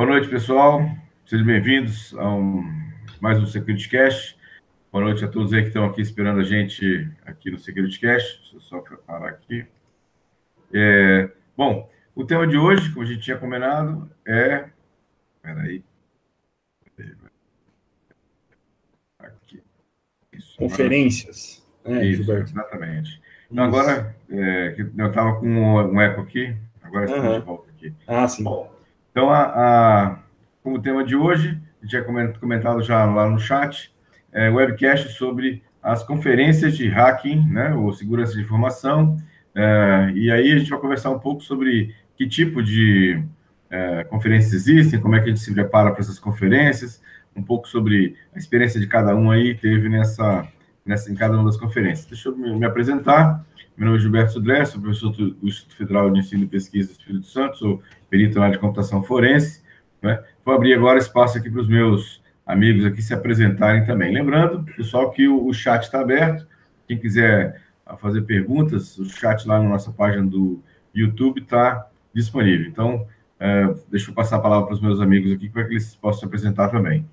Boa 0.00 0.12
noite, 0.12 0.28
pessoal. 0.28 0.90
Sejam 1.26 1.44
bem-vindos 1.44 2.14
a 2.16 2.26
um, 2.26 2.64
mais 3.20 3.38
um 3.38 3.44
Security 3.44 3.86
Cash. 3.86 4.34
Boa 4.90 5.04
noite 5.04 5.22
a 5.22 5.28
todos 5.28 5.52
aí 5.52 5.60
que 5.60 5.68
estão 5.68 5.84
aqui 5.84 6.00
esperando 6.00 6.40
a 6.40 6.42
gente 6.42 7.06
aqui 7.26 7.50
no 7.50 7.58
Security 7.58 8.00
Cash. 8.00 8.38
Deixa 8.40 8.56
eu 8.56 8.60
só 8.62 8.78
preparar 8.78 9.28
aqui. 9.28 9.66
É, 10.72 11.28
bom, 11.54 11.86
o 12.14 12.24
tema 12.24 12.46
de 12.46 12.56
hoje, 12.56 12.90
como 12.94 13.04
a 13.04 13.06
gente 13.06 13.20
tinha 13.20 13.36
combinado, 13.36 14.10
é. 14.26 14.70
Espera 15.36 15.60
aí. 15.60 15.84
Aqui. 19.18 19.62
Isso, 20.32 20.56
Conferências. 20.56 21.62
Agora... 21.84 22.02
É, 22.02 22.06
Isso, 22.06 22.32
exatamente. 22.32 23.22
Então, 23.52 23.64
agora, 23.64 24.16
é, 24.30 24.76
eu 24.78 25.06
estava 25.08 25.38
com 25.38 25.46
um 25.46 26.00
eco 26.00 26.22
aqui, 26.22 26.56
agora 26.82 27.04
estamos 27.04 27.26
uhum. 27.26 27.38
de 27.38 27.44
volta 27.44 27.70
aqui. 27.70 27.94
Ah, 28.06 28.26
sim. 28.26 28.44
Bom, 28.44 28.79
então, 29.10 29.30
a, 29.30 29.42
a, 29.42 30.18
como 30.62 30.80
tema 30.80 31.04
de 31.04 31.16
hoje, 31.16 31.60
a 31.80 31.86
gente 31.86 31.90
tinha 31.90 32.32
comentado 32.32 32.82
já 32.82 33.04
lá 33.04 33.28
no 33.28 33.38
chat, 33.38 33.92
é, 34.32 34.48
webcast 34.48 35.12
sobre 35.14 35.62
as 35.82 36.02
conferências 36.02 36.76
de 36.76 36.88
hacking, 36.88 37.48
né, 37.48 37.74
ou 37.74 37.92
segurança 37.92 38.34
de 38.34 38.40
informação, 38.40 39.16
é, 39.54 40.12
e 40.14 40.30
aí 40.30 40.52
a 40.52 40.58
gente 40.58 40.70
vai 40.70 40.78
conversar 40.78 41.10
um 41.10 41.18
pouco 41.18 41.42
sobre 41.42 41.94
que 42.16 42.28
tipo 42.28 42.62
de 42.62 43.22
é, 43.70 44.04
conferências 44.04 44.52
existem, 44.52 45.00
como 45.00 45.16
é 45.16 45.20
que 45.20 45.26
a 45.26 45.28
gente 45.28 45.40
se 45.40 45.52
prepara 45.52 45.90
para 45.90 46.00
essas 46.00 46.18
conferências, 46.18 47.02
um 47.34 47.42
pouco 47.42 47.66
sobre 47.66 48.16
a 48.34 48.38
experiência 48.38 48.78
de 48.80 48.86
cada 48.86 49.14
um 49.16 49.30
aí 49.30 49.54
teve 49.54 49.88
nessa, 49.88 50.46
nessa 50.84 51.10
em 51.10 51.14
cada 51.14 51.34
uma 51.34 51.44
das 51.44 51.56
conferências. 51.56 52.06
Deixa 52.06 52.28
eu 52.28 52.36
me, 52.36 52.58
me 52.58 52.66
apresentar. 52.66 53.44
Meu 53.76 53.86
nome 53.86 53.98
é 53.98 54.02
Gilberto 54.02 54.32
Sudré, 54.32 54.64
sou 54.64 54.80
professor 54.80 55.10
do 55.10 55.36
Instituto 55.42 55.76
Federal 55.76 56.10
de 56.10 56.20
Ensino 56.20 56.44
e 56.44 56.46
Pesquisa 56.46 56.88
do 56.88 56.98
Espírito 56.98 57.26
Santo, 57.26 57.56
sou 57.56 57.82
perito 58.10 58.38
na 58.38 58.46
área 58.46 58.56
de 58.56 58.60
computação 58.60 59.02
forense. 59.02 59.62
Né? 60.02 60.22
Vou 60.44 60.54
abrir 60.54 60.74
agora 60.74 60.98
espaço 60.98 61.38
aqui 61.38 61.50
para 61.50 61.60
os 61.60 61.68
meus 61.68 62.20
amigos 62.44 62.84
aqui 62.84 63.00
se 63.00 63.14
apresentarem 63.14 63.84
também. 63.84 64.12
Lembrando, 64.12 64.64
pessoal, 64.76 65.10
que 65.10 65.28
o, 65.28 65.46
o 65.46 65.54
chat 65.54 65.84
está 65.84 66.00
aberto. 66.00 66.46
Quem 66.86 66.98
quiser 66.98 67.62
ah, 67.86 67.96
fazer 67.96 68.22
perguntas, 68.22 68.98
o 68.98 69.04
chat 69.04 69.46
lá 69.46 69.58
na 69.58 69.68
nossa 69.68 69.92
página 69.92 70.26
do 70.26 70.62
YouTube 70.94 71.40
está 71.40 71.88
disponível. 72.14 72.66
Então, 72.66 73.06
é, 73.38 73.72
deixa 73.90 74.10
eu 74.10 74.14
passar 74.14 74.36
a 74.36 74.40
palavra 74.40 74.66
para 74.66 74.74
os 74.74 74.80
meus 74.80 75.00
amigos 75.00 75.32
aqui 75.32 75.48
para 75.48 75.64
que 75.64 75.72
eles 75.72 75.94
possam 75.94 76.20
se 76.20 76.26
apresentar 76.26 76.68
também. 76.68 77.06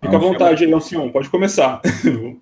Fica 0.00 0.16
à 0.16 0.18
vontade, 0.18 0.66
Nelson, 0.66 1.10
pode 1.10 1.28
começar. 1.28 1.80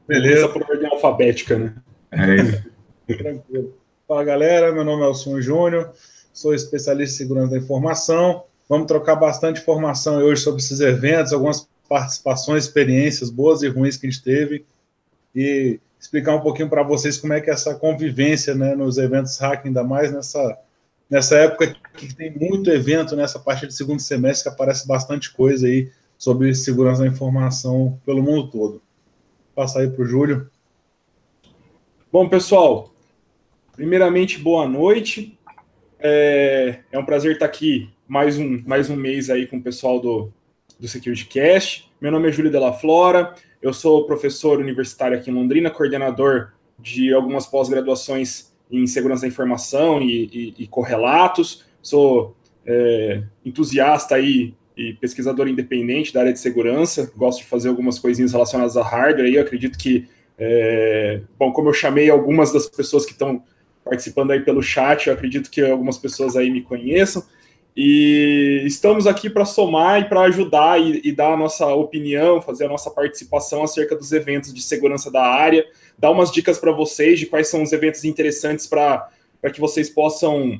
Beleza. 0.07 0.49
Começa 0.49 0.67
por 0.67 0.71
ordem 0.71 0.91
alfabética, 0.91 1.59
né? 1.59 1.75
É 2.13 2.35
isso. 2.37 2.65
Tranquilo. 3.07 3.75
Fala 4.07 4.23
galera, 4.23 4.73
meu 4.73 4.85
nome 4.85 5.03
é 5.03 5.07
Alson 5.07 5.41
Júnior, 5.41 5.93
sou 6.33 6.55
especialista 6.55 7.15
em 7.15 7.17
segurança 7.17 7.53
da 7.53 7.59
informação. 7.59 8.45
Vamos 8.69 8.87
trocar 8.87 9.17
bastante 9.17 9.61
informação 9.61 10.19
hoje 10.19 10.43
sobre 10.43 10.61
esses 10.61 10.81
eventos, 10.81 11.33
algumas 11.33 11.69
participações, 11.89 12.65
experiências 12.65 13.31
boas 13.31 13.63
e 13.63 13.69
ruins 13.69 13.97
que 13.97 14.07
a 14.07 14.11
gente 14.11 14.23
teve 14.23 14.65
e 15.35 15.81
explicar 15.99 16.35
um 16.35 16.41
pouquinho 16.41 16.69
para 16.69 16.83
vocês 16.83 17.17
como 17.17 17.33
é 17.33 17.41
que 17.41 17.51
é 17.51 17.53
essa 17.53 17.75
convivência 17.75 18.55
né, 18.55 18.75
nos 18.75 18.99
eventos 18.99 19.39
hacking, 19.39 19.69
ainda 19.69 19.83
mais 19.83 20.13
nessa, 20.13 20.59
nessa 21.09 21.37
época 21.37 21.75
que 21.97 22.15
tem 22.15 22.33
muito 22.33 22.71
evento 22.71 23.17
nessa 23.17 23.39
parte 23.39 23.67
de 23.67 23.75
segundo 23.75 24.01
semestre 24.01 24.49
que 24.49 24.55
aparece 24.55 24.87
bastante 24.87 25.33
coisa 25.33 25.67
aí 25.67 25.91
sobre 26.17 26.55
segurança 26.55 27.03
da 27.03 27.09
informação 27.09 28.01
pelo 28.05 28.23
mundo 28.23 28.51
todo. 28.51 28.83
Passar 29.55 29.81
aí 29.81 29.91
para 29.91 30.03
o 30.03 30.07
Júlio. 30.07 30.51
Bom, 32.13 32.29
pessoal, 32.29 32.95
Primeiramente, 33.77 34.39
boa 34.39 34.67
noite. 34.67 35.39
É, 36.01 36.79
é, 36.91 36.99
um 36.99 37.05
prazer 37.05 37.33
estar 37.33 37.45
aqui 37.45 37.91
mais 38.09 38.39
um, 38.39 38.63
mais 38.67 38.89
um 38.89 38.97
mês 38.97 39.29
aí 39.29 39.47
com 39.47 39.59
o 39.59 39.63
pessoal 39.63 40.01
do, 40.01 40.33
do 40.81 40.89
Security 40.89 41.27
Cast. 41.27 41.93
Meu 42.01 42.11
nome 42.11 42.27
é 42.27 42.33
Júlio 42.33 42.51
Della 42.51 42.73
Flora, 42.73 43.35
eu 43.61 43.75
sou 43.75 44.07
professor 44.07 44.59
universitário 44.59 45.19
aqui 45.19 45.31
em 45.31 45.35
Londrina, 45.35 45.71
coordenador 45.71 46.53
de 46.79 47.13
algumas 47.13 47.47
pós-graduações 47.47 48.51
em 48.71 48.87
segurança 48.87 49.23
da 49.23 49.29
informação 49.29 50.01
e, 50.01 50.25
e, 50.33 50.63
e 50.63 50.67
correlatos. 50.67 51.67
Sou 51.83 52.35
é, 52.65 53.25
entusiasta 53.45 54.15
aí 54.15 54.55
e 54.77 54.93
pesquisador 54.95 55.49
independente 55.49 56.13
da 56.13 56.21
área 56.21 56.33
de 56.33 56.39
segurança. 56.39 57.11
Gosto 57.17 57.39
de 57.39 57.47
fazer 57.47 57.69
algumas 57.69 57.99
coisinhas 57.99 58.33
relacionadas 58.33 58.77
a 58.77 58.83
hardware. 58.83 59.29
E 59.29 59.37
eu 59.37 59.43
acredito 59.43 59.79
que, 59.79 60.07
é, 60.39 61.23
bom, 61.39 61.53
como 61.53 61.69
eu 61.69 61.73
chamei 61.73 62.11
algumas 62.11 62.53
das 62.53 62.67
pessoas 62.69 63.07
que 63.07 63.13
estão 63.13 63.43
participando 63.85 64.33
aí 64.33 64.41
pelo 64.41 64.63
chat. 64.63 65.07
Eu 65.07 65.15
acredito 65.15 65.51
que 65.51 65.63
algumas 65.63 65.97
pessoas 65.97 66.37
aí 66.37 66.51
me 66.51 66.61
conheçam. 66.61 67.25
E 67.77 68.63
estamos 68.65 69.07
aqui 69.07 69.29
para 69.29 69.45
somar 69.45 70.01
e 70.01 70.09
para 70.09 70.23
ajudar 70.23 70.81
e, 70.81 71.01
e, 71.05 71.13
dar 71.13 71.35
a 71.35 71.37
nossa 71.37 71.67
opinião, 71.67 72.41
fazer 72.41 72.65
a 72.65 72.69
nossa 72.69 72.91
participação 72.91 73.63
acerca 73.63 73.95
dos 73.95 74.13
eventos 74.13 74.53
de 74.53 74.63
segurança 74.63 75.11
da 75.11 75.23
área, 75.23 75.65
dar 75.99 76.11
umas 76.11 76.33
dicas 76.33 76.59
para 76.59 76.73
vocês 76.73 77.19
de 77.19 77.27
quais 77.27 77.49
são 77.49 77.63
os 77.63 77.73
eventos 77.73 78.03
interessantes 78.05 78.67
para 78.67 79.11
que 79.53 79.61
vocês 79.61 79.91
possam 79.91 80.59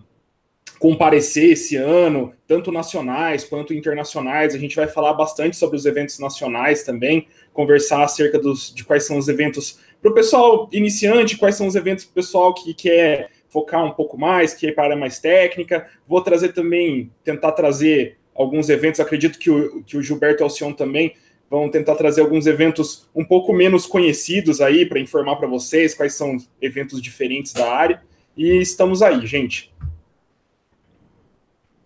comparecer 0.79 1.53
esse 1.53 1.77
ano, 1.77 2.33
tanto 2.47 2.71
nacionais 2.71 3.45
quanto 3.45 3.75
internacionais. 3.75 4.55
A 4.55 4.59
gente 4.59 4.77
vai 4.77 4.87
falar 4.87 5.15
bastante 5.15 5.57
sobre 5.57 5.77
os 5.77 5.87
eventos 5.87 6.19
nacionais 6.19 6.83
também, 6.83 7.27
conversar 7.53 8.05
acerca 8.05 8.39
dos, 8.39 8.75
de 8.75 8.85
quais 8.85 9.05
são 9.05 9.19
os 9.19 9.29
eventos 9.29 9.79
para 10.01 10.11
o 10.11 10.15
pessoal 10.15 10.69
iniciante, 10.73 11.37
quais 11.37 11.55
são 11.55 11.67
os 11.67 11.75
eventos 11.75 12.05
para 12.05 12.13
o 12.13 12.15
pessoal 12.15 12.55
que 12.55 12.75
quer 12.75 13.31
focar 13.49 13.85
um 13.85 13.93
pouco 13.93 14.19
mais, 14.19 14.53
que 14.53 14.67
é 14.67 14.73
para 14.73 14.85
área 14.85 14.97
mais 14.97 15.19
técnica. 15.19 15.87
Vou 16.07 16.21
trazer 16.21 16.53
também, 16.53 17.11
tentar 17.25 17.53
trazer 17.53 18.19
alguns 18.35 18.69
eventos, 18.69 19.01
acredito 19.01 19.39
que 19.39 19.51
o, 19.51 19.83
que 19.83 19.97
o 19.97 20.03
Gilberto 20.03 20.45
Alcion 20.45 20.73
também 20.73 21.15
vão 21.49 21.71
tentar 21.71 21.95
trazer 21.95 22.21
alguns 22.21 22.47
eventos 22.47 23.09
um 23.15 23.25
pouco 23.25 23.53
menos 23.53 23.87
conhecidos 23.87 24.61
aí 24.61 24.85
para 24.85 25.01
informar 25.01 25.37
para 25.37 25.49
vocês 25.49 25.95
quais 25.95 26.15
são 26.15 26.37
eventos 26.61 27.01
diferentes 27.01 27.53
da 27.53 27.73
área. 27.73 28.03
E 28.37 28.61
estamos 28.61 29.01
aí, 29.01 29.27
gente. 29.27 29.73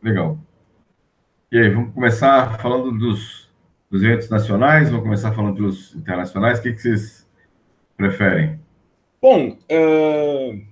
Legal. 0.03 0.39
E 1.53 1.59
aí, 1.59 1.69
vamos 1.69 1.93
começar 1.93 2.59
falando 2.61 2.97
dos, 2.97 3.51
dos 3.91 4.03
eventos 4.03 4.31
nacionais, 4.31 4.89
vamos 4.89 5.03
começar 5.05 5.33
falando 5.33 5.57
dos 5.57 5.95
internacionais. 5.95 6.59
O 6.59 6.63
que, 6.63 6.73
que 6.73 6.81
vocês 6.81 7.27
preferem? 7.97 8.59
Bom, 9.21 9.59
uh, 9.71 10.63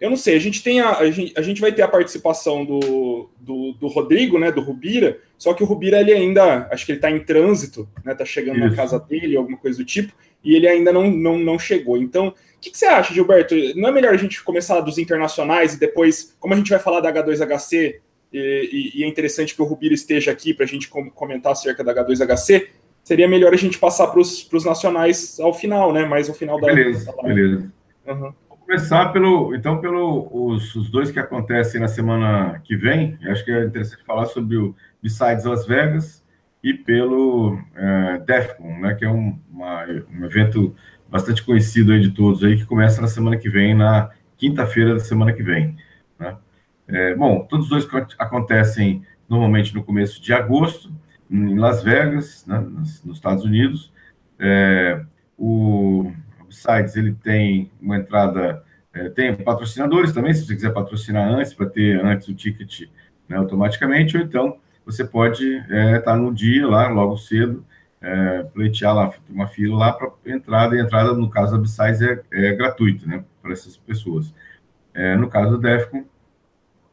eu 0.00 0.10
não 0.10 0.16
sei. 0.16 0.36
A 0.36 0.40
gente 0.40 0.62
tem 0.62 0.80
a, 0.80 0.98
a, 0.98 1.10
gente, 1.10 1.32
a 1.38 1.42
gente 1.42 1.60
vai 1.60 1.72
ter 1.72 1.82
a 1.82 1.88
participação 1.88 2.64
do, 2.64 3.30
do, 3.38 3.72
do, 3.72 3.86
Rodrigo, 3.86 4.38
né, 4.38 4.50
do 4.50 4.60
Rubira. 4.60 5.18
Só 5.38 5.54
que 5.54 5.62
o 5.62 5.66
Rubira 5.66 6.00
ele 6.00 6.12
ainda, 6.12 6.68
acho 6.70 6.84
que 6.84 6.92
ele 6.92 6.98
está 6.98 7.10
em 7.10 7.20
trânsito, 7.20 7.88
né, 8.04 8.14
tá 8.14 8.24
chegando 8.24 8.58
Isso. 8.58 8.68
na 8.68 8.76
casa 8.76 8.98
dele, 8.98 9.36
alguma 9.36 9.56
coisa 9.56 9.78
do 9.78 9.84
tipo, 9.84 10.12
e 10.42 10.54
ele 10.54 10.66
ainda 10.66 10.92
não, 10.92 11.10
não, 11.10 11.38
não 11.38 11.58
chegou. 11.58 11.96
Então, 11.96 12.28
o 12.28 12.34
que, 12.60 12.70
que, 12.70 12.78
você 12.78 12.86
acha, 12.86 13.14
Gilberto? 13.14 13.54
Não 13.76 13.88
é 13.88 13.92
melhor 13.92 14.12
a 14.12 14.18
gente 14.18 14.42
começar 14.42 14.80
dos 14.80 14.98
internacionais 14.98 15.74
e 15.74 15.80
depois, 15.80 16.36
como 16.40 16.52
a 16.52 16.56
gente 16.56 16.70
vai 16.70 16.78
falar 16.78 17.00
da 17.00 17.12
H2HC, 17.12 18.00
e, 18.32 18.92
e, 19.00 19.04
é 19.04 19.08
interessante 19.08 19.54
que 19.54 19.62
o 19.62 19.64
Rubira 19.64 19.94
esteja 19.94 20.30
aqui 20.30 20.54
para 20.54 20.64
a 20.64 20.68
gente 20.68 20.88
comentar 20.88 21.52
acerca 21.52 21.82
da 21.82 21.92
H2HC, 21.92 22.68
seria 23.02 23.28
melhor 23.28 23.52
a 23.52 23.56
gente 23.56 23.78
passar 23.78 24.06
para 24.08 24.20
os 24.20 24.64
nacionais 24.64 25.38
ao 25.40 25.52
final, 25.52 25.92
né? 25.92 26.04
Mais 26.04 26.28
ao 26.28 26.34
final 26.34 26.60
da. 26.60 26.68
Beleza, 26.68 27.12
da 27.12 27.22
beleza. 27.22 27.72
Uhum. 28.06 28.32
Vou 28.48 28.58
começar 28.58 29.12
pelo, 29.12 29.54
então, 29.54 29.80
pelo 29.80 30.28
os, 30.32 30.74
os, 30.76 30.90
dois 30.90 31.10
que 31.10 31.18
acontecem 31.18 31.80
na 31.80 31.88
semana 31.88 32.60
que 32.62 32.76
vem. 32.76 33.18
Eu 33.20 33.32
acho 33.32 33.44
que 33.44 33.50
é 33.50 33.64
interessante 33.64 34.04
falar 34.04 34.26
sobre 34.26 34.56
o 34.56 34.74
Besides 35.02 35.44
Las 35.44 35.66
Vegas 35.66 36.24
e 36.62 36.74
pelo 36.74 37.58
é, 37.74 38.18
DEFCON, 38.18 38.78
né? 38.78 38.94
Que 38.94 39.04
é 39.04 39.10
um, 39.10 39.38
uma, 39.50 39.84
um 40.12 40.24
evento 40.24 40.74
bastante 41.08 41.42
conhecido 41.42 41.92
aí 41.92 42.00
de 42.00 42.10
todos 42.10 42.44
aí 42.44 42.56
que 42.56 42.64
começa 42.64 43.00
na 43.00 43.08
semana 43.08 43.36
que 43.36 43.48
vem, 43.48 43.74
na 43.74 44.10
quinta-feira 44.36 44.94
da 44.94 45.00
semana 45.00 45.32
que 45.32 45.42
vem. 45.42 45.76
É, 46.92 47.14
bom, 47.14 47.46
todos 47.48 47.70
os 47.70 47.86
dois 47.86 48.06
acontecem 48.18 49.04
normalmente 49.28 49.74
no 49.74 49.84
começo 49.84 50.20
de 50.20 50.32
agosto 50.32 50.92
em 51.30 51.56
Las 51.56 51.82
Vegas, 51.82 52.44
né, 52.46 52.58
nos, 52.58 53.04
Estados 53.06 53.44
Unidos. 53.44 53.92
É, 54.38 55.00
o 55.38 56.10
Sites 56.50 56.96
ele 56.96 57.12
tem 57.12 57.70
uma 57.80 57.96
entrada, 57.96 58.64
é, 58.92 59.08
tem 59.08 59.36
patrocinadores 59.36 60.12
também, 60.12 60.34
se 60.34 60.44
você 60.44 60.54
quiser 60.54 60.72
patrocinar 60.72 61.28
antes, 61.28 61.54
para 61.54 61.66
ter 61.66 62.04
antes 62.04 62.26
o 62.26 62.34
ticket 62.34 62.88
né, 63.28 63.36
automaticamente, 63.36 64.16
ou 64.16 64.22
então 64.22 64.58
você 64.84 65.04
pode 65.04 65.46
estar 65.58 65.74
é, 65.74 65.98
tá 66.00 66.16
no 66.16 66.34
dia 66.34 66.66
lá, 66.66 66.88
logo 66.88 67.16
cedo, 67.16 67.64
é, 68.00 68.42
pleitear 68.52 68.94
lá, 68.94 69.12
uma 69.28 69.46
fila 69.46 69.76
lá 69.76 69.92
para 69.92 70.10
entrada, 70.26 70.74
e 70.74 70.80
entrada, 70.80 71.12
no 71.12 71.30
caso 71.30 71.52
da 71.52 71.58
Besides, 71.58 72.02
é, 72.02 72.20
é 72.32 72.52
gratuita, 72.54 73.06
né, 73.06 73.24
para 73.40 73.52
essas 73.52 73.76
pessoas. 73.76 74.34
É, 74.92 75.14
no 75.16 75.28
caso 75.28 75.56
da 75.58 75.76
Defcon, 75.76 76.04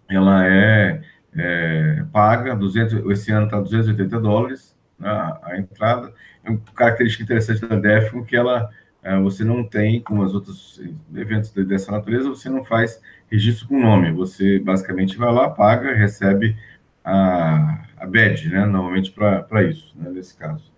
ela 0.10 0.48
é 0.48 1.02
é, 1.38 2.04
paga, 2.12 2.56
200, 2.56 3.06
esse 3.12 3.32
ano 3.32 3.46
está 3.46 3.60
280 3.60 4.20
dólares 4.20 4.76
né, 4.98 5.10
a, 5.44 5.58
entrada. 5.58 6.12
É 6.44 6.50
uma 6.50 6.60
característica 6.74 7.24
interessante 7.24 7.66
da 7.66 7.76
DEFCON 7.76 8.24
que 8.24 8.36
ela, 8.36 8.70
é, 9.04 9.18
você 9.20 9.44
não 9.44 9.64
tem, 9.64 10.02
como 10.02 10.24
os 10.24 10.34
outros 10.34 10.82
eventos 11.16 11.52
dessa 11.52 11.92
natureza, 11.92 12.30
você 12.30 12.50
não 12.50 12.66
faz 12.66 13.00
registro 13.30 13.68
com 13.68 13.80
nome. 13.80 14.12
Você 14.14 14.60
basicamente 14.60 15.18
vai 15.18 15.32
lá, 15.32 15.50
paga, 15.50 15.94
recebe 15.94 16.58
a, 17.06 17.84
a 17.98 18.06
badge, 18.06 18.50
né? 18.50 18.66
Normalmente 18.66 19.12
para 19.12 19.64
isso, 19.64 19.94
né? 19.96 20.10
nesse 20.10 20.36
caso. 20.36 20.72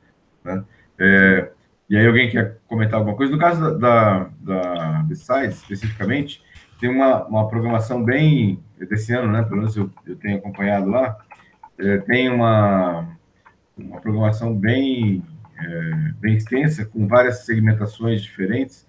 Né? 0.44 0.64
É, 1.00 1.52
e 1.90 1.98
aí 1.98 2.06
alguém 2.06 2.30
quer 2.30 2.58
comentar 2.68 3.00
alguma 3.00 3.16
coisa? 3.16 3.32
No 3.32 3.40
caso 3.40 3.78
da, 3.78 4.30
da, 4.42 5.02
da 5.04 5.16
site, 5.16 5.54
especificamente, 5.54 6.44
tem 6.80 6.90
uma, 6.90 7.26
uma 7.26 7.48
programação 7.48 8.04
bem 8.04 8.62
desse 8.86 9.14
ano, 9.14 9.32
né? 9.32 9.44
Pelo 9.44 9.58
menos 9.58 9.76
eu, 9.76 9.90
eu 10.06 10.16
tenho 10.16 10.38
acompanhado 10.38 10.90
lá. 10.90 11.18
É, 11.78 11.98
tem 12.00 12.30
uma, 12.30 13.08
uma 13.78 14.02
programação 14.02 14.54
bem, 14.56 15.24
é, 15.58 16.14
bem 16.20 16.36
extensa, 16.36 16.86
com 16.86 17.08
várias 17.08 17.46
segmentações 17.46 18.22
diferentes, 18.22 18.86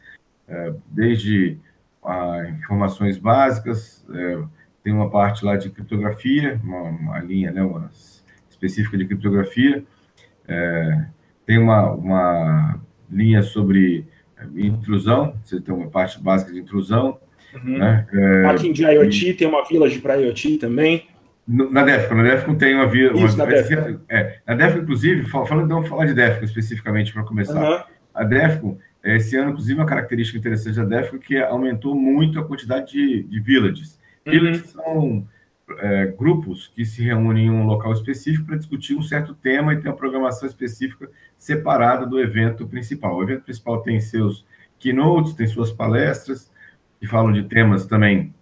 é, 0.49 0.75
desde 0.89 1.59
a, 2.03 2.49
informações 2.59 3.17
básicas, 3.19 4.05
é, 4.13 4.43
tem 4.83 4.93
uma 4.93 5.11
parte 5.11 5.45
lá 5.45 5.57
de 5.57 5.71
criptografia, 5.71 6.61
uma, 6.65 6.83
uma 6.83 7.19
linha 7.21 7.53
né, 7.53 7.63
uma 7.63 7.91
específica 8.51 8.97
de 8.97 9.07
criptografia, 9.07 9.85
é, 10.49 11.07
tem 11.47 11.59
uma, 11.59 11.93
uma 11.93 12.81
linha 13.11 13.43
sobre 13.43 14.07
intrusão, 14.55 15.35
você 15.45 15.61
tem 15.61 15.75
uma 15.75 15.89
parte 15.89 16.21
básica 16.21 16.53
de 16.53 16.61
intrusão. 16.61 17.19
Uhum. 17.55 17.79
Né? 17.79 18.07
É, 18.13 18.43
Hacking 18.47 18.73
de 18.73 18.85
IoT, 18.85 19.31
e... 19.31 19.35
tem 19.35 19.49
uma 19.49 19.65
village 19.65 19.99
para 19.99 20.15
IoT 20.15 20.59
também. 20.59 21.09
Na 21.47 21.83
DEFCON, 21.83 22.15
na 22.15 22.23
DEFCON 22.23 22.55
tem 22.55 22.75
uma 22.75 22.87
vila. 22.87 23.19
Isso, 23.25 23.37
na 23.37 23.45
DEFCON. 23.45 23.99
É, 24.09 24.39
na 24.47 24.55
DEFCON, 24.55 24.83
inclusive, 24.83 25.27
falando, 25.27 25.69
vamos 25.69 25.89
falar 25.89 26.07
de 26.07 26.15
DEFCON 26.15 26.45
especificamente 26.45 27.13
para 27.13 27.25
começar. 27.25 27.61
Uhum. 27.61 27.83
A 28.15 28.25
DEFCON, 28.25 28.79
esse 29.03 29.37
ano, 29.37 29.51
inclusive, 29.51 29.79
uma 29.79 29.87
característica 29.87 30.39
interessante 30.39 30.77
da 30.77 30.85
DEFCON 30.85 31.17
é 31.17 31.19
que 31.19 31.39
aumentou 31.39 31.95
muito 31.97 32.39
a 32.39 32.45
quantidade 32.45 32.93
de, 32.93 33.25
de 33.25 33.41
villages. 33.41 33.99
Uhum. 34.25 34.33
Villages 34.33 34.71
são 34.71 35.27
é, 35.79 36.07
grupos 36.07 36.69
que 36.69 36.85
se 36.85 37.03
reúnem 37.03 37.47
em 37.47 37.51
um 37.51 37.65
local 37.65 37.93
específico 37.93 38.47
para 38.47 38.57
discutir 38.57 38.95
um 38.95 39.03
certo 39.03 39.35
tema 39.35 39.73
e 39.73 39.81
tem 39.81 39.91
uma 39.91 39.97
programação 39.97 40.49
específica 40.49 41.09
separada 41.37 42.07
do 42.07 42.21
evento 42.21 42.67
principal. 42.67 43.17
O 43.17 43.23
evento 43.23 43.43
principal 43.43 43.81
tem 43.83 44.01
seus 44.01 44.45
keynotes, 44.79 45.35
tem 45.35 45.47
suas 45.47 45.71
palestras, 45.71 46.50
que 47.01 47.07
falam 47.07 47.33
de 47.33 47.43
temas 47.45 47.87
também 47.87 48.35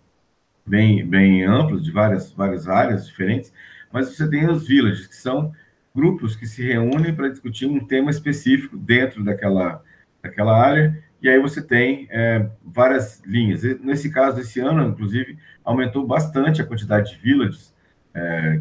bem, 0.66 1.06
bem 1.06 1.44
amplos, 1.44 1.84
de 1.84 1.90
várias, 1.90 2.32
várias 2.32 2.68
áreas 2.68 3.06
diferentes, 3.06 3.52
mas 3.92 4.08
você 4.08 4.28
tem 4.28 4.50
os 4.50 4.66
villages, 4.66 5.06
que 5.06 5.16
são 5.16 5.52
grupos 5.94 6.36
que 6.36 6.46
se 6.46 6.62
reúnem 6.62 7.14
para 7.14 7.28
discutir 7.28 7.66
um 7.66 7.84
tema 7.86 8.10
específico 8.10 8.76
dentro 8.76 9.24
daquela, 9.24 9.82
daquela 10.22 10.60
área, 10.60 11.02
e 11.20 11.28
aí 11.28 11.40
você 11.40 11.62
tem 11.62 12.06
é, 12.10 12.48
várias 12.64 13.22
linhas. 13.24 13.62
Nesse 13.80 14.10
caso, 14.10 14.40
esse 14.40 14.60
ano, 14.60 14.88
inclusive, 14.88 15.38
aumentou 15.64 16.06
bastante 16.06 16.60
a 16.60 16.66
quantidade 16.66 17.10
de 17.10 17.16
villages 17.16 17.74
é, 18.14 18.60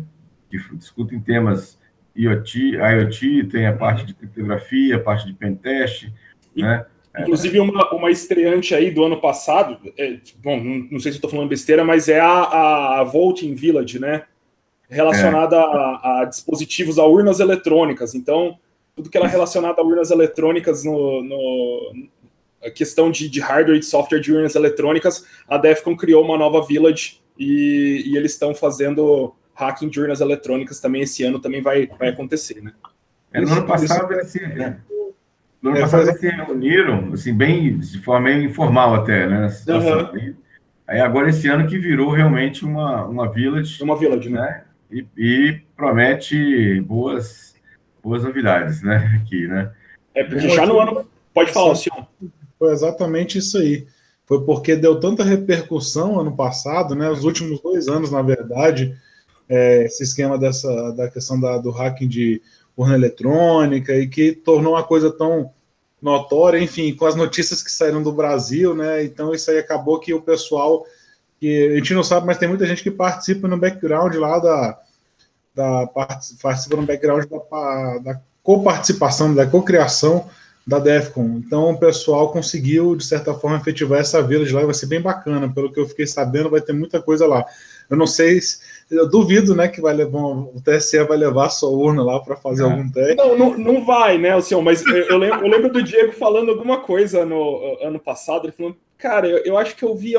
que 0.49 0.57
discutem 0.75 1.19
temas 1.19 1.79
IoT, 2.15 2.77
IoT, 2.77 3.43
tem 3.45 3.67
a 3.67 3.73
parte 3.73 4.05
de 4.05 4.13
criptografia, 4.13 4.95
a 4.95 4.99
parte 4.99 5.27
de 5.27 5.33
pentest, 5.33 6.11
né? 6.55 6.85
Inclusive, 7.21 7.59
uma, 7.59 7.93
uma 7.93 8.11
estreante 8.11 8.75
aí 8.75 8.91
do 8.91 9.03
ano 9.03 9.19
passado, 9.19 9.77
é, 9.97 10.17
bom, 10.43 10.57
não, 10.57 10.87
não, 10.91 10.99
sei 10.99 11.11
se 11.11 11.17
estou 11.17 11.29
falando 11.29 11.49
besteira, 11.49 11.83
mas 11.83 12.07
é 12.09 12.19
a, 12.19 12.99
a 12.99 13.03
Voting 13.03 13.55
Village, 13.55 13.99
né? 13.99 14.23
Relacionada 14.89 15.55
é. 15.55 15.59
a, 15.59 16.21
a, 16.21 16.25
dispositivos, 16.25 16.97
a 16.99 17.05
urnas 17.05 17.39
eletrônicas. 17.39 18.15
Então, 18.15 18.57
tudo 18.95 19.09
que 19.09 19.17
era 19.17 19.27
relacionado 19.27 19.79
a 19.79 19.83
urnas 19.83 20.11
eletrônicas 20.11 20.83
no, 20.83 21.23
no 21.23 22.07
a 22.63 22.71
questão 22.71 23.11
de, 23.11 23.29
de, 23.29 23.39
hardware 23.39 23.77
e 23.77 23.79
de 23.79 23.85
software 23.85 24.19
de 24.19 24.33
urnas 24.33 24.55
eletrônicas, 24.55 25.25
a 25.47 25.57
Defcon 25.57 25.95
criou 25.95 26.23
uma 26.23 26.37
nova 26.37 26.65
village 26.65 27.21
e, 27.37 28.03
e 28.05 28.17
eles 28.17 28.31
estão 28.31 28.55
fazendo 28.55 29.35
hacking 29.53 29.89
de 29.89 29.99
urnas 29.99 30.21
eletrônicas 30.21 30.79
também 30.79 31.01
esse 31.01 31.23
ano, 31.23 31.39
também 31.39 31.61
vai, 31.61 31.87
vai 31.99 32.09
acontecer, 32.09 32.61
né? 32.61 32.73
É, 33.31 33.41
no 33.41 33.51
ano 33.51 33.67
passado, 33.67 34.13
esse, 34.13 34.43
é. 34.43 34.77
No 35.61 35.69
ano 35.69 35.79
é, 35.79 35.81
passado 35.81 36.07
eles 36.07 36.19
se 36.19 36.29
reuniram, 36.29 37.13
assim, 37.13 37.33
bem, 37.33 37.77
de 37.79 37.99
forma 37.99 38.29
meio 38.29 38.43
informal 38.43 38.95
até, 38.95 39.27
né? 39.27 39.47
Uhum. 39.67 40.35
Aí 40.87 41.01
agora 41.01 41.29
esse 41.29 41.47
ano 41.47 41.67
que 41.67 41.77
virou 41.77 42.11
realmente 42.11 42.63
uma, 42.63 43.05
uma 43.05 43.31
village. 43.31 43.83
Uma 43.83 43.97
village, 43.97 44.29
né? 44.29 44.39
né? 44.39 44.63
E, 44.89 45.05
e, 45.17 45.61
promete 45.75 46.79
boas, 46.81 47.55
boas 48.01 48.23
novidades, 48.23 48.81
né? 48.81 49.19
Aqui, 49.21 49.47
né? 49.47 49.71
É, 50.15 50.23
porque 50.23 50.49
já 50.49 50.65
no 50.65 50.79
ano. 50.79 51.07
Pode 51.33 51.51
falar, 51.51 51.75
senhor. 51.75 52.07
Foi 52.57 52.71
exatamente 52.71 53.37
isso 53.37 53.57
aí. 53.57 53.85
Foi 54.25 54.43
porque 54.43 54.75
deu 54.75 54.99
tanta 54.99 55.23
repercussão 55.23 56.19
ano 56.19 56.35
passado, 56.35 56.95
né? 56.95 57.09
Os 57.09 57.23
últimos 57.23 57.61
dois 57.61 57.87
anos, 57.87 58.11
na 58.11 58.21
verdade, 58.21 58.95
é, 59.49 59.83
esse 59.83 60.03
esquema 60.03 60.37
dessa 60.37 60.91
da 60.91 61.09
questão 61.09 61.39
da, 61.39 61.57
do 61.57 61.69
hacking 61.69 62.07
de 62.07 62.41
urna 62.77 62.95
eletrônica 62.95 63.93
e 63.93 64.07
que 64.07 64.31
tornou 64.31 64.73
uma 64.73 64.83
coisa 64.83 65.11
tão 65.11 65.51
notória, 65.99 66.59
enfim, 66.59 66.93
com 66.93 67.07
as 67.07 67.15
notícias 67.15 67.63
que 67.63 67.71
saíram 67.71 68.03
do 68.03 68.11
Brasil, 68.11 68.75
né? 68.75 69.03
Então 69.03 69.33
isso 69.33 69.49
aí 69.49 69.57
acabou 69.57 69.99
que 69.99 70.13
o 70.13 70.21
pessoal 70.21 70.85
que 71.39 71.71
a 71.71 71.75
gente 71.75 71.93
não 71.93 72.03
sabe, 72.03 72.27
mas 72.27 72.37
tem 72.37 72.47
muita 72.47 72.65
gente 72.65 72.83
que 72.83 72.91
participa 72.91 73.47
no 73.47 73.57
background 73.57 74.15
lá 74.15 74.39
da, 74.39 74.79
da 75.55 75.87
participa 75.87 76.75
no 76.75 76.85
background 76.85 77.25
da, 77.25 77.97
da 77.99 78.21
coparticipação, 78.43 79.33
da 79.33 79.45
cocriação 79.45 80.29
da 80.65 80.79
DEFCON. 80.79 81.41
Então 81.45 81.71
o 81.71 81.77
pessoal 81.77 82.31
conseguiu, 82.31 82.95
de 82.95 83.05
certa 83.05 83.33
forma, 83.33 83.57
efetivar 83.57 83.99
essa 83.99 84.21
village 84.21 84.53
lá 84.53 84.61
e 84.61 84.65
vai 84.65 84.73
ser 84.73 84.87
bem 84.87 85.01
bacana. 85.01 85.51
Pelo 85.51 85.71
que 85.71 85.79
eu 85.79 85.87
fiquei 85.87 86.05
sabendo, 86.05 86.49
vai 86.49 86.61
ter 86.61 86.73
muita 86.73 87.01
coisa 87.01 87.25
lá. 87.25 87.45
Eu 87.89 87.95
não 87.95 88.05
sei, 88.05 88.41
se, 88.41 88.59
eu 88.89 89.09
duvido, 89.09 89.55
né, 89.55 89.67
que 89.67 89.81
vai 89.81 89.93
levar, 89.93 90.19
o 90.19 90.61
TSE 90.63 91.03
vai 91.03 91.17
levar 91.17 91.47
a 91.47 91.49
sua 91.49 91.69
urna 91.69 92.03
lá 92.03 92.19
para 92.19 92.35
fazer 92.35 92.63
é. 92.63 92.65
algum 92.65 92.89
teste. 92.89 93.15
Não, 93.15 93.37
não, 93.37 93.57
não 93.57 93.85
vai, 93.85 94.17
né, 94.17 94.35
o 94.35 94.41
senhor, 94.41 94.61
mas 94.61 94.85
eu, 94.85 94.95
eu, 94.95 95.17
lembro, 95.17 95.45
eu 95.45 95.47
lembro 95.49 95.71
do 95.71 95.83
Diego 95.83 96.13
falando 96.13 96.51
alguma 96.51 96.79
coisa 96.79 97.25
no 97.25 97.77
ano 97.81 97.99
passado, 97.99 98.45
ele 98.45 98.53
falou, 98.53 98.75
cara, 98.97 99.27
eu, 99.27 99.37
eu 99.39 99.57
acho 99.57 99.75
que 99.75 99.83
eu 99.83 99.95
vi 99.95 100.13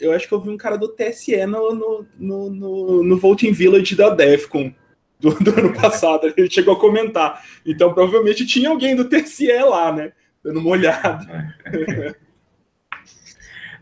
eu 0.00 0.12
acho 0.12 0.26
que 0.26 0.32
eu 0.32 0.40
vi 0.40 0.48
um 0.48 0.56
cara 0.56 0.78
do 0.78 0.88
TSE 0.88 1.44
no, 1.44 1.74
no, 1.74 2.06
no, 2.18 2.50
no, 2.50 3.04
no 3.04 3.18
Voting 3.18 3.52
Village 3.52 3.94
da 3.94 4.08
DEFCON 4.08 4.72
do, 5.20 5.34
do, 5.34 5.50
ano 5.58 5.74
passado. 5.74 6.32
Ele 6.36 6.50
chegou 6.50 6.74
a 6.74 6.80
comentar. 6.80 7.42
Então, 7.66 7.92
provavelmente 7.92 8.46
tinha 8.46 8.70
alguém 8.70 8.96
do 8.96 9.08
TSE 9.08 9.52
lá, 9.62 9.92
né? 9.92 10.12
Dando 10.42 10.60
uma 10.60 10.70
olhada. 10.70 11.54
É. 11.66 12.14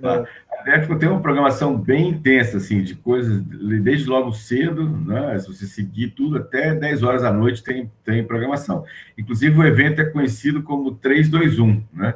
É. 0.02 0.24
A 0.58 0.62
Defco 0.62 0.98
tem 0.98 1.08
uma 1.08 1.20
programação 1.20 1.76
bem 1.76 2.08
intensa, 2.08 2.56
assim, 2.56 2.82
de 2.82 2.94
coisas, 2.94 3.40
desde 3.40 4.08
logo 4.08 4.32
cedo, 4.32 4.88
né? 4.88 5.38
Se 5.38 5.48
você 5.48 5.66
seguir 5.66 6.10
tudo, 6.10 6.38
até 6.38 6.74
10 6.74 7.02
horas 7.02 7.22
da 7.22 7.32
noite 7.32 7.62
tem, 7.62 7.90
tem 8.04 8.24
programação. 8.24 8.84
Inclusive, 9.16 9.58
o 9.58 9.64
evento 9.64 10.00
é 10.00 10.04
conhecido 10.04 10.62
como 10.62 10.94
321, 10.94 11.84
né? 11.92 12.14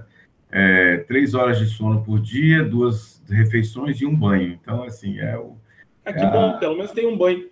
É, 0.52 0.96
três 1.06 1.34
horas 1.34 1.58
de 1.58 1.66
sono 1.66 2.02
por 2.02 2.20
dia, 2.20 2.64
duas 2.64 3.22
refeições 3.28 4.00
e 4.00 4.06
um 4.06 4.14
banho. 4.14 4.58
Então, 4.60 4.82
assim, 4.82 5.18
é 5.18 5.38
o. 5.38 5.56
É 6.04 6.12
que 6.12 6.20
é 6.20 6.30
bom, 6.30 6.50
a... 6.50 6.52
pelo 6.54 6.76
menos 6.76 6.90
tem 6.90 7.06
um 7.06 7.16
banho. 7.16 7.48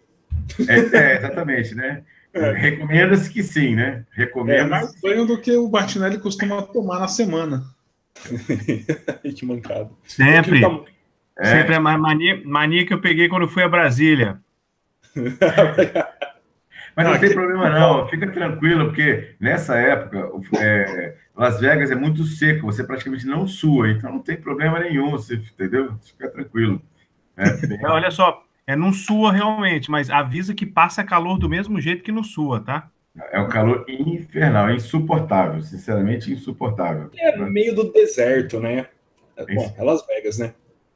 É, 0.66 0.96
é 0.96 1.16
exatamente, 1.18 1.74
né? 1.74 2.02
É. 2.30 2.52
Recomenda-se 2.52 3.30
que 3.30 3.42
sim, 3.42 3.74
né? 3.74 4.04
Recomenda. 4.10 4.60
É 4.60 4.64
mais 4.66 5.00
banho 5.00 5.26
do 5.26 5.40
que 5.40 5.56
o 5.56 5.70
Martinelli 5.70 6.18
costuma 6.18 6.60
tomar 6.60 7.00
na 7.00 7.08
semana. 7.08 7.64
que 9.34 9.46
mancado. 9.46 9.96
Sempre. 10.04 10.60
Tá... 10.60 10.80
É. 11.38 11.44
Sempre 11.44 11.74
é 11.76 11.78
mania, 11.78 12.42
mania 12.44 12.84
que 12.84 12.92
eu 12.92 13.00
peguei 13.00 13.28
quando 13.28 13.46
fui 13.46 13.62
a 13.62 13.68
Brasília. 13.68 14.40
Mas 16.96 17.06
não, 17.06 17.18
tem 17.18 17.32
problema 17.32 17.70
não, 17.70 18.08
fica 18.08 18.28
tranquilo, 18.28 18.86
porque 18.86 19.36
nessa 19.38 19.76
época 19.76 20.32
é, 20.58 21.14
Las 21.36 21.60
Vegas 21.60 21.92
é 21.92 21.94
muito 21.94 22.24
seco, 22.24 22.66
você 22.66 22.82
praticamente 22.82 23.24
não 23.24 23.46
sua, 23.46 23.88
então 23.88 24.10
não 24.10 24.18
tem 24.18 24.36
problema 24.36 24.80
nenhum, 24.80 25.12
você, 25.12 25.34
entendeu? 25.34 25.96
Fica 26.02 26.28
tranquilo. 26.28 26.82
É, 27.36 27.86
olha 27.86 28.10
só, 28.10 28.42
é 28.66 28.74
não 28.74 28.92
sua 28.92 29.32
realmente, 29.32 29.88
mas 29.88 30.10
avisa 30.10 30.52
que 30.52 30.66
passa 30.66 31.04
calor 31.04 31.38
do 31.38 31.48
mesmo 31.48 31.80
jeito 31.80 32.02
que 32.02 32.10
no 32.10 32.24
sua, 32.24 32.60
tá? 32.60 32.90
É 33.32 33.40
um 33.40 33.48
calor 33.48 33.84
infernal, 33.88 34.68
é 34.68 34.74
insuportável, 34.74 35.60
sinceramente 35.60 36.32
insuportável. 36.32 37.10
É 37.16 37.36
meio 37.36 37.74
do 37.74 37.92
deserto, 37.92 38.60
né? 38.60 38.86
É, 39.36 39.54
bom, 39.54 39.74
é 39.76 39.82
Las 39.82 40.06
Vegas, 40.06 40.38
né? 40.38 40.54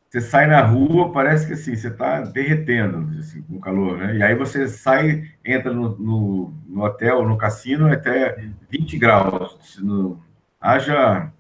Você 0.09 0.21
sai 0.21 0.47
na 0.47 0.61
rua, 0.61 1.11
parece 1.11 1.47
que 1.47 1.55
assim, 1.55 1.75
você 1.75 1.88
está 1.88 2.21
derretendo 2.21 3.19
assim, 3.19 3.41
com 3.43 3.59
calor, 3.59 3.97
né? 3.97 4.17
E 4.17 4.23
aí 4.23 4.35
você 4.35 4.69
sai, 4.69 5.31
entra 5.43 5.73
no, 5.73 5.97
no, 5.97 6.55
no 6.69 6.85
hotel, 6.85 7.26
no 7.26 7.38
cassino, 7.38 7.88
é 7.88 7.95
até 7.95 8.45
20 8.69 8.99
graus. 8.99 9.79
No, 9.81 10.23
haja 10.61 11.33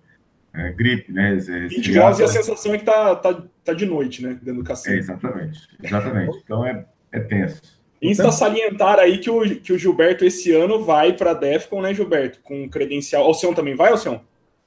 é, 0.54 0.70
gripe, 0.72 1.12
né? 1.12 1.36
20 1.36 1.92
graus 1.92 2.18
e 2.18 2.24
a 2.24 2.28
sensação 2.28 2.74
é 2.74 2.78
que 2.78 2.84
tá, 2.84 3.14
tá, 3.16 3.42
tá 3.62 3.74
de 3.74 3.84
noite, 3.84 4.22
né? 4.22 4.38
Dentro 4.40 4.62
do 4.62 4.64
cassino. 4.64 4.96
É, 4.96 4.98
exatamente, 4.98 5.68
exatamente. 5.82 6.38
Então 6.42 6.66
é, 6.66 6.86
é 7.12 7.20
tenso. 7.20 7.81
Insta 8.02 8.24
então, 8.24 8.32
salientar 8.32 8.98
aí 8.98 9.18
que 9.18 9.30
o, 9.30 9.42
que 9.60 9.72
o 9.72 9.78
Gilberto 9.78 10.24
esse 10.24 10.50
ano 10.52 10.82
vai 10.82 11.12
para 11.12 11.30
a 11.30 11.34
DEFCON, 11.34 11.82
né, 11.82 11.94
Gilberto? 11.94 12.40
Com 12.42 12.68
credencial. 12.68 13.22
O 13.22 13.26
Alcion 13.28 13.54
também 13.54 13.76
vai, 13.76 13.92
Alcion? 13.92 14.18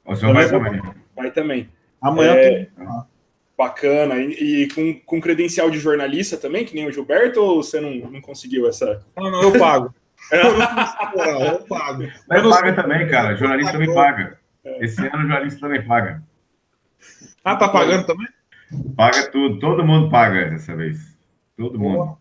O 0.06 0.12
Alcion 0.12 0.34
vai 0.34 0.50
também. 0.50 0.82
Vai 1.14 1.32
também. 1.32 1.70
Amanhã 2.02 2.34
é... 2.34 2.68
Bacana. 3.58 4.16
E, 4.16 4.64
e, 4.64 4.68
com, 4.70 4.94
com 5.06 5.20
credencial 5.20 5.70
de 5.70 5.80
jornalista 5.80 6.38
também, 6.38 6.64
que 6.64 6.74
nem 6.74 6.88
o 6.88 6.92
Gilberto, 6.92 7.42
ou 7.42 7.62
você 7.62 7.82
não, 7.82 8.10
não 8.10 8.22
conseguiu 8.22 8.70
essa? 8.70 9.06
Não, 9.18 9.30
não, 9.30 9.42
eu 9.44 9.60
pago. 9.60 9.94
eu 10.32 11.60
pago. 11.68 12.04
Mas 12.30 12.42
paga 12.42 12.74
também, 12.74 13.08
cara. 13.10 13.36
Jornalista 13.36 13.74
também 13.74 13.94
paga. 13.94 14.40
Esse 14.80 15.02
ano 15.02 15.18
o 15.18 15.22
jornalista 15.22 15.60
também 15.60 15.86
paga. 15.86 16.24
Ah, 17.44 17.58
tá 17.58 17.68
pagando 17.68 18.06
também? 18.06 18.28
Paga 18.96 19.30
tudo. 19.30 19.60
Todo 19.60 19.86
mundo 19.86 20.10
paga 20.10 20.50
dessa 20.50 20.74
vez. 20.74 21.18
Todo 21.58 21.78
mundo. 21.78 22.18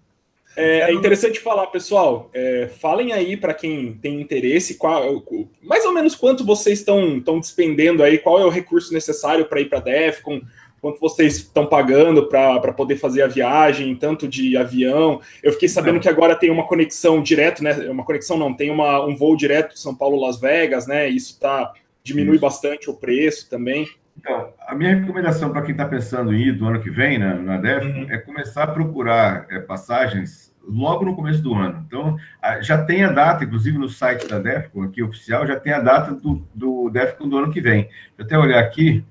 É, 0.56 0.90
é, 0.90 0.92
interessante 0.92 1.40
falar, 1.40 1.66
pessoal. 1.68 2.30
É, 2.32 2.68
falem 2.80 3.12
aí 3.12 3.36
para 3.36 3.54
quem 3.54 3.94
tem 3.94 4.20
interesse, 4.20 4.76
qual, 4.76 5.22
mais 5.62 5.84
ou 5.84 5.92
menos 5.92 6.14
quanto 6.14 6.44
vocês 6.44 6.80
estão 6.80 7.40
despendendo 7.40 8.02
aí, 8.02 8.18
qual 8.18 8.40
é 8.40 8.44
o 8.44 8.50
recurso 8.50 8.92
necessário 8.92 9.46
para 9.46 9.60
ir 9.60 9.68
para 9.68 9.78
a 9.78 9.82
DEFCON, 9.82 10.40
quanto 10.80 11.00
vocês 11.00 11.36
estão 11.36 11.66
pagando 11.66 12.28
para 12.28 12.72
poder 12.72 12.96
fazer 12.96 13.22
a 13.22 13.26
viagem, 13.26 13.96
tanto 13.96 14.28
de 14.28 14.56
avião. 14.56 15.20
Eu 15.42 15.52
fiquei 15.52 15.68
sabendo 15.68 15.98
que 15.98 16.08
agora 16.08 16.36
tem 16.36 16.50
uma 16.50 16.66
conexão 16.66 17.22
direto, 17.22 17.64
né? 17.64 17.72
Uma 17.90 18.04
conexão 18.04 18.36
não, 18.36 18.52
tem 18.52 18.70
uma, 18.70 19.04
um 19.04 19.16
voo 19.16 19.34
direto 19.34 19.78
São 19.78 19.94
Paulo-Las 19.94 20.38
Vegas, 20.38 20.86
né? 20.86 21.08
Isso 21.08 21.40
tá, 21.40 21.72
diminui 22.02 22.34
Isso. 22.34 22.42
bastante 22.42 22.90
o 22.90 22.94
preço 22.94 23.48
também. 23.48 23.88
Então, 24.16 24.52
a 24.66 24.74
minha 24.74 24.94
recomendação 24.94 25.50
para 25.50 25.62
quem 25.62 25.72
está 25.72 25.86
pensando 25.86 26.32
em 26.32 26.48
ir 26.48 26.52
do 26.52 26.66
ano 26.66 26.80
que 26.80 26.90
vem 26.90 27.18
né, 27.18 27.34
na 27.34 27.56
DEF 27.56 27.86
uhum. 27.86 28.06
é 28.08 28.18
começar 28.18 28.64
a 28.64 28.68
procurar 28.68 29.46
é, 29.50 29.58
passagens 29.58 30.54
logo 30.66 31.04
no 31.04 31.14
começo 31.14 31.42
do 31.42 31.54
ano. 31.54 31.84
Então, 31.86 32.16
já 32.60 32.82
tem 32.82 33.04
a 33.04 33.12
data, 33.12 33.44
inclusive 33.44 33.76
no 33.76 33.88
site 33.88 34.26
da 34.26 34.38
DEFCON, 34.38 34.82
aqui 34.82 35.02
oficial, 35.02 35.46
já 35.46 35.58
tem 35.58 35.72
a 35.72 35.80
data 35.80 36.14
do, 36.14 36.46
do 36.54 36.88
DEFCON 36.90 37.28
do 37.28 37.38
ano 37.38 37.52
que 37.52 37.60
vem. 37.60 37.88
Eu 38.16 38.24
até 38.24 38.38
olhar 38.38 38.60
aqui, 38.60 39.04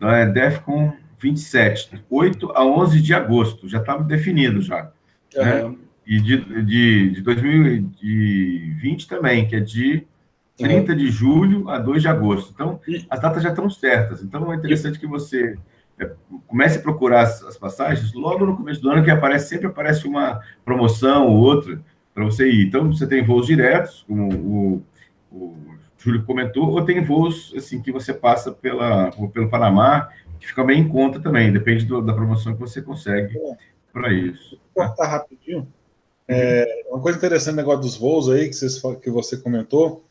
é 0.00 0.26
DEFCON 0.26 0.92
27, 1.18 2.04
8 2.10 2.52
a 2.52 2.64
11 2.64 3.00
de 3.00 3.14
agosto, 3.14 3.68
já 3.68 3.78
estava 3.78 4.04
definido 4.04 4.60
já. 4.60 4.90
Uhum. 5.34 5.44
Né? 5.44 5.76
E 6.06 6.20
de, 6.20 6.64
de, 6.64 7.10
de 7.10 7.20
2020 7.22 9.08
também, 9.08 9.48
que 9.48 9.56
é 9.56 9.60
de 9.60 10.06
30 10.56 10.94
de 10.94 11.10
julho 11.10 11.68
a 11.68 11.78
2 11.78 12.02
de 12.02 12.08
agosto. 12.08 12.52
Então, 12.54 12.80
as 13.10 13.20
datas 13.20 13.42
já 13.42 13.50
estão 13.50 13.68
certas. 13.68 14.22
Então, 14.22 14.52
é 14.52 14.56
interessante 14.56 14.98
que 14.98 15.06
você 15.06 15.56
é, 15.98 16.10
comece 16.46 16.78
a 16.78 16.82
procurar 16.82 17.22
as, 17.22 17.42
as, 17.42 17.56
passagens 17.56 18.12
logo 18.14 18.44
no 18.46 18.56
começo 18.56 18.80
do 18.80 18.90
ano, 18.90 19.04
que 19.04 19.10
aparece 19.10 19.48
sempre 19.48 19.66
aparece 19.66 20.06
uma 20.06 20.40
promoção 20.64 21.28
ou 21.28 21.36
outra 21.36 21.80
para 22.14 22.24
você 22.24 22.48
ir. 22.48 22.66
Então, 22.66 22.90
você 22.90 23.06
tem 23.06 23.22
voos 23.22 23.46
diretos, 23.46 24.04
como 24.06 24.32
o, 24.32 24.82
o 25.30 25.56
Júlio 25.98 26.24
comentou, 26.24 26.70
ou 26.70 26.84
tem 26.84 27.04
voos 27.04 27.52
assim 27.56 27.82
que 27.82 27.92
você 27.92 28.14
passa 28.14 28.50
pela, 28.52 29.10
pelo 29.32 29.50
Panamá, 29.50 30.08
que 30.38 30.46
fica 30.46 30.64
bem 30.64 30.80
em 30.80 30.88
conta 30.88 31.20
também, 31.20 31.52
depende 31.52 31.84
do, 31.84 32.00
da 32.00 32.12
promoção 32.12 32.54
que 32.54 32.60
você 32.60 32.80
consegue 32.80 33.38
para 33.92 34.12
isso. 34.12 34.58
Vou 34.74 34.86
cortar 34.86 35.08
rapidinho. 35.08 35.66
É, 36.28 36.84
uma 36.90 37.00
coisa 37.00 37.18
interessante 37.18 37.56
negócio 37.56 37.80
dos 37.80 37.96
voos 37.96 38.28
aí, 38.28 38.48
que, 38.48 38.54
vocês, 38.54 38.82
que 39.02 39.10
você 39.10 39.36
comentou, 39.36 40.05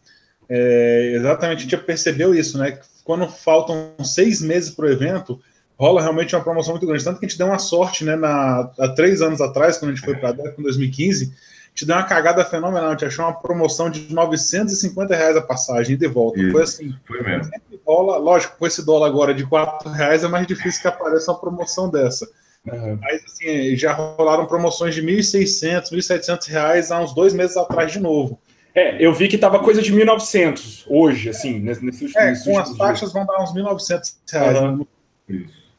é, 0.49 1.13
exatamente, 1.15 1.57
a 1.57 1.61
gente 1.61 1.71
já 1.71 1.77
percebeu 1.77 2.33
isso, 2.33 2.57
né? 2.57 2.79
Quando 3.03 3.27
faltam 3.27 3.93
seis 4.03 4.41
meses 4.41 4.71
para 4.71 4.85
o 4.85 4.89
evento, 4.89 5.39
rola 5.77 6.01
realmente 6.01 6.35
uma 6.35 6.43
promoção 6.43 6.73
muito 6.73 6.87
grande. 6.87 7.03
Tanto 7.03 7.19
que 7.19 7.25
a 7.25 7.29
gente 7.29 7.37
deu 7.37 7.47
uma 7.47 7.59
sorte, 7.59 8.03
né? 8.03 8.15
Na, 8.15 8.71
há 8.79 8.89
três 8.89 9.21
anos 9.21 9.41
atrás, 9.41 9.77
quando 9.77 9.91
a 9.91 9.95
gente 9.95 10.05
foi 10.05 10.15
para 10.15 10.29
a 10.29 10.31
DEF, 10.31 10.59
em 10.59 10.63
2015, 10.63 11.25
a 11.25 11.69
gente 11.69 11.85
deu 11.85 11.95
uma 11.95 12.03
cagada 12.03 12.43
fenomenal. 12.45 12.89
A 12.89 12.91
gente 12.91 13.05
achou 13.05 13.25
uma 13.25 13.33
promoção 13.33 13.89
de 13.89 14.13
950 14.13 15.15
reais 15.15 15.37
a 15.37 15.41
passagem 15.41 15.97
de 15.97 16.07
volta. 16.07 16.39
Isso, 16.39 16.51
foi 16.51 16.63
assim. 16.63 16.95
Foi 17.05 17.21
mesmo. 17.21 17.51
Rola, 17.85 18.17
lógico, 18.17 18.57
com 18.57 18.65
esse 18.65 18.83
dólar 18.83 19.07
agora 19.07 19.33
de 19.33 19.45
4 19.45 19.89
reais 19.89 20.23
é 20.23 20.27
mais 20.27 20.47
difícil 20.47 20.81
que 20.81 20.87
apareça 20.87 21.31
uma 21.31 21.39
promoção 21.39 21.89
dessa. 21.89 22.27
Uhum. 22.65 22.97
Mas 22.99 23.23
assim, 23.25 23.75
já 23.75 23.93
rolaram 23.93 24.47
promoções 24.47 24.95
de 24.95 25.03
1.600, 25.03 25.91
1.700 25.91 26.47
reais 26.47 26.91
há 26.91 26.99
uns 26.99 27.13
dois 27.13 27.33
meses 27.33 27.55
atrás 27.55 27.91
de 27.91 27.99
novo. 27.99 28.39
É, 28.75 29.03
eu 29.03 29.13
vi 29.13 29.29
que 29.29 29.35
estava 29.35 29.59
coisa 29.59 29.81
de 29.81 29.93
1.900 29.93 30.83
hoje, 30.89 31.29
assim, 31.29 31.59
nesse, 31.59 31.83
nesse, 31.83 32.17
é, 32.17 32.31
nesse 32.31 32.51
com 32.51 32.59
as 32.59 32.75
taxas 32.75 33.13
vão 33.13 33.25
dar 33.25 33.41
uns 33.41 33.53
1.900 33.53 34.15
reais. 34.29 34.59
Uhum. 34.59 34.85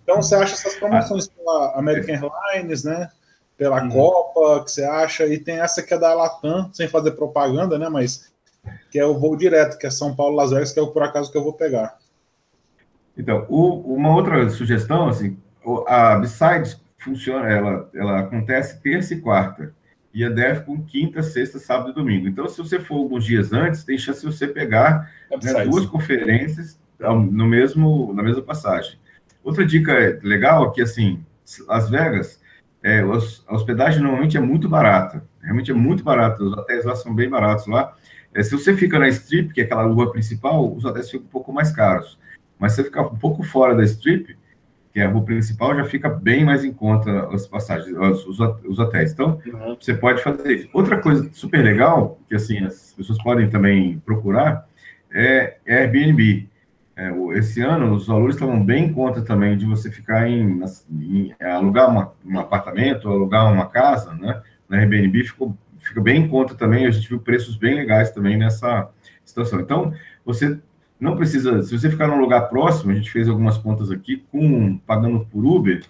Então 0.03 0.23
você 0.23 0.35
acha 0.35 0.55
essas 0.55 0.77
promoções 0.77 1.29
ah. 1.29 1.31
pela 1.37 1.79
American 1.79 2.33
Airlines, 2.55 2.85
né? 2.85 3.11
Pela 3.59 3.83
uhum. 3.83 3.91
Copa, 3.91 4.65
que 4.65 4.71
você 4.71 4.85
acha, 4.85 5.27
e 5.27 5.39
tem 5.39 5.61
essa 5.61 5.83
que 5.83 5.93
é 5.93 5.99
da 5.99 6.15
Latam, 6.15 6.71
sem 6.73 6.89
fazer 6.89 7.11
propaganda, 7.13 7.79
né? 7.79 7.87
Mas 7.91 8.33
que 8.91 8.99
é 8.99 9.05
o 9.05 9.19
voo 9.19 9.37
direto, 9.37 9.77
que 9.77 9.87
é 9.87 9.91
São 9.91 10.17
Paulo 10.17 10.35
Las 10.35 10.51
Vegas, 10.51 10.73
que 10.73 10.79
é 10.79 10.83
o 10.83 10.89
por 10.89 11.03
acaso 11.03 11.31
que 11.31 11.37
eu 11.37 11.45
vou 11.45 11.53
pegar. 11.53 11.99
Então, 13.17 13.45
o, 13.49 13.95
uma 13.95 14.15
outra 14.15 14.49
sugestão, 14.49 15.09
assim, 15.09 15.37
a 15.87 16.17
Besides 16.17 16.81
funciona, 16.99 17.47
ela, 17.49 17.91
ela 17.95 18.21
acontece 18.21 18.81
terça 18.81 19.13
e 19.13 19.21
quarta 19.21 19.75
e 20.17 20.25
a 20.25 20.31
DEF 20.31 20.65
com 20.65 20.83
quinta, 20.83 21.23
sexta, 21.23 21.59
sábado 21.59 21.91
e 21.91 21.93
domingo. 21.93 22.27
Então, 22.27 22.49
se 22.49 22.57
você 22.57 22.81
for 22.81 22.95
alguns 22.95 23.23
dias 23.23 23.53
antes, 23.53 23.85
tem 23.85 23.99
chance 23.99 24.21
de 24.21 24.35
você 24.35 24.49
pegar 24.49 25.13
né, 25.43 25.65
duas 25.67 25.85
conferências 25.85 26.81
no 26.99 27.47
mesmo, 27.47 28.15
na 28.15 28.23
mesma 28.23 28.41
passagem. 28.41 28.99
Outra 29.45 29.67
dica 29.67 30.19
legal 30.23 30.71
é 30.71 30.73
que, 30.73 30.81
assim, 30.81 31.23
Las 31.69 31.91
Vegas, 31.91 32.41
é, 32.83 33.01
a 33.01 33.55
hospedagem 33.55 34.01
normalmente 34.01 34.39
é 34.39 34.41
muito 34.41 34.71
barata. 34.71 35.23
Realmente 35.43 35.71
é 35.71 35.75
muito 35.75 36.03
barata. 36.03 36.43
Os 36.43 36.55
hotéis 36.55 36.87
lá 36.87 36.97
são 36.97 37.15
bem 37.15 37.29
baratos 37.29 37.67
lá. 37.67 37.95
É, 38.33 38.43
se 38.43 38.53
você 38.53 38.75
fica 38.75 38.99
na 38.99 39.09
Strip, 39.11 39.53
que 39.53 39.61
é 39.61 39.65
aquela 39.65 39.85
rua 39.85 40.11
principal, 40.11 40.75
os 40.75 40.87
hotéis 40.87 41.11
ficam 41.11 41.27
um 41.27 41.31
pouco 41.31 41.53
mais 41.53 41.71
caros. 41.73 42.19
Mas 42.59 42.73
se 42.73 42.77
você 42.77 42.85
ficar 42.85 43.03
um 43.03 43.19
pouco 43.19 43.43
fora 43.43 43.75
da 43.75 43.85
Strip, 43.85 44.35
que 44.97 45.01
é 45.01 45.05
a 45.05 45.11
rua 45.11 45.27
principal, 45.27 45.77
já 45.77 45.85
fica 45.85 46.09
bem 46.09 46.43
mais 46.43 46.65
em 46.65 46.73
conta 46.73 47.29
as 47.29 47.47
passagens, 47.47 47.95
os, 47.95 48.41
os 48.41 48.79
hotéis. 48.79 49.13
Então, 49.13 49.39
uhum. 49.45 49.77
você 49.79 49.93
pode 49.93 50.23
fazer 50.23 50.51
isso. 50.51 50.69
Outra 50.73 50.99
coisa 50.99 51.29
super 51.35 51.63
legal, 51.63 52.19
que 52.27 52.35
assim, 52.35 52.65
as 52.65 52.95
pessoas 52.97 53.23
podem 53.23 53.51
também 53.51 53.99
procurar, 53.99 54.67
é 55.13 55.59
Airbnb. 55.69 56.49
É, 56.97 57.13
esse 57.35 57.61
ano, 57.61 57.93
os 57.95 58.07
valores 58.07 58.37
estavam 58.37 58.65
bem 58.65 58.87
em 58.87 58.93
conta 58.95 59.21
também 59.21 59.59
de 59.59 59.67
você 59.67 59.91
ficar 59.91 60.31
em, 60.31 60.65
em 60.91 61.35
alugar 61.43 61.91
uma, 61.91 62.15
um 62.25 62.39
apartamento, 62.39 63.11
alugar 63.11 63.53
uma 63.53 63.67
casa, 63.67 64.15
né? 64.15 64.41
Na 64.67 64.79
Airbnb 64.79 65.25
ficou, 65.25 65.55
fica 65.79 66.01
bem 66.01 66.23
em 66.23 66.29
conta 66.29 66.55
também. 66.55 66.87
A 66.87 66.91
gente 66.91 67.07
viu 67.07 67.21
preços 67.21 67.55
bem 67.55 67.75
legais 67.75 68.13
também 68.13 68.39
nessa 68.39 68.89
situação. 69.23 69.61
Então, 69.61 69.93
você 70.25 70.59
não 70.99 71.17
precisa, 71.17 71.63
se 71.63 71.77
você 71.77 71.91
ficar 71.91 72.09
num 72.09 72.19
lugar 72.19 72.49
próximo, 72.49 72.91
a 72.91 72.95
gente 72.95 73.11
fez 73.11 73.29
algumas 73.29 73.59
contas 73.59 73.91
aqui, 73.91 74.25
com 74.33 74.79
pagando 74.79 75.27
por 75.27 75.45
Uber, 75.45 75.85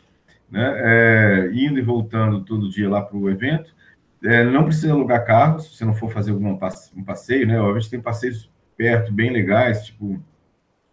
né, 0.51 0.75
é, 0.77 1.51
indo 1.53 1.79
e 1.79 1.83
voltando 1.83 2.45
todo 2.45 2.71
dia 2.71 2.89
lá 2.89 3.01
para 3.01 3.17
o 3.17 3.31
evento, 3.31 3.75
é, 4.25 4.45
não 4.45 4.65
precisa 4.65 4.93
alugar 4.93 5.25
carro, 5.25 5.61
se 5.61 5.77
você 5.77 5.85
não 5.85 5.95
for 5.95 6.11
fazer 6.11 6.33
algum 6.33 6.59
um 6.97 7.05
passeio, 7.05 7.47
né, 7.47 7.59
a 7.59 7.79
gente 7.79 7.91
tem 7.91 8.01
passeios 8.01 8.51
perto, 8.77 9.13
bem 9.13 9.31
legais, 9.31 9.87
tipo 9.87 10.21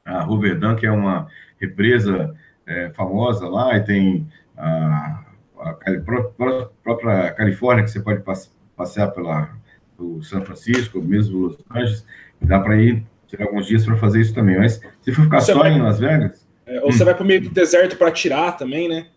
a 0.05 0.21
Roverdan, 0.21 0.75
que 0.75 0.85
é 0.85 0.91
uma 0.91 1.27
represa 1.59 2.35
é, 2.65 2.89
famosa 2.89 3.47
lá, 3.47 3.75
e 3.77 3.81
tem 3.83 4.27
a, 4.57 5.23
a, 5.59 5.69
a, 5.69 6.01
própria 6.83 7.31
Califórnia, 7.31 7.83
que 7.83 7.91
você 7.91 8.01
pode 8.01 8.21
passear 8.75 9.11
pela, 9.11 9.49
pelo 9.97 10.21
São 10.21 10.43
Francisco, 10.43 11.01
mesmo 11.01 11.39
Los 11.39 11.57
Angeles, 11.71 12.05
dá 12.41 12.59
para 12.59 12.75
ir 12.75 13.05
tirar 13.33 13.45
alguns 13.45 13.65
dias 13.65 13.83
para 13.83 13.95
fazer 13.97 14.21
isso 14.21 14.33
também. 14.33 14.57
Mas 14.57 14.79
se 15.01 15.11
for 15.11 15.23
ficar 15.23 15.41
você 15.41 15.53
só 15.53 15.59
vai, 15.59 15.71
em 15.71 15.81
Las 15.81 15.99
Vegas. 15.99 16.43
É, 16.65 16.79
ou 16.79 16.87
hum. 16.87 16.91
você 16.91 17.03
vai 17.03 17.13
para 17.13 17.23
o 17.23 17.27
meio 17.27 17.41
do 17.41 17.49
deserto 17.49 17.97
para 17.97 18.11
tirar 18.11 18.53
também, 18.53 18.87
né? 18.87 19.07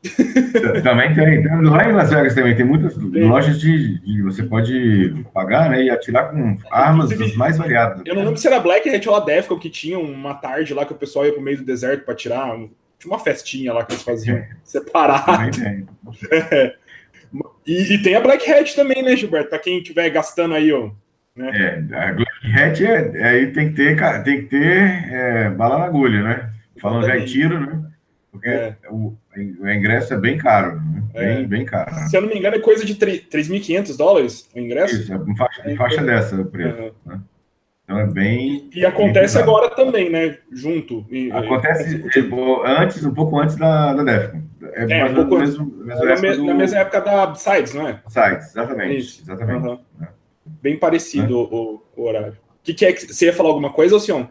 também 0.82 1.14
tem. 1.14 1.46
Lá 1.62 1.88
em 1.88 1.92
Las 1.92 2.10
Vegas 2.10 2.34
também 2.34 2.56
tem 2.56 2.64
muitas 2.64 2.94
tem. 2.94 3.24
lojas 3.24 3.60
de, 3.60 4.00
de, 4.00 4.22
Você 4.22 4.42
pode 4.42 5.14
pagar 5.32 5.70
né, 5.70 5.84
e 5.84 5.90
atirar 5.90 6.30
com 6.30 6.56
armas 6.70 7.10
das 7.10 7.34
mais 7.34 7.58
variadas. 7.58 8.02
Eu 8.04 8.14
não 8.14 8.24
lembro 8.24 8.38
se 8.38 8.46
era 8.46 8.58
Black 8.58 8.88
Hat 8.88 9.08
ou 9.08 9.14
a 9.14 9.20
Defcon 9.20 9.58
que 9.58 9.70
tinha 9.70 9.98
uma 9.98 10.34
tarde 10.34 10.74
lá 10.74 10.84
que 10.84 10.92
o 10.92 10.96
pessoal 10.96 11.26
ia 11.26 11.32
para 11.32 11.40
o 11.40 11.44
meio 11.44 11.58
do 11.58 11.64
deserto 11.64 12.04
para 12.04 12.14
tirar. 12.14 12.56
Tinha 12.98 13.12
uma 13.12 13.18
festinha 13.18 13.72
lá 13.74 13.84
que 13.84 13.92
eles 13.92 14.02
faziam 14.02 14.42
separado. 14.64 15.26
Também 15.26 15.50
tem. 15.50 15.86
É. 16.50 16.74
E, 17.66 17.94
e, 17.94 18.02
tem 18.02 18.14
a 18.14 18.20
Black 18.20 18.50
Hat 18.50 18.74
também, 18.74 19.02
né, 19.02 19.16
Gilberto? 19.16 19.50
Para 19.50 19.58
quem 19.58 19.78
estiver 19.78 20.08
gastando 20.08 20.54
aí, 20.54 20.72
ó, 20.72 20.90
né? 21.36 21.50
É, 21.54 21.94
a 21.94 22.64
Hat 22.64 22.84
é, 22.84 23.24
aí 23.24 23.52
tem 23.52 23.68
que 23.68 23.74
ter, 23.74 24.22
tem 24.22 24.42
que 24.42 24.46
ter 24.46 25.12
é, 25.12 25.50
bala 25.50 25.78
na 25.78 25.84
agulha, 25.84 26.22
né? 26.22 26.50
Falando 26.80 27.06
já 27.06 27.18
em 27.18 27.24
tiro, 27.24 27.60
né? 27.60 27.82
Porque 28.32 28.48
é. 28.48 28.76
o, 28.90 29.14
o, 29.36 29.68
ingresso 29.68 30.14
é 30.14 30.18
bem 30.18 30.36
caro, 30.38 30.76
né? 30.76 31.02
bem, 31.12 31.44
é. 31.44 31.46
bem 31.46 31.64
caro. 31.64 31.94
Se 32.08 32.16
eu 32.16 32.22
não 32.22 32.28
me 32.28 32.38
engano, 32.38 32.56
é 32.56 32.60
coisa 32.60 32.84
de 32.84 32.94
3.500 32.94 33.96
dólares 33.96 34.48
o 34.54 34.58
ingresso? 34.58 34.94
Isso, 34.94 35.12
é 35.12 35.16
uma 35.16 35.36
faixa, 35.36 35.62
uma 35.66 35.76
faixa 35.76 36.02
dessa 36.02 36.40
o 36.40 36.44
preço. 36.44 36.82
Uhum. 36.82 36.92
Né? 37.06 37.20
Então 37.84 38.00
é 38.00 38.06
bem. 38.06 38.68
E, 38.74 38.84
acontece 38.84 39.34
bem 39.34 39.42
agora 39.44 39.70
também, 39.70 40.10
né? 40.10 40.38
Junto. 40.52 41.06
E, 41.08 41.30
acontece 41.30 42.04
antes, 42.64 43.04
um 43.04 43.14
pouco 43.14 43.38
antes 43.38 43.56
da, 43.56 43.94
da 43.94 44.02
DEFCON. 44.02 44.42
É, 44.72 44.98
é 44.98 45.04
um 45.04 45.14
pouco 45.14 45.38
mesmo, 45.38 45.66
mesmo 45.66 46.04
na, 46.04 46.20
me, 46.20 46.36
do... 46.36 46.44
na, 46.44 46.54
mesma 46.54 46.78
época 46.80 47.00
da 47.00 47.34
Sides, 47.36 47.74
não 47.74 47.88
é? 47.88 48.00
Sides, 48.08 48.48
exatamente. 48.48 48.96
Isso. 48.98 49.22
Exatamente. 49.22 49.66
Uhum. 49.66 49.78
Bem 50.62 50.78
parecido 50.78 51.34
é. 51.34 51.36
o, 51.36 51.82
o, 51.96 52.02
horário. 52.02 52.32
O 52.32 52.64
que, 52.64 52.74
que 52.74 52.84
é 52.84 52.92
que 52.92 53.06
você 53.06 53.26
ia 53.26 53.32
falar 53.32 53.50
alguma 53.50 53.72
coisa, 53.72 53.94
Alcion? 53.94 54.26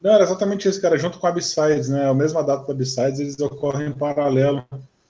Não, 0.00 0.12
era 0.12 0.24
exatamente 0.24 0.68
isso, 0.68 0.80
cara. 0.80 0.98
Junto 0.98 1.18
com 1.18 1.26
a 1.26 1.32
B-Sides, 1.32 1.88
né? 1.88 2.08
A 2.08 2.14
mesma 2.14 2.42
data 2.42 2.66
da 2.66 2.74
B-Sides, 2.74 3.20
eles 3.20 3.40
ocorrem 3.40 3.88
em 3.88 3.92
paralelo. 3.92 4.64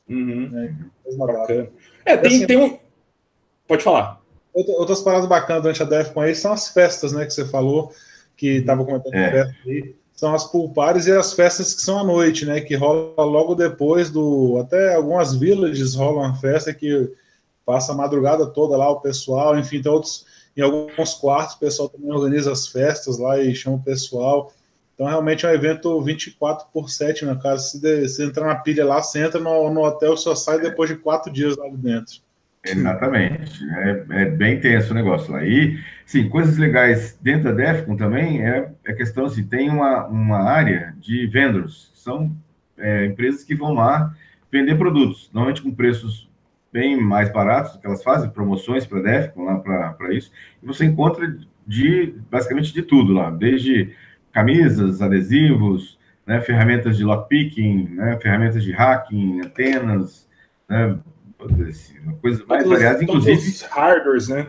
Uhum. 0.08 0.48
Né? 0.50 0.76
Mesma 1.04 1.26
data. 1.26 1.70
É, 2.04 2.16
tem, 2.16 2.36
assim, 2.36 2.46
tem 2.46 2.56
um. 2.56 2.78
Pode 3.66 3.82
falar. 3.82 4.20
Outras 4.54 5.02
paradas 5.02 5.28
bacanas 5.28 5.62
durante 5.62 5.82
a 5.82 5.86
DEFCON 5.86 6.20
aí 6.20 6.34
são 6.34 6.52
as 6.52 6.68
festas, 6.68 7.12
né? 7.12 7.26
Que 7.26 7.32
você 7.32 7.44
falou, 7.44 7.92
que 8.36 8.58
estava 8.58 8.84
comentando 8.84 9.14
é. 9.14 9.30
festa 9.30 9.56
aí. 9.66 9.94
São 10.14 10.34
as 10.34 10.50
pulpares 10.50 11.06
e 11.06 11.12
as 11.12 11.34
festas 11.34 11.74
que 11.74 11.82
são 11.82 11.98
à 11.98 12.04
noite, 12.04 12.46
né? 12.46 12.60
Que 12.62 12.74
rola 12.74 13.22
logo 13.22 13.54
depois 13.54 14.08
do. 14.08 14.58
Até 14.58 14.94
algumas 14.94 15.36
villages 15.36 15.94
rolam 15.94 16.24
uma 16.24 16.34
festa 16.36 16.72
que 16.72 17.12
passa 17.66 17.92
a 17.92 17.96
madrugada 17.96 18.46
toda 18.46 18.76
lá, 18.76 18.88
o 18.88 19.00
pessoal, 19.00 19.58
enfim, 19.58 19.82
tem 19.82 19.90
outros. 19.90 20.24
Em 20.56 20.62
alguns 20.62 21.12
quartos, 21.12 21.56
o 21.56 21.58
pessoal 21.58 21.88
também 21.88 22.10
organiza 22.10 22.50
as 22.50 22.66
festas 22.66 23.18
lá 23.18 23.38
e 23.38 23.54
chama 23.54 23.76
o 23.76 23.82
pessoal. 23.82 24.50
Então, 24.94 25.06
realmente 25.06 25.44
é 25.44 25.50
um 25.50 25.52
evento 25.52 26.00
24 26.00 26.68
por 26.72 26.88
7, 26.88 27.26
né, 27.26 27.38
cara? 27.42 27.58
Se, 27.58 27.78
de, 27.78 28.08
se 28.08 28.24
entrar 28.24 28.46
na 28.46 28.54
pilha 28.54 28.86
lá, 28.86 29.02
você 29.02 29.22
entra 29.22 29.38
no, 29.38 29.68
no 29.68 29.82
hotel 29.82 30.16
só 30.16 30.34
sai 30.34 30.58
depois 30.58 30.88
de 30.88 30.96
quatro 30.96 31.30
dias 31.30 31.54
lá 31.58 31.66
dentro. 31.70 32.22
Exatamente. 32.64 33.62
É, 33.74 34.04
é, 34.10 34.24
bem 34.24 34.58
tenso 34.58 34.92
o 34.92 34.94
negócio 34.94 35.32
lá. 35.32 35.44
E, 35.44 35.78
sim, 36.06 36.28
coisas 36.28 36.56
legais 36.56 37.18
dentro 37.20 37.44
da 37.44 37.52
DEFCON 37.52 37.96
também 37.96 38.42
é 38.42 38.58
a 38.86 38.90
é 38.90 38.92
questão, 38.94 39.26
assim, 39.26 39.44
tem 39.44 39.68
uma, 39.68 40.06
uma 40.06 40.38
área 40.38 40.94
de 40.98 41.26
vendors, 41.26 41.90
são 41.94 42.34
é, 42.78 43.04
empresas 43.04 43.44
que 43.44 43.54
vão 43.54 43.74
lá 43.74 44.14
vender 44.50 44.76
produtos, 44.76 45.28
normalmente 45.32 45.62
com 45.62 45.70
preços 45.70 46.28
bem 46.72 47.00
mais 47.00 47.32
baratos, 47.32 47.76
que 47.76 47.86
elas 47.86 48.02
fazem 48.02 48.30
promoções 48.30 48.86
para 48.86 49.00
DEFCON 49.00 49.44
lá 49.44 49.58
para 49.58 50.14
isso, 50.14 50.30
e 50.62 50.66
você 50.66 50.84
encontra 50.84 51.36
de, 51.66 52.14
basicamente 52.30 52.72
de 52.72 52.82
tudo 52.82 53.12
lá, 53.12 53.30
desde 53.30 53.94
camisas, 54.32 55.00
adesivos, 55.00 55.98
né, 56.26 56.40
ferramentas 56.40 56.96
de 56.96 57.04
lockpicking, 57.04 57.88
né, 57.90 58.18
ferramentas 58.20 58.62
de 58.62 58.72
hacking, 58.72 59.40
antenas, 59.40 60.28
né, 60.68 60.98
coisas 62.20 62.44
mais 62.46 62.64
todos, 62.64 62.78
variadas, 62.78 63.02
inclusive 63.02 63.64
hardwares, 63.70 64.28
né? 64.28 64.46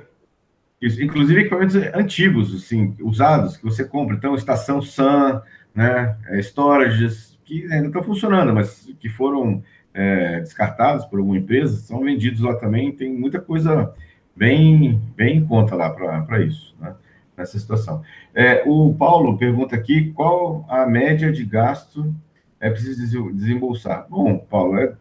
Isso, 0.82 1.02
inclusive 1.02 1.42
equipamentos 1.42 1.76
antigos, 1.76 2.54
assim, 2.54 2.96
usados 3.00 3.58
que 3.58 3.64
você 3.64 3.84
compra. 3.84 4.16
Então, 4.16 4.36
estação 4.36 4.82
SAN, 4.82 5.42
né, 5.74 6.16
é, 6.28 6.40
storages 6.40 7.38
que 7.44 7.64
ainda 7.72 7.88
estão 7.88 8.04
funcionando, 8.04 8.54
mas 8.54 8.92
que 9.00 9.10
foram 9.10 9.64
é, 9.98 10.40
descartados 10.42 11.06
por 11.06 11.18
alguma 11.18 11.40
empresa, 11.40 11.76
são 11.78 12.02
vendidos 12.02 12.42
lá 12.42 12.56
também. 12.56 12.92
Tem 12.92 13.12
muita 13.12 13.42
coisa 13.42 13.92
bem, 14.36 15.02
bem 15.16 15.38
em 15.38 15.46
conta 15.46 15.76
lá 15.76 15.90
para 15.90 16.40
isso, 16.40 16.76
né? 16.80 16.94
nessa 17.36 17.58
situação. 17.58 18.04
É, 18.34 18.64
o 18.68 18.94
Paulo 18.94 19.38
pergunta 19.40 19.76
aqui 19.76 20.12
qual 20.14 20.64
a 20.70 20.86
média 20.86 21.32
de 21.32 21.44
gasto 21.44 22.14
é 22.60 22.70
preciso 22.70 23.34
desembolsar. 23.34 24.06
Bom, 24.08 24.38
Paulo, 24.38 24.78
é, 24.78 24.94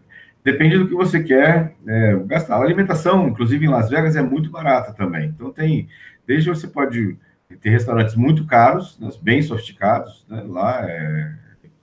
depende 0.42 0.78
do 0.78 0.88
que 0.88 0.94
você 0.94 1.22
quer 1.22 1.74
é, 1.86 2.16
gastar. 2.24 2.56
A 2.56 2.62
alimentação, 2.62 3.28
inclusive 3.28 3.66
em 3.66 3.70
Las 3.70 3.90
Vegas, 3.90 4.16
é 4.16 4.22
muito 4.22 4.50
barata 4.50 4.94
também. 4.94 5.28
Então 5.28 5.52
tem, 5.52 5.88
desde 6.26 6.48
você 6.48 6.66
pode 6.66 7.18
ter 7.60 7.68
restaurantes 7.68 8.14
muito 8.14 8.46
caros, 8.46 8.98
né, 8.98 9.10
bem 9.20 9.42
sofisticados, 9.42 10.24
né, 10.28 10.42
lá 10.46 10.88
é, 10.88 11.34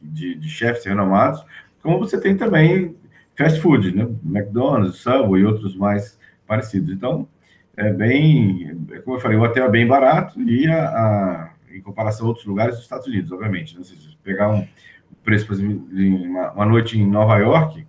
de, 0.02 0.34
de 0.34 0.50
chefes 0.50 0.84
renomados, 0.86 1.46
como 1.84 2.00
você 2.00 2.20
tem 2.20 2.36
também 2.36 2.96
fast 3.36 3.60
food, 3.60 3.96
né, 3.96 4.08
McDonald's, 4.24 4.98
Subway 4.98 5.42
e 5.42 5.46
outros 5.46 5.76
mais 5.76 6.20
parecidos. 6.48 6.92
Então 6.92 7.28
é 7.76 7.92
bem, 7.92 8.78
como 9.04 9.18
eu 9.18 9.22
falei, 9.22 9.38
o 9.38 9.42
hotel 9.42 9.66
é 9.66 9.70
bem 9.70 9.88
barato 9.88 10.40
e 10.42 10.68
a, 10.68 10.86
a, 10.86 11.54
em 11.72 11.82
comparação 11.82 12.26
a 12.26 12.30
outros 12.30 12.46
lugares 12.46 12.76
dos 12.76 12.84
Estados 12.84 13.08
Unidos, 13.08 13.32
obviamente. 13.32 13.78
Né? 13.78 13.84
Se 13.84 13.96
você 13.96 14.16
pegar 14.24 14.50
um 14.50 14.68
preço, 15.24 15.48
por 15.48 15.54
exemplo, 15.54 15.88
uma, 15.92 16.52
uma, 16.52 16.66
noite 16.66 17.00
em 17.00 17.10
Nova 17.10 17.38
York, 17.38 17.86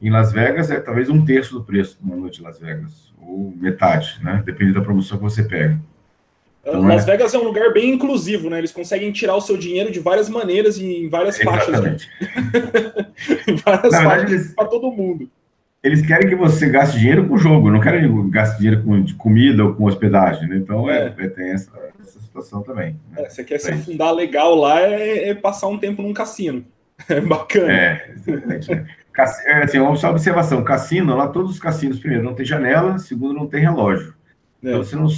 em 0.00 0.10
Las 0.10 0.32
Vegas 0.32 0.70
é 0.70 0.80
talvez 0.80 1.10
um 1.10 1.24
terço 1.24 1.54
do 1.54 1.64
preço 1.64 1.98
de 1.98 2.04
uma 2.04 2.16
noite 2.16 2.40
em 2.40 2.44
Las 2.44 2.58
Vegas, 2.58 3.12
ou 3.20 3.52
metade, 3.56 4.18
né? 4.22 4.42
Depende 4.46 4.72
da 4.72 4.80
promoção 4.80 5.18
que 5.18 5.24
você 5.24 5.42
pega. 5.42 5.78
Então, 6.68 6.86
Las 6.86 7.02
é... 7.02 7.12
Vegas 7.12 7.34
é 7.34 7.38
um 7.38 7.44
lugar 7.44 7.72
bem 7.72 7.90
inclusivo, 7.90 8.50
né? 8.50 8.58
Eles 8.58 8.72
conseguem 8.72 9.10
tirar 9.10 9.34
o 9.34 9.40
seu 9.40 9.56
dinheiro 9.56 9.90
de 9.90 10.00
várias 10.00 10.28
maneiras 10.28 10.78
e 10.78 10.84
em 10.84 11.08
várias 11.08 11.40
Exatamente. 11.40 12.08
faixas. 12.18 13.48
em 13.48 13.56
várias 13.56 13.92
Na 13.92 14.04
faixas 14.04 14.32
eles... 14.32 14.54
para 14.54 14.66
todo 14.66 14.90
mundo 14.90 15.28
eles 15.82 16.04
querem 16.04 16.28
que 16.28 16.34
você 16.34 16.68
gaste 16.68 16.98
dinheiro 16.98 17.26
com 17.28 17.34
o 17.34 17.38
jogo, 17.38 17.70
não 17.70 17.80
querem 17.80 18.02
que 18.02 18.30
gaste 18.30 18.58
dinheiro 18.58 18.82
com 18.82 19.04
comida 19.16 19.64
ou 19.64 19.74
com 19.74 19.84
hospedagem, 19.84 20.48
né? 20.48 20.56
Então 20.56 20.90
é, 20.90 21.14
é, 21.16 21.28
tem 21.28 21.50
essa, 21.50 21.70
essa 22.00 22.20
situação 22.20 22.62
também. 22.62 22.98
Né? 23.12 23.22
É, 23.22 23.30
você 23.30 23.44
quer 23.44 23.58
se 23.58 23.70
afundar 23.70 24.12
legal 24.12 24.54
lá 24.54 24.80
é, 24.80 25.30
é, 25.30 25.34
passar 25.34 25.68
um 25.68 25.78
tempo 25.78 26.02
num 26.02 26.12
cassino. 26.12 26.64
É 27.08 27.20
bacana. 27.20 27.72
É, 27.72 28.10
exatamente. 28.12 28.70
Né? 28.72 28.86
é, 29.46 29.62
assim, 29.62 29.78
uma 29.78 29.92
observação: 29.92 30.64
cassino, 30.64 31.14
lá 31.14 31.28
todos 31.28 31.52
os 31.52 31.58
cassinos, 31.60 32.00
primeiro, 32.00 32.24
não 32.24 32.34
tem 32.34 32.44
janela, 32.44 32.98
segundo, 32.98 33.34
não 33.34 33.46
tem 33.46 33.60
relógio. 33.60 34.14
É. 34.64 34.68
Então 34.68 34.82
você 34.82 34.96
não 34.96 35.08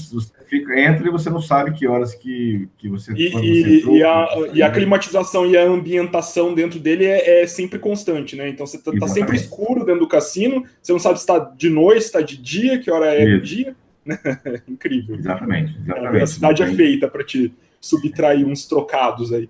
fica, 0.51 0.79
entra 0.79 1.07
e 1.07 1.11
você 1.11 1.31
não 1.31 1.41
sabe 1.41 1.73
que 1.73 1.87
horas 1.87 2.13
que, 2.13 2.69
que 2.77 2.89
você. 2.89 3.13
E, 3.13 3.31
você 3.31 3.77
entrou, 3.79 3.97
e, 3.97 4.03
a, 4.03 4.29
e 4.53 4.63
a 4.63 4.71
climatização 4.71 5.47
e 5.47 5.57
a 5.57 5.65
ambientação 5.65 6.53
dentro 6.53 6.81
dele 6.81 7.07
é, 7.07 7.43
é 7.43 7.47
sempre 7.47 7.79
constante, 7.79 8.35
né? 8.35 8.49
Então 8.49 8.67
você 8.67 8.77
tá, 8.77 8.91
tá, 8.99 9.07
sempre 9.07 9.37
escuro 9.37 9.85
dentro 9.85 10.01
do 10.01 10.09
cassino, 10.09 10.65
você 10.83 10.93
não 10.93 10.99
sabe 10.99 11.19
se 11.19 11.23
está 11.23 11.39
de 11.39 11.71
noite, 11.71 12.01
se 12.01 12.07
está 12.09 12.21
de 12.21 12.37
dia, 12.37 12.81
que 12.81 12.91
hora 12.91 13.15
é 13.15 13.25
o 13.37 13.41
dia. 13.41 13.77
Incrível. 14.69 15.17
Exatamente, 15.17 15.79
exatamente. 15.85 16.23
A 16.23 16.27
cidade 16.27 16.63
é 16.63 16.67
feita 16.67 17.07
para 17.07 17.23
te 17.23 17.55
subtrair 17.81 18.47
uns 18.47 18.67
trocados 18.67 19.33
aí. 19.33 19.49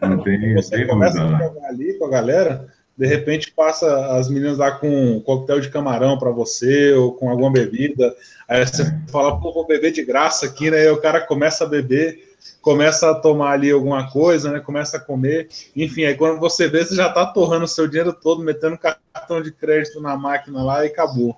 Não 0.00 0.22
tem, 0.22 0.54
você 0.54 0.76
tem 0.76 0.86
começa 0.86 1.22
a 1.22 1.28
jogar 1.28 1.68
ali 1.68 1.98
com 1.98 2.06
a 2.06 2.10
galera 2.10 2.68
de 2.96 3.06
repente 3.06 3.50
passa 3.50 4.16
as 4.16 4.28
meninas 4.28 4.58
lá 4.58 4.72
com 4.72 4.88
um 4.88 5.20
coquetel 5.20 5.60
de 5.60 5.70
camarão 5.70 6.18
para 6.18 6.30
você 6.30 6.92
ou 6.92 7.12
com 7.12 7.30
alguma 7.30 7.50
bebida. 7.50 8.14
Aí 8.48 8.66
você 8.66 8.84
fala, 9.10 9.40
pô, 9.40 9.52
vou 9.52 9.66
beber 9.66 9.92
de 9.92 10.04
graça 10.04 10.46
aqui, 10.46 10.70
né? 10.70 10.84
E 10.84 10.90
o 10.90 11.00
cara 11.00 11.20
começa 11.20 11.64
a 11.64 11.66
beber, 11.66 12.36
começa 12.60 13.10
a 13.10 13.14
tomar 13.14 13.52
ali 13.52 13.70
alguma 13.70 14.10
coisa, 14.10 14.52
né? 14.52 14.60
Começa 14.60 14.98
a 14.98 15.00
comer. 15.00 15.48
Enfim, 15.74 16.04
aí 16.04 16.14
quando 16.14 16.38
você 16.38 16.68
vê, 16.68 16.84
você 16.84 16.94
já 16.94 17.08
está 17.08 17.24
torrando 17.26 17.64
o 17.64 17.68
seu 17.68 17.88
dinheiro 17.88 18.12
todo, 18.12 18.42
metendo 18.42 18.78
cartão 18.78 19.40
de 19.40 19.50
crédito 19.52 20.00
na 20.00 20.16
máquina 20.16 20.62
lá 20.62 20.84
e 20.84 20.88
acabou. 20.88 21.36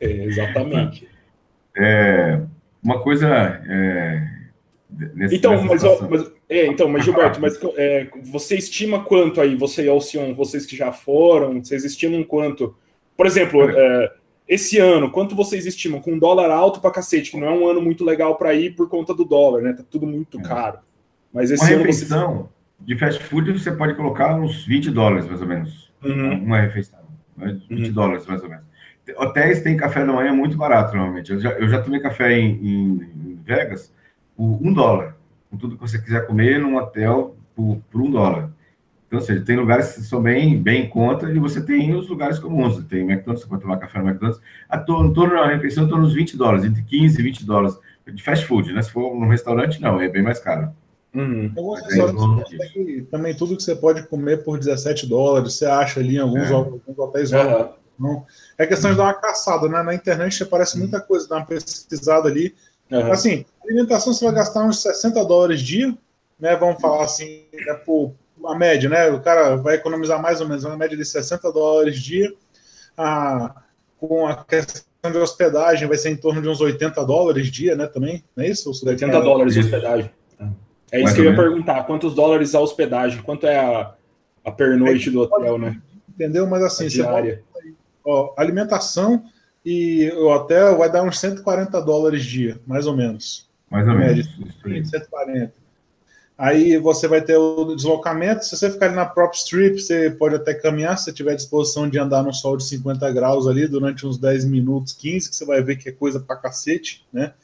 É, 0.00 0.06
exatamente. 0.06 1.08
É, 1.76 2.40
uma 2.82 3.00
coisa. 3.00 3.28
É, 3.68 4.37
nesse, 4.90 5.36
então, 5.36 5.62
mas, 5.64 5.82
mas 5.82 6.32
é, 6.48 6.66
então, 6.66 6.88
mas 6.88 7.04
Gilberto, 7.04 7.40
mas 7.40 7.58
é, 7.76 8.08
você 8.24 8.56
estima 8.56 9.04
quanto 9.04 9.40
aí, 9.40 9.54
você 9.54 9.84
e 9.84 9.88
Alcion, 9.88 10.34
vocês 10.34 10.64
que 10.64 10.76
já 10.76 10.92
foram, 10.92 11.62
vocês 11.62 11.84
estimam 11.84 12.24
quanto? 12.24 12.74
Por 13.16 13.26
exemplo, 13.26 13.68
é, 13.68 14.12
esse 14.48 14.78
ano, 14.78 15.10
quanto 15.10 15.36
vocês 15.36 15.66
estimam? 15.66 16.00
Com 16.00 16.12
um 16.12 16.18
dólar 16.18 16.50
alto 16.50 16.80
pra 16.80 16.90
cacete, 16.90 17.30
que 17.30 17.36
não 17.38 17.48
é 17.48 17.50
um 17.50 17.68
ano 17.68 17.82
muito 17.82 18.04
legal 18.04 18.36
para 18.36 18.54
ir 18.54 18.74
por 18.74 18.88
conta 18.88 19.12
do 19.12 19.24
dólar, 19.24 19.62
né? 19.62 19.74
Tá 19.74 19.84
tudo 19.88 20.06
muito 20.06 20.40
é. 20.40 20.42
caro. 20.42 20.78
Mas 21.32 21.50
esse 21.50 21.62
uma 21.62 21.72
ano 21.72 21.78
refeição 21.80 22.36
você... 22.78 22.84
de 22.86 22.98
fast 22.98 23.22
food 23.24 23.52
você 23.52 23.70
pode 23.70 23.94
colocar 23.94 24.34
uns 24.34 24.64
20 24.64 24.90
dólares, 24.90 25.26
mais 25.26 25.42
ou 25.42 25.46
menos. 25.46 25.92
Uhum. 26.02 26.44
Uma 26.44 26.60
refeição. 26.60 27.00
20 27.36 27.46
né? 27.46 27.60
uhum. 27.70 27.92
dólares, 27.92 28.26
mais 28.26 28.42
ou 28.42 28.48
menos. 28.48 28.64
Hotéis 29.16 29.62
têm 29.62 29.76
café 29.76 30.04
da 30.04 30.12
manhã 30.12 30.32
muito 30.32 30.56
barato, 30.56 30.96
normalmente. 30.96 31.30
Eu 31.32 31.40
já, 31.40 31.50
eu 31.52 31.68
já 31.68 31.82
tomei 31.82 32.00
café 32.00 32.32
em, 32.32 32.50
em 32.50 33.38
Vegas 33.44 33.92
por 34.38 34.60
um 34.62 34.72
dólar 34.72 35.16
com 35.50 35.56
tudo 35.56 35.74
que 35.74 35.80
você 35.80 35.98
quiser 35.98 36.24
comer 36.28 36.60
num 36.60 36.76
hotel 36.76 37.36
por, 37.56 37.80
por 37.90 38.00
um 38.00 38.10
dólar. 38.10 38.50
Então, 39.08 39.18
ou 39.18 39.24
seja, 39.24 39.42
tem 39.42 39.56
lugares 39.56 39.94
que 39.94 40.02
são 40.02 40.22
bem, 40.22 40.62
bem 40.62 40.84
em 40.84 40.88
conta 40.88 41.28
e 41.30 41.38
você 41.38 41.60
tem 41.60 41.94
os 41.94 42.08
lugares 42.08 42.38
comuns. 42.38 42.76
Tem 42.84 43.00
McDonald's, 43.00 43.42
você 43.42 43.48
pode 43.48 43.62
tomar 43.62 43.78
café 43.78 43.98
no 43.98 44.06
McDonald's. 44.06 44.40
A 44.68 44.78
torno, 44.78 45.12
torno 45.12 45.34
da 45.34 45.46
refeição, 45.46 45.84
em 45.84 45.88
torno 45.88 46.04
dos 46.04 46.14
20 46.14 46.36
dólares, 46.36 46.64
entre 46.64 46.82
15 46.82 47.18
e 47.18 47.22
20 47.22 47.46
dólares. 47.46 47.78
De 48.06 48.22
fast 48.22 48.46
food, 48.46 48.72
né? 48.72 48.80
Se 48.80 48.90
for 48.90 49.14
num 49.14 49.28
restaurante, 49.28 49.80
não, 49.80 50.00
é 50.00 50.08
bem 50.08 50.22
mais 50.22 50.38
caro. 50.38 50.70
Uhum. 51.14 51.52
É, 51.90 53.00
também 53.10 53.34
tudo 53.34 53.56
que 53.56 53.62
você 53.62 53.74
pode 53.74 54.06
comer 54.06 54.44
por 54.44 54.58
17 54.58 55.06
dólares, 55.06 55.54
você 55.54 55.64
acha 55.64 56.00
ali 56.00 56.16
em 56.16 56.20
alguns, 56.20 56.50
é. 56.50 56.52
alguns 56.52 56.98
hotéis. 56.98 57.32
Uhum. 57.32 57.68
Não. 57.98 58.26
É 58.56 58.66
questão 58.66 58.90
de 58.90 58.96
dar 58.98 59.04
uma 59.04 59.14
caçada, 59.14 59.68
né? 59.68 59.82
Na 59.82 59.94
internet 59.94 60.42
aparece 60.42 60.74
uhum. 60.74 60.82
muita 60.82 61.00
coisa, 61.00 61.28
dá 61.28 61.36
uma 61.36 61.46
pesquisada 61.46 62.28
ali. 62.28 62.54
Uhum. 62.90 63.12
Assim, 63.12 63.44
alimentação 63.62 64.12
você 64.12 64.24
vai 64.24 64.34
gastar 64.34 64.64
uns 64.64 64.82
60 64.82 65.24
dólares 65.24 65.60
dia, 65.60 65.96
né? 66.38 66.56
Vamos 66.56 66.80
falar 66.80 67.04
assim, 67.04 67.44
né, 67.52 67.74
por 67.74 68.14
a 68.44 68.54
média, 68.54 68.88
né? 68.88 69.10
O 69.10 69.20
cara 69.20 69.56
vai 69.56 69.74
economizar 69.74 70.20
mais 70.20 70.40
ou 70.40 70.48
menos 70.48 70.64
uma 70.64 70.76
média 70.76 70.96
de 70.96 71.04
60 71.04 71.52
dólares 71.52 72.00
dia. 72.00 72.32
Ah, 72.96 73.62
com 73.98 74.26
a 74.26 74.44
questão 74.44 75.10
de 75.10 75.18
hospedagem 75.18 75.88
vai 75.88 75.98
ser 75.98 76.10
em 76.10 76.16
torno 76.16 76.40
de 76.40 76.48
uns 76.48 76.60
80 76.60 77.04
dólares 77.04 77.50
dia, 77.50 77.74
né? 77.74 77.86
Também, 77.86 78.24
não 78.36 78.44
é 78.44 78.48
isso? 78.48 78.70
80 78.70 79.20
dólares 79.20 79.54
de 79.54 79.60
hospedagem. 79.60 80.10
É 80.90 81.02
isso 81.02 81.14
que 81.14 81.20
eu 81.20 81.26
ia 81.26 81.36
perguntar. 81.36 81.84
Quantos 81.84 82.14
dólares 82.14 82.54
a 82.54 82.60
hospedagem? 82.60 83.22
Quanto 83.22 83.46
é 83.46 83.58
a, 83.58 83.92
a 84.44 84.50
pernoite 84.50 85.10
do 85.10 85.20
hotel, 85.20 85.58
né? 85.58 85.80
Entendeu? 86.08 86.46
Mas 86.46 86.62
assim, 86.62 86.86
a. 86.86 86.88
Você, 86.88 87.42
ó, 88.04 88.32
alimentação 88.36 89.24
e 89.64 90.10
o 90.12 90.28
hotel 90.28 90.78
vai 90.78 90.90
dar 90.90 91.02
uns 91.02 91.18
140 91.18 91.80
dólares 91.82 92.24
dia, 92.24 92.58
mais 92.66 92.86
ou 92.86 92.96
menos. 92.96 93.48
Mais 93.70 93.86
ou 93.86 93.94
menos. 93.94 94.26
Média, 94.64 94.84
140. 94.84 95.52
Aí 96.38 96.76
você 96.78 97.08
vai 97.08 97.20
ter 97.20 97.36
o 97.36 97.74
deslocamento. 97.74 98.44
Se 98.44 98.56
você 98.56 98.70
ficar 98.70 98.86
ali 98.86 98.94
na 98.94 99.04
própria 99.04 99.36
strip, 99.36 99.80
você 99.80 100.08
pode 100.08 100.36
até 100.36 100.54
caminhar, 100.54 100.96
se 100.96 101.06
você 101.06 101.12
tiver 101.12 101.34
disposição 101.34 101.90
de 101.90 101.98
andar 101.98 102.22
no 102.22 102.32
sol 102.32 102.56
de 102.56 102.62
50 102.64 103.10
graus 103.10 103.48
ali 103.48 103.66
durante 103.66 104.06
uns 104.06 104.18
10 104.18 104.44
minutos, 104.44 104.92
15, 104.92 105.30
que 105.30 105.36
você 105.36 105.44
vai 105.44 105.60
ver 105.60 105.76
que 105.76 105.88
é 105.88 105.92
coisa 105.92 106.20
pra 106.20 106.36
cacete, 106.36 107.04
né? 107.12 107.34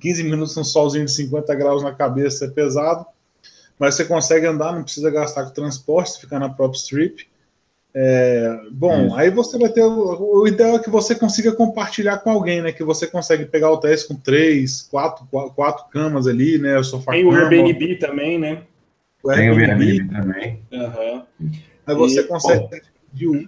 15 0.00 0.24
minutos 0.24 0.54
no 0.54 0.64
solzinho 0.64 1.06
de 1.06 1.12
50 1.12 1.54
graus 1.54 1.82
na 1.82 1.94
cabeça 1.94 2.44
é 2.44 2.48
pesado, 2.48 3.06
mas 3.78 3.94
você 3.94 4.04
consegue 4.04 4.46
andar, 4.46 4.72
não 4.72 4.82
precisa 4.82 5.10
gastar 5.10 5.44
com 5.44 5.50
transporte, 5.52 6.20
ficar 6.20 6.38
na 6.38 6.50
própria 6.50 6.76
strip. 6.76 7.26
É, 7.94 8.58
bom, 8.70 9.06
Isso. 9.06 9.16
aí 9.16 9.30
você 9.30 9.58
vai 9.58 9.68
ter. 9.68 9.82
O, 9.82 10.40
o, 10.40 10.48
ideal 10.48 10.76
é 10.76 10.78
que 10.78 10.88
você 10.88 11.14
consiga 11.14 11.52
compartilhar 11.52 12.18
com 12.18 12.30
alguém, 12.30 12.62
né? 12.62 12.72
Que 12.72 12.82
você 12.82 13.06
consegue 13.06 13.44
pegar 13.44 13.70
o 13.70 13.78
TS 13.78 14.04
com 14.04 14.14
três, 14.14 14.82
quatro, 14.82 15.26
quatro, 15.30 15.52
quatro 15.52 15.84
camas 15.90 16.26
ali, 16.26 16.56
né? 16.56 16.78
O 16.78 16.84
sofá 16.84 17.12
Tem 17.12 17.24
o 17.24 17.30
Airbnb 17.30 17.96
também, 17.96 18.38
né? 18.38 18.62
O 19.22 19.30
Tem 19.30 19.50
o 19.50 19.58
Airbnb 19.58 20.08
também. 20.08 20.60
Uhum. 20.72 21.22
Aí 21.86 21.94
você 21.94 22.20
e, 22.20 22.24
consegue 22.24 22.82
de 23.12 23.28
um, 23.28 23.46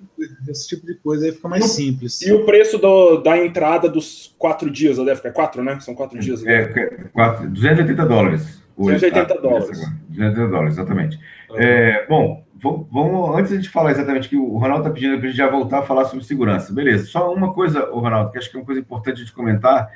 esse 0.49 0.69
tipo 0.69 0.87
de 0.87 0.95
coisa 0.97 1.25
aí 1.25 1.33
fica 1.33 1.49
mais 1.49 1.65
e 1.65 1.69
simples. 1.69 2.21
E 2.21 2.33
o 2.33 2.45
preço 2.45 2.77
do, 2.77 3.17
da 3.19 3.39
entrada 3.39 3.89
dos 3.89 4.35
quatro 4.39 4.71
dias, 4.71 4.99
deve 4.99 5.17
ficar 5.17 5.33
quatro, 5.33 5.65
né? 5.65 5.81
São 5.81 5.95
quatro 5.95 6.19
dias. 6.19 6.43
Né? 6.43 6.55
É, 6.55 6.65
quatro, 7.13 7.49
280 7.49 8.05
dólares. 8.05 8.63
280 8.77 9.35
tá? 9.35 9.41
dólares. 9.41 9.81
280 10.09 10.49
dólares, 10.49 10.75
exatamente. 10.75 11.19
Uhum. 11.49 11.57
É, 11.59 12.07
bom, 12.07 12.44
Vamos, 12.65 13.37
antes 13.37 13.63
de 13.63 13.69
falar 13.69 13.91
exatamente 13.91 14.27
que 14.27 14.37
o 14.37 14.57
Ronaldo 14.57 14.85
está 14.85 14.95
pedindo 14.95 15.19
para 15.19 15.27
a 15.27 15.29
gente 15.29 15.37
já 15.37 15.49
voltar 15.49 15.81
a 15.81 15.83
falar 15.83 16.07
sobre 16.07 16.25
segurança. 16.25 16.73
Beleza, 16.73 17.05
só 17.05 17.31
uma 17.33 17.53
coisa, 17.53 17.91
Ronaldo, 17.91 18.33
que 18.33 18.39
acho 18.39 18.51
que 18.51 18.57
é 18.57 18.61
uma 18.61 18.65
coisa 18.65 18.81
importante 18.81 19.23
de 19.23 19.31
comentar. 19.31 19.91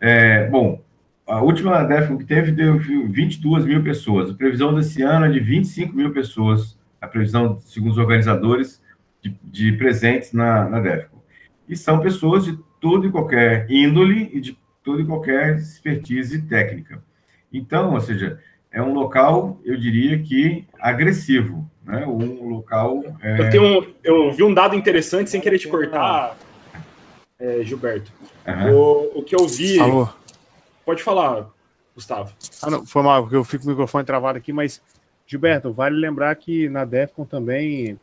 É, 0.00 0.48
bom, 0.48 0.82
a 1.24 1.40
última 1.40 1.84
DEFCON 1.84 2.18
que 2.18 2.24
teve 2.24 2.50
deu 2.50 2.76
22 2.76 3.64
mil 3.64 3.84
pessoas. 3.84 4.30
A 4.30 4.34
previsão 4.34 4.74
desse 4.74 5.00
ano 5.02 5.26
é 5.26 5.28
de 5.28 5.38
25 5.38 5.94
mil 5.94 6.12
pessoas, 6.12 6.76
a 7.00 7.06
previsão, 7.06 7.56
segundo 7.58 7.92
os 7.92 7.98
organizadores, 7.98 8.82
de, 9.22 9.36
de 9.44 9.72
presentes 9.72 10.32
na, 10.32 10.68
na 10.68 10.80
DEFCON. 10.80 11.18
E 11.68 11.76
são 11.76 12.00
pessoas 12.00 12.44
de 12.44 12.58
tudo 12.80 13.06
e 13.06 13.12
qualquer 13.12 13.70
índole 13.70 14.28
e 14.32 14.40
de 14.40 14.58
toda 14.82 15.02
e 15.02 15.06
qualquer 15.06 15.56
expertise 15.56 16.42
técnica. 16.42 17.00
Então, 17.52 17.94
ou 17.94 18.00
seja, 18.00 18.40
é 18.72 18.82
um 18.82 18.92
local, 18.92 19.60
eu 19.64 19.76
diria 19.76 20.18
que 20.18 20.66
agressivo 20.80 21.68
né? 21.88 22.06
Um 22.06 22.50
local. 22.50 23.02
É... 23.20 23.40
Eu, 23.40 23.50
tenho, 23.50 23.94
eu 24.04 24.30
vi 24.30 24.44
um 24.44 24.52
dado 24.52 24.76
interessante, 24.76 25.30
sem 25.30 25.40
querer 25.40 25.58
te 25.58 25.66
cortar, 25.66 26.36
é, 27.38 27.62
Gilberto. 27.64 28.12
Uhum. 28.46 28.74
O, 28.74 29.18
o 29.20 29.22
que 29.22 29.34
eu 29.34 29.46
vi. 29.48 29.80
Alô. 29.80 30.08
Pode 30.84 31.02
falar, 31.02 31.48
Gustavo. 31.94 32.32
Ah, 32.62 32.70
não, 32.70 32.86
foi 32.86 33.02
mal, 33.02 33.22
porque 33.22 33.36
eu 33.36 33.44
fico 33.44 33.64
com 33.64 33.68
o 33.68 33.72
microfone 33.72 34.04
travado 34.04 34.38
aqui, 34.38 34.52
mas, 34.52 34.82
Gilberto, 35.26 35.72
vale 35.72 35.96
lembrar 35.96 36.34
que 36.36 36.68
na 36.68 36.84
DEFCON 36.84 37.24
também 37.24 37.98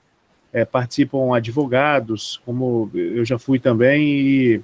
é, 0.52 0.66
participam 0.66 1.36
advogados, 1.36 2.42
como 2.46 2.90
eu 2.94 3.24
já 3.24 3.38
fui 3.38 3.60
também, 3.60 4.08
e 4.08 4.62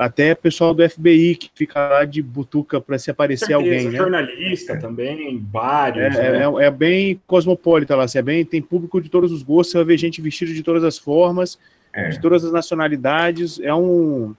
até 0.00 0.34
pessoal 0.34 0.72
do 0.72 0.88
FBI 0.88 1.34
que 1.34 1.50
fica 1.54 1.78
lá 1.86 2.04
de 2.06 2.22
butuca 2.22 2.80
para 2.80 2.98
se 2.98 3.10
aparecer 3.10 3.48
certeza, 3.48 3.58
alguém, 3.58 3.90
né? 3.90 3.98
Jornalista 3.98 4.78
também, 4.78 5.38
vários. 5.52 6.16
É, 6.16 6.32
né? 6.32 6.38
é, 6.38 6.64
é, 6.64 6.70
bem 6.70 7.20
cosmopolita 7.26 7.94
lá, 7.94 8.04
assim, 8.04 8.16
é 8.16 8.22
bem, 8.22 8.42
tem 8.42 8.62
público 8.62 8.98
de 8.98 9.10
todos 9.10 9.30
os 9.30 9.42
gostos, 9.42 9.72
você 9.72 9.76
vai 9.76 9.84
ver 9.84 9.98
gente 9.98 10.22
vestida 10.22 10.54
de 10.54 10.62
todas 10.62 10.84
as 10.84 10.96
formas, 10.96 11.58
é. 11.92 12.08
de 12.08 12.18
todas 12.18 12.42
as 12.46 12.50
nacionalidades. 12.50 13.60
É 13.60 13.74
um, 13.74 14.34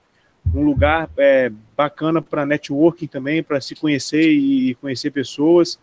um 0.52 0.64
lugar 0.64 1.08
é, 1.16 1.52
bacana 1.76 2.20
para 2.20 2.44
networking 2.44 3.06
também, 3.06 3.40
para 3.40 3.60
se 3.60 3.76
conhecer 3.76 4.32
e 4.32 4.74
conhecer 4.80 5.12
pessoas 5.12 5.78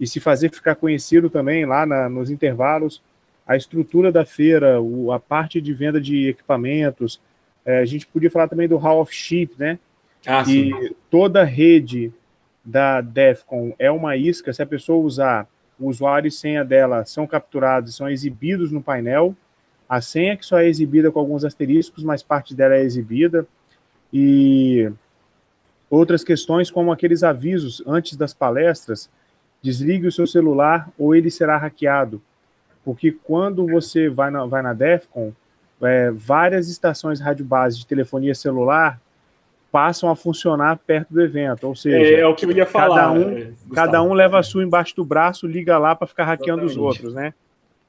e 0.00 0.08
se 0.08 0.18
fazer 0.18 0.52
ficar 0.52 0.74
conhecido 0.74 1.30
também 1.30 1.64
lá 1.64 1.86
na, 1.86 2.08
nos 2.08 2.30
intervalos. 2.30 3.00
A 3.46 3.56
estrutura 3.56 4.10
da 4.10 4.24
feira, 4.24 4.80
o, 4.80 5.12
a 5.12 5.20
parte 5.20 5.60
de 5.60 5.72
venda 5.72 6.00
de 6.00 6.30
equipamentos, 6.30 7.20
é, 7.64 7.78
a 7.78 7.84
gente 7.84 8.06
podia 8.06 8.30
falar 8.30 8.48
também 8.48 8.68
do 8.68 8.76
Hall 8.76 9.00
of 9.00 9.14
Sheep, 9.14 9.54
né? 9.58 9.78
Ah, 10.26 10.42
e 10.42 10.44
sim. 10.44 10.94
toda 11.10 11.42
a 11.42 11.44
rede 11.44 12.12
da 12.64 13.00
DEFCON 13.00 13.74
é 13.78 13.90
uma 13.90 14.16
isca. 14.16 14.52
Se 14.52 14.62
a 14.62 14.66
pessoa 14.66 15.04
usar 15.04 15.48
o 15.78 15.88
usuário 15.88 16.28
e 16.28 16.30
senha 16.30 16.64
dela 16.64 17.04
são 17.04 17.26
capturados, 17.26 17.96
são 17.96 18.08
exibidos 18.08 18.70
no 18.70 18.82
painel. 18.82 19.34
A 19.88 20.00
senha 20.00 20.36
que 20.36 20.46
só 20.46 20.58
é 20.58 20.66
exibida 20.66 21.10
com 21.10 21.18
alguns 21.18 21.44
asteriscos, 21.44 22.02
mas 22.02 22.22
parte 22.22 22.54
dela 22.54 22.74
é 22.74 22.82
exibida. 22.82 23.46
E 24.12 24.90
outras 25.90 26.24
questões, 26.24 26.70
como 26.70 26.92
aqueles 26.92 27.22
avisos 27.22 27.82
antes 27.86 28.16
das 28.16 28.32
palestras, 28.32 29.10
desligue 29.60 30.06
o 30.06 30.12
seu 30.12 30.26
celular 30.26 30.90
ou 30.98 31.14
ele 31.14 31.30
será 31.30 31.56
hackeado. 31.56 32.22
Porque 32.84 33.12
quando 33.12 33.66
você 33.66 34.08
vai 34.08 34.30
na, 34.30 34.44
vai 34.44 34.62
na 34.62 34.72
DEFCON, 34.72 35.32
é, 35.82 36.10
várias 36.10 36.68
estações 36.68 37.20
rádio 37.20 37.44
base 37.44 37.78
de 37.78 37.86
telefonia 37.86 38.34
celular 38.34 39.00
passam 39.70 40.08
a 40.08 40.14
funcionar 40.14 40.78
perto 40.86 41.12
do 41.12 41.20
evento. 41.20 41.66
Ou 41.66 41.74
seja, 41.74 41.96
é, 41.96 42.20
é 42.20 42.26
o 42.26 42.34
que 42.34 42.46
eu 42.46 42.52
ia 42.52 42.64
falar. 42.64 43.08
Cada 43.08 43.12
um, 43.12 43.36
é, 43.36 43.50
cada 43.74 44.02
um 44.02 44.12
leva 44.12 44.38
a 44.38 44.42
sua 44.42 44.62
embaixo 44.62 44.94
do 44.94 45.04
braço, 45.04 45.46
liga 45.46 45.76
lá 45.78 45.96
para 45.96 46.06
ficar 46.06 46.24
hackeando 46.24 46.62
Exatamente. 46.62 46.78
os 46.78 46.96
outros, 46.96 47.14
né? 47.14 47.34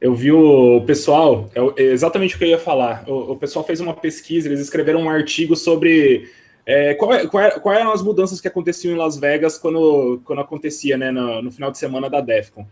Eu 0.01 0.13
vi 0.13 0.31
o 0.31 0.81
pessoal, 0.81 1.49
é, 1.55 1.83
é 1.83 1.85
exatamente 1.91 2.35
o 2.35 2.37
que 2.37 2.43
eu 2.43 2.49
ia 2.49 2.57
falar. 2.57 3.03
O, 3.07 3.33
o 3.33 3.37
pessoal 3.37 3.63
fez 3.63 3.79
uma 3.79 3.93
pesquisa, 3.93 4.47
eles 4.47 4.59
escreveram 4.59 5.01
um 5.01 5.09
artigo 5.09 5.55
sobre 5.55 6.29
é, 6.65 6.95
qual, 6.95 7.13
é, 7.13 7.27
qual, 7.27 7.43
é, 7.43 7.59
qual, 7.59 7.75
eram 7.75 7.91
as 7.91 8.01
mudanças 8.01 8.41
que 8.41 8.47
aconteciam 8.47 8.93
em 8.93 8.97
Las 8.97 9.17
Vegas 9.17 9.55
quando, 9.55 10.19
quando 10.25 10.41
acontecia 10.41 10.97
né, 10.97 11.11
no, 11.11 11.41
no, 11.43 11.51
final 11.51 11.69
de 11.69 11.77
semana 11.77 12.09
da 12.09 12.21
DEFCON? 12.21 12.65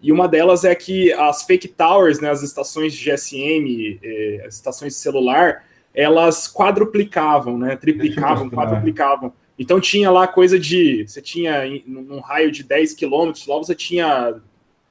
E 0.00 0.12
uma 0.12 0.28
delas 0.28 0.64
é 0.64 0.72
que 0.74 1.12
as 1.12 1.42
fake 1.42 1.66
towers, 1.66 2.20
né, 2.20 2.30
as 2.30 2.42
estações 2.42 2.94
de 2.94 3.10
GSM, 3.10 3.98
é, 4.02 4.44
as 4.46 4.54
estações 4.54 4.94
de 4.94 5.00
celular, 5.00 5.64
elas 5.92 6.46
quadruplicavam, 6.46 7.58
né, 7.58 7.74
triplicavam, 7.74 8.48
quadruplicavam. 8.50 9.32
Então 9.58 9.80
tinha 9.80 10.10
lá 10.10 10.28
coisa 10.28 10.58
de. 10.58 11.04
Você 11.06 11.20
tinha 11.20 11.64
num 11.86 12.20
raio 12.20 12.52
de 12.52 12.62
10 12.62 12.94
quilômetros, 12.94 13.46
lá 13.48 13.58
você 13.58 13.74
tinha 13.74 14.36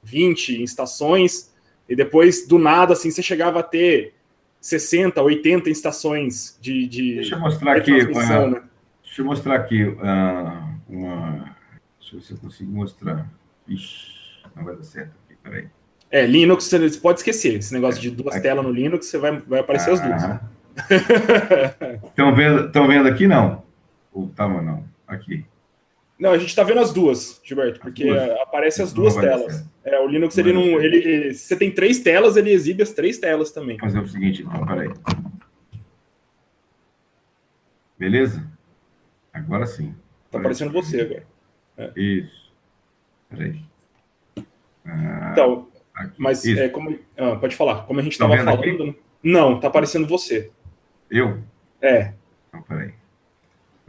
20 0.03 0.61
estações, 0.61 1.51
e 1.87 1.95
depois 1.95 2.45
do 2.45 2.59
nada 2.59 2.91
assim 2.91 3.09
você 3.09 3.23
chegava 3.23 3.61
a 3.61 3.63
ter 3.63 4.13
60, 4.59 5.21
80 5.21 5.69
estações 5.69 6.57
de. 6.61 6.87
de 6.87 7.15
deixa 7.15 7.35
eu 7.35 7.39
mostrar 7.39 7.77
aqui. 7.77 7.91
Uma, 7.91 8.47
né? 8.47 8.61
Deixa 9.03 9.21
eu 9.21 9.25
mostrar 9.25 9.55
aqui 9.55 9.83
uh, 9.83 10.79
uma. 10.87 11.55
Deixa 11.99 12.15
eu 12.15 12.19
ver 12.19 12.25
se 12.25 12.33
eu 12.33 12.37
consigo 12.37 12.71
mostrar. 12.71 13.29
Ixi, 13.67 14.43
não 14.55 14.63
vai 14.63 14.75
dar 14.75 14.83
certo 14.83 15.11
aqui, 15.25 15.37
peraí. 15.41 15.67
É, 16.11 16.25
Linux, 16.25 16.65
você 16.65 16.89
pode 16.99 17.19
esquecer. 17.19 17.55
Esse 17.55 17.73
negócio 17.73 18.01
de 18.01 18.09
duas 18.09 18.35
aqui. 18.35 18.43
telas 18.43 18.65
no 18.65 18.71
Linux, 18.71 19.05
você 19.05 19.17
vai, 19.17 19.39
vai 19.39 19.59
aparecer 19.59 19.91
ah, 19.91 19.93
as 19.93 20.01
duas. 20.01 20.23
Estão 22.09 22.35
vendo, 22.35 22.87
vendo 22.87 23.07
aqui, 23.07 23.27
não? 23.27 23.63
Ou 24.11 24.27
tá, 24.29 24.47
não? 24.47 24.83
Aqui. 25.07 25.45
Não, 26.19 26.31
a 26.31 26.37
gente 26.37 26.49
está 26.49 26.63
vendo 26.63 26.81
as 26.81 26.91
duas, 26.91 27.39
Gilberto, 27.43 27.79
porque 27.79 28.05
duas. 28.05 28.31
aparece 28.41 28.81
as 28.81 28.91
duas 28.91 29.15
telas. 29.15 29.65
É, 29.89 29.99
o 29.99 30.07
Linux, 30.07 30.37
ele 30.37 30.53
não. 30.53 30.79
Ele, 30.79 31.33
se 31.33 31.47
você 31.47 31.55
tem 31.55 31.71
três 31.71 31.99
telas, 31.99 32.37
ele 32.37 32.51
exibe 32.51 32.83
as 32.83 32.91
três 32.91 33.17
telas 33.17 33.51
também. 33.51 33.77
Vou 33.77 33.89
fazer 33.89 33.99
o 33.99 34.07
seguinte, 34.07 34.43
então, 34.43 34.65
peraí. 34.65 34.89
Beleza? 37.97 38.47
Agora 39.33 39.65
sim. 39.65 39.95
Tá 40.29 40.37
aparecendo 40.37 40.71
você 40.71 41.01
agora. 41.01 41.25
É. 41.77 41.91
Isso. 41.95 42.53
Peraí. 43.29 43.61
Ah, 44.85 45.29
então, 45.31 45.67
aqui. 45.93 46.15
mas 46.17 46.45
é, 46.45 46.69
como. 46.69 46.97
Ah, 47.17 47.35
pode 47.35 47.55
falar. 47.55 47.85
Como 47.85 47.99
a 47.99 48.03
gente 48.03 48.13
estava 48.13 48.37
falando. 48.37 48.83
Aqui? 48.83 48.99
Não, 49.23 49.59
tá 49.59 49.67
aparecendo 49.67 50.07
você. 50.07 50.51
Eu? 51.09 51.39
É. 51.81 52.13
Então, 52.47 52.61
peraí. 52.61 52.93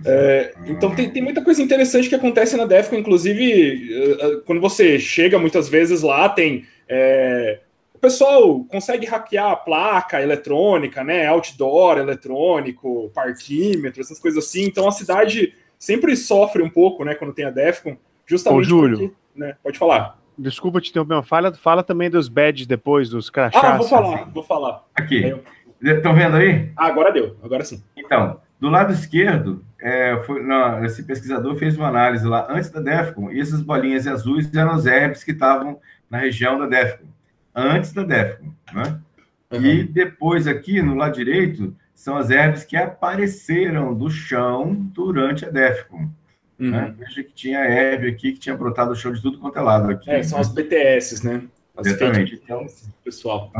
É, 0.04 0.54
então 0.66 0.94
tem, 0.94 1.10
tem, 1.10 1.22
muita 1.22 1.42
coisa 1.42 1.62
interessante 1.62 2.08
que 2.08 2.14
acontece 2.14 2.56
na 2.56 2.64
DEFCON, 2.64 2.96
inclusive 2.96 3.92
eh, 3.92 4.16
eh, 4.18 4.40
quando 4.46 4.60
você 4.60 4.98
chega 4.98 5.38
muitas 5.38 5.68
vezes 5.68 6.00
lá, 6.00 6.28
tem 6.28 6.64
é, 6.88 7.60
o 7.94 7.98
pessoal 7.98 8.64
consegue 8.64 9.04
hackear 9.04 9.50
a 9.50 9.56
placa 9.56 10.22
eletrônica, 10.22 11.04
né? 11.04 11.26
Outdoor 11.26 11.98
eletrônico, 11.98 13.10
parquímetro, 13.14 14.00
essas 14.00 14.18
coisas 14.18 14.42
assim. 14.42 14.64
Então 14.64 14.88
a 14.88 14.92
cidade 14.92 15.52
sempre 15.78 16.16
sofre 16.16 16.62
um 16.62 16.70
pouco, 16.70 17.04
né, 17.04 17.14
quando 17.14 17.32
tem 17.32 17.44
a 17.44 17.50
DEFCON, 17.50 17.96
justamente 18.26 18.60
Ô, 18.60 18.64
Júlio, 18.64 18.98
porque, 18.98 19.14
né, 19.34 19.56
pode 19.62 19.78
falar. 19.78 20.18
Desculpa 20.36 20.80
te 20.80 20.90
interromper, 20.90 21.22
fala, 21.22 21.52
fala 21.52 21.82
também 21.82 22.08
dos 22.08 22.28
badges 22.28 22.66
depois, 22.66 23.10
dos 23.10 23.28
crachás. 23.28 23.64
Ah, 23.64 23.76
vou 23.76 23.86
falar, 23.86 24.30
vou 24.30 24.42
falar. 24.42 24.84
Aqui. 24.94 25.34
Estão 25.82 26.14
vendo 26.14 26.36
aí? 26.36 26.70
Ah, 26.76 26.86
agora 26.86 27.12
deu, 27.12 27.36
agora 27.42 27.64
sim. 27.64 27.82
Então, 27.96 28.40
do 28.58 28.68
lado 28.68 28.92
esquerdo, 28.92 29.64
é, 29.82 30.22
foi, 30.24 30.42
não, 30.42 30.84
esse 30.84 31.02
pesquisador 31.02 31.54
fez 31.56 31.76
uma 31.76 31.88
análise 31.88 32.26
lá 32.26 32.46
antes 32.50 32.70
da 32.70 32.80
DEFCON, 32.80 33.30
e 33.30 33.40
essas 33.40 33.62
bolinhas 33.62 34.06
azuis 34.06 34.52
eram 34.54 34.74
os 34.74 34.86
herbes 34.86 35.24
que 35.24 35.32
estavam 35.32 35.80
na 36.08 36.18
região 36.18 36.58
da 36.58 36.66
DEFCON, 36.66 37.06
antes 37.54 37.92
da 37.92 38.02
DEFCON. 38.02 38.52
Né? 38.72 39.00
Uhum. 39.50 39.66
E 39.66 39.84
depois, 39.84 40.46
aqui 40.46 40.80
no 40.82 40.94
lado 40.94 41.14
direito, 41.14 41.74
são 41.94 42.16
as 42.16 42.30
herbes 42.30 42.64
que 42.64 42.76
apareceram 42.76 43.94
do 43.94 44.10
chão 44.10 44.74
durante 44.74 45.44
a 45.44 45.50
DEFCON. 45.50 46.08
Uhum. 46.58 46.70
Né? 46.70 46.94
Veja 46.98 47.22
que 47.22 47.32
tinha 47.32 47.60
Herb 47.60 48.06
aqui, 48.06 48.32
que 48.32 48.38
tinha 48.38 48.56
brotado 48.56 48.92
o 48.92 48.94
show 48.94 49.12
de 49.12 49.22
tudo 49.22 49.38
quanto 49.38 49.58
é 49.58 49.62
lado 49.62 49.90
aqui. 49.90 50.10
É, 50.10 50.22
são 50.22 50.38
as 50.38 50.48
BTS, 50.48 51.26
né? 51.26 51.42
As 51.76 51.86
Exatamente. 51.86 52.40
Então, 52.42 52.66
pessoal. 53.02 53.50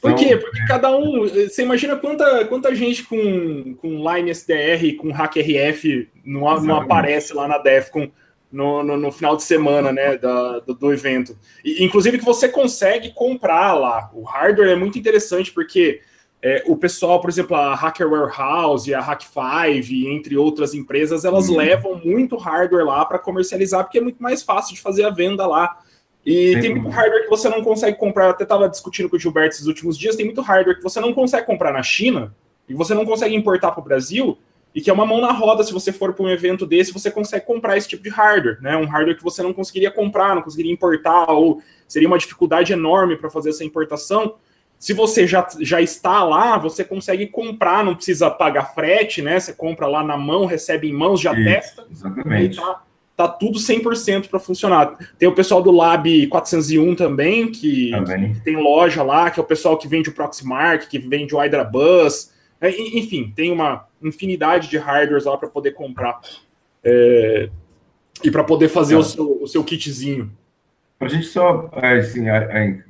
Por 0.00 0.14
quê? 0.14 0.26
Então, 0.26 0.40
Porque 0.40 0.66
cada 0.66 0.96
um. 0.96 1.28
Você 1.28 1.62
imagina 1.62 1.96
quanta, 1.96 2.44
quanta 2.46 2.74
gente 2.74 3.04
com, 3.04 3.74
com 3.74 3.88
Line 3.88 4.30
SDR, 4.30 4.96
com 4.98 5.12
Hack 5.12 5.36
RF 5.36 6.08
não, 6.24 6.60
não 6.62 6.76
aparece 6.76 7.34
lá 7.34 7.46
na 7.46 7.58
Defcon 7.58 8.10
no, 8.50 8.82
no, 8.82 8.96
no, 8.96 9.12
final 9.12 9.36
de 9.36 9.42
semana, 9.42 9.92
né? 9.92 10.16
Da, 10.16 10.60
do, 10.60 10.74
do 10.74 10.92
evento. 10.92 11.36
E, 11.64 11.84
inclusive 11.84 12.18
que 12.18 12.24
você 12.24 12.48
consegue 12.48 13.12
comprar 13.12 13.74
lá. 13.74 14.10
O 14.14 14.22
hardware 14.22 14.70
é 14.70 14.76
muito 14.76 14.98
interessante, 14.98 15.52
porque 15.52 16.00
é, 16.42 16.62
o 16.66 16.76
pessoal, 16.76 17.20
por 17.20 17.28
exemplo, 17.28 17.54
a 17.54 17.74
Hacker 17.74 18.10
Warehouse, 18.10 18.94
a 18.94 19.02
Hack5, 19.02 20.06
entre 20.06 20.36
outras 20.38 20.72
empresas, 20.72 21.26
elas 21.26 21.48
uhum. 21.50 21.56
levam 21.56 22.00
muito 22.02 22.36
hardware 22.36 22.86
lá 22.86 23.04
para 23.04 23.18
comercializar, 23.18 23.84
porque 23.84 23.98
é 23.98 24.02
muito 24.02 24.22
mais 24.22 24.42
fácil 24.42 24.74
de 24.74 24.80
fazer 24.80 25.04
a 25.04 25.10
venda 25.10 25.46
lá. 25.46 25.78
E 26.24 26.60
tem 26.60 26.74
muito 26.74 26.88
hardware 26.88 27.24
que 27.24 27.30
você 27.30 27.48
não 27.48 27.62
consegue 27.62 27.96
comprar. 27.96 28.26
Eu 28.26 28.30
até 28.30 28.42
estava 28.42 28.68
discutindo 28.68 29.08
com 29.08 29.16
o 29.16 29.18
Gilberto 29.18 29.54
esses 29.54 29.66
últimos 29.66 29.96
dias. 29.96 30.16
Tem 30.16 30.24
muito 30.24 30.40
hardware 30.40 30.76
que 30.76 30.82
você 30.82 31.00
não 31.00 31.12
consegue 31.12 31.46
comprar 31.46 31.72
na 31.72 31.82
China 31.82 32.34
e 32.68 32.74
você 32.74 32.94
não 32.94 33.04
consegue 33.04 33.34
importar 33.34 33.72
para 33.72 33.80
o 33.80 33.84
Brasil. 33.84 34.38
E 34.72 34.80
que 34.80 34.88
é 34.88 34.92
uma 34.92 35.04
mão 35.04 35.20
na 35.20 35.32
roda, 35.32 35.64
se 35.64 35.72
você 35.72 35.92
for 35.92 36.12
para 36.14 36.24
um 36.24 36.30
evento 36.30 36.64
desse, 36.64 36.92
você 36.92 37.10
consegue 37.10 37.44
comprar 37.44 37.76
esse 37.76 37.88
tipo 37.88 38.04
de 38.04 38.08
hardware, 38.08 38.60
né? 38.62 38.76
Um 38.76 38.86
hardware 38.86 39.16
que 39.16 39.22
você 39.22 39.42
não 39.42 39.52
conseguiria 39.52 39.90
comprar, 39.90 40.34
não 40.34 40.42
conseguiria 40.42 40.72
importar, 40.72 41.28
ou 41.32 41.60
seria 41.88 42.06
uma 42.06 42.18
dificuldade 42.18 42.72
enorme 42.72 43.16
para 43.16 43.28
fazer 43.28 43.50
essa 43.50 43.64
importação. 43.64 44.36
Se 44.78 44.92
você 44.92 45.26
já, 45.26 45.46
já 45.60 45.82
está 45.82 46.22
lá, 46.22 46.56
você 46.56 46.84
consegue 46.84 47.26
comprar, 47.26 47.84
não 47.84 47.96
precisa 47.96 48.30
pagar 48.30 48.72
frete, 48.72 49.20
né? 49.20 49.40
Você 49.40 49.52
compra 49.52 49.88
lá 49.88 50.04
na 50.04 50.16
mão, 50.16 50.46
recebe 50.46 50.88
em 50.88 50.92
mãos, 50.92 51.20
já 51.20 51.32
Isso, 51.32 51.44
testa. 51.44 51.86
Exatamente. 51.90 52.56
Tá, 52.56 52.82
tá, 53.20 53.28
tudo 53.28 53.58
100% 53.58 54.28
para 54.28 54.38
funcionar. 54.38 54.96
Tem 55.18 55.28
o 55.28 55.34
pessoal 55.34 55.62
do 55.62 55.70
Lab 55.70 56.26
401 56.28 56.94
também 56.94 57.50
que, 57.50 57.90
também, 57.90 58.34
que, 58.34 58.40
tem 58.40 58.56
loja 58.56 59.02
lá, 59.02 59.30
que 59.30 59.38
é 59.38 59.42
o 59.42 59.46
pessoal 59.46 59.76
que 59.76 59.88
vende 59.88 60.08
o 60.08 60.12
Proxmark, 60.12 60.88
que 60.88 60.98
vende 60.98 61.34
o 61.34 61.38
Hydra 61.38 61.64
Bus. 61.64 62.32
É, 62.60 62.70
enfim, 62.70 63.32
tem 63.34 63.50
uma 63.50 63.86
infinidade 64.02 64.68
de 64.68 64.78
hardwares 64.78 65.24
lá 65.24 65.36
para 65.36 65.48
poder 65.48 65.72
comprar. 65.72 66.20
É, 66.82 67.48
e 68.22 68.30
para 68.30 68.44
poder 68.44 68.68
fazer 68.68 68.94
é. 68.94 68.98
o, 68.98 69.02
seu, 69.02 69.42
o 69.42 69.46
seu 69.46 69.64
kitzinho. 69.64 70.30
Para 70.98 71.08
a 71.08 71.10
gente 71.10 71.26
só 71.26 71.70
é, 71.72 71.98
assim, 71.98 72.24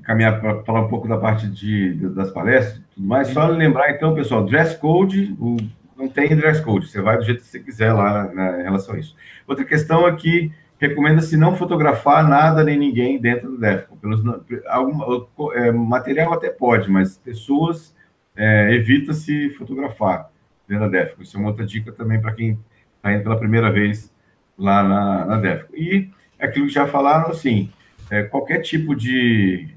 caminhar 0.03 0.41
para 0.41 0.65
falar 0.65 0.81
um 0.81 0.89
pouco 0.89 1.07
da 1.07 1.17
parte 1.17 1.47
de, 1.47 1.95
das 2.09 2.31
palestras 2.31 2.83
tudo 2.93 3.07
mais, 3.07 3.29
só 3.29 3.47
lembrar 3.47 3.93
então, 3.93 4.15
pessoal, 4.15 4.45
dress 4.45 4.77
code, 4.77 5.35
o, 5.41 5.57
não 6.01 6.09
tem 6.09 6.35
dress 6.35 6.63
code, 6.63 6.89
você 6.89 7.01
vai 7.01 7.19
do 7.19 7.25
jeito 7.25 7.43
que 7.43 7.47
você 7.47 7.61
quiser 7.61 7.93
lá 7.93 8.25
né, 8.33 8.61
em 8.61 8.65
relação 8.65 8.95
a 8.95 8.99
isso. 8.99 9.15
Outra 9.47 9.65
questão 9.65 10.09
é 10.09 10.17
que 10.17 10.51
recomenda-se 10.79 11.37
não 11.37 11.55
fotografar 11.55 12.27
nada 12.27 12.65
nem 12.65 12.79
ninguém 12.79 13.21
dentro 13.21 13.51
do 13.51 13.59
DEFCON. 13.59 13.97
Pelos, 13.97 14.23
algum, 14.67 15.53
é, 15.53 15.71
material 15.71 16.33
até 16.33 16.49
pode, 16.49 16.91
mas 16.91 17.19
pessoas 17.19 17.95
é, 18.35 18.73
evita-se 18.73 19.51
fotografar 19.51 20.31
dentro 20.67 20.91
da 20.91 20.99
DEFCON. 20.99 21.23
Isso 21.23 21.37
é 21.37 21.41
uma 21.41 21.51
outra 21.51 21.67
dica 21.67 21.93
também 21.93 22.21
para 22.21 22.33
quem 22.33 22.59
está 22.97 23.13
indo 23.13 23.23
pela 23.23 23.39
primeira 23.39 23.71
vez 23.71 24.11
lá 24.59 24.83
na, 24.83 25.27
na 25.27 25.37
DEFCON. 25.37 25.77
E 25.77 26.11
aquilo 26.39 26.67
que 26.67 26.73
já 26.73 26.87
falaram, 26.87 27.31
assim, 27.31 27.71
é, 28.11 28.23
qualquer 28.23 28.61
tipo 28.61 28.97
de 28.97 29.69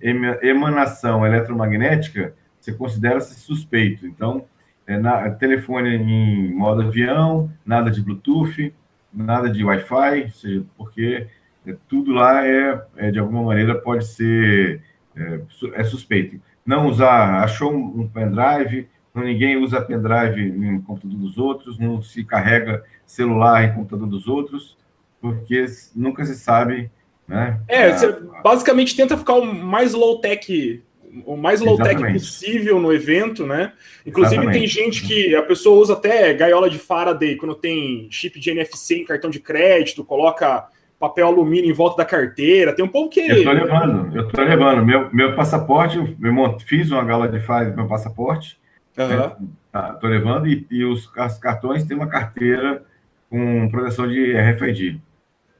emanação 0.41 1.25
eletromagnética, 1.25 2.33
você 2.59 2.71
considera-se 2.71 3.35
suspeito. 3.41 4.07
Então, 4.07 4.45
é, 4.87 4.97
na, 4.97 5.29
telefone 5.31 5.95
em 5.95 6.53
modo 6.53 6.81
avião, 6.81 7.51
nada 7.65 7.89
de 7.89 8.01
Bluetooth, 8.01 8.73
nada 9.13 9.49
de 9.49 9.63
Wi-Fi, 9.63 10.31
seja, 10.31 10.63
porque 10.77 11.27
é, 11.65 11.75
tudo 11.87 12.11
lá 12.11 12.45
é, 12.45 12.85
é, 12.97 13.11
de 13.11 13.19
alguma 13.19 13.43
maneira, 13.43 13.75
pode 13.75 14.05
ser 14.05 14.81
é, 15.15 15.41
é 15.73 15.83
suspeito. 15.83 16.39
Não 16.65 16.87
usar, 16.87 17.43
achou 17.43 17.73
um, 17.73 18.01
um 18.01 18.07
pendrive, 18.07 18.87
não, 19.13 19.23
ninguém 19.23 19.57
usa 19.57 19.81
pendrive 19.81 20.41
em 20.41 20.81
computador 20.81 21.17
dos 21.17 21.37
outros, 21.37 21.77
não 21.77 22.01
se 22.01 22.23
carrega 22.23 22.83
celular 23.05 23.63
em 23.63 23.73
computador 23.73 24.07
dos 24.07 24.27
outros, 24.27 24.77
porque 25.21 25.65
nunca 25.95 26.25
se 26.25 26.35
sabe 26.35 26.89
né? 27.27 27.59
É, 27.67 27.91
você 27.91 28.11
basicamente 28.43 28.95
tenta 28.95 29.17
ficar 29.17 29.35
o 29.35 29.45
mais 29.45 29.93
low-tech 29.93 30.83
o 31.25 31.35
mais 31.35 31.61
low-tech 31.61 32.01
possível 32.13 32.79
no 32.79 32.91
evento, 32.91 33.45
né? 33.45 33.73
Inclusive 34.05 34.41
Exatamente. 34.41 34.59
tem 34.59 34.67
gente 34.67 35.05
que 35.05 35.35
a 35.35 35.41
pessoa 35.41 35.79
usa 35.79 35.93
até 35.93 36.33
gaiola 36.33 36.69
de 36.69 36.79
Faraday 36.79 37.35
quando 37.35 37.55
tem 37.55 38.07
chip 38.09 38.39
de 38.39 38.49
NFC 38.49 38.97
em 38.97 39.05
cartão 39.05 39.29
de 39.29 39.39
crédito, 39.39 40.03
coloca 40.03 40.67
papel 40.99 41.27
alumínio 41.27 41.69
em 41.69 41.73
volta 41.73 41.97
da 41.97 42.05
carteira. 42.05 42.73
Tem 42.73 42.83
um 42.83 42.87
povo 42.87 43.09
que. 43.09 43.19
Eu 43.19 43.43
tô 43.43 43.51
levando, 43.51 44.17
eu 44.17 44.27
tô 44.29 44.41
levando. 44.41 44.85
Meu, 44.85 45.13
meu 45.13 45.35
passaporte, 45.35 45.97
meu, 46.17 46.59
fiz 46.59 46.91
uma 46.91 47.03
gaiola 47.03 47.27
de 47.27 47.39
Faraday 47.39 47.75
meu 47.75 47.87
passaporte. 47.87 48.57
Uhum. 48.97 49.07
Né? 49.07 49.35
Tá, 49.71 49.93
tô 49.93 50.07
levando 50.07 50.47
e, 50.47 50.65
e 50.69 50.85
os, 50.85 51.05
os 51.05 51.37
cartões 51.39 51.83
têm 51.83 51.97
uma 51.97 52.07
carteira 52.07 52.83
com 53.29 53.67
proteção 53.69 54.07
de 54.07 54.33
RFID 54.33 55.01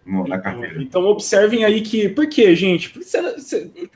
no, 0.05 0.27
na 0.27 0.37
carteira. 0.37 0.81
Então 0.81 1.05
observem 1.05 1.63
aí 1.63 1.81
que. 1.81 2.09
Por 2.09 2.27
quê, 2.27 2.55
gente? 2.55 2.93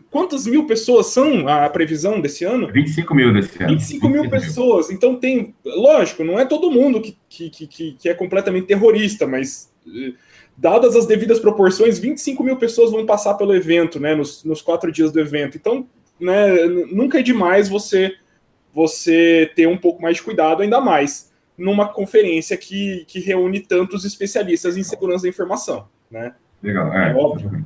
Quantas 0.09 0.47
mil 0.47 0.65
pessoas 0.65 1.07
são 1.07 1.47
a 1.47 1.69
previsão 1.69 2.21
desse 2.21 2.45
ano? 2.45 2.71
25 2.71 3.13
mil 3.13 3.33
desse 3.33 3.61
ano. 3.61 3.73
25, 3.73 4.07
25 4.07 4.09
mil 4.09 4.29
pessoas. 4.29 4.89
Então 4.89 5.15
tem. 5.15 5.53
Lógico, 5.65 6.23
não 6.23 6.39
é 6.39 6.45
todo 6.45 6.71
mundo 6.71 7.01
que, 7.01 7.17
que, 7.29 7.49
que, 7.49 7.91
que 7.93 8.09
é 8.09 8.13
completamente 8.13 8.67
terrorista, 8.67 9.27
mas. 9.27 9.71
Eh, 9.87 10.13
dadas 10.57 10.95
as 10.95 11.05
devidas 11.05 11.39
proporções, 11.39 11.99
25 11.99 12.43
mil 12.43 12.57
pessoas 12.57 12.91
vão 12.91 13.05
passar 13.05 13.35
pelo 13.35 13.53
evento, 13.53 13.99
né? 13.99 14.15
Nos, 14.15 14.43
nos 14.43 14.61
quatro 14.61 14.91
dias 14.91 15.11
do 15.11 15.19
evento. 15.19 15.57
Então, 15.57 15.87
né, 16.19 16.65
nunca 16.91 17.19
é 17.19 17.23
demais 17.23 17.69
você 17.69 18.15
você 18.73 19.51
ter 19.55 19.67
um 19.67 19.77
pouco 19.77 20.03
mais 20.03 20.17
de 20.17 20.23
cuidado, 20.23 20.61
ainda 20.61 20.79
mais 20.79 21.31
numa 21.57 21.87
conferência 21.87 22.55
que, 22.55 23.05
que 23.07 23.19
reúne 23.19 23.59
tantos 23.59 24.05
especialistas 24.05 24.77
em 24.77 24.83
segurança 24.83 25.23
da 25.23 25.29
informação 25.29 25.87
né? 26.09 26.33
Legal, 26.61 26.93
é, 26.93 27.11
é 27.11 27.15
óbvio. 27.15 27.65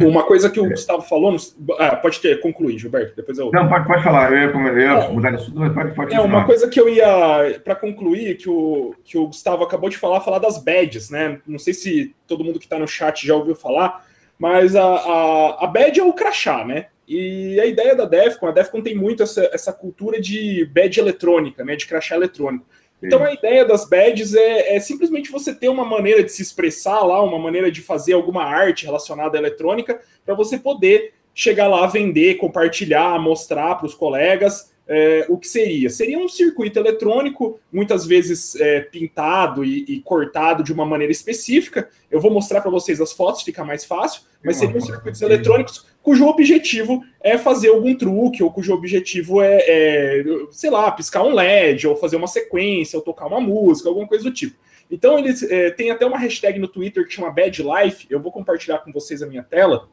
Uma 0.00 0.22
coisa 0.22 0.48
que 0.48 0.60
o 0.60 0.66
é. 0.66 0.68
Gustavo 0.68 1.02
falou, 1.02 1.36
ah, 1.78 1.96
pode 1.96 2.20
ter, 2.20 2.40
concluir, 2.40 2.78
Gilberto, 2.78 3.16
depois 3.16 3.38
eu. 3.38 3.50
Não, 3.52 3.68
pode, 3.68 3.86
pode 3.86 4.04
falar, 4.04 4.30
eu 4.30 4.38
ia, 4.38 4.44
eu 4.44 4.78
ia 4.78 5.04
é, 5.04 5.08
mudar 5.08 5.30
de 5.30 5.36
assunto, 5.36 5.74
pode, 5.74 5.94
pode 5.94 6.14
É, 6.14 6.20
uma 6.20 6.44
coisa 6.44 6.68
que 6.68 6.80
eu 6.80 6.88
ia, 6.88 7.60
para 7.64 7.74
concluir, 7.74 8.36
que 8.36 8.48
o, 8.48 8.94
que 9.04 9.18
o 9.18 9.26
Gustavo 9.26 9.64
acabou 9.64 9.90
de 9.90 9.98
falar, 9.98 10.20
falar 10.20 10.38
das 10.38 10.62
badges, 10.62 11.10
né? 11.10 11.40
Não 11.44 11.58
sei 11.58 11.74
se 11.74 12.14
todo 12.26 12.44
mundo 12.44 12.60
que 12.60 12.66
está 12.66 12.78
no 12.78 12.86
chat 12.86 13.26
já 13.26 13.34
ouviu 13.34 13.56
falar, 13.56 14.06
mas 14.38 14.76
a, 14.76 14.84
a, 14.84 15.64
a 15.64 15.66
badge 15.66 15.98
é 15.98 16.04
o 16.04 16.12
crachá, 16.12 16.64
né? 16.64 16.86
E 17.08 17.58
a 17.58 17.66
ideia 17.66 17.96
da 17.96 18.04
Defcon, 18.04 18.46
a 18.46 18.52
Defcon 18.52 18.82
tem 18.82 18.94
muito 18.94 19.24
essa, 19.24 19.50
essa 19.52 19.72
cultura 19.72 20.20
de 20.20 20.64
badge 20.72 21.00
eletrônica, 21.00 21.64
né? 21.64 21.74
De 21.74 21.86
crachá 21.86 22.14
eletrônico. 22.14 22.64
Então 23.02 23.24
a 23.24 23.32
ideia 23.32 23.64
das 23.64 23.88
badges 23.88 24.34
é, 24.34 24.76
é, 24.76 24.80
simplesmente 24.80 25.30
você 25.30 25.54
ter 25.54 25.68
uma 25.68 25.84
maneira 25.84 26.22
de 26.22 26.30
se 26.30 26.42
expressar 26.42 27.00
lá, 27.00 27.22
uma 27.22 27.38
maneira 27.38 27.70
de 27.70 27.80
fazer 27.80 28.12
alguma 28.12 28.44
arte 28.44 28.84
relacionada 28.84 29.38
à 29.38 29.40
eletrônica, 29.40 30.00
para 30.24 30.34
você 30.34 30.58
poder 30.58 31.14
chegar 31.34 31.68
lá, 31.68 31.86
vender, 31.86 32.36
compartilhar, 32.36 33.18
mostrar 33.18 33.76
para 33.76 33.86
os 33.86 33.94
colegas 33.94 34.70
é, 34.86 35.24
o 35.28 35.38
que 35.38 35.46
seria. 35.46 35.88
Seria 35.88 36.18
um 36.18 36.28
circuito 36.28 36.78
eletrônico, 36.78 37.60
muitas 37.72 38.04
vezes 38.04 38.56
é, 38.56 38.80
pintado 38.80 39.64
e, 39.64 39.84
e, 39.84 40.00
cortado 40.00 40.64
de 40.64 40.72
uma 40.72 40.84
maneira 40.84 41.12
específica. 41.12 41.88
Eu 42.10 42.20
vou 42.20 42.30
mostrar 42.30 42.60
para 42.60 42.72
vocês 42.72 43.00
as 43.00 43.12
fotos, 43.12 43.42
fica 43.42 43.64
mais 43.64 43.84
fácil, 43.84 44.22
mas 44.44 44.56
seriam 44.56 44.80
circuitos 44.80 45.22
eletrônicos 45.22 45.86
cujo 46.02 46.26
objetivo 46.26 47.04
é 47.20 47.36
fazer 47.36 47.68
algum 47.68 47.94
truque, 47.94 48.42
ou 48.42 48.52
cujo 48.52 48.72
objetivo 48.72 49.40
é, 49.40 49.58
é, 49.66 50.24
sei 50.50 50.70
lá, 50.70 50.90
piscar 50.90 51.22
um 51.22 51.34
LED, 51.34 51.86
ou 51.86 51.96
fazer 51.96 52.16
uma 52.16 52.26
sequência, 52.26 52.96
ou 52.98 53.04
tocar 53.04 53.26
uma 53.26 53.40
música, 53.40 53.88
alguma 53.88 54.06
coisa 54.06 54.24
do 54.24 54.32
tipo. 54.32 54.56
Então, 54.90 55.18
eles 55.18 55.42
é, 55.42 55.70
tem 55.70 55.90
até 55.90 56.04
uma 56.04 56.18
hashtag 56.18 56.58
no 56.58 56.66
Twitter 56.66 57.06
que 57.06 57.14
chama 57.14 57.30
Bad 57.30 57.62
Life. 57.62 58.06
Eu 58.10 58.20
vou 58.20 58.32
compartilhar 58.32 58.78
com 58.78 58.92
vocês 58.92 59.22
a 59.22 59.26
minha 59.26 59.42
tela. 59.42 59.88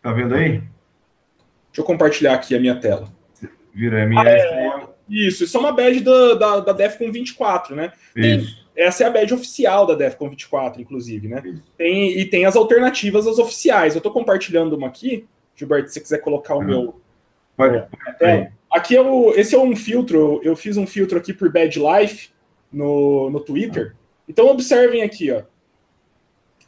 Tá 0.00 0.12
vendo 0.12 0.34
aí? 0.34 0.50
Deixa 0.50 1.80
eu 1.80 1.84
compartilhar 1.84 2.34
aqui 2.34 2.54
a 2.54 2.60
minha 2.60 2.76
tela. 2.76 3.08
Vira 3.74 4.04
a 4.04 4.06
minha. 4.06 4.22
Ah, 4.22 4.28
é, 4.28 4.86
isso, 5.08 5.44
isso 5.44 5.56
é 5.56 5.60
uma 5.60 5.72
badge 5.72 6.00
da, 6.00 6.34
da, 6.34 6.60
da 6.60 6.72
Defcon 6.72 7.10
24, 7.10 7.74
né? 7.74 7.92
Tem, 8.14 8.38
isso. 8.38 8.63
Essa 8.76 9.04
é 9.04 9.06
a 9.06 9.10
badge 9.10 9.34
oficial 9.34 9.86
da 9.86 9.94
Defcon 9.94 10.28
24, 10.28 10.80
inclusive, 10.80 11.28
né? 11.28 11.42
Tem, 11.78 12.18
e 12.18 12.24
tem 12.24 12.44
as 12.44 12.56
alternativas 12.56 13.26
às 13.26 13.38
oficiais. 13.38 13.94
Eu 13.94 13.98
estou 13.98 14.12
compartilhando 14.12 14.76
uma 14.76 14.88
aqui. 14.88 15.26
Gilberto, 15.54 15.88
se 15.88 15.94
você 15.94 16.00
quiser 16.00 16.18
colocar 16.18 16.56
o 16.56 16.62
meu. 16.62 17.00
Pode. 17.56 17.84
É, 18.20 18.50
aqui 18.70 18.96
é 18.96 19.00
o, 19.00 19.32
esse 19.34 19.54
é 19.54 19.58
um 19.58 19.76
filtro. 19.76 20.40
Eu 20.42 20.56
fiz 20.56 20.76
um 20.76 20.86
filtro 20.86 21.16
aqui 21.16 21.32
por 21.32 21.52
Bad 21.52 21.78
Life 21.78 22.30
no, 22.72 23.30
no 23.30 23.38
Twitter. 23.38 23.86
Uhum. 23.86 23.92
Então 24.28 24.48
observem 24.48 25.02
aqui, 25.02 25.30
ó. 25.30 25.42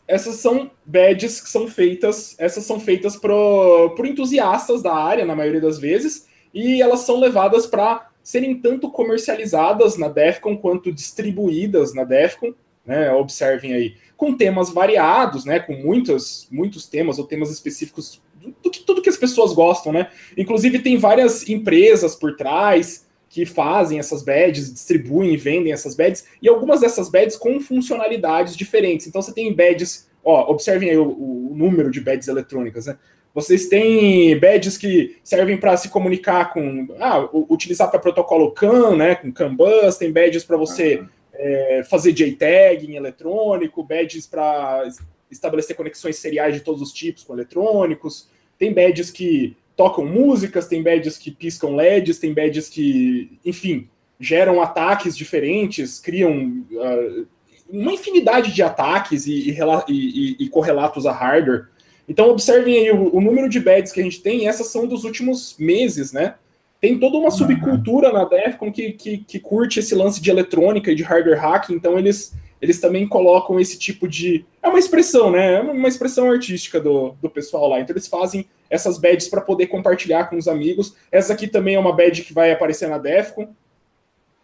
Essas 0.06 0.36
são 0.36 0.70
badges 0.84 1.40
que 1.40 1.48
são 1.48 1.66
feitas, 1.66 2.36
essas 2.38 2.64
são 2.64 2.78
feitas 2.78 3.16
pro, 3.16 3.92
por 3.96 4.06
entusiastas 4.06 4.80
da 4.80 4.94
área, 4.94 5.24
na 5.24 5.34
maioria 5.34 5.60
das 5.60 5.80
vezes, 5.80 6.28
e 6.54 6.80
elas 6.80 7.00
são 7.00 7.18
levadas 7.18 7.66
para 7.66 8.08
serem 8.26 8.60
tanto 8.60 8.90
comercializadas 8.90 9.96
na 9.96 10.08
Defcon 10.08 10.56
quanto 10.56 10.90
distribuídas 10.90 11.94
na 11.94 12.02
Defcon. 12.02 12.52
né? 12.84 13.12
Observem 13.12 13.72
aí, 13.72 13.94
com 14.16 14.36
temas 14.36 14.68
variados, 14.68 15.44
né? 15.44 15.60
Com 15.60 15.74
muitos, 15.74 16.48
muitos 16.50 16.88
temas 16.88 17.20
ou 17.20 17.24
temas 17.24 17.52
específicos 17.52 18.20
do 18.60 18.68
que 18.68 18.80
tudo 18.80 19.00
que 19.00 19.08
as 19.08 19.16
pessoas 19.16 19.52
gostam, 19.52 19.92
né? 19.92 20.10
Inclusive 20.36 20.80
tem 20.80 20.96
várias 20.96 21.48
empresas 21.48 22.16
por 22.16 22.34
trás 22.34 23.06
que 23.28 23.46
fazem 23.46 24.00
essas 24.00 24.24
badges, 24.24 24.72
distribuem 24.72 25.34
e 25.34 25.36
vendem 25.36 25.72
essas 25.72 25.94
badges, 25.94 26.24
e 26.42 26.48
algumas 26.48 26.80
dessas 26.80 27.08
badges 27.08 27.36
com 27.36 27.60
funcionalidades 27.60 28.56
diferentes. 28.56 29.06
Então 29.06 29.22
você 29.22 29.32
tem 29.32 29.54
badges, 29.54 30.10
ó, 30.24 30.50
observem 30.50 30.90
aí 30.90 30.98
o, 30.98 31.06
o 31.06 31.54
número 31.54 31.92
de 31.92 32.00
badges 32.00 32.26
eletrônicas, 32.26 32.86
né? 32.86 32.98
Vocês 33.36 33.68
têm 33.68 34.40
badges 34.40 34.78
que 34.78 35.18
servem 35.22 35.58
para 35.58 35.76
se 35.76 35.90
comunicar 35.90 36.54
com, 36.54 36.88
ah, 36.98 37.28
utilizar 37.50 37.90
para 37.90 38.00
protocolo 38.00 38.50
CAN, 38.50 38.96
né, 38.96 39.14
com 39.14 39.30
CAN 39.30 39.54
bus, 39.54 39.98
tem 39.98 40.10
badges 40.10 40.42
para 40.42 40.56
você 40.56 41.00
uhum. 41.00 41.08
é, 41.34 41.84
fazer 41.84 42.14
JTAG 42.14 42.86
em 42.90 42.96
eletrônico, 42.96 43.82
badges 43.82 44.26
para 44.26 44.88
estabelecer 45.30 45.76
conexões 45.76 46.16
seriais 46.16 46.54
de 46.54 46.62
todos 46.62 46.80
os 46.80 46.94
tipos 46.94 47.24
com 47.24 47.34
eletrônicos, 47.34 48.30
tem 48.58 48.72
badges 48.72 49.10
que 49.10 49.54
tocam 49.76 50.06
músicas, 50.06 50.66
tem 50.66 50.82
badges 50.82 51.18
que 51.18 51.30
piscam 51.30 51.76
LEDs, 51.76 52.18
tem 52.18 52.32
badges 52.32 52.70
que, 52.70 53.38
enfim, 53.44 53.86
geram 54.18 54.62
ataques 54.62 55.14
diferentes, 55.14 56.00
criam 56.00 56.64
uh, 56.72 57.26
uma 57.68 57.92
infinidade 57.92 58.54
de 58.54 58.62
ataques 58.62 59.26
e, 59.26 59.50
e, 59.50 59.58
e, 59.88 60.36
e 60.40 60.48
correlatos 60.48 61.04
a 61.04 61.12
hardware. 61.12 61.66
Então, 62.08 62.28
observem 62.30 62.78
aí 62.78 62.90
o, 62.90 63.16
o, 63.16 63.20
número 63.20 63.48
de 63.48 63.58
beds 63.58 63.92
que 63.92 64.00
a 64.00 64.02
gente 64.02 64.22
tem, 64.22 64.44
e 64.44 64.46
essas 64.46 64.68
são 64.68 64.86
dos 64.86 65.04
últimos 65.04 65.56
meses, 65.58 66.12
né? 66.12 66.34
Tem 66.80 66.98
toda 66.98 67.16
uma 67.16 67.30
subcultura 67.30 68.12
na 68.12 68.24
Defcon 68.24 68.70
que, 68.70 68.92
que, 68.92 69.18
que 69.18 69.40
curte 69.40 69.80
esse 69.80 69.94
lance 69.94 70.20
de 70.20 70.30
eletrônica 70.30 70.90
e 70.90 70.94
de 70.94 71.02
hardware 71.02 71.40
hacking, 71.40 71.74
então 71.74 71.98
eles, 71.98 72.34
eles 72.60 72.80
também 72.80 73.08
colocam 73.08 73.58
esse 73.58 73.78
tipo 73.78 74.06
de. 74.06 74.44
É 74.62 74.68
uma 74.68 74.78
expressão, 74.78 75.30
né? 75.30 75.54
É 75.54 75.60
uma 75.60 75.88
expressão 75.88 76.30
artística 76.30 76.80
do, 76.80 77.16
do 77.20 77.28
pessoal 77.28 77.68
lá. 77.68 77.80
Então, 77.80 77.94
eles 77.94 78.06
fazem 78.06 78.46
essas 78.70 78.98
badges 78.98 79.28
para 79.28 79.40
poder 79.40 79.66
compartilhar 79.66 80.24
com 80.26 80.36
os 80.36 80.46
amigos. 80.46 80.94
Essa 81.10 81.32
aqui 81.32 81.48
também 81.48 81.74
é 81.74 81.78
uma 81.78 81.94
badge 81.94 82.22
que 82.22 82.32
vai 82.32 82.52
aparecer 82.52 82.88
na 82.88 82.98
Defcon. 82.98 83.48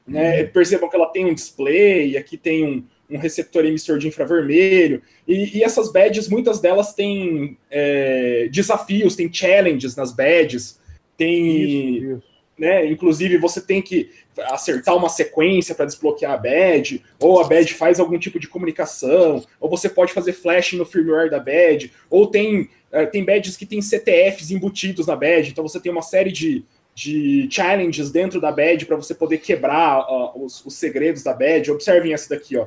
Né? 0.07 0.42
Uhum. 0.42 0.48
Percebam 0.48 0.88
que 0.88 0.96
ela 0.96 1.11
tem 1.11 1.27
um 1.27 1.35
display, 1.35 2.16
aqui 2.16 2.37
tem 2.37 2.64
um, 2.64 2.85
um 3.12 3.18
receptor 3.18 3.64
emissor 3.64 3.98
de 3.98 4.09
infravermelho. 4.09 5.03
E, 5.27 5.59
e 5.59 5.64
essas 5.64 5.92
badges, 5.92 6.29
muitas 6.29 6.61
delas 6.61 6.94
têm 6.94 7.57
é, 7.70 8.48
desafios, 8.51 9.14
tem 9.14 9.33
challenges 9.33 9.94
nas 9.94 10.12
badges, 10.12 10.81
tem. 11.16 11.96
Isso, 11.96 12.07
isso. 12.07 12.33
Né, 12.59 12.87
inclusive, 12.87 13.38
você 13.38 13.61
tem 13.61 13.83
que 13.83 14.11
acertar 14.37 14.94
uma 14.94 15.09
sequência 15.09 15.75
para 15.75 15.87
desbloquear 15.87 16.33
a 16.33 16.37
badge, 16.37 17.03
ou 17.18 17.40
a 17.40 17.48
badge 17.48 17.75
faz 17.75 17.98
algum 17.98 18.18
tipo 18.18 18.38
de 18.38 18.46
comunicação, 18.46 19.42
ou 19.59 19.68
você 19.68 19.88
pode 19.88 20.12
fazer 20.12 20.33
flashing 20.33 20.77
no 20.77 20.85
firmware 20.85 21.31
da 21.31 21.40
badge, 21.40 21.90
ou 22.09 22.27
tem, 22.27 22.68
é, 22.92 23.07
tem 23.07 23.25
badges 23.25 23.57
que 23.57 23.66
tem 23.66 23.81
CTFs 23.81 24.51
embutidos 24.51 25.07
na 25.07 25.16
badge, 25.16 25.51
então 25.51 25.66
você 25.66 25.81
tem 25.81 25.90
uma 25.90 26.03
série 26.03 26.31
de, 26.31 26.62
de 26.94 27.48
challenges 27.51 28.11
dentro 28.11 28.40
da 28.40 28.53
badge 28.53 28.87
para 28.87 28.96
você 28.96 29.14
poder 29.14 29.38
quebrar 29.38 30.01
uh, 30.01 30.44
os, 30.44 30.64
os, 30.64 30.75
segredos 30.75 31.22
da 31.22 31.33
badge. 31.33 31.70
Observem 31.70 32.12
essa 32.12 32.29
daqui, 32.29 32.57
ó. 32.57 32.66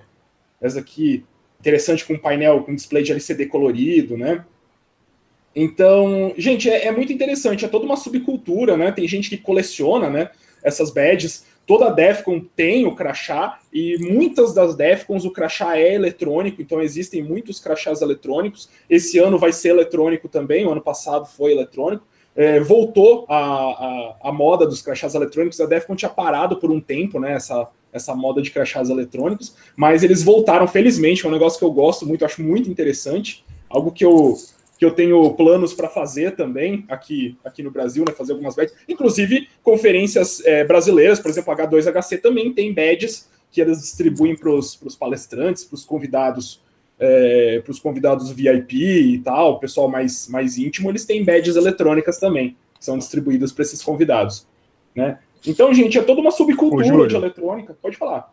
Essa 0.61 0.79
aqui, 0.79 1.23
interessante 1.59 2.05
com 2.05 2.17
painel, 2.17 2.63
com 2.63 2.75
display 2.75 3.03
de 3.03 3.11
LCD 3.11 3.47
colorido, 3.47 4.17
né? 4.17 4.45
Então, 5.55 6.33
gente, 6.37 6.69
é, 6.69 6.87
é, 6.87 6.91
muito 6.91 7.13
interessante, 7.13 7.63
é 7.63 7.67
toda 7.67 7.85
uma 7.85 7.95
subcultura, 7.95 8.75
né? 8.75 8.91
Tem 8.91 9.07
gente 9.07 9.29
que 9.29 9.37
coleciona, 9.37 10.09
né? 10.09 10.29
Essas 10.61 10.91
badges. 10.91 11.45
Toda 11.65 11.89
Defcon 11.89 12.45
tem 12.55 12.85
o 12.85 12.93
crachá, 12.93 13.59
e 13.73 13.97
muitas 13.99 14.53
das 14.53 14.75
Defcons 14.75 15.25
o 15.25 15.31
crachá 15.31 15.77
é 15.77 15.95
eletrônico, 15.95 16.61
então 16.61 16.79
existem 16.79 17.23
muitos 17.23 17.59
crachás 17.59 18.01
eletrônicos. 18.01 18.69
Esse 18.87 19.17
ano 19.17 19.39
vai 19.39 19.51
ser 19.51 19.69
eletrônico 19.69 20.27
também, 20.27 20.65
o 20.65 20.71
ano 20.71 20.81
passado 20.81 21.25
foi 21.25 21.53
eletrônico. 21.53 22.05
É, 22.35 22.59
voltou 22.59 23.25
a, 23.29 23.37
a, 23.37 24.15
a, 24.23 24.31
moda 24.31 24.67
dos 24.67 24.81
crachás 24.81 25.15
eletrônicos, 25.15 25.59
a 25.61 25.65
Defcon 25.65 25.95
tinha 25.95 26.09
parado 26.09 26.57
por 26.57 26.69
um 26.69 26.81
tempo, 26.81 27.17
né? 27.17 27.33
Essa, 27.33 27.67
essa 27.95 28.13
moda 28.13 28.41
de 28.41 28.51
crachás 28.51 28.89
eletrônicos, 28.89 29.55
mas 29.75 30.03
eles 30.03 30.21
voltaram, 30.21 30.67
felizmente, 30.67 31.25
é 31.25 31.29
um 31.29 31.31
negócio 31.31 31.58
que 31.58 31.63
eu 31.63 31.71
gosto 31.71 32.05
muito, 32.05 32.25
acho 32.25 32.43
muito 32.43 32.69
interessante, 32.69 33.45
algo 33.69 33.89
que 33.89 34.03
eu, 34.03 34.38
que 34.77 34.84
eu 34.84 34.91
tenho 34.91 35.34
planos 35.34 35.73
para 35.73 35.88
fazer 35.88 36.36
também 36.36 36.86
aqui, 36.89 37.38
aqui 37.43 37.63
no 37.63 37.71
Brasil, 37.71 38.03
né, 38.05 38.13
fazer 38.13 38.34
algumas 38.34 38.53
badges, 38.53 38.75
inclusive 38.88 39.47
conferências 39.63 40.43
é, 40.45 40.65
brasileiras, 40.65 41.21
por 41.21 41.31
exemplo, 41.31 41.53
a 41.53 41.55
H2HC 41.55 42.21
também 42.21 42.53
tem 42.53 42.73
badges 42.73 43.29
que 43.49 43.62
eles 43.62 43.79
distribuem 43.79 44.36
para 44.36 44.49
os 44.51 44.97
palestrantes, 44.99 45.63
para 45.63 45.75
os 45.75 45.86
convidados, 45.86 46.62
é, 46.99 47.62
para 47.63 47.71
os 47.71 47.79
convidados 47.79 48.29
VIP 48.29 48.75
e 48.75 49.19
tal, 49.19 49.53
o 49.53 49.60
pessoal 49.60 49.88
mais, 49.88 50.27
mais 50.27 50.58
íntimo, 50.58 50.89
eles 50.89 51.05
têm 51.05 51.23
badges 51.23 51.55
eletrônicas 51.55 52.19
também, 52.19 52.58
que 52.77 52.84
são 52.84 52.97
distribuídas 52.97 53.53
para 53.53 53.62
esses 53.63 53.81
convidados, 53.81 54.45
né? 54.93 55.19
Então, 55.47 55.73
gente, 55.73 55.97
é 55.97 56.01
toda 56.01 56.21
uma 56.21 56.31
subcultura 56.31 57.08
de 57.08 57.15
eletrônica. 57.15 57.75
Pode 57.81 57.97
falar. 57.97 58.31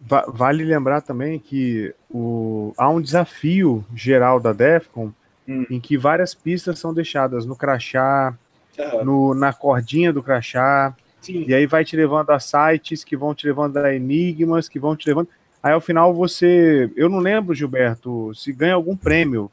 Vale 0.00 0.64
lembrar 0.64 1.00
também 1.00 1.38
que 1.38 1.92
o, 2.08 2.72
há 2.76 2.88
um 2.88 3.00
desafio 3.00 3.84
geral 3.94 4.38
da 4.38 4.52
Defcon 4.52 5.12
hum. 5.48 5.66
em 5.68 5.80
que 5.80 5.98
várias 5.98 6.34
pistas 6.34 6.78
são 6.78 6.94
deixadas 6.94 7.44
no 7.44 7.56
crachá, 7.56 8.36
uhum. 8.78 9.04
no, 9.04 9.34
na 9.34 9.52
cordinha 9.52 10.12
do 10.12 10.22
crachá, 10.22 10.94
Sim. 11.20 11.44
e 11.48 11.54
aí 11.54 11.66
vai 11.66 11.84
te 11.84 11.96
levando 11.96 12.30
a 12.30 12.38
sites 12.38 13.02
que 13.02 13.16
vão 13.16 13.34
te 13.34 13.46
levando 13.46 13.76
a 13.78 13.92
enigmas, 13.92 14.68
que 14.68 14.78
vão 14.78 14.94
te 14.94 15.08
levando. 15.08 15.28
Aí 15.60 15.72
ao 15.72 15.80
final 15.80 16.14
você. 16.14 16.90
Eu 16.94 17.08
não 17.08 17.18
lembro, 17.18 17.54
Gilberto, 17.54 18.32
se 18.34 18.52
ganha 18.52 18.74
algum 18.74 18.96
prêmio. 18.96 19.50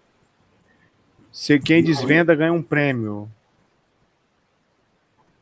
Se 1.31 1.59
quem 1.59 1.83
desvenda 1.83 2.35
ganha 2.35 2.53
um 2.53 2.61
prêmio. 2.61 3.29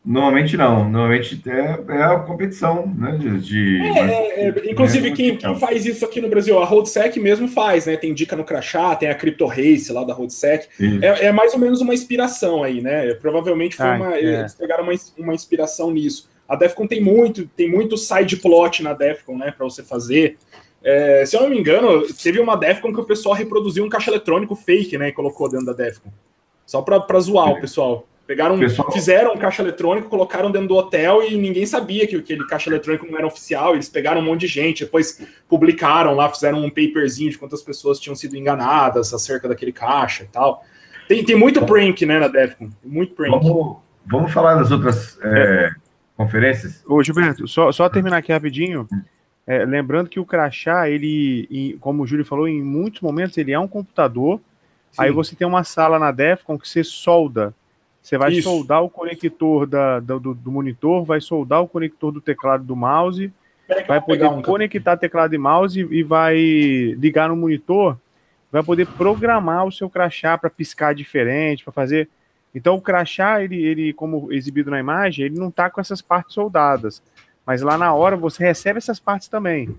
Normalmente 0.06 0.58
não, 0.58 0.84
normalmente 0.90 1.42
é, 1.48 1.80
é 1.88 2.04
a 2.04 2.20
competição, 2.20 2.94
né? 2.98 3.18
De, 3.18 3.40
de 3.40 3.82
é, 3.82 4.00
é, 4.00 4.50
é 4.50 4.72
inclusive, 4.72 5.10
né, 5.10 5.16
quem, 5.16 5.38
quem, 5.38 5.56
faz 5.58 5.86
isso 5.86 6.04
aqui 6.04 6.20
no 6.20 6.28
Brasil, 6.28 6.60
a 6.60 6.66
Roadsec 6.66 7.18
mesmo 7.22 7.48
faz, 7.48 7.86
né? 7.86 7.96
Tem 7.96 8.14
dica 8.14 8.36
no 8.36 8.44
crachá, 8.44 8.94
tem 8.98 9.10
a 9.10 9.16
Crypto 9.16 9.46
Race 9.46 9.90
lá 9.94 10.04
da 10.04 10.14
Roadsec. 10.14 10.68
É, 11.02 11.28
é, 11.28 11.32
mais 11.32 11.54
ou 11.54 11.60
menos 11.60 11.80
uma 11.80 11.94
inspiração 11.94 12.64
aí, 12.64 12.82
né? 12.82 13.14
Provavelmente 13.14 13.78
foi 13.78 13.86
ah, 13.86 13.96
uma, 13.96 14.16
é. 14.16 14.40
eles 14.40 14.54
pegaram 14.54 14.84
uma, 14.84 14.94
uma 15.18 15.34
inspiração 15.34 15.90
nisso. 15.90 16.30
A 16.50 16.58
Defcon 16.58 16.86
tem 16.86 17.00
muito, 17.00 17.48
tem 17.48 17.72
muito 17.72 17.98
side 17.98 18.36
plot 18.36 18.84
na 18.84 18.92
Defcon, 18.92 19.38
né? 19.38 19.52
Para 19.52 19.64
você 19.64 19.84
fazer. 19.84 20.38
É, 20.84 21.26
se 21.26 21.38
eu 21.38 21.42
não 21.44 21.50
me 21.50 21.58
engano, 21.58 22.06
teve 22.22 22.42
uma 22.42 22.58
Defcon 22.58 22.94
que 22.94 23.00
o 23.00 23.06
pessoal 23.06 23.34
reproduziu 23.34 23.86
um 23.86 23.90
caixa 23.90 24.12
eletrônico 24.12 24.54
fake, 24.54 24.98
né? 24.98 25.08
E 25.08 25.14
colocou 25.14 25.50
dentro 25.50 25.68
da 25.68 25.74
Defcon. 25.74 26.12
Só 26.66 26.82
para 26.82 27.20
zoar 27.22 27.52
o 27.52 27.62
pessoal. 27.62 28.06
Pegaram, 28.34 28.58
Pessoal... 28.58 28.92
fizeram 28.92 29.36
um 29.36 29.38
caixa 29.38 29.62
eletrônico, 29.62 30.10
colocaram 30.10 30.50
dentro 30.50 30.68
do 30.68 30.76
hotel 30.76 31.22
e 31.22 31.38
ninguém 31.38 31.68
sabia 31.68 32.08
que 32.08 32.16
aquele 32.16 32.44
caixa 32.48 32.68
eletrônico 32.68 33.06
não 33.06 33.16
era 33.16 33.28
oficial. 33.28 33.76
Eles 33.76 33.88
pegaram 33.88 34.22
um 34.22 34.24
monte 34.24 34.42
de 34.42 34.48
gente, 34.48 34.86
depois 34.86 35.24
publicaram 35.48 36.16
lá, 36.16 36.28
fizeram 36.28 36.66
um 36.66 36.68
paperzinho 36.68 37.30
de 37.30 37.38
quantas 37.38 37.62
pessoas 37.62 38.00
tinham 38.00 38.16
sido 38.16 38.36
enganadas 38.36 39.14
acerca 39.14 39.48
daquele 39.48 39.72
caixa 39.72 40.24
e 40.24 40.26
tal. 40.26 40.66
Tem, 41.08 41.24
tem 41.24 41.36
muito 41.36 41.64
prank, 41.64 42.04
né, 42.08 42.18
na 42.18 42.28
Defcon. 42.28 42.72
Muito 42.84 43.14
prank. 43.14 43.30
Vamos, 43.30 43.78
vamos 44.04 44.34
falar 44.34 44.56
das 44.56 44.72
outras 44.72 45.20
é, 45.22 45.68
é. 45.68 45.72
conferências? 46.18 46.84
Ô, 46.88 47.04
Gilberto, 47.04 47.48
só, 47.48 47.72
só 47.72 47.88
terminar 47.88 48.18
aqui 48.18 48.34
rapidinho. 48.34 48.88
É, 49.46 49.64
lembrando 49.64 50.10
que 50.10 50.20
o 50.20 50.26
crachá, 50.26 50.90
ele, 50.90 51.78
como 51.80 52.02
o 52.02 52.08
Júlio 52.08 52.26
falou, 52.26 52.48
em 52.48 52.64
muitos 52.64 53.02
momentos 53.02 53.38
ele 53.38 53.52
é 53.52 53.60
um 53.60 53.68
computador. 53.68 54.40
Sim. 54.90 55.04
Aí 55.04 55.12
você 55.12 55.36
tem 55.36 55.46
uma 55.46 55.64
sala 55.64 56.00
na 56.00 56.12
Defcon 56.12 56.58
que 56.58 56.68
você 56.68 56.84
solda 56.84 57.54
você 58.04 58.18
vai 58.18 58.34
Isso. 58.34 58.50
soldar 58.50 58.84
o 58.84 58.90
conector 58.90 59.66
da, 59.66 60.02
do, 60.02 60.20
do, 60.20 60.52
monitor, 60.52 61.06
vai 61.06 61.22
soldar 61.22 61.62
o 61.62 61.68
conector 61.70 62.12
do 62.12 62.20
teclado 62.20 62.62
do 62.62 62.76
mouse, 62.76 63.32
vai 63.88 64.02
poder 64.02 64.28
um 64.28 64.42
conectar 64.42 64.98
teclado 64.98 65.34
e 65.34 65.38
mouse 65.38 65.80
e 65.80 66.04
vai 66.04 66.36
ligar 66.98 67.30
no 67.30 67.36
monitor, 67.38 67.98
vai 68.52 68.62
poder 68.62 68.86
programar 68.88 69.66
o 69.66 69.72
seu 69.72 69.90
crachá 69.90 70.38
para 70.38 70.50
piscar 70.50 70.94
diferente, 70.94 71.64
para 71.64 71.72
fazer. 71.72 72.10
Então 72.54 72.76
o 72.76 72.82
crachá, 72.82 73.42
ele, 73.42 73.64
ele, 73.64 73.94
como 73.94 74.34
exibido 74.34 74.70
na 74.70 74.82
imagem, 74.82 75.26
ele 75.26 75.40
não 75.40 75.48
está 75.48 75.70
com 75.70 75.80
essas 75.80 76.02
partes 76.02 76.34
soldadas. 76.34 77.02
Mas 77.46 77.62
lá 77.62 77.78
na 77.78 77.94
hora 77.94 78.18
você 78.18 78.44
recebe 78.44 78.80
essas 78.80 79.00
partes 79.00 79.30
também. 79.30 79.74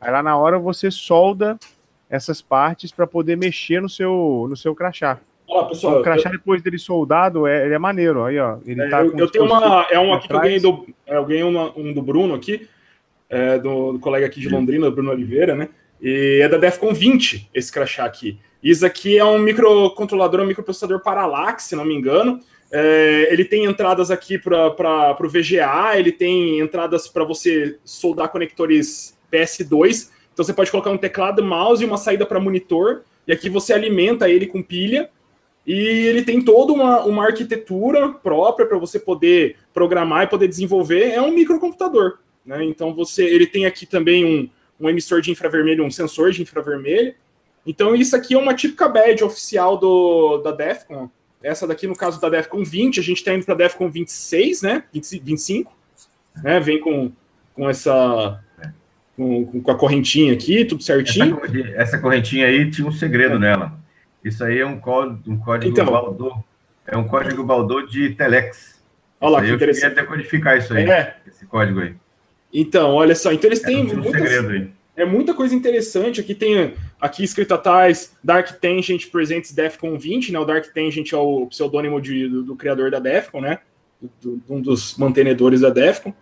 Aí 0.00 0.12
lá 0.12 0.22
na 0.22 0.36
hora 0.36 0.60
você 0.60 0.92
solda 0.92 1.58
essas 2.08 2.40
partes 2.40 2.92
para 2.92 3.06
poder 3.06 3.36
mexer 3.36 3.82
no 3.82 3.88
seu, 3.88 4.46
no 4.48 4.56
seu 4.56 4.76
crachá. 4.76 5.18
Olá, 5.54 5.68
pessoal. 5.68 6.00
O 6.00 6.02
crachá 6.02 6.30
eu... 6.30 6.32
depois 6.32 6.60
dele 6.60 6.80
soldado, 6.80 7.46
é, 7.46 7.64
ele 7.64 7.74
é 7.74 7.78
maneiro. 7.78 8.24
Aí, 8.24 8.36
ó. 8.40 8.58
Ele 8.66 8.82
é, 8.82 8.88
tá 8.88 9.04
eu, 9.04 9.16
eu 9.16 9.30
tenho 9.30 9.44
uma. 9.44 9.86
É 9.88 10.00
um 10.00 10.12
aqui 10.12 10.26
que 10.26 10.34
eu 10.34 10.40
ganhei 10.40 10.58
do, 10.58 10.84
é, 11.06 11.16
eu 11.16 11.24
ganhei 11.24 11.44
uma, 11.44 11.72
um 11.78 11.92
do 11.92 12.02
Bruno 12.02 12.34
aqui, 12.34 12.68
é, 13.30 13.56
do, 13.56 13.92
do, 13.92 14.00
colega 14.00 14.26
aqui 14.26 14.40
de 14.40 14.48
Londrina, 14.48 14.90
Bruno 14.90 15.12
Oliveira, 15.12 15.54
né? 15.54 15.68
E 16.02 16.40
é 16.42 16.48
da 16.48 16.58
Defcon 16.58 16.92
20, 16.92 17.50
esse 17.54 17.70
crachá 17.70 18.04
aqui. 18.04 18.40
Isso 18.60 18.84
aqui 18.84 19.16
é 19.16 19.24
um 19.24 19.38
microcontrolador, 19.38 20.40
um 20.40 20.46
microprocessador 20.46 21.00
Parallax, 21.00 21.62
se 21.62 21.76
não 21.76 21.84
me 21.84 21.94
engano. 21.94 22.40
É, 22.72 23.28
ele 23.30 23.44
tem 23.44 23.64
entradas 23.64 24.10
aqui 24.10 24.36
para 24.36 25.16
o 25.20 25.28
VGA, 25.28 25.96
ele 25.96 26.10
tem 26.10 26.58
entradas 26.58 27.06
para 27.06 27.22
você 27.22 27.78
soldar 27.84 28.28
conectores 28.28 29.16
PS2 29.32 30.10
Então 30.32 30.44
você 30.44 30.52
pode 30.52 30.72
colocar 30.72 30.90
um 30.90 30.98
teclado, 30.98 31.44
mouse 31.44 31.84
e 31.84 31.86
uma 31.86 31.96
saída 31.96 32.26
para 32.26 32.40
monitor, 32.40 33.02
e 33.24 33.32
aqui 33.32 33.48
você 33.48 33.72
alimenta 33.72 34.28
ele 34.28 34.46
com 34.48 34.60
pilha, 34.60 35.08
e 35.66 35.72
ele 35.72 36.22
tem 36.22 36.42
toda 36.42 36.72
uma, 36.72 37.04
uma 37.04 37.24
arquitetura 37.24 38.10
própria 38.10 38.66
para 38.66 38.78
você 38.78 38.98
poder 38.98 39.56
programar 39.72 40.24
e 40.24 40.26
poder 40.26 40.46
desenvolver. 40.46 41.10
É 41.10 41.22
um 41.22 41.32
microcomputador. 41.32 42.18
Né? 42.44 42.64
Então 42.64 42.94
você, 42.94 43.24
ele 43.24 43.46
tem 43.46 43.64
aqui 43.64 43.86
também 43.86 44.24
um, 44.24 44.48
um 44.78 44.88
emissor 44.88 45.20
de 45.22 45.30
infravermelho, 45.30 45.84
um 45.84 45.90
sensor 45.90 46.30
de 46.32 46.42
infravermelho. 46.42 47.14
Então 47.66 47.96
isso 47.96 48.14
aqui 48.14 48.34
é 48.34 48.38
uma 48.38 48.54
típica 48.54 48.88
badge 48.88 49.24
oficial 49.24 49.78
do, 49.78 50.38
da 50.38 50.52
Defcon. 50.52 51.08
Essa 51.42 51.66
daqui, 51.66 51.86
no 51.86 51.96
caso 51.96 52.20
da 52.20 52.28
Defcon 52.28 52.62
20, 52.62 53.00
a 53.00 53.02
gente 53.02 53.18
está 53.18 53.34
indo 53.34 53.44
para 53.44 53.54
a 53.54 53.58
Defcon 53.58 53.90
26, 53.90 54.62
né? 54.62 54.84
20, 54.92 55.18
25. 55.20 55.76
Né? 56.42 56.60
Vem 56.60 56.80
com, 56.80 57.10
com 57.54 57.68
essa 57.68 58.42
com, 59.16 59.62
com, 59.62 59.70
a 59.70 59.74
correntinha 59.74 60.32
aqui, 60.32 60.64
tudo 60.64 60.82
certinho. 60.82 61.40
Essa, 61.44 61.68
essa 61.76 61.98
correntinha 61.98 62.46
aí 62.46 62.70
tinha 62.70 62.86
um 62.86 62.92
segredo 62.92 63.36
é. 63.36 63.38
nela. 63.38 63.83
Isso 64.24 64.42
aí 64.42 64.58
é 64.58 64.66
um 64.66 64.80
código, 64.80 65.30
um 65.30 65.38
código 65.38 65.70
então, 65.70 65.84
Baldor. 65.84 66.42
É 66.86 66.96
um 66.96 67.06
código 67.06 67.44
Baldor 67.44 67.86
de 67.86 68.14
Telex. 68.14 68.82
Olha 69.20 69.32
lá, 69.32 69.42
que 69.42 69.50
eu 69.50 69.54
interessante. 69.54 69.90
queria 69.90 70.02
decodificar 70.02 70.56
isso 70.56 70.72
aí, 70.72 70.90
é. 70.90 71.16
esse 71.26 71.44
código 71.46 71.80
aí. 71.80 71.94
Então, 72.52 72.92
olha 72.94 73.14
só, 73.14 73.32
então 73.32 73.48
eles 73.48 73.62
é, 73.62 73.66
têm 73.66 73.82
um 73.82 73.96
muitas, 73.96 74.48
aí. 74.48 74.70
É 74.96 75.04
muita 75.04 75.34
coisa 75.34 75.54
interessante. 75.54 76.20
Aqui 76.20 76.34
tem 76.34 76.74
aqui 77.00 77.24
escrito 77.24 77.52
atrás 77.52 78.16
Dark 78.22 78.60
Tangent 78.60 79.10
Presents 79.10 79.52
Defcon 79.52 79.98
20, 79.98 80.32
né? 80.32 80.38
O 80.38 80.44
Dark 80.44 80.66
Tangent 80.72 81.12
é 81.12 81.16
o 81.16 81.46
pseudônimo 81.46 82.00
de, 82.00 82.28
do, 82.28 82.42
do 82.44 82.56
criador 82.56 82.90
da 82.90 82.98
Defcon, 82.98 83.40
né? 83.40 83.58
Do, 84.22 84.40
um 84.48 84.60
dos 84.60 84.96
mantenedores 84.96 85.60
da 85.60 85.70
Defcon. 85.70 86.14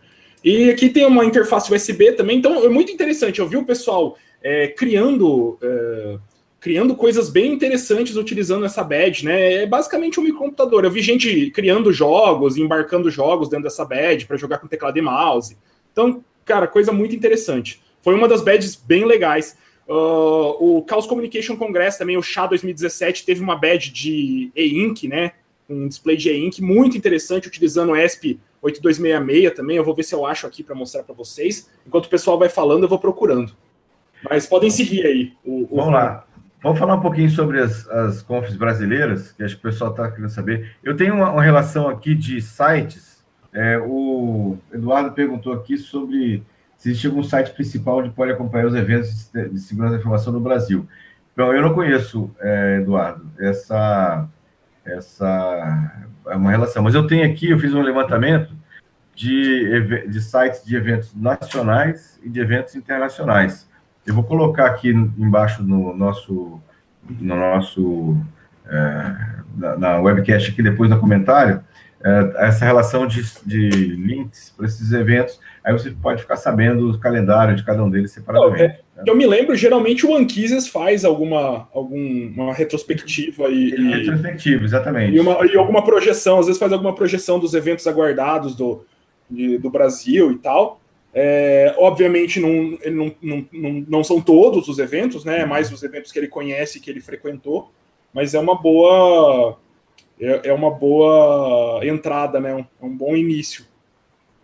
E 0.43 0.71
aqui 0.71 0.89
tem 0.89 1.07
uma 1.07 1.25
interface 1.25 1.73
USB 1.73 2.13
também, 2.13 2.39
então 2.39 2.65
é 2.65 2.69
muito 2.69 2.91
interessante. 2.91 3.39
Eu 3.39 3.49
vi 3.49 3.57
o 3.57 3.65
pessoal 3.65 4.19
é, 4.43 4.69
criando 4.69 5.59
é, 5.63 6.19
criando 6.63 6.95
coisas 6.95 7.29
bem 7.29 7.53
interessantes 7.53 8.15
utilizando 8.15 8.65
essa 8.65 8.85
badge, 8.85 9.25
né? 9.25 9.55
É 9.55 9.67
basicamente 9.67 10.21
um 10.21 10.23
microcomputador. 10.23 10.85
Eu 10.85 10.93
vi 10.93 11.03
gente 11.03 11.51
criando 11.51 11.93
jogos, 11.93 12.57
embarcando 12.57 13.11
jogos 13.11 13.49
dentro 13.49 13.65
dessa 13.65 13.85
badge 13.85 14.27
para 14.27 14.37
jogar 14.37 14.59
com 14.59 14.69
teclado 14.69 14.97
e 14.97 15.03
mouse. 15.03 15.59
Então, 15.91 16.25
cara, 16.45 16.69
coisa 16.69 16.93
muito 16.93 17.17
interessante. 17.17 17.83
Foi 18.01 18.15
uma 18.15 18.29
das 18.29 18.43
badges 18.43 18.77
bem 18.77 19.05
legais. 19.05 19.59
Uh, 19.89 20.55
o 20.79 20.87
Chaos 20.89 21.05
Communication 21.05 21.57
Congress 21.57 21.99
também, 21.99 22.17
o 22.17 22.23
SHA 22.23 22.47
2017, 22.47 23.27
teve 23.27 23.43
uma 23.43 23.57
badge 23.57 23.91
de 23.91 24.53
e-ink, 24.55 25.09
né? 25.09 25.33
Um 25.69 25.89
display 25.89 26.17
de 26.17 26.31
e-ink 26.31 26.63
muito 26.63 26.97
interessante, 26.97 27.49
utilizando 27.49 27.91
o 27.91 27.97
ESP 27.97 28.39
8266 28.63 29.53
também. 29.53 29.79
Eu 29.79 29.85
vou 29.85 29.97
ver 29.97 30.05
se 30.05 30.15
eu 30.15 30.25
acho 30.25 30.47
aqui 30.47 30.63
para 30.63 30.77
mostrar 30.77 31.03
para 31.03 31.15
vocês. 31.15 31.69
Enquanto 31.85 32.07
o 32.07 32.09
pessoal 32.09 32.39
vai 32.39 32.49
falando, 32.49 32.85
eu 32.85 32.89
vou 32.89 33.01
procurando. 33.01 33.53
Mas 34.31 34.47
podem 34.47 34.71
seguir 34.71 35.05
aí. 35.05 35.33
O, 35.45 35.65
o... 35.65 35.77
Vamos 35.77 35.95
lá. 35.95 36.25
Vamos 36.63 36.79
falar 36.79 36.95
um 36.95 37.01
pouquinho 37.01 37.29
sobre 37.29 37.61
as, 37.61 37.89
as 37.89 38.23
confs 38.23 38.57
brasileiras, 38.57 39.33
que 39.33 39.43
acho 39.43 39.57
que 39.57 39.67
o 39.67 39.71
pessoal 39.71 39.91
está 39.91 40.09
querendo 40.09 40.31
saber. 40.31 40.77
Eu 40.83 40.97
tenho 40.97 41.15
uma, 41.15 41.31
uma 41.31 41.43
relação 41.43 41.89
aqui 41.89 42.15
de 42.15 42.41
sites. 42.41 43.25
É, 43.53 43.79
o 43.79 44.57
Eduardo 44.73 45.11
perguntou 45.11 45.53
aqui 45.53 45.77
sobre 45.77 46.45
se 46.79 46.91
existe 46.91 47.09
algum 47.09 47.23
site 47.23 47.53
principal 47.53 47.99
onde 47.99 48.11
pode 48.11 48.31
acompanhar 48.31 48.67
os 48.67 48.75
eventos 48.77 49.29
de, 49.33 49.59
segurança 49.59 49.95
da 49.95 50.01
informação 50.01 50.33
no 50.33 50.39
Brasil. 50.39 50.87
Então, 51.33 51.53
eu 51.53 51.63
não 51.63 51.75
conheço, 51.75 52.31
é, 52.41 52.79
Eduardo, 52.81 53.29
essa, 53.41 54.29
essa 54.85 56.05
é 56.29 56.37
uma 56.37 56.51
relação. 56.51 56.85
Mas 56.85 56.95
eu 56.95 57.07
tenho 57.09 57.29
aqui, 57.29 57.51
eu 57.51 57.59
fiz 57.59 57.75
um 57.75 57.83
levantamento 57.83 58.55
de, 59.17 60.07
de 60.07 60.21
sites 60.21 60.65
de 60.65 60.77
eventos 60.77 61.13
nacionais 61.15 62.21
e 62.23 62.29
de 62.29 62.39
eventos 62.39 62.77
internacionais. 62.77 63.69
Eu 64.07 64.15
vou 64.15 64.25
colocar 64.25 64.67
aqui 64.67 64.91
embaixo 64.91 65.63
no 65.63 65.95
nosso, 65.95 66.61
no 67.09 67.37
nosso 67.37 68.17
é, 68.67 69.17
na, 69.57 69.77
na, 69.77 70.01
webcast 70.01 70.51
aqui 70.51 70.63
depois 70.63 70.91
no 70.91 70.99
comentário 70.99 71.63
é, 72.05 72.47
essa 72.49 72.65
relação 72.65 73.07
de, 73.07 73.23
de 73.47 73.69
links 73.69 74.53
para 74.57 74.67
esses 74.67 74.93
eventos. 74.93 75.39
Aí 75.63 75.73
você 75.73 75.91
pode 75.91 76.23
ficar 76.23 76.37
sabendo 76.37 76.91
o 76.91 76.99
calendário 76.99 77.55
de 77.55 77.65
cada 77.65 77.83
um 77.83 77.89
deles 77.89 78.11
separadamente. 78.11 78.63
É, 78.63 78.67
né? 78.97 79.05
Eu 79.07 79.17
me 79.17 79.25
lembro, 79.25 79.55
geralmente 79.55 80.05
o 80.05 80.17
Anquises 80.17 80.67
faz 80.67 81.05
alguma, 81.05 81.69
alguma 81.73 82.53
retrospectiva 82.53 83.49
e. 83.49 83.71
Retrospectiva, 83.71 84.65
exatamente. 84.65 85.17
E, 85.17 85.21
uma, 85.21 85.47
e 85.47 85.57
alguma 85.57 85.85
projeção, 85.85 86.41
às 86.41 86.47
vezes 86.47 86.59
faz 86.59 86.73
alguma 86.73 86.95
projeção 86.95 87.39
dos 87.39 87.55
eventos 87.55 87.87
aguardados 87.87 88.57
do, 88.57 88.85
de, 89.31 89.59
do 89.59 89.71
Brasil 89.71 90.33
e 90.33 90.39
tal. 90.39 90.82
É, 91.15 91.75
obviamente, 91.77 92.41
não, 92.41 92.79
não, 92.91 93.15
não, 93.53 93.85
não, 93.87 94.05
são 94.05 94.21
todos 94.21 94.69
os 94.69 94.79
eventos, 94.79 95.25
né? 95.25 95.41
É 95.41 95.47
mais 95.47 95.71
os 95.71 95.83
eventos 95.83 96.11
que 96.11 96.19
ele 96.19 96.29
conhece, 96.29 96.81
que 96.81 96.91
ele 96.91 97.01
frequentou, 97.01 97.71
mas 98.15 98.35
é 98.35 98.39
uma 98.39 98.55
boa 98.55 99.59
é, 100.19 100.49
é 100.49 100.53
uma 100.53 100.71
boa 100.71 101.81
entrada, 101.83 102.41
né? 102.41 102.55
Um, 102.55 102.87
um 102.87 102.97
bom 102.97 103.15
início 103.15 103.67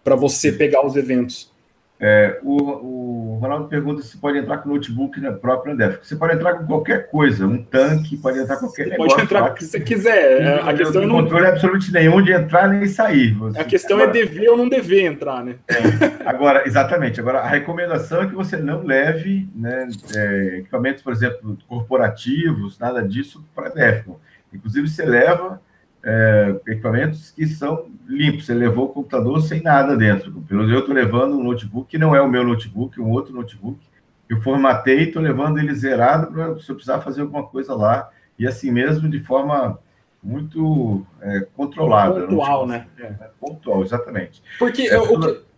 para 0.05 0.15
você 0.15 0.53
pegar 0.53 0.85
os 0.85 0.97
eventos. 0.97 1.53
É, 2.01 2.39
o, 2.45 3.37
o 3.37 3.39
Ronaldo 3.41 3.67
pergunta 3.67 4.03
se 4.03 4.17
pode 4.19 4.39
entrar 4.39 4.59
com 4.59 4.69
notebook 4.69 5.21
na 5.21 5.33
própria 5.33 5.73
Andef. 5.73 5.99
Você 6.03 6.15
pode 6.15 6.35
entrar 6.35 6.55
com 6.55 6.67
qualquer 6.67 7.11
coisa, 7.11 7.45
um 7.45 7.61
tanque, 7.61 8.17
pode 8.17 8.39
entrar 8.39 8.57
com 8.57 8.67
qualquer 8.67 8.85
você 8.85 8.91
negócio. 8.91 9.11
Pode 9.11 9.23
entrar 9.23 9.43
com 9.43 9.51
o 9.51 9.55
que 9.55 9.65
você 9.65 9.81
quiser. 9.81 10.43
É, 10.43 10.61
a 10.61 10.75
questão 10.75 11.07
não 11.07 11.23
controle 11.23 11.47
é 11.47 11.49
absolutamente 11.49 11.93
nenhum 11.93 12.23
de 12.23 12.33
entrar 12.33 12.69
nem 12.69 12.87
sair. 12.87 13.33
Você, 13.35 13.59
a 13.59 13.65
questão 13.65 13.99
é 13.99 14.05
agora, 14.05 14.19
é 14.19 14.23
dever 14.23 14.49
ou 14.49 14.57
não 14.57 14.69
dever 14.69 15.07
entrar, 15.07 15.45
né? 15.45 15.57
É, 15.69 16.29
agora, 16.29 16.67
exatamente. 16.67 17.19
Agora, 17.19 17.41
a 17.41 17.49
recomendação 17.49 18.23
é 18.23 18.27
que 18.27 18.35
você 18.35 18.57
não 18.57 18.85
leve 18.85 19.49
né, 19.55 19.89
é, 20.15 20.59
equipamentos, 20.59 21.03
por 21.03 21.13
exemplo, 21.13 21.59
corporativos, 21.67 22.79
nada 22.79 23.03
disso 23.03 23.45
para 23.55 23.71
a. 23.71 24.21
Inclusive, 24.53 24.89
você 24.89 25.05
leva 25.05 25.61
é, 26.09 26.61
equipamentos 26.69 27.31
que 27.31 27.47
são 27.47 27.87
limpos. 28.07 28.47
Você 28.47 28.55
levou 28.55 28.87
o 28.87 28.89
computador 28.89 29.43
sem 29.43 29.63
nada 29.63 29.95
dentro. 29.95 30.33
Pelo 30.49 30.61
menos 30.61 30.73
eu 30.73 30.81
estou 30.81 30.95
levando 30.95 31.37
um 31.37 31.45
notebook 31.45 31.91
que 31.91 31.99
não 31.99 32.17
é 32.17 32.23
o 32.23 32.29
meu 32.29 32.43
notebook, 32.43 32.99
um 32.99 33.11
outro 33.11 33.35
notebook. 33.35 33.79
Eu 34.27 34.41
formatei, 34.41 35.05
estou 35.05 35.21
levando 35.21 35.59
ele 35.59 35.75
zerado 35.75 36.33
para 36.33 36.59
se 36.59 36.71
eu 36.71 36.75
precisar 36.75 37.01
fazer 37.01 37.21
alguma 37.21 37.43
coisa 37.43 37.75
lá. 37.75 38.09
E 38.39 38.47
assim 38.47 38.71
mesmo, 38.71 39.09
de 39.09 39.21
forma 39.21 39.79
muito 40.23 41.05
é, 41.21 41.47
controlada. 41.55 42.23
Pontual, 42.23 42.67
né? 42.67 42.87
É. 42.99 43.05
é. 43.05 43.31
Pontual, 43.39 43.83
exatamente. 43.83 44.43
Porque 44.59 44.83
é, 44.83 44.95
eu, 44.95 45.21
que... 45.21 45.49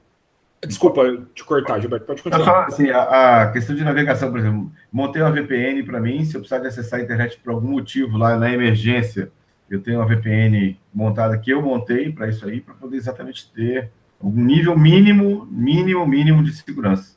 Desculpa 0.66 1.02
te 1.32 1.42
cortar, 1.44 1.80
Gilberto, 1.80 2.06
pode 2.06 2.22
continuar. 2.22 2.44
Só, 2.44 2.60
assim, 2.62 2.90
a, 2.90 3.42
a, 3.42 3.52
questão 3.52 3.74
de 3.74 3.82
navegação, 3.82 4.30
por 4.30 4.40
exemplo, 4.40 4.70
montei 4.92 5.22
uma 5.22 5.30
VPN 5.30 5.82
para 5.84 6.00
mim, 6.00 6.22
se 6.24 6.36
eu 6.36 6.40
precisar 6.40 6.58
de 6.58 6.66
acessar 6.66 7.00
a 7.00 7.02
internet 7.02 7.38
por 7.38 7.54
algum 7.54 7.68
motivo 7.68 8.18
lá 8.18 8.36
na 8.36 8.52
emergência, 8.52 9.32
eu 9.70 9.80
tenho 9.80 10.00
uma 10.00 10.06
VPN 10.06 10.76
montada 10.92 11.38
que 11.38 11.52
eu 11.52 11.62
montei 11.62 12.10
para 12.10 12.28
isso 12.28 12.44
aí, 12.46 12.60
para 12.60 12.74
poder 12.74 12.96
exatamente 12.96 13.50
ter 13.52 13.90
um 14.20 14.30
nível 14.30 14.76
mínimo, 14.76 15.46
mínimo, 15.50 16.06
mínimo 16.06 16.42
de 16.42 16.52
segurança. 16.52 17.16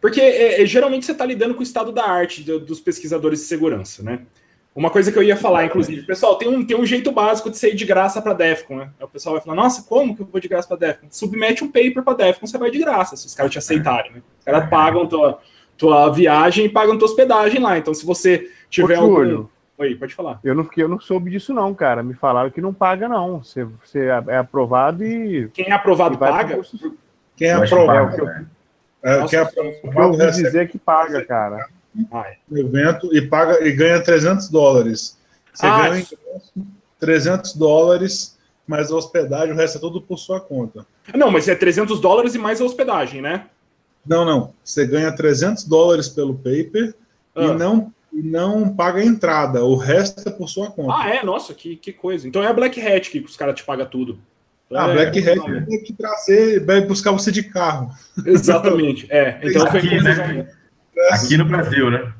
Porque 0.00 0.20
é, 0.20 0.62
é, 0.62 0.66
geralmente 0.66 1.04
você 1.04 1.12
está 1.12 1.26
lidando 1.26 1.54
com 1.54 1.60
o 1.60 1.64
estado 1.64 1.92
da 1.92 2.08
arte 2.08 2.42
de, 2.42 2.58
dos 2.60 2.80
pesquisadores 2.80 3.40
de 3.40 3.44
segurança, 3.46 4.02
né? 4.02 4.20
Uma 4.74 4.88
coisa 4.88 5.12
que 5.12 5.18
eu 5.18 5.22
ia 5.22 5.36
falar, 5.36 5.66
inclusive, 5.66 6.06
pessoal, 6.06 6.36
tem 6.36 6.48
um, 6.48 6.64
tem 6.64 6.74
um 6.74 6.86
jeito 6.86 7.12
básico 7.12 7.50
de 7.50 7.58
sair 7.58 7.74
de 7.74 7.84
graça 7.84 8.22
para 8.22 8.32
Defcon, 8.32 8.76
né? 8.76 8.88
o 9.02 9.06
pessoal 9.06 9.34
vai 9.34 9.44
falar, 9.44 9.54
nossa, 9.54 9.82
como 9.82 10.16
que 10.16 10.22
eu 10.22 10.26
vou 10.26 10.40
de 10.40 10.48
graça 10.48 10.66
para 10.66 10.78
Defcon? 10.78 11.08
Submete 11.10 11.62
um 11.62 11.70
paper 11.70 12.02
para 12.02 12.14
Defcon, 12.14 12.46
você 12.46 12.56
vai 12.56 12.70
de 12.70 12.78
graça, 12.78 13.14
se 13.14 13.26
os 13.26 13.34
caras 13.34 13.52
te 13.52 13.58
aceitarem, 13.58 14.12
né? 14.12 14.22
Os 14.38 14.44
caras 14.46 14.70
pagam 14.70 15.06
tua, 15.06 15.38
tua 15.76 16.08
viagem 16.08 16.64
e 16.64 16.68
pagam 16.70 16.96
tua 16.96 17.06
hospedagem 17.06 17.60
lá. 17.60 17.76
Então, 17.76 17.92
se 17.92 18.06
você 18.06 18.50
tiver 18.70 18.98
Ô, 18.98 19.02
algum... 19.02 19.46
Oi, 19.82 19.96
pode 19.96 20.14
falar. 20.14 20.38
Eu 20.44 20.54
não, 20.54 20.68
eu 20.76 20.88
não 20.88 21.00
soube 21.00 21.28
disso, 21.28 21.52
não, 21.52 21.74
cara. 21.74 22.04
Me 22.04 22.14
falaram 22.14 22.50
que 22.50 22.60
não 22.60 22.72
paga, 22.72 23.08
não. 23.08 23.42
Você, 23.42 23.64
você 23.64 24.06
é 24.28 24.36
aprovado 24.36 25.04
e. 25.04 25.48
Quem 25.48 25.66
é 25.66 25.72
aprovado 25.72 26.16
paga? 26.16 26.60
Quem 27.36 27.48
é 27.48 27.52
aprovado. 27.54 28.24
Né? 28.24 28.46
É, 29.02 29.18
Nossa, 29.18 29.28
quem 29.28 29.38
é 29.40 29.42
aprovado, 29.42 30.14
eu 30.22 30.26
ouvi 30.26 30.42
dizer 30.42 30.68
que 30.68 30.78
paga, 30.78 31.24
cara. 31.24 31.66
Ah, 32.12 32.26
é. 32.28 32.36
evento 32.60 33.12
e 33.12 33.22
paga 33.22 33.66
e 33.66 33.72
ganha 33.72 34.00
300 34.00 34.48
dólares. 34.48 35.18
Você 35.52 35.66
ah, 35.66 35.88
ganha 35.88 36.06
300 37.00 37.56
dólares, 37.56 38.38
mas 38.64 38.92
a 38.92 38.94
hospedagem, 38.94 39.52
o 39.52 39.56
resto 39.56 39.78
é 39.78 39.80
tudo 39.80 40.00
por 40.00 40.16
sua 40.16 40.40
conta. 40.40 40.86
Não, 41.12 41.28
mas 41.28 41.48
é 41.48 41.56
300 41.56 42.00
dólares 42.00 42.36
e 42.36 42.38
mais 42.38 42.60
a 42.60 42.64
hospedagem, 42.64 43.20
né? 43.20 43.46
Não, 44.06 44.24
não. 44.24 44.54
Você 44.62 44.86
ganha 44.86 45.10
300 45.10 45.64
dólares 45.64 46.08
pelo 46.08 46.34
paper 46.34 46.94
ah. 47.34 47.42
e 47.42 47.54
não 47.54 47.92
e 48.12 48.22
não 48.22 48.74
paga 48.74 49.00
a 49.00 49.04
entrada, 49.04 49.64
o 49.64 49.76
resto 49.76 50.28
é 50.28 50.30
por 50.30 50.48
sua 50.48 50.70
conta. 50.70 50.94
Ah, 50.94 51.08
é? 51.08 51.24
Nossa, 51.24 51.54
que, 51.54 51.76
que 51.76 51.92
coisa. 51.92 52.28
Então 52.28 52.42
é 52.42 52.46
a 52.46 52.52
Black 52.52 52.80
Hat 52.80 53.10
que 53.10 53.20
os 53.20 53.36
caras 53.36 53.54
te 53.54 53.64
pagam 53.64 53.86
tudo. 53.86 54.18
Ah, 54.70 54.88
é, 54.88 54.92
Black 54.92 55.28
Hat 55.28 55.66
tem 55.66 55.82
que 55.82 55.92
trazer, 55.94 56.64
vai 56.64 56.82
buscar 56.82 57.12
você 57.12 57.32
de 57.32 57.42
carro. 57.42 57.90
Exatamente, 58.24 59.06
é. 59.10 59.40
Então 59.42 59.66
aqui, 59.66 59.88
foi 59.88 60.00
né? 60.00 60.48
aqui 61.10 61.36
no 61.36 61.44
Brasil, 61.46 61.90
né? 61.90 62.12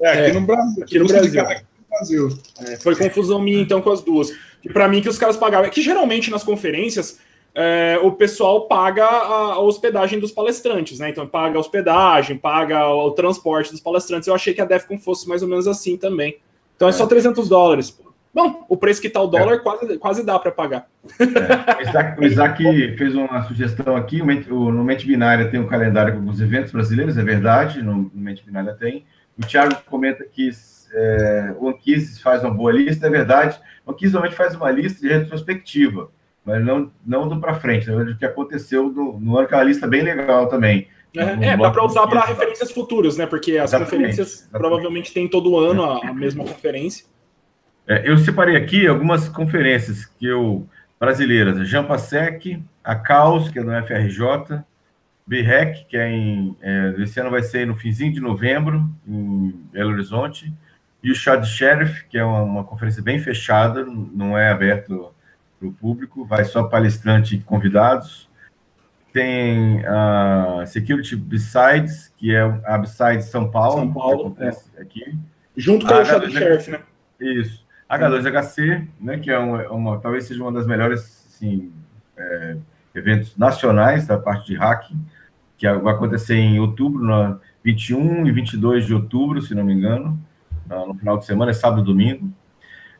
É, 0.00 0.10
aqui 0.10 0.30
é, 0.30 0.32
no 0.32 0.40
Brasil. 0.40 0.82
Aqui 0.82 0.98
no 0.98 1.06
Brasil. 1.06 1.40
Aqui 1.42 1.62
no 1.62 1.88
Brasil. 1.88 2.38
É, 2.66 2.76
foi 2.76 2.96
confusão 2.96 3.40
minha, 3.40 3.60
então, 3.60 3.80
com 3.80 3.90
as 3.90 4.02
duas. 4.02 4.30
E 4.62 4.68
para 4.68 4.88
mim, 4.88 5.02
que 5.02 5.08
os 5.08 5.18
caras 5.18 5.36
pagavam. 5.36 5.66
É 5.66 5.70
que 5.70 5.82
geralmente 5.82 6.30
nas 6.30 6.42
conferências 6.42 7.18
é, 7.54 7.98
o 8.02 8.10
pessoal 8.10 8.66
paga 8.66 9.04
a, 9.04 9.60
hospedagem 9.60 10.18
dos 10.18 10.32
palestrantes, 10.32 10.98
né? 10.98 11.10
Então 11.10 11.26
paga 11.26 11.56
a 11.56 11.60
hospedagem, 11.60 12.36
paga 12.36 12.88
o, 12.88 13.06
o, 13.06 13.10
transporte 13.12 13.70
dos 13.70 13.80
palestrantes. 13.80 14.26
Eu 14.26 14.34
achei 14.34 14.52
que 14.52 14.60
a 14.60 14.64
Defcon 14.64 14.98
fosse 14.98 15.28
mais 15.28 15.40
ou 15.40 15.48
menos 15.48 15.68
assim 15.68 15.96
também. 15.96 16.38
Então 16.74 16.88
é, 16.88 16.90
é 16.90 16.92
só 16.92 17.06
300 17.06 17.48
dólares. 17.48 17.96
Bom, 18.34 18.66
o 18.68 18.76
preço 18.76 19.00
que 19.00 19.06
está 19.06 19.20
o 19.20 19.28
dólar 19.28 19.54
é. 19.54 19.58
quase, 19.58 19.98
quase 19.98 20.26
dá 20.26 20.36
para 20.36 20.50
pagar. 20.50 20.88
É. 21.20 21.78
O, 21.78 21.88
Isaac, 21.88 22.20
o 22.20 22.24
Isaac 22.24 22.96
fez 22.96 23.14
uma 23.14 23.44
sugestão 23.44 23.94
aqui. 23.96 24.20
O, 24.20 24.72
no 24.72 24.82
Mente 24.82 25.06
Binária 25.06 25.48
tem 25.48 25.60
um 25.60 25.68
calendário 25.68 26.20
com 26.20 26.28
os 26.28 26.40
eventos 26.40 26.72
brasileiros, 26.72 27.16
é 27.16 27.22
verdade, 27.22 27.80
no, 27.80 28.10
no 28.12 28.20
Mente 28.20 28.44
Binária 28.44 28.74
tem. 28.74 29.04
O 29.38 29.46
Thiago 29.46 29.76
comenta 29.86 30.24
que 30.24 30.50
é, 30.92 31.54
o 31.58 31.68
Anquises 31.68 32.20
faz 32.20 32.42
uma 32.42 32.52
boa 32.52 32.72
lista, 32.72 33.06
é 33.06 33.10
verdade. 33.10 33.60
O 33.86 33.92
Anquises 33.92 34.12
normalmente 34.12 34.36
faz 34.36 34.56
uma 34.56 34.70
lista 34.72 35.00
de 35.00 35.12
retrospectiva 35.12 36.10
mas 36.44 36.64
não, 36.64 36.90
não 37.04 37.28
do 37.28 37.40
para 37.40 37.54
frente, 37.54 37.90
né? 37.90 38.04
do 38.04 38.16
que 38.16 38.24
aconteceu 38.24 38.90
no, 38.90 39.18
no 39.18 39.38
ano, 39.38 39.48
que 39.48 39.54
é 39.54 39.56
uma 39.56 39.64
lista 39.64 39.86
bem 39.86 40.02
legal 40.02 40.48
também. 40.48 40.88
É, 41.16 41.52
é 41.52 41.56
dá 41.56 41.70
para 41.70 41.84
usar 41.84 42.06
para 42.06 42.24
referências 42.24 42.72
futuras, 42.72 43.16
né? 43.16 43.24
Porque 43.24 43.52
as 43.52 43.70
exatamente, 43.70 43.90
conferências 43.90 44.28
exatamente. 44.28 44.58
provavelmente 44.58 45.14
têm 45.14 45.28
todo 45.28 45.56
ano 45.58 45.84
a, 45.84 46.08
a 46.08 46.12
mesma 46.12 46.44
conferência. 46.44 47.06
É, 47.86 48.10
eu 48.10 48.18
separei 48.18 48.56
aqui 48.56 48.86
algumas 48.86 49.28
conferências 49.28 50.04
que 50.04 50.26
eu 50.26 50.66
brasileiras, 50.98 51.58
a 51.58 51.64
Jampasec, 51.64 52.62
a 52.82 52.96
Caos, 52.96 53.48
que 53.48 53.58
é 53.58 53.62
no 53.62 53.72
FRJ, 53.84 54.62
BREC, 55.26 55.86
que 55.86 55.96
é 55.96 56.10
em. 56.10 56.56
É, 56.60 56.94
esse 56.98 57.20
ano 57.20 57.30
vai 57.30 57.42
ser 57.42 57.66
no 57.66 57.76
finzinho 57.76 58.12
de 58.12 58.20
novembro, 58.20 58.90
em 59.06 59.50
Belo 59.72 59.92
Horizonte, 59.92 60.52
e 61.02 61.10
o 61.10 61.14
Chá 61.14 61.36
de 61.36 61.48
Sheriff, 61.48 62.06
que 62.08 62.18
é 62.18 62.24
uma, 62.24 62.42
uma 62.42 62.64
conferência 62.64 63.02
bem 63.02 63.18
fechada, 63.18 63.84
não 63.84 64.36
é 64.36 64.50
aberto 64.50 65.13
para 65.58 65.68
o 65.68 65.72
público, 65.72 66.24
vai 66.24 66.44
só 66.44 66.64
palestrante 66.64 67.36
e 67.36 67.40
convidados. 67.40 68.28
Tem 69.12 69.84
a 69.86 70.64
Security 70.66 71.14
Besides, 71.16 72.12
que 72.16 72.34
é 72.34 72.40
a 72.64 72.78
Besides 72.78 73.26
São 73.26 73.50
Paulo, 73.50 73.78
São 73.78 73.92
Paulo 73.92 74.36
é. 74.40 74.80
aqui. 74.80 75.16
Junto 75.56 75.86
com 75.86 75.94
a 75.94 76.00
o 76.00 76.04
Shadow 76.04 76.30
Sheriff, 76.30 76.70
né? 76.70 76.80
Isso. 77.20 77.64
H2HC, 77.88 78.88
né, 79.00 79.18
que 79.18 79.30
é 79.30 79.38
uma, 79.38 79.68
uma, 79.70 80.00
talvez 80.00 80.24
seja 80.24 80.42
uma 80.42 80.50
das 80.50 80.66
melhores 80.66 81.26
assim, 81.28 81.72
é, 82.16 82.56
eventos 82.94 83.36
nacionais 83.36 84.06
da 84.06 84.18
parte 84.18 84.46
de 84.46 84.56
hacking, 84.56 84.98
que 85.56 85.70
vai 85.72 85.94
acontecer 85.94 86.34
em 86.34 86.58
outubro, 86.58 87.04
na 87.04 87.38
21 87.62 88.26
e 88.26 88.32
22 88.32 88.86
de 88.86 88.94
outubro, 88.94 89.40
se 89.40 89.54
não 89.54 89.64
me 89.64 89.72
engano, 89.72 90.18
no 90.68 90.94
final 90.94 91.18
de 91.18 91.26
semana, 91.26 91.50
é 91.50 91.54
sábado 91.54 91.82
e 91.82 91.84
domingo. 91.84 92.30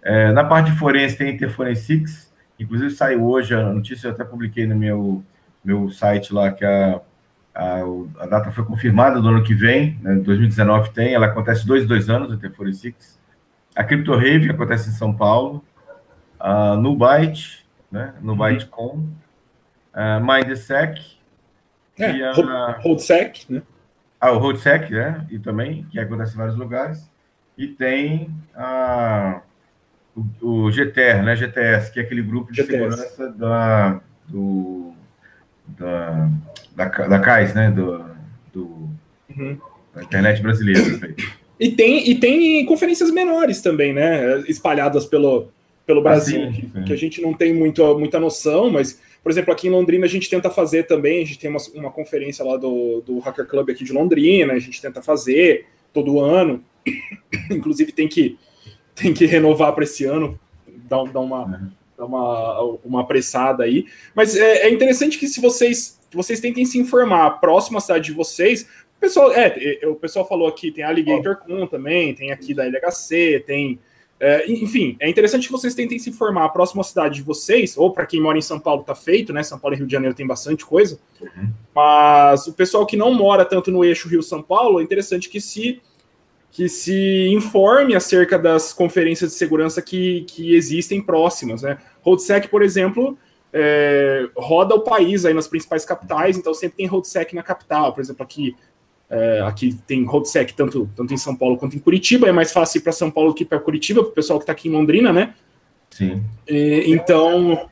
É, 0.02 0.32
na 0.32 0.44
parte 0.44 0.70
de 0.70 0.78
forense 0.78 1.16
tem 1.16 1.34
Interforensics, 1.34 2.24
Inclusive 2.59 2.90
saiu 2.90 3.24
hoje 3.24 3.55
a 3.55 3.72
notícia, 3.72 4.09
eu 4.09 4.12
até 4.12 4.24
publiquei 4.24 4.66
no 4.66 4.76
meu, 4.76 5.24
meu 5.64 5.90
site 5.90 6.32
lá, 6.32 6.52
que 6.52 6.64
a, 6.64 7.00
a, 7.55 7.80
a 8.20 8.26
data 8.26 8.50
foi 8.50 8.64
confirmada 8.64 9.20
do 9.20 9.28
ano 9.28 9.42
que 9.42 9.55
vem, 9.55 9.98
né, 10.02 10.14
2019 10.16 10.90
tem, 10.90 11.14
ela 11.14 11.26
acontece 11.26 11.66
dois, 11.66 11.86
dois 11.86 12.09
anos, 12.09 12.32
a 12.32 12.36
T46. 12.36 12.94
A 13.74 13.82
Crypto 13.82 14.12
Rave 14.14 14.50
acontece 14.50 14.88
em 14.88 14.92
São 14.92 15.12
Paulo. 15.12 15.64
A 16.38 16.76
Nubyte, 16.76 17.66
né, 17.90 18.14
NubyteCon. 18.20 18.94
Uhum. 18.94 19.14
A 19.92 20.20
MindSec. 20.20 21.00
É, 21.98 22.11
e 22.11 22.24
a, 22.24 22.80
HoldSec, 22.84 23.46
né? 23.48 23.62
Ah, 24.20 24.32
o 24.32 24.38
HoldSec, 24.38 24.90
né? 24.92 25.26
E 25.30 25.38
também, 25.38 25.84
que 25.90 25.98
acontece 25.98 26.34
em 26.34 26.38
vários 26.38 26.57
lugares. 26.57 27.09
E 27.57 27.68
tem 27.68 28.34
a 28.55 29.40
o, 30.17 30.47
o 30.47 30.71
GTR, 30.71 31.23
né, 31.23 31.37
GTS, 31.37 31.93
que 31.93 31.99
é 31.99 32.03
aquele 32.03 32.23
grupo 32.23 32.53
de 32.53 32.62
GTS. 32.62 32.73
segurança 32.73 33.29
da, 33.33 34.01
do, 34.29 34.93
da, 35.67 36.31
da, 36.75 36.85
da 36.89 37.19
CAIS, 37.19 37.55
né, 37.55 37.71
do, 37.71 38.05
do 38.53 38.89
uhum. 39.37 39.59
da 39.95 40.03
internet 40.03 40.41
brasileira. 40.41 41.15
E 41.59 41.71
tem, 41.71 42.09
e 42.11 42.15
tem 42.17 42.65
conferências 42.67 43.11
menores 43.11 43.61
também, 43.61 43.93
né, 43.93 44.41
espalhadas 44.49 45.05
pelo, 45.05 45.49
pelo 45.87 46.01
ah, 46.01 46.03
Brasil, 46.03 46.51
que, 46.53 46.83
que, 46.85 46.93
a 46.93 46.97
gente 46.97 47.21
não 47.21 47.35
tem 47.35 47.53
muito, 47.53 47.99
muita 47.99 48.21
noção, 48.21 48.71
mas, 48.71 49.01
por 49.23 49.31
exemplo, 49.31 49.53
aqui 49.53 49.69
em 49.69 49.71
Londrina 49.71 50.07
a 50.07 50.09
gente 50.09 50.31
tenta 50.31 50.51
fazer 50.51 50.85
também, 50.85 51.23
a 51.23 51.27
gente 51.27 51.39
tem 51.39 51.51
uma, 51.51 51.61
uma 51.75 51.91
conferência 51.91 52.45
lá 52.45 52.57
do, 52.57 53.03
do 53.03 53.19
Hacker 53.19 53.47
Club 53.47 53.71
aqui 53.71 53.85
de 53.85 53.93
Londrina, 53.93 54.53
a 54.53 54.59
gente 54.59 54.81
tenta 54.81 55.03
fazer 55.03 55.67
todo 55.93 56.21
ano, 56.21 56.62
inclusive 57.51 57.93
tem 57.93 58.09
que 58.09 58.39
tem 58.95 59.12
que 59.12 59.26
renovar 59.26 59.72
para 59.72 59.84
esse 59.84 60.05
ano, 60.05 60.38
dar, 60.88 61.05
dar 61.05 61.20
uma, 61.20 61.45
uhum. 61.45 61.70
dar 61.99 62.05
uma, 62.07 62.61
uma 62.84 63.01
apressada 63.01 63.64
aí. 63.64 63.86
Mas 64.14 64.36
é, 64.36 64.66
é, 64.66 64.70
interessante 64.70 65.18
que 65.18 65.26
se 65.26 65.40
vocês, 65.40 65.99
que 66.11 66.16
vocês 66.16 66.40
tentem 66.40 66.64
se 66.64 66.78
informar 66.78 67.40
próximo 67.40 67.78
à 67.78 67.80
cidade 67.80 68.05
de 68.07 68.12
vocês, 68.12 68.62
o 68.97 69.01
pessoal, 69.01 69.32
é, 69.32 69.80
o 69.86 69.95
pessoal 69.95 70.26
falou 70.26 70.49
aqui, 70.49 70.70
tem 70.70 70.84
a 70.84 70.88
Alligator 70.88 71.36
Con 71.36 71.66
também, 71.66 72.14
tem 72.14 72.30
aqui 72.30 72.55
da 72.55 72.64
LHC, 72.64 73.42
tem. 73.47 73.78
É, 74.20 74.51
enfim, 74.51 74.97
é 75.01 75.09
interessante 75.09 75.47
que 75.47 75.53
vocês 75.53 75.74
tentem 75.74 75.99
se 75.99 76.09
informar 76.09 76.49
próximo 76.51 76.80
à 76.80 76.84
cidade 76.84 77.16
de 77.16 77.22
vocês, 77.22 77.76
ou 77.76 77.90
para 77.90 78.07
quem 78.07 78.20
mora 78.20 78.38
em 78.38 78.42
São 78.42 78.61
Paulo 78.61 78.84
tá 78.84 78.95
feito, 78.95 79.32
né? 79.32 79.42
São 79.42 79.59
Paulo 79.59 79.74
e 79.74 79.78
Rio 79.78 79.86
de 79.86 79.92
Janeiro 79.92 80.14
tem 80.14 80.26
bastante 80.26 80.64
coisa. 80.64 80.99
Uhum. 81.20 81.51
Mas 81.74 82.47
o 82.47 82.53
pessoal 82.53 82.86
que 82.86 82.97
não 82.97 83.12
mora 83.12 83.45
tanto 83.45 83.72
no 83.72 83.84
eixo 83.84 84.09
Rio-São 84.09 84.40
Paulo, 84.40 84.80
é 84.80 84.84
interessante 84.84 85.28
que 85.28 85.40
se 85.40 85.82
que 86.55 86.68
se 86.68 87.26
informe 87.32 87.96
acerca 87.96 88.38
das 88.38 88.72
conferências 88.72 89.32
de 89.32 89.36
segurança 89.36 89.82
que, 89.82 90.20
que 90.20 90.55
existem 90.55 91.02
próximas. 91.02 91.62
Né? 91.62 91.76
RoadSec, 92.00 92.46
por 92.46 92.62
exemplo, 92.62 93.18
é, 93.52 94.28
roda 94.36 94.76
o 94.76 94.80
país 94.82 95.24
aí 95.24 95.34
nas 95.34 95.48
principais 95.48 95.84
capitais, 95.84 96.38
então 96.38 96.55
sempre 96.55 96.76
tem 96.76 96.86
RoadSec 96.86 97.34
na 97.34 97.42
capital. 97.42 97.92
Por 97.92 98.00
exemplo, 98.00 98.22
aqui, 98.22 98.55
é, 99.11 99.40
aqui 99.40 99.76
tem 99.84 100.05
RoadSec 100.05 100.55
tanto, 100.55 100.88
tanto 100.94 101.12
em 101.12 101.16
São 101.16 101.34
Paulo 101.34 101.57
quanto 101.57 101.74
em 101.74 101.80
Curitiba. 101.80 102.28
É 102.28 102.32
mais 102.32 102.52
fácil 102.52 102.78
ir 102.78 102.82
para 102.82 102.92
São 102.92 103.11
Paulo 103.11 103.30
do 103.30 103.34
que 103.34 103.44
para 103.44 103.59
Curitiba, 103.59 104.05
para 104.05 104.12
o 104.12 104.14
pessoal 104.14 104.38
que 104.38 104.44
está 104.44 104.52
aqui 104.52 104.68
em 104.68 104.72
Londrina, 104.72 105.12
né? 105.12 105.34
Sim. 105.90 106.22
E, 106.48 106.84
então. 106.86 107.68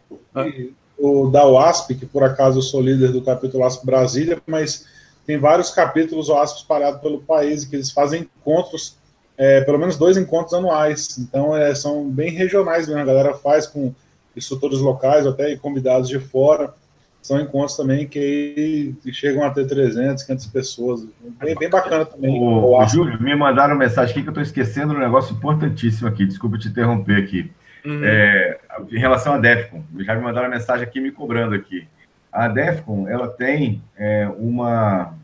O 0.98 1.30
da 1.30 1.46
UASP, 1.46 1.94
que 1.94 2.06
por 2.06 2.24
acaso 2.24 2.58
eu 2.58 2.62
sou 2.62 2.80
líder 2.80 3.12
do 3.12 3.22
capítulo 3.22 3.62
UASP 3.62 3.86
Brasília, 3.86 4.42
mas 4.44 4.86
tem 5.26 5.38
vários 5.38 5.70
capítulos 5.70 6.28
OASP 6.28 6.58
espalhados 6.58 7.00
pelo 7.00 7.22
país, 7.22 7.64
que 7.64 7.76
eles 7.76 7.90
fazem 7.90 8.28
encontros, 8.40 8.96
é, 9.36 9.60
pelo 9.62 9.78
menos 9.78 9.96
dois 9.96 10.16
encontros 10.16 10.54
anuais. 10.54 11.18
Então, 11.18 11.56
é, 11.56 11.74
são 11.74 12.08
bem 12.10 12.30
regionais 12.30 12.88
mesmo. 12.88 13.02
A 13.02 13.06
galera 13.06 13.34
faz 13.34 13.66
com 13.66 13.94
instrutores 14.36 14.80
locais, 14.80 15.26
até 15.26 15.56
convidados 15.56 16.08
de 16.08 16.18
fora. 16.18 16.74
São 17.20 17.40
encontros 17.40 17.76
também 17.76 18.08
que 18.08 18.96
chegam 19.12 19.44
a 19.44 19.50
ter 19.50 19.64
300, 19.68 20.24
500 20.24 20.46
pessoas. 20.48 21.06
Bem, 21.40 21.54
bem 21.54 21.70
bacana 21.70 22.04
também. 22.04 22.36
Ô, 22.42 22.84
Júlio, 22.86 23.22
me 23.22 23.34
mandaram 23.36 23.76
mensagem 23.76 24.10
aqui 24.10 24.22
que 24.22 24.28
eu 24.28 24.32
estou 24.32 24.42
esquecendo 24.42 24.92
um 24.92 24.98
negócio 24.98 25.32
importantíssimo 25.32 26.08
aqui. 26.08 26.26
Desculpa 26.26 26.58
te 26.58 26.66
interromper 26.66 27.22
aqui. 27.22 27.48
Uhum. 27.84 28.00
É, 28.04 28.58
em 28.90 28.98
relação 28.98 29.34
à 29.34 29.38
DEFCON, 29.38 29.84
já 30.00 30.16
me 30.16 30.22
mandaram 30.22 30.50
mensagem 30.50 30.84
aqui 30.84 31.00
me 31.00 31.12
cobrando 31.12 31.54
aqui. 31.54 31.86
A 32.32 32.48
DEFCON, 32.48 33.06
ela 33.06 33.28
tem 33.28 33.82
é, 33.96 34.26
uma, 34.38 35.14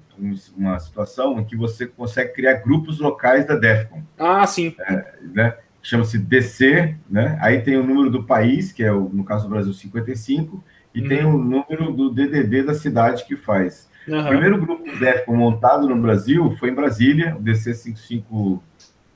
uma 0.56 0.78
situação 0.78 1.40
em 1.40 1.44
que 1.44 1.56
você 1.56 1.86
consegue 1.86 2.34
criar 2.34 2.54
grupos 2.54 3.00
locais 3.00 3.46
da 3.46 3.56
DEFCON. 3.56 4.02
Ah, 4.18 4.46
sim. 4.46 4.74
É, 4.78 5.14
né? 5.22 5.56
Chama-se 5.82 6.18
DC, 6.18 6.94
né? 7.08 7.38
Aí 7.40 7.62
tem 7.62 7.76
o 7.78 7.86
número 7.86 8.10
do 8.10 8.24
país, 8.24 8.72
que 8.72 8.84
é, 8.84 8.92
o, 8.92 9.08
no 9.08 9.24
caso 9.24 9.44
do 9.44 9.50
Brasil, 9.50 9.72
55, 9.72 10.62
e 10.94 11.00
uhum. 11.00 11.08
tem 11.08 11.24
o 11.24 11.38
número 11.38 11.92
do 11.92 12.10
DDD 12.10 12.64
da 12.64 12.74
cidade 12.74 13.24
que 13.24 13.36
faz. 13.36 13.88
Uhum. 14.06 14.20
O 14.20 14.28
primeiro 14.28 14.58
grupo 14.58 14.98
DEFCON 14.98 15.36
montado 15.36 15.88
no 15.88 15.96
Brasil 15.96 16.54
foi 16.58 16.70
em 16.70 16.74
Brasília, 16.74 17.36
o 17.36 17.40
DC 17.40 17.74
5561, 17.74 18.60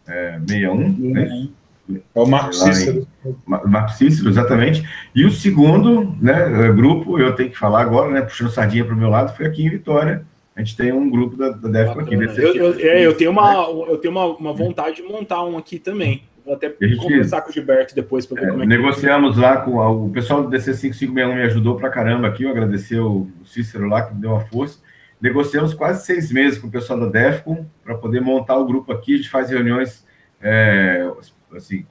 é, 0.07 0.39
uhum. 0.71 1.13
né? 1.13 1.49
É 1.91 2.21
o 2.21 2.27
Marco 2.27 2.53
Cícero. 2.53 3.07
Marco 3.47 3.93
Cícero, 3.93 4.29
exatamente. 4.29 4.89
E 5.15 5.25
o 5.25 5.31
segundo 5.31 6.15
né, 6.21 6.67
é, 6.67 6.73
grupo, 6.73 7.19
eu 7.19 7.35
tenho 7.35 7.51
que 7.51 7.59
falar 7.59 7.83
agora, 7.83 8.11
né, 8.11 8.23
puxando 8.23 8.51
sardinha 8.51 8.85
para 8.85 8.95
o 8.95 8.99
meu 8.99 9.09
lado, 9.09 9.37
foi 9.37 9.47
aqui 9.47 9.65
em 9.65 9.71
Vitória. 9.71 10.25
A 10.55 10.61
gente 10.61 10.77
tem 10.77 10.93
um 10.93 11.11
grupo 11.11 11.37
da, 11.37 11.51
da 11.51 11.69
DEFCO 11.69 12.01
aqui. 12.01 12.15
Eu, 12.15 12.55
eu, 12.55 12.81
é, 12.81 13.07
eu 13.07 13.15
tenho, 13.15 13.31
uma, 13.31 13.55
eu 13.89 13.97
tenho 13.99 14.13
uma, 14.13 14.27
uma 14.27 14.53
vontade 14.53 14.97
de 14.97 15.03
montar 15.03 15.43
um 15.45 15.57
aqui 15.57 15.79
também. 15.79 16.23
Vou 16.45 16.55
até 16.55 16.75
gente, 16.81 16.97
conversar 16.97 17.41
com 17.41 17.51
o 17.51 17.53
Gilberto 17.53 17.95
depois 17.95 18.27
para 18.27 18.41
ver 18.41 18.49
é, 18.49 18.51
como 18.51 18.63
é 18.63 18.67
Negociamos 18.67 19.37
lá 19.37 19.59
com 19.59 19.77
o 19.77 20.11
pessoal 20.11 20.43
do 20.43 20.51
DC 20.51 20.75
5561 20.75 21.35
me 21.35 21.43
ajudou 21.43 21.77
para 21.77 21.89
caramba 21.89 22.29
aqui. 22.29 22.43
Eu 22.43 22.51
agradecer 22.51 22.99
o 22.99 23.29
Cícero 23.45 23.89
lá 23.89 24.03
que 24.03 24.15
me 24.15 24.21
deu 24.21 24.31
uma 24.31 24.41
força. 24.41 24.81
Negociamos 25.21 25.73
quase 25.73 26.05
seis 26.05 26.33
meses 26.33 26.59
com 26.59 26.67
o 26.67 26.71
pessoal 26.71 26.99
da 26.99 27.07
DEFCON 27.07 27.65
para 27.85 27.95
poder 27.95 28.21
montar 28.21 28.57
o 28.57 28.67
grupo 28.67 28.93
aqui. 28.93 29.15
A 29.15 29.17
gente 29.19 29.31
faz 29.31 29.51
reuniões 29.51 30.05
é, 30.41 31.09
assim, 31.57 31.85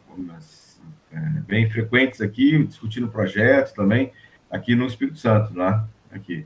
é, 1.11 1.19
bem 1.47 1.69
frequentes 1.69 2.21
aqui, 2.21 2.63
discutindo 2.63 3.07
projetos 3.07 3.73
também, 3.73 4.11
aqui 4.49 4.75
no 4.75 4.85
Espírito 4.85 5.17
Santo, 5.17 5.55
lá, 5.55 5.87
aqui, 6.11 6.45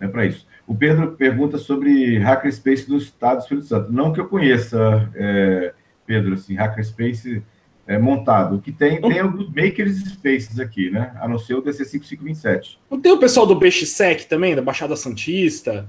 é 0.00 0.06
para 0.06 0.26
isso. 0.26 0.46
O 0.66 0.74
Pedro 0.74 1.12
pergunta 1.12 1.58
sobre 1.58 2.18
Hackerspace 2.18 2.88
do 2.88 2.96
Estado 2.96 3.38
do 3.38 3.42
Espírito 3.42 3.66
Santo. 3.66 3.92
Não 3.92 4.12
que 4.12 4.20
eu 4.20 4.28
conheça, 4.28 5.10
é, 5.14 5.72
Pedro, 6.04 6.34
assim, 6.34 6.54
Hackerspace 6.54 7.42
é, 7.86 7.98
montado. 7.98 8.56
O 8.56 8.60
que 8.60 8.72
tem, 8.72 9.00
tem 9.00 9.20
alguns 9.20 9.48
makers 9.48 9.98
spaces 10.04 10.58
aqui, 10.58 10.90
né? 10.90 11.12
A 11.20 11.28
não 11.28 11.38
ser 11.38 11.54
o 11.54 11.62
DC5527. 11.62 12.78
Não 12.90 13.00
tem 13.00 13.12
o 13.12 13.18
pessoal 13.18 13.46
do 13.46 13.54
BXSEC 13.54 14.26
também, 14.26 14.54
da 14.54 14.62
Baixada 14.62 14.96
Santista? 14.96 15.88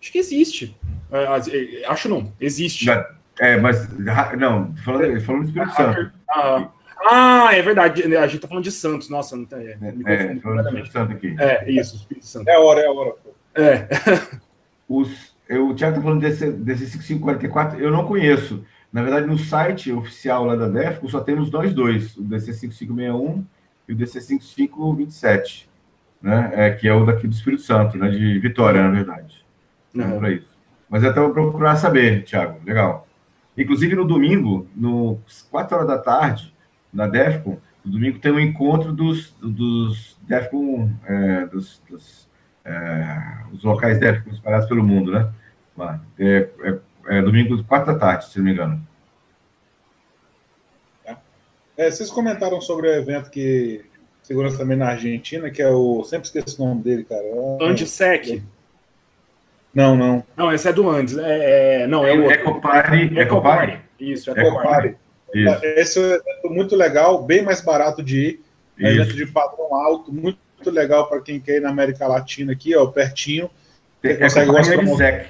Acho 0.00 0.12
que 0.12 0.18
existe. 0.18 0.76
É, 1.10 1.82
é, 1.82 1.86
acho 1.86 2.08
não, 2.08 2.32
existe. 2.40 2.86
É, 3.38 3.56
mas 3.56 3.88
não, 4.36 4.74
falando, 4.76 5.20
falando 5.20 5.42
do 5.42 5.48
Espírito 5.48 5.74
Santo. 5.74 6.10
Ah, 6.30 6.68
ah, 7.08 7.54
é 7.54 7.62
verdade. 7.62 8.16
A 8.16 8.26
gente 8.26 8.40
tá 8.40 8.48
falando 8.48 8.64
de 8.64 8.72
Santos. 8.72 9.08
Nossa, 9.08 9.36
não 9.36 9.44
tem. 9.44 9.58
É, 9.58 9.76
me 9.76 10.02
é, 10.06 10.36
falando 10.36 10.62
do 10.62 10.68
Espírito 10.68 10.92
Santo 10.92 11.12
aqui. 11.12 11.36
É, 11.38 11.70
isso, 11.70 11.96
Espírito 11.96 12.26
Santo. 12.26 12.48
É 12.48 12.54
a 12.54 12.60
hora, 12.60 12.80
é 12.80 12.86
a 12.86 12.92
hora. 12.92 13.14
É. 13.54 13.88
Os, 14.88 15.36
eu, 15.48 15.68
o 15.68 15.74
Thiago 15.74 15.96
tá 15.96 16.02
falando 16.02 16.20
desse, 16.20 16.50
desse 16.50 16.86
5544, 16.86 17.78
eu 17.80 17.90
não 17.90 18.06
conheço. 18.06 18.64
Na 18.92 19.02
verdade, 19.02 19.26
no 19.26 19.36
site 19.36 19.92
oficial 19.92 20.44
lá 20.44 20.56
da 20.56 20.68
DEFCO 20.68 21.08
só 21.08 21.20
temos 21.20 21.50
nós 21.50 21.74
dois, 21.74 22.16
o 22.16 22.24
DC5561 22.24 23.44
e 23.88 23.92
o 23.92 23.96
DC5527, 23.96 25.66
né? 26.22 26.50
É, 26.54 26.70
que 26.70 26.88
é 26.88 26.94
o 26.94 27.04
daqui 27.04 27.26
do 27.26 27.34
Espírito 27.34 27.62
Santo, 27.62 27.98
né? 27.98 28.08
De 28.08 28.38
Vitória, 28.38 28.82
na 28.82 28.90
verdade. 28.90 29.44
Uhum. 29.94 30.18
Para 30.18 30.30
isso. 30.32 30.48
Mas 30.88 31.04
até 31.04 31.20
vou 31.20 31.32
procurar 31.32 31.76
saber, 31.76 32.24
Thiago. 32.24 32.60
Legal. 32.64 33.05
Inclusive, 33.56 33.94
no 33.94 34.04
domingo, 34.04 34.68
no 34.74 35.18
4 35.50 35.76
horas 35.76 35.88
da 35.88 35.98
tarde, 35.98 36.52
na 36.92 37.06
DEFCON, 37.06 37.58
no 37.84 37.92
domingo 37.92 38.18
tem 38.18 38.32
um 38.32 38.40
encontro 38.40 38.92
dos, 38.92 39.30
dos 39.40 40.18
DEFCON, 40.22 40.90
é, 41.06 41.46
dos, 41.46 41.80
dos 41.88 42.28
é, 42.64 43.38
os 43.52 43.62
locais 43.62 43.98
DEFCON 43.98 44.30
espalhados 44.30 44.68
pelo 44.68 44.84
mundo, 44.84 45.12
né? 45.12 45.30
É, 46.18 46.48
é, 46.60 46.78
é, 47.18 47.22
domingo, 47.22 47.62
4 47.64 47.92
da 47.92 47.98
tarde, 47.98 48.26
se 48.26 48.38
não 48.38 48.44
me 48.44 48.52
engano. 48.52 48.86
É, 51.76 51.90
vocês 51.90 52.10
comentaram 52.10 52.60
sobre 52.60 52.88
o 52.88 52.94
evento 52.94 53.30
que 53.30 53.84
segurança 54.22 54.58
também 54.58 54.76
na 54.76 54.88
Argentina, 54.88 55.50
que 55.50 55.62
é 55.62 55.68
o. 55.68 56.02
Sempre 56.04 56.26
esqueço 56.26 56.62
o 56.62 56.66
nome 56.66 56.82
dele, 56.82 57.04
cara. 57.04 57.22
É... 57.22 57.64
Andisec. 57.64 58.42
Não, 59.76 59.94
não. 59.94 60.24
Não, 60.34 60.50
esse 60.50 60.66
é 60.66 60.72
do 60.72 60.88
Andes. 60.88 61.18
É, 61.18 61.82
é, 61.82 61.86
não, 61.86 62.06
é 62.06 62.14
o 62.14 62.30
Ecopari. 62.30 63.18
Ecopari. 63.18 63.78
Isso, 64.00 64.30
Ecopari. 64.30 64.96
Isso. 65.34 65.60
Esse 65.62 65.98
é 65.98 66.02
um 66.02 66.06
evento 66.06 66.50
muito 66.50 66.74
legal, 66.74 67.22
bem 67.22 67.42
mais 67.42 67.60
barato 67.60 68.02
de 68.02 68.18
ir. 68.18 68.40
É 68.80 68.88
um 68.88 68.92
evento 68.92 69.14
de 69.14 69.26
padrão 69.26 69.74
alto, 69.74 70.10
muito, 70.10 70.38
muito 70.56 70.70
legal 70.70 71.06
para 71.10 71.20
quem 71.20 71.38
quer 71.38 71.58
ir 71.58 71.60
na 71.60 71.68
América 71.68 72.06
Latina 72.06 72.52
aqui, 72.52 72.74
ó, 72.74 72.86
pertinho. 72.86 73.50
Tem, 74.00 74.18
consegue 74.18 74.50
Andisec. 74.50 75.26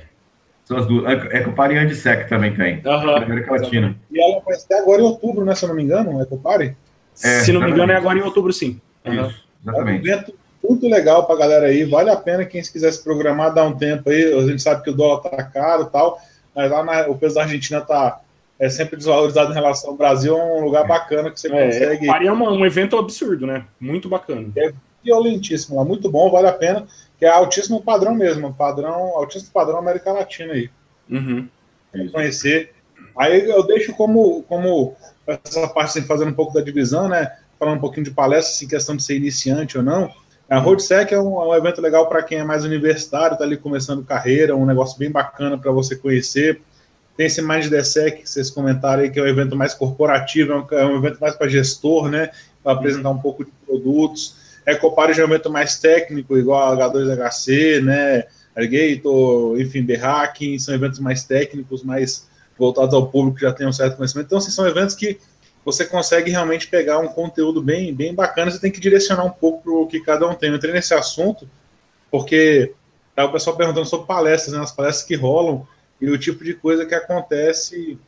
São 0.65 0.77
as 0.77 0.87
duas. 0.87 1.25
Ecopari 1.35 1.75
e 1.75 1.79
Andisec 1.79 2.29
também 2.29 2.55
tem. 2.55 2.81
Uhum. 2.85 3.17
América 3.17 3.51
Latina. 3.51 3.97
E 4.13 4.21
ela 4.21 4.41
vai 4.43 4.55
ser 4.55 4.75
agora 4.75 5.03
em 5.03 5.07
outubro, 5.07 5.45
né? 5.45 5.57
Se 5.57 5.65
eu 5.65 5.71
não 5.71 5.75
me 5.75 5.83
engano, 5.83 6.23
Ecopari? 6.23 6.77
É, 7.21 7.41
se 7.41 7.51
não 7.51 7.63
me 7.63 7.73
engano, 7.73 7.91
é 7.91 7.97
agora 7.97 8.17
em 8.17 8.23
outubro, 8.23 8.53
sim. 8.53 8.81
Uhum. 9.05 9.27
Isso, 9.27 9.45
exatamente. 9.61 10.09
É 10.09 10.15
um 10.15 10.19
evento 10.19 10.46
muito 10.69 10.89
legal 10.89 11.27
para 11.27 11.35
a 11.35 11.39
galera 11.39 11.67
aí. 11.67 11.85
Vale 11.85 12.11
a 12.11 12.17
pena 12.17 12.45
quem 12.45 12.63
quiser 12.63 12.93
se 12.93 13.03
programar, 13.03 13.55
dar 13.55 13.65
um 13.65 13.77
tempo 13.77 14.11
aí. 14.11 14.33
A 14.33 14.43
gente 14.43 14.63
sabe 14.63 14.83
que 14.83 14.91
o 14.91 14.95
dólar 14.95 15.21
tá 15.21 15.43
caro 15.43 15.85
e 15.85 15.91
tal, 15.91 16.21
mas 16.55 16.71
lá 16.71 16.83
na, 16.83 17.09
o 17.09 17.17
peso 17.17 17.35
da 17.35 17.43
Argentina 17.43 17.81
tá 17.81 18.21
é 18.59 18.69
sempre 18.71 18.97
desvalorizado 18.97 19.51
em 19.51 19.55
relação 19.55 19.91
ao 19.91 19.97
Brasil. 19.97 20.37
É 20.37 20.43
um 20.43 20.65
lugar 20.65 20.87
bacana 20.87 21.31
que 21.31 21.39
você 21.39 21.53
é, 21.53 21.67
consegue. 21.67 22.09
É 22.09 22.33
um, 22.33 22.43
um 22.43 22.67
evento 22.67 22.97
absurdo, 22.97 23.47
né? 23.47 23.65
Muito 23.79 24.09
bacana. 24.09 24.49
É 24.57 24.73
violentíssimo 25.05 25.77
lá, 25.77 25.85
muito 25.85 26.11
bom, 26.11 26.31
vale 26.31 26.49
a 26.49 26.53
pena. 26.53 26.87
Que 27.19 27.25
é 27.25 27.29
altíssimo 27.29 27.83
padrão 27.83 28.15
mesmo, 28.15 28.53
padrão, 28.53 29.17
altíssimo 29.17 29.51
padrão 29.53 29.79
América 29.79 30.13
Latina 30.13 30.53
aí. 30.53 30.71
Uhum. 31.09 31.49
Conhecer. 32.13 32.73
Aí 33.17 33.49
eu 33.49 33.67
deixo 33.67 33.95
como, 33.95 34.43
como 34.43 34.95
essa 35.27 35.67
parte 35.69 35.99
assim, 35.99 36.03
fazendo 36.07 36.31
um 36.31 36.35
pouco 36.35 36.53
da 36.53 36.61
divisão, 36.61 37.09
né? 37.09 37.35
Falando 37.59 37.79
um 37.79 37.81
pouquinho 37.81 38.05
de 38.05 38.11
palestra, 38.11 38.55
assim, 38.55 38.69
questão 38.69 38.97
de 38.97 39.03
ser 39.03 39.17
iniciante 39.17 39.79
ou 39.79 39.85
não. 39.85 40.13
A 40.49 40.59
Roadsec 40.59 41.13
é 41.13 41.19
um, 41.19 41.43
é 41.43 41.49
um 41.49 41.55
evento 41.55 41.81
legal 41.81 42.09
para 42.09 42.23
quem 42.23 42.39
é 42.39 42.45
mais 42.45 42.65
universitário, 42.65 43.35
está 43.35 43.45
ali 43.45 43.57
começando 43.57 44.05
carreira, 44.05 44.55
um 44.55 44.65
negócio 44.65 44.97
bem 44.99 45.11
bacana 45.11 45.59
para 45.59 45.73
você 45.73 45.97
conhecer. 45.97 46.61
Tem 47.17 47.27
esse 47.27 47.43
Mind 47.43 47.67
DSEC, 47.67 48.23
que 48.23 48.31
vocês 48.31 48.51
comentaram 48.51 49.03
aí, 49.03 49.11
que 49.11 49.19
é 49.19 49.23
um 49.23 49.27
evento 49.27 49.57
mais 49.57 49.75
corporativo, 49.75 50.53
é 50.53 50.57
um, 50.57 50.67
é 50.71 50.87
um 50.87 50.97
evento 50.99 51.19
mais 51.19 51.35
para 51.35 51.49
gestor, 51.49 52.09
né? 52.09 52.31
Para 52.63 52.73
apresentar 52.73 53.11
um 53.11 53.19
pouco 53.19 53.45
de 53.45 53.51
produtos. 53.67 54.37
Ecopar 54.67 55.13
já 55.13 55.23
é 55.23 55.27
um 55.27 55.29
evento 55.29 55.51
mais 55.51 55.79
técnico, 55.79 56.37
igual 56.37 56.81
a 56.81 56.91
H2HC, 56.91 57.83
né? 57.83 58.25
Alligator, 58.55 59.61
enfim, 59.61 59.85
The 59.85 60.01
são 60.59 60.75
eventos 60.75 60.99
mais 60.99 61.25
técnicos, 61.25 61.83
mais 61.83 62.27
voltados 62.59 62.95
ao 62.95 63.09
público 63.09 63.39
que 63.39 63.43
já 63.43 63.53
tem 63.53 63.67
um 63.67 63.73
certo 63.73 63.97
conhecimento. 63.97 64.27
Então, 64.27 64.39
assim, 64.39 64.51
são 64.51 64.67
eventos 64.67 64.95
que 64.95 65.19
você 65.67 65.85
consegue 65.85 66.31
realmente 66.31 66.69
pegar 66.69 67.01
um 67.01 67.09
conteúdo 67.09 67.61
bem, 67.61 67.93
bem 67.93 68.15
bacana, 68.15 68.53
você 68.53 68.61
tem 68.61 68.71
que 68.71 68.79
direcionar 68.79 69.25
um 69.25 69.31
pouco 69.31 69.65
para 69.65 69.73
o 69.73 69.87
que 69.89 69.99
cada 69.99 70.25
um 70.25 70.33
tem. 70.33 70.49
Eu 70.49 70.55
entrei 70.55 70.73
nesse 70.73 70.95
assunto 70.95 71.51
porque 72.09 72.73
tá 73.17 73.25
o 73.25 73.33
pessoal 73.33 73.57
perguntando 73.57 73.85
sobre 73.85 74.07
palestras, 74.07 74.55
né, 74.55 74.63
as 74.63 74.71
palestras 74.71 75.05
que 75.05 75.17
rolam 75.17 75.67
e 76.01 76.09
o 76.09 76.17
tipo 76.17 76.45
de 76.45 76.55
coisa 76.55 76.87
que 76.87 76.95
acontece 76.95 77.99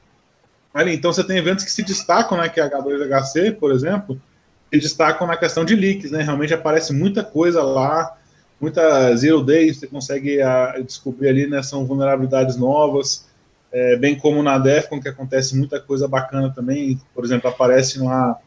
ali. 0.72 0.94
Então 0.94 1.12
você 1.12 1.24
tem 1.24 1.36
eventos 1.36 1.64
que 1.64 1.72
se 1.72 1.82
destacam, 1.82 2.38
né, 2.38 2.48
que 2.48 2.60
é 2.60 2.62
a 2.62 2.70
H2HC, 2.70 3.56
por 3.56 3.72
exemplo, 3.72 4.22
se 4.72 4.78
destacam 4.78 5.26
na 5.26 5.36
questão 5.36 5.64
de 5.64 5.74
leaks, 5.74 6.12
né? 6.12 6.22
Realmente 6.22 6.54
aparece 6.54 6.92
muita 6.92 7.24
coisa 7.24 7.60
lá, 7.60 8.16
muita 8.60 9.16
zero 9.16 9.42
days, 9.42 9.78
você 9.78 9.88
consegue 9.88 10.40
a, 10.40 10.74
ah, 10.74 10.80
descobrir 10.80 11.28
ali, 11.28 11.46
né, 11.48 11.60
são 11.60 11.84
vulnerabilidades 11.84 12.56
novas 12.56 13.27
é, 13.72 13.96
bem 13.96 14.16
como 14.16 14.42
na 14.42 14.58
Defcon, 14.58 15.00
que 15.00 15.08
acontece 15.08 15.56
muita 15.56 15.80
coisa 15.80 16.08
bacana 16.08 16.52
também. 16.54 17.00
Por 17.14 17.24
exemplo, 17.24 17.48
aparece 17.48 17.98
lá 17.98 18.38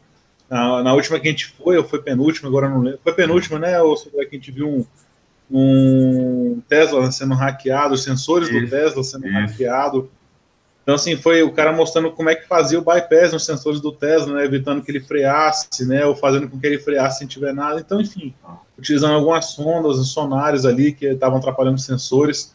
na, 0.48 0.82
na, 0.82 0.94
última 0.94 1.18
que 1.18 1.28
a 1.28 1.30
gente 1.30 1.46
foi, 1.46 1.78
ou 1.78 1.84
foi 1.84 2.02
penúltima, 2.02 2.48
agora 2.48 2.68
não 2.68 2.80
lembro. 2.80 3.00
Foi 3.02 3.14
penúltima, 3.14 3.58
né? 3.58 3.80
Ou 3.80 3.96
que 3.96 4.18
a 4.20 4.34
gente 4.34 4.50
viu 4.50 4.68
um, 4.68 4.86
um 5.50 6.62
Tesla 6.68 7.10
sendo 7.10 7.34
hackeado, 7.34 7.94
os 7.94 8.02
sensores 8.02 8.48
isso, 8.48 8.60
do 8.60 8.68
Tesla 8.68 9.02
sendo 9.02 9.26
isso. 9.26 9.34
hackeado. 9.34 10.10
Então, 10.82 10.96
assim, 10.96 11.16
foi 11.16 11.42
o 11.42 11.52
cara 11.52 11.72
mostrando 11.72 12.10
como 12.10 12.28
é 12.28 12.34
que 12.34 12.46
fazia 12.48 12.78
o 12.78 12.82
bypass 12.82 13.32
nos 13.32 13.46
sensores 13.46 13.80
do 13.80 13.92
Tesla, 13.92 14.34
né, 14.34 14.44
evitando 14.44 14.82
que 14.82 14.90
ele 14.90 15.00
freasse, 15.00 15.86
né, 15.86 16.04
ou 16.04 16.16
fazendo 16.16 16.48
com 16.48 16.58
que 16.58 16.66
ele 16.66 16.78
freasse 16.78 17.20
sem 17.20 17.26
tiver 17.28 17.54
nada. 17.54 17.78
Então, 17.78 18.00
enfim, 18.00 18.34
utilizando 18.76 19.14
algumas 19.14 19.46
sondas, 19.46 20.04
sonares 20.08 20.64
ali 20.64 20.92
que 20.92 21.06
estavam 21.06 21.38
atrapalhando 21.38 21.76
os 21.76 21.84
sensores. 21.84 22.54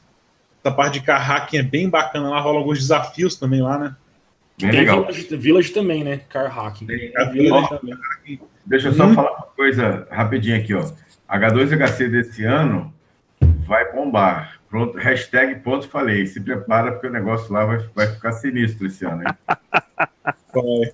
Essa 0.68 0.76
parte 0.76 1.00
de 1.00 1.06
car 1.06 1.26
hacking 1.26 1.58
é 1.58 1.64
bem 1.64 1.90
bacana 1.90 2.30
lá, 2.30 2.42
rola 2.42 2.58
alguns 2.58 2.80
desafios 2.80 3.38
também 3.38 3.62
lá, 3.62 3.78
né? 3.78 3.96
Bem 4.60 4.70
Tem 4.70 4.80
legal. 4.82 5.06
Village, 5.06 5.38
Village, 5.38 5.72
também, 5.72 6.04
né? 6.04 6.20
Car 6.28 6.50
hacking. 6.50 6.88
Village 7.32 7.70
também. 7.70 7.98
Deixa 8.66 8.90
eu 8.90 8.94
só 8.94 9.06
hum. 9.06 9.14
falar 9.14 9.32
uma 9.32 9.48
coisa 9.56 10.06
rapidinho 10.12 10.58
aqui, 10.58 10.74
ó. 10.74 10.92
H2HC 11.30 12.10
desse 12.10 12.44
ano 12.44 12.94
vai 13.66 13.94
bombar. 13.94 14.60
Pronto, 14.70 14.98
hashtag 14.98 15.56
ponto 15.62 15.88
falei. 15.88 16.26
Se 16.26 16.42
prepara, 16.42 16.92
porque 16.92 17.08
o 17.08 17.12
negócio 17.12 17.54
lá 17.54 17.64
vai, 17.64 17.78
vai 17.96 18.08
ficar 18.08 18.34
sinistro 18.34 18.88
esse 18.88 19.06
ano, 19.06 19.24
hein? 19.24 20.92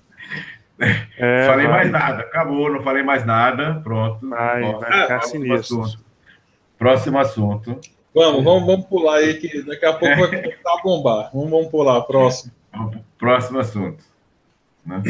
É, 1.16 1.46
falei 1.46 1.68
vai. 1.68 1.76
mais 1.76 1.90
nada, 1.92 2.22
acabou, 2.22 2.68
não 2.68 2.82
falei 2.82 3.04
mais 3.04 3.24
nada, 3.24 3.80
pronto. 3.84 4.28
Vai, 4.28 4.60
vai 4.60 5.02
ficar 5.02 5.20
sinistro. 5.22 5.82
Assunto. 5.82 6.04
Próximo 6.76 7.18
assunto. 7.18 7.80
Vamos, 8.14 8.44
vamos, 8.44 8.66
vamos 8.66 8.86
pular 8.86 9.16
aí, 9.16 9.34
que 9.34 9.62
daqui 9.62 9.84
a 9.84 9.92
pouco 9.92 10.16
vai 10.16 10.28
começar 10.28 10.78
a 10.78 10.82
bombar. 10.82 11.30
Vamos, 11.34 11.50
vamos 11.50 11.66
pular, 11.68 12.00
próximo. 12.02 12.52
Próximo 13.18 13.58
assunto. 13.58 14.04
Né? 14.86 15.02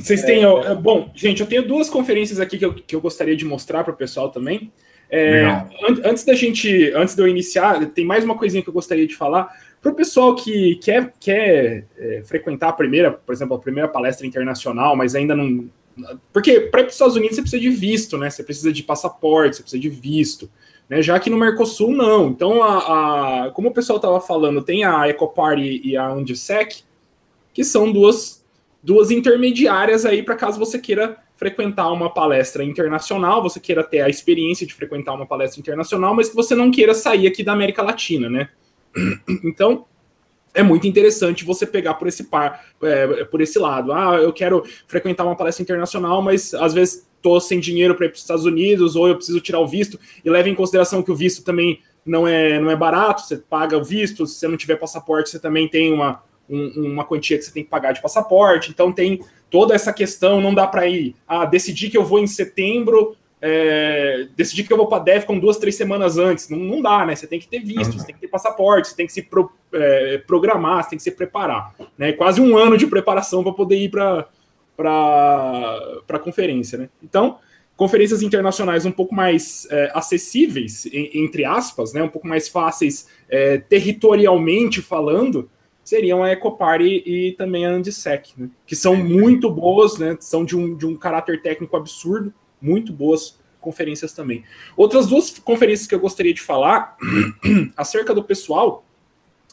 Vocês 0.00 0.22
têm. 0.22 0.44
É, 0.44 0.74
bom, 0.74 1.10
gente, 1.14 1.40
eu 1.40 1.46
tenho 1.46 1.66
duas 1.66 1.90
conferências 1.90 2.40
aqui 2.40 2.56
que 2.56 2.64
eu, 2.64 2.74
que 2.74 2.96
eu 2.96 3.00
gostaria 3.00 3.36
de 3.36 3.44
mostrar 3.44 3.84
para 3.84 3.92
o 3.92 3.96
pessoal 3.96 4.30
também. 4.30 4.72
É, 5.10 5.44
an 5.44 6.00
antes 6.04 6.24
da 6.24 6.34
gente, 6.34 6.92
antes 6.94 7.14
de 7.14 7.22
eu 7.22 7.28
iniciar, 7.28 7.84
tem 7.86 8.04
mais 8.04 8.24
uma 8.24 8.36
coisinha 8.36 8.62
que 8.62 8.68
eu 8.68 8.74
gostaria 8.74 9.06
de 9.06 9.14
falar 9.14 9.54
para 9.80 9.92
o 9.92 9.94
pessoal 9.94 10.34
que 10.34 10.76
quer, 10.76 11.12
quer 11.20 11.84
é, 11.96 12.22
frequentar 12.24 12.70
a 12.70 12.72
primeira, 12.72 13.12
por 13.12 13.32
exemplo, 13.32 13.56
a 13.56 13.60
primeira 13.60 13.88
palestra 13.88 14.26
internacional, 14.26 14.96
mas 14.96 15.14
ainda 15.14 15.34
não. 15.36 15.68
Porque 16.32 16.60
para 16.60 16.80
ir 16.80 16.84
para 16.84 16.88
os 16.88 16.94
Estados 16.94 17.16
Unidos 17.16 17.36
você 17.36 17.42
precisa 17.42 17.62
de 17.62 17.70
visto, 17.70 18.18
né? 18.18 18.28
Você 18.30 18.42
precisa 18.42 18.72
de 18.72 18.82
passaporte, 18.82 19.56
você 19.56 19.62
precisa 19.62 19.80
de 19.80 19.88
visto. 19.88 20.50
Né, 20.88 21.02
já 21.02 21.18
que 21.18 21.28
no 21.28 21.36
Mercosul 21.36 21.92
não. 21.92 22.28
Então, 22.28 22.62
a, 22.62 23.46
a 23.46 23.50
como 23.50 23.68
o 23.68 23.72
pessoal 23.72 23.96
estava 23.96 24.20
falando, 24.20 24.62
tem 24.62 24.84
a 24.84 25.08
Ecoparty 25.08 25.80
e 25.84 25.96
a 25.96 26.08
Andisec, 26.08 26.82
que 27.52 27.64
são 27.64 27.90
duas, 27.90 28.44
duas 28.82 29.10
intermediárias 29.10 30.04
aí 30.04 30.22
para 30.22 30.36
caso 30.36 30.58
você 30.58 30.78
queira 30.78 31.16
frequentar 31.34 31.92
uma 31.92 32.12
palestra 32.12 32.64
internacional, 32.64 33.42
você 33.42 33.60
queira 33.60 33.84
ter 33.84 34.00
a 34.00 34.08
experiência 34.08 34.66
de 34.66 34.72
frequentar 34.72 35.14
uma 35.14 35.26
palestra 35.26 35.60
internacional, 35.60 36.14
mas 36.14 36.30
que 36.30 36.36
você 36.36 36.54
não 36.54 36.70
queira 36.70 36.94
sair 36.94 37.26
aqui 37.26 37.42
da 37.44 37.52
América 37.52 37.82
Latina, 37.82 38.28
né? 38.28 38.48
Então, 39.44 39.84
é 40.54 40.62
muito 40.62 40.86
interessante 40.86 41.44
você 41.44 41.66
pegar 41.66 41.94
por 41.94 42.08
esse 42.08 42.24
par, 42.24 42.64
é, 42.82 43.24
por 43.24 43.42
esse 43.42 43.58
lado. 43.58 43.92
Ah, 43.92 44.16
eu 44.16 44.32
quero 44.32 44.64
frequentar 44.86 45.24
uma 45.24 45.36
palestra 45.36 45.62
internacional, 45.62 46.22
mas 46.22 46.54
às 46.54 46.72
vezes 46.72 47.06
estou 47.26 47.40
sem 47.40 47.58
dinheiro 47.58 47.94
para 47.94 48.06
ir 48.06 48.10
para 48.10 48.16
os 48.16 48.22
Estados 48.22 48.44
Unidos, 48.44 48.94
ou 48.94 49.08
eu 49.08 49.16
preciso 49.16 49.40
tirar 49.40 49.58
o 49.58 49.66
visto, 49.66 49.98
e 50.24 50.30
leve 50.30 50.48
em 50.48 50.54
consideração 50.54 51.02
que 51.02 51.10
o 51.10 51.16
visto 51.16 51.42
também 51.42 51.80
não 52.04 52.26
é, 52.26 52.60
não 52.60 52.70
é 52.70 52.76
barato, 52.76 53.22
você 53.22 53.36
paga 53.36 53.76
o 53.76 53.82
visto, 53.82 54.26
se 54.26 54.38
você 54.38 54.46
não 54.46 54.56
tiver 54.56 54.76
passaporte, 54.76 55.30
você 55.30 55.40
também 55.40 55.68
tem 55.68 55.92
uma, 55.92 56.22
um, 56.48 56.92
uma 56.92 57.04
quantia 57.04 57.36
que 57.36 57.44
você 57.44 57.50
tem 57.50 57.64
que 57.64 57.70
pagar 57.70 57.92
de 57.92 58.00
passaporte. 58.00 58.70
Então 58.70 58.92
tem 58.92 59.20
toda 59.50 59.74
essa 59.74 59.92
questão, 59.92 60.40
não 60.40 60.54
dá 60.54 60.68
para 60.68 60.86
ir, 60.86 61.16
ah, 61.26 61.44
decidir 61.44 61.90
que 61.90 61.98
eu 61.98 62.04
vou 62.04 62.20
em 62.20 62.26
setembro, 62.28 63.16
é, 63.42 64.28
decidir 64.36 64.64
que 64.64 64.72
eu 64.72 64.76
vou 64.76 64.86
para 64.86 65.02
DEFCON 65.02 65.38
duas, 65.38 65.56
três 65.56 65.74
semanas 65.74 66.16
antes. 66.16 66.48
Não, 66.48 66.58
não 66.58 66.80
dá, 66.80 67.04
né? 67.04 67.16
Você 67.16 67.26
tem 67.26 67.40
que 67.40 67.48
ter 67.48 67.60
visto, 67.60 67.92
uhum. 67.92 67.98
você 67.98 68.06
tem 68.06 68.14
que 68.14 68.20
ter 68.20 68.28
passaporte, 68.28 68.88
você 68.88 68.96
tem 68.96 69.06
que 69.06 69.12
se 69.12 69.22
pro, 69.22 69.50
é, 69.72 70.18
programar, 70.26 70.84
você 70.84 70.90
tem 70.90 70.96
que 70.96 71.02
se 71.02 71.10
preparar. 71.10 71.74
Né? 71.98 72.12
Quase 72.12 72.40
um 72.40 72.56
ano 72.56 72.78
de 72.78 72.86
preparação 72.86 73.42
para 73.42 73.52
poder 73.52 73.76
ir 73.76 73.90
para 73.90 74.26
a 74.84 76.18
conferência, 76.18 76.78
né? 76.78 76.88
Então, 77.02 77.38
conferências 77.76 78.22
internacionais 78.22 78.84
um 78.86 78.92
pouco 78.92 79.14
mais 79.14 79.66
é, 79.70 79.90
acessíveis, 79.94 80.86
entre 80.92 81.44
aspas, 81.44 81.92
né? 81.92 82.02
Um 82.02 82.08
pouco 82.08 82.26
mais 82.26 82.48
fáceis 82.48 83.08
é, 83.28 83.58
territorialmente 83.58 84.80
falando, 84.82 85.50
seriam 85.84 86.22
a 86.22 86.32
Ecoparty 86.32 87.02
e 87.06 87.32
também 87.38 87.64
a 87.64 87.70
Andisec, 87.70 88.32
né? 88.36 88.50
que 88.66 88.74
são 88.74 88.96
muito 88.96 89.48
boas, 89.48 89.98
né? 89.98 90.16
São 90.20 90.44
de 90.44 90.56
um, 90.56 90.76
de 90.76 90.84
um 90.84 90.96
caráter 90.96 91.40
técnico 91.42 91.76
absurdo, 91.76 92.34
muito 92.60 92.92
boas 92.92 93.38
conferências 93.60 94.12
também. 94.12 94.44
Outras 94.76 95.06
duas 95.06 95.38
conferências 95.38 95.86
que 95.86 95.94
eu 95.94 96.00
gostaria 96.00 96.32
de 96.34 96.40
falar 96.40 96.96
acerca 97.76 98.14
do 98.14 98.22
pessoal 98.22 98.84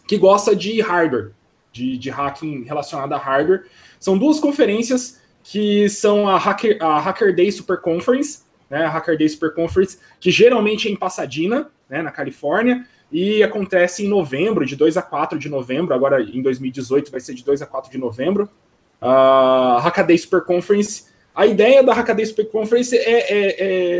que 0.07 0.17
gosta 0.17 0.55
de 0.55 0.81
hardware, 0.81 1.31
de, 1.71 1.97
de 1.97 2.09
hacking 2.09 2.63
relacionado 2.63 3.13
a 3.13 3.17
hardware, 3.17 3.65
são 4.03 4.17
duas 4.17 4.37
conferências 4.37 5.17
que 5.41 5.87
são 5.87 6.27
a 6.27 6.37
Hacker, 6.37 6.77
a 6.81 6.99
Hacker 6.99 7.33
Day 7.33 7.49
Super 7.49 7.79
Conference, 7.79 8.41
né? 8.69 8.83
A 8.83 8.89
Hacker 8.89 9.17
Day 9.17 9.29
Super 9.29 9.53
Conference, 9.53 9.97
que 10.19 10.29
geralmente 10.29 10.89
é 10.89 10.91
em 10.91 10.95
Pasadena, 10.97 11.69
né, 11.89 12.01
na 12.01 12.11
Califórnia, 12.11 12.85
e 13.09 13.41
acontece 13.41 14.03
em 14.03 14.09
novembro, 14.09 14.65
de 14.65 14.75
2 14.75 14.97
a 14.97 15.01
4 15.01 15.39
de 15.39 15.47
novembro, 15.47 15.93
agora 15.93 16.21
em 16.21 16.41
2018 16.41 17.09
vai 17.09 17.21
ser 17.21 17.33
de 17.33 17.45
2 17.45 17.61
a 17.61 17.65
4 17.65 17.89
de 17.89 17.97
novembro. 17.97 18.49
A 18.99 19.79
Hackaday 19.81 20.17
Super 20.17 20.43
Conference. 20.43 21.05
A 21.33 21.45
ideia 21.45 21.81
da 21.81 21.93
Hackaday 21.93 22.25
Super 22.25 22.49
Conference 22.49 22.97
é, 22.97 22.99
é, 22.99 23.55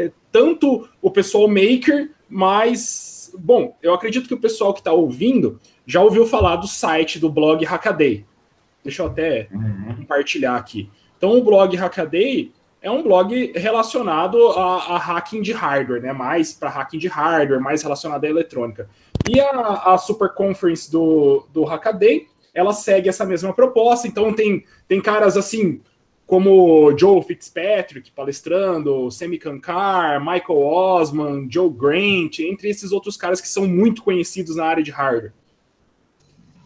é, 0.06 0.12
tanto 0.34 0.86
o 1.02 1.10
pessoal 1.10 1.48
maker, 1.48 2.12
mas, 2.28 3.32
bom, 3.40 3.78
eu 3.82 3.94
acredito 3.94 4.28
que 4.28 4.34
o 4.34 4.40
pessoal 4.40 4.74
que 4.74 4.82
está 4.82 4.92
ouvindo 4.92 5.62
já 5.88 6.02
ouviu 6.02 6.26
falar 6.26 6.58
do 6.58 6.68
site 6.68 7.20
do 7.20 7.30
blog 7.30 7.64
Hackaday. 7.64 8.26
Deixa 8.84 9.02
eu 9.02 9.08
até 9.08 9.48
uhum. 9.52 9.96
compartilhar 9.98 10.56
aqui. 10.56 10.90
Então, 11.18 11.38
o 11.38 11.44
blog 11.44 11.76
Hackaday 11.76 12.52
é 12.84 12.92
um 12.92 13.02
blog 13.02 13.54
relacionado 13.56 14.50
a, 14.50 14.96
a 14.96 14.98
hacking 14.98 15.42
de 15.42 15.54
hardware, 15.54 16.02
né? 16.02 16.12
Mais 16.12 16.52
para 16.52 16.70
hacking 16.70 16.98
de 16.98 17.08
hardware, 17.08 17.62
mais 17.62 17.82
relacionado 17.82 18.26
à 18.26 18.28
eletrônica. 18.28 18.90
E 19.30 19.40
a, 19.40 19.94
a 19.94 19.98
Super 19.98 20.34
Conference 20.34 20.92
do, 20.92 21.48
do 21.54 21.64
Hackaday, 21.64 22.28
ela 22.54 22.74
segue 22.74 23.08
essa 23.08 23.26
mesma 23.26 23.54
proposta. 23.54 24.06
Então 24.06 24.34
tem, 24.34 24.66
tem 24.86 25.02
caras 25.02 25.38
assim 25.38 25.82
como 26.28 26.94
Joe 26.98 27.22
Fitzpatrick 27.22 28.12
palestrando, 28.12 29.10
Sammy 29.10 29.38
Kankar, 29.38 30.20
Michael 30.20 30.60
Osman, 30.60 31.48
Joe 31.50 31.70
Grant, 31.70 32.40
entre 32.40 32.70
esses 32.70 32.92
outros 32.92 33.16
caras 33.16 33.40
que 33.40 33.48
são 33.48 33.66
muito 33.66 34.04
conhecidos 34.04 34.58
na 34.58 34.66
área 34.66 34.84
de 34.84 34.92
hardware. 34.92 35.34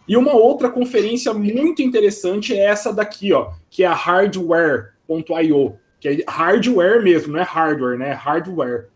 E 0.07 0.15
uma 0.15 0.33
outra 0.33 0.69
conferência 0.69 1.33
muito 1.33 1.81
interessante 1.81 2.55
é 2.55 2.65
essa 2.65 2.93
daqui, 2.93 3.33
ó, 3.33 3.51
que 3.69 3.83
é 3.83 3.87
a 3.87 3.93
Hardware.io 3.93 5.77
que 5.99 6.07
é 6.07 6.23
hardware 6.27 7.01
mesmo, 7.03 7.33
não 7.33 7.39
é 7.39 7.43
hardware, 7.43 7.97
né? 7.97 8.11
Hardware, 8.11 8.87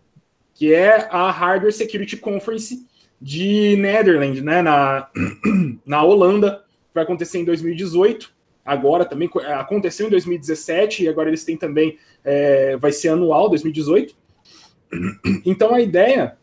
que 0.53 0.73
é 0.73 1.07
a 1.09 1.31
Hardware 1.31 1.73
Security 1.73 2.17
Conference 2.17 2.85
de 3.19 3.75
Netherlands, 3.77 4.41
né? 4.41 4.61
Na, 4.61 5.09
na 5.85 6.03
Holanda, 6.03 6.63
vai 6.93 7.03
acontecer 7.03 7.39
em 7.39 7.45
2018. 7.45 8.31
Agora 8.63 9.05
também 9.05 9.29
aconteceu 9.57 10.07
em 10.07 10.09
2017 10.11 11.03
e 11.03 11.09
agora 11.09 11.29
eles 11.29 11.43
têm 11.43 11.57
também, 11.57 11.97
é, 12.23 12.77
vai 12.77 12.91
ser 12.91 13.09
anual, 13.09 13.49
2018. 13.49 14.15
Então 15.45 15.73
a 15.73 15.81
ideia 15.81 16.37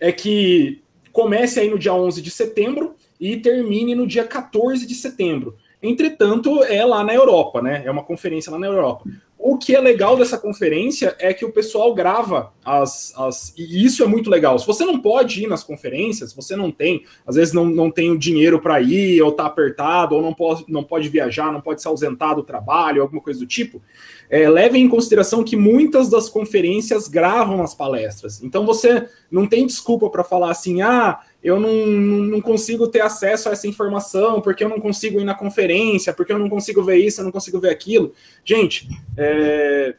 é 0.00 0.12
que 0.12 0.80
comece 1.12 1.58
aí 1.58 1.68
no 1.68 1.78
dia 1.78 1.92
11 1.92 2.22
de 2.22 2.30
setembro 2.30 2.94
e 3.20 3.36
termine 3.36 3.94
no 3.94 4.06
dia 4.06 4.24
14 4.24 4.86
de 4.86 4.94
setembro. 4.94 5.56
Entretanto, 5.82 6.62
é 6.64 6.84
lá 6.84 7.04
na 7.04 7.14
Europa, 7.14 7.60
né? 7.60 7.82
É 7.84 7.90
uma 7.90 8.02
conferência 8.02 8.50
lá 8.50 8.58
na 8.58 8.66
Europa. 8.66 9.04
O 9.38 9.58
que 9.58 9.76
é 9.76 9.80
legal 9.80 10.16
dessa 10.16 10.38
conferência 10.38 11.14
é 11.18 11.32
que 11.32 11.44
o 11.44 11.52
pessoal 11.52 11.94
grava 11.94 12.52
as, 12.64 13.12
as. 13.16 13.54
E 13.56 13.84
isso 13.84 14.02
é 14.02 14.06
muito 14.06 14.30
legal. 14.30 14.58
Se 14.58 14.66
você 14.66 14.84
não 14.84 14.98
pode 14.98 15.44
ir 15.44 15.46
nas 15.46 15.62
conferências, 15.62 16.32
você 16.32 16.56
não 16.56 16.72
tem, 16.72 17.04
às 17.26 17.36
vezes 17.36 17.52
não, 17.52 17.66
não 17.66 17.90
tem 17.90 18.10
o 18.10 18.18
dinheiro 18.18 18.60
para 18.60 18.80
ir, 18.80 19.22
ou 19.22 19.30
tá 19.30 19.44
apertado, 19.44 20.14
ou 20.14 20.22
não 20.22 20.32
pode, 20.32 20.64
não 20.66 20.82
pode 20.82 21.08
viajar, 21.10 21.52
não 21.52 21.60
pode 21.60 21.82
se 21.82 21.86
ausentar 21.86 22.34
do 22.34 22.42
trabalho, 22.42 23.02
alguma 23.02 23.20
coisa 23.20 23.38
do 23.38 23.46
tipo, 23.46 23.82
é, 24.30 24.48
levem 24.48 24.84
em 24.84 24.88
consideração 24.88 25.44
que 25.44 25.54
muitas 25.54 26.08
das 26.08 26.28
conferências 26.28 27.06
gravam 27.06 27.62
as 27.62 27.74
palestras. 27.74 28.42
Então 28.42 28.64
você 28.64 29.06
não 29.30 29.46
tem 29.46 29.66
desculpa 29.66 30.08
para 30.08 30.24
falar 30.24 30.50
assim, 30.50 30.80
ah, 30.80 31.20
eu 31.46 31.60
não, 31.60 31.70
não 31.76 32.40
consigo 32.40 32.88
ter 32.88 33.02
acesso 33.02 33.48
a 33.48 33.52
essa 33.52 33.68
informação, 33.68 34.40
porque 34.40 34.64
eu 34.64 34.68
não 34.68 34.80
consigo 34.80 35.20
ir 35.20 35.24
na 35.24 35.32
conferência, 35.32 36.12
porque 36.12 36.32
eu 36.32 36.40
não 36.40 36.48
consigo 36.48 36.82
ver 36.82 36.96
isso, 36.96 37.20
eu 37.20 37.24
não 37.24 37.30
consigo 37.30 37.60
ver 37.60 37.70
aquilo. 37.70 38.12
Gente, 38.44 38.88
é, 39.16 39.94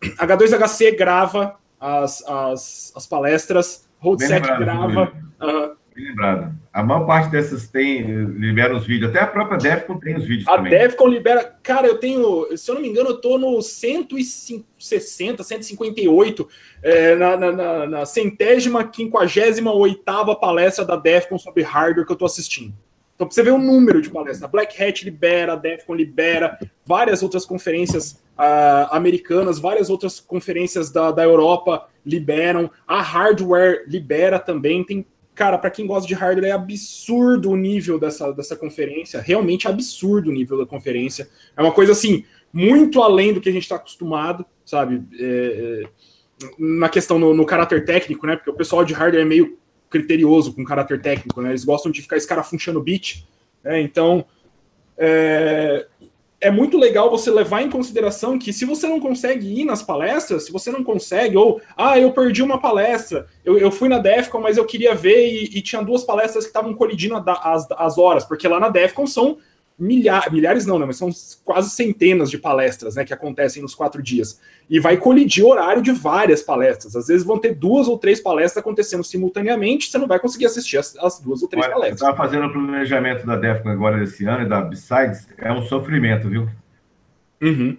H2HC 0.00 0.96
grava 0.96 1.56
as, 1.78 2.26
as, 2.26 2.92
as 2.96 3.06
palestras, 3.06 3.86
Roadset 3.98 4.40
grava. 4.40 5.12
Uh, 5.38 5.76
lembrado. 6.04 6.54
A 6.72 6.82
maior 6.82 7.06
parte 7.06 7.30
dessas 7.30 7.68
tem, 7.68 8.02
libera 8.02 8.76
os 8.76 8.86
vídeos. 8.86 9.10
Até 9.10 9.20
a 9.20 9.26
própria 9.26 9.58
Defcon 9.58 9.98
tem 9.98 10.16
os 10.16 10.24
vídeos 10.24 10.48
a 10.48 10.56
também. 10.56 10.74
A 10.74 10.78
Defcon 10.78 11.08
libera. 11.08 11.56
Cara, 11.62 11.86
eu 11.86 11.98
tenho, 11.98 12.56
se 12.56 12.70
eu 12.70 12.74
não 12.74 12.82
me 12.82 12.88
engano, 12.88 13.10
eu 13.10 13.20
tô 13.20 13.38
no 13.38 13.62
160, 13.62 15.42
158, 15.42 16.48
é, 16.82 17.14
na, 17.14 17.36
na, 17.36 17.52
na, 17.52 17.86
na 17.86 18.06
centésima, 18.06 18.84
quinquagésima 18.84 19.72
oitava 19.72 20.34
palestra 20.36 20.84
da 20.84 20.96
Defcon 20.96 21.38
sobre 21.38 21.62
hardware 21.62 22.06
que 22.06 22.12
eu 22.12 22.16
tô 22.16 22.26
assistindo. 22.26 22.74
Então, 23.14 23.26
pra 23.26 23.34
você 23.34 23.42
ver 23.42 23.52
o 23.52 23.58
número 23.58 24.02
de 24.02 24.10
palestras. 24.10 24.50
Black 24.50 24.82
Hat 24.82 25.02
libera, 25.02 25.54
a 25.54 25.56
Defcon 25.56 25.94
libera, 25.94 26.58
várias 26.84 27.22
outras 27.22 27.46
conferências 27.46 28.22
uh, 28.38 28.88
americanas, 28.90 29.58
várias 29.58 29.88
outras 29.88 30.20
conferências 30.20 30.90
da, 30.90 31.10
da 31.10 31.24
Europa 31.24 31.88
liberam, 32.04 32.70
a 32.86 33.00
Hardware 33.00 33.84
libera 33.88 34.38
também, 34.38 34.84
tem 34.84 35.04
Cara, 35.36 35.58
para 35.58 35.70
quem 35.70 35.86
gosta 35.86 36.08
de 36.08 36.14
hardware, 36.14 36.48
é 36.48 36.52
absurdo 36.52 37.50
o 37.50 37.56
nível 37.56 37.98
dessa, 37.98 38.32
dessa 38.32 38.56
conferência. 38.56 39.20
Realmente 39.20 39.68
absurdo 39.68 40.30
o 40.30 40.32
nível 40.32 40.56
da 40.56 40.64
conferência. 40.64 41.28
É 41.54 41.60
uma 41.60 41.72
coisa 41.72 41.92
assim, 41.92 42.24
muito 42.50 43.02
além 43.02 43.34
do 43.34 43.40
que 43.40 43.50
a 43.50 43.52
gente 43.52 43.64
está 43.64 43.76
acostumado, 43.76 44.46
sabe? 44.64 45.04
É, 45.20 45.82
é, 45.84 46.46
na 46.58 46.88
questão 46.88 47.18
no, 47.18 47.34
no, 47.34 47.44
caráter 47.44 47.84
técnico, 47.84 48.26
né? 48.26 48.34
Porque 48.34 48.48
o 48.48 48.54
pessoal 48.54 48.82
de 48.82 48.94
hardware 48.94 49.24
é 49.24 49.28
meio 49.28 49.58
criterioso 49.90 50.54
com 50.54 50.64
caráter 50.64 51.02
técnico, 51.02 51.42
né? 51.42 51.50
Eles 51.50 51.66
gostam 51.66 51.92
de 51.92 52.00
ficar 52.00 52.16
escarafunchando 52.16 52.82
bit. 52.82 53.28
Né? 53.62 53.82
Então, 53.82 54.24
é, 54.96 55.86
é 56.40 56.50
muito 56.50 56.76
legal 56.76 57.10
você 57.10 57.30
levar 57.30 57.62
em 57.62 57.70
consideração 57.70 58.38
que 58.38 58.52
se 58.52 58.64
você 58.64 58.86
não 58.86 59.00
consegue 59.00 59.60
ir 59.60 59.64
nas 59.64 59.82
palestras, 59.82 60.44
se 60.44 60.52
você 60.52 60.70
não 60.70 60.84
consegue, 60.84 61.36
ou, 61.36 61.60
ah, 61.76 61.98
eu 61.98 62.12
perdi 62.12 62.42
uma 62.42 62.60
palestra, 62.60 63.26
eu, 63.44 63.56
eu 63.58 63.70
fui 63.70 63.88
na 63.88 63.98
DEFCON, 63.98 64.40
mas 64.40 64.56
eu 64.56 64.66
queria 64.66 64.94
ver 64.94 65.28
e, 65.28 65.58
e 65.58 65.62
tinha 65.62 65.82
duas 65.82 66.04
palestras 66.04 66.44
que 66.44 66.50
estavam 66.50 66.74
colidindo 66.74 67.16
as, 67.26 67.66
as 67.70 67.98
horas, 67.98 68.24
porque 68.24 68.46
lá 68.46 68.60
na 68.60 68.68
DEFCON 68.68 69.06
são 69.06 69.38
milhares, 69.78 70.32
milhares 70.32 70.66
não, 70.66 70.78
né, 70.78 70.86
mas 70.86 70.96
são 70.96 71.10
quase 71.44 71.70
centenas 71.70 72.30
de 72.30 72.38
palestras, 72.38 72.96
né, 72.96 73.04
que 73.04 73.12
acontecem 73.12 73.62
nos 73.62 73.74
quatro 73.74 74.02
dias. 74.02 74.40
E 74.68 74.80
vai 74.80 74.96
colidir 74.96 75.44
o 75.44 75.48
horário 75.48 75.82
de 75.82 75.92
várias 75.92 76.42
palestras. 76.42 76.96
Às 76.96 77.08
vezes 77.08 77.26
vão 77.26 77.38
ter 77.38 77.54
duas 77.54 77.86
ou 77.86 77.98
três 77.98 78.20
palestras 78.20 78.62
acontecendo 78.62 79.04
simultaneamente, 79.04 79.90
você 79.90 79.98
não 79.98 80.08
vai 80.08 80.18
conseguir 80.18 80.46
assistir 80.46 80.78
as, 80.78 80.96
as 80.96 81.20
duas 81.20 81.42
ou 81.42 81.48
três 81.48 81.64
Olha, 81.64 81.74
palestras. 81.74 82.00
Estava 82.00 82.16
fazendo 82.16 82.46
o 82.46 82.52
planejamento 82.52 83.26
da 83.26 83.36
DEFCON 83.36 83.68
agora 83.68 83.98
desse 83.98 84.24
ano 84.24 84.44
e 84.44 84.48
da 84.48 84.62
Besides, 84.62 85.28
é 85.38 85.52
um 85.52 85.62
sofrimento, 85.62 86.28
viu? 86.28 86.48
Uhum. 87.42 87.76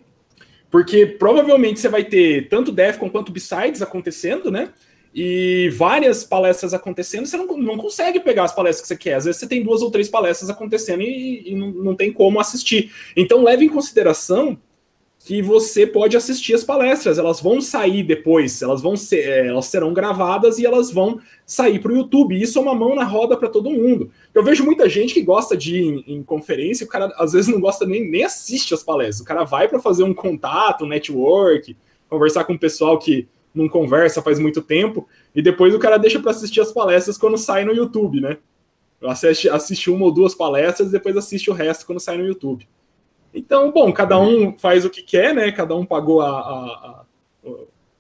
Porque 0.70 1.06
provavelmente 1.06 1.80
você 1.80 1.89
vai 1.89 2.04
ter 2.04 2.48
tanto 2.50 2.72
DEFCON 2.72 3.10
quanto 3.10 3.32
Besides 3.32 3.82
acontecendo, 3.82 4.52
né? 4.52 4.70
E 5.14 5.70
várias 5.76 6.24
palestras 6.24 6.74
acontecendo, 6.74 7.26
você 7.26 7.38
não, 7.38 7.45
não 7.58 7.78
consegue 7.78 8.20
pegar 8.20 8.43
as 8.43 8.53
palestras 8.53 8.82
que 8.82 8.88
você 8.88 8.97
quer. 8.97 9.16
Às 9.16 9.26
vezes 9.26 9.39
você 9.39 9.47
tem 9.47 9.64
duas 9.64 9.82
ou 9.82 9.89
três 9.89 10.10
palestras 10.10 10.49
acontecendo 10.49 11.01
e, 11.01 11.51
e 11.51 11.55
não, 11.55 11.72
não 11.72 11.95
tem 11.95 12.12
como 12.12 12.39
assistir. 12.39 12.91
Então 13.16 13.43
leve 13.43 13.66
em 13.66 13.70
consideração 13.70 14.58
que 15.28 15.41
você 15.41 15.86
pode 15.86 16.16
assistir 16.16 16.53
as 16.53 16.64
palestras, 16.64 17.18
elas 17.18 17.41
vão 17.41 17.60
sair 17.60 18.01
depois, 18.01 18.62
elas 18.62 18.82
vão 18.82 18.95
ser, 18.95 19.28
é, 19.28 19.47
elas 19.47 19.66
serão 19.66 19.93
gravadas 19.93 20.58
e 20.58 20.66
elas 20.66 20.89
vão 20.89 21.20
sair 21.45 21.80
para 21.80 21.91
o 21.91 21.97
YouTube. 21.97 22.41
Isso 22.41 22.58
é 22.58 22.62
uma 22.62 22.74
mão 22.74 22.95
na 22.95 23.03
roda 23.03 23.36
para 23.36 23.49
todo 23.49 23.70
mundo. 23.70 24.10
Eu 24.34 24.41
vejo 24.41 24.64
muita 24.64 24.88
gente 24.88 25.14
que 25.14 25.22
gosta 25.22 25.58
de 25.58 25.76
ir 25.76 25.84
em, 25.84 26.16
em, 26.16 26.24
conferência, 26.24 26.86
o 26.86 26.88
cara 26.88 27.14
às 27.18 27.34
vezes 27.34 27.49
não 27.49 27.60
gosta 27.60 27.86
nem, 27.86 28.10
nem 28.10 28.24
assiste 28.24 28.74
as 28.74 28.82
palestras. 28.82 29.20
O 29.20 29.26
cara 29.26 29.43
vai 29.43 29.68
para 29.68 29.80
fazer 29.80 30.03
um 30.03 30.14
contato, 30.14 30.86
um 30.86 30.88
network, 30.88 31.76
conversar 32.10 32.45
com 32.45 32.53
o 32.53 32.60
pessoal 32.60 32.97
que 32.97 33.28
não 33.58 33.68
conversa 33.68 34.22
faz 34.22 34.39
muito 34.39 34.62
tempo, 34.62 35.08
e 35.36 35.41
depois 35.41 35.74
o 35.74 35.80
cara 35.80 35.97
deixa 35.97 36.20
para 36.20 36.32
assistir 36.32 36.62
as 36.62 36.72
palestras 36.72 37.18
quando 37.18 37.38
sai 37.38 37.66
no 37.66 37.74
YouTube, 37.74 38.22
né? 38.22 38.38
Assiste, 39.03 39.49
assiste 39.49 39.91
uma 39.91 40.05
ou 40.05 40.12
duas 40.12 40.34
palestras 40.34 40.89
e 40.89 40.91
depois 40.91 41.16
assiste 41.16 41.49
o 41.49 41.53
resto 41.53 41.86
quando 41.86 41.99
sai 41.99 42.18
no 42.18 42.26
YouTube. 42.26 42.68
Então, 43.34 43.72
bom, 43.72 43.91
cada 43.91 44.20
um 44.20 44.58
faz 44.58 44.86
o 44.86 44.89
que 44.89 45.03
quer, 45.03 45.36
né? 45.36 45.51
Cada 45.51 45.76
um 45.76 45.86
pagou 45.86 46.22
a, 46.22 46.30
a, 46.30 47.05
a, 47.45 47.53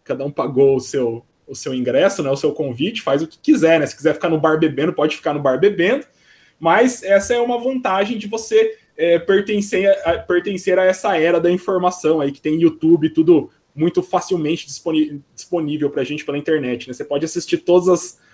cada 0.03 0.25
um 0.25 0.31
pagou 0.31 0.75
o 0.75 0.79
seu 0.79 1.23
o 1.47 1.55
seu 1.55 1.73
ingresso, 1.73 2.21
né? 2.21 2.29
O 2.29 2.35
seu 2.35 2.51
convite, 2.51 3.01
faz 3.01 3.21
o 3.21 3.27
que 3.27 3.37
quiser, 3.39 3.79
né? 3.79 3.85
Se 3.85 3.95
quiser 3.95 4.13
ficar 4.13 4.29
no 4.29 4.39
bar 4.39 4.59
bebendo, 4.59 4.91
pode 4.91 5.15
ficar 5.15 5.33
no 5.33 5.39
bar 5.39 5.57
bebendo. 5.57 6.05
Mas 6.59 7.03
essa 7.03 7.33
é 7.33 7.39
uma 7.39 7.57
vantagem 7.57 8.17
de 8.17 8.27
você 8.27 8.77
é, 8.97 9.17
pertencer, 9.17 9.89
a, 10.03 10.17
pertencer 10.17 10.77
a 10.77 10.83
essa 10.83 11.17
era 11.17 11.39
da 11.39 11.49
informação 11.49 12.19
aí 12.19 12.31
que 12.31 12.41
tem 12.41 12.59
YouTube, 12.59 13.09
tudo 13.11 13.49
muito 13.77 14.01
facilmente 14.01 14.67
disponível 15.33 15.89
para 15.89 16.01
a 16.01 16.05
gente 16.05 16.25
pela 16.25 16.37
internet. 16.37 16.87
Né? 16.87 16.93
Você 16.93 17.05
pode 17.05 17.23
assistir 17.23 17.59
todas 17.59 17.87
as 17.87 18.27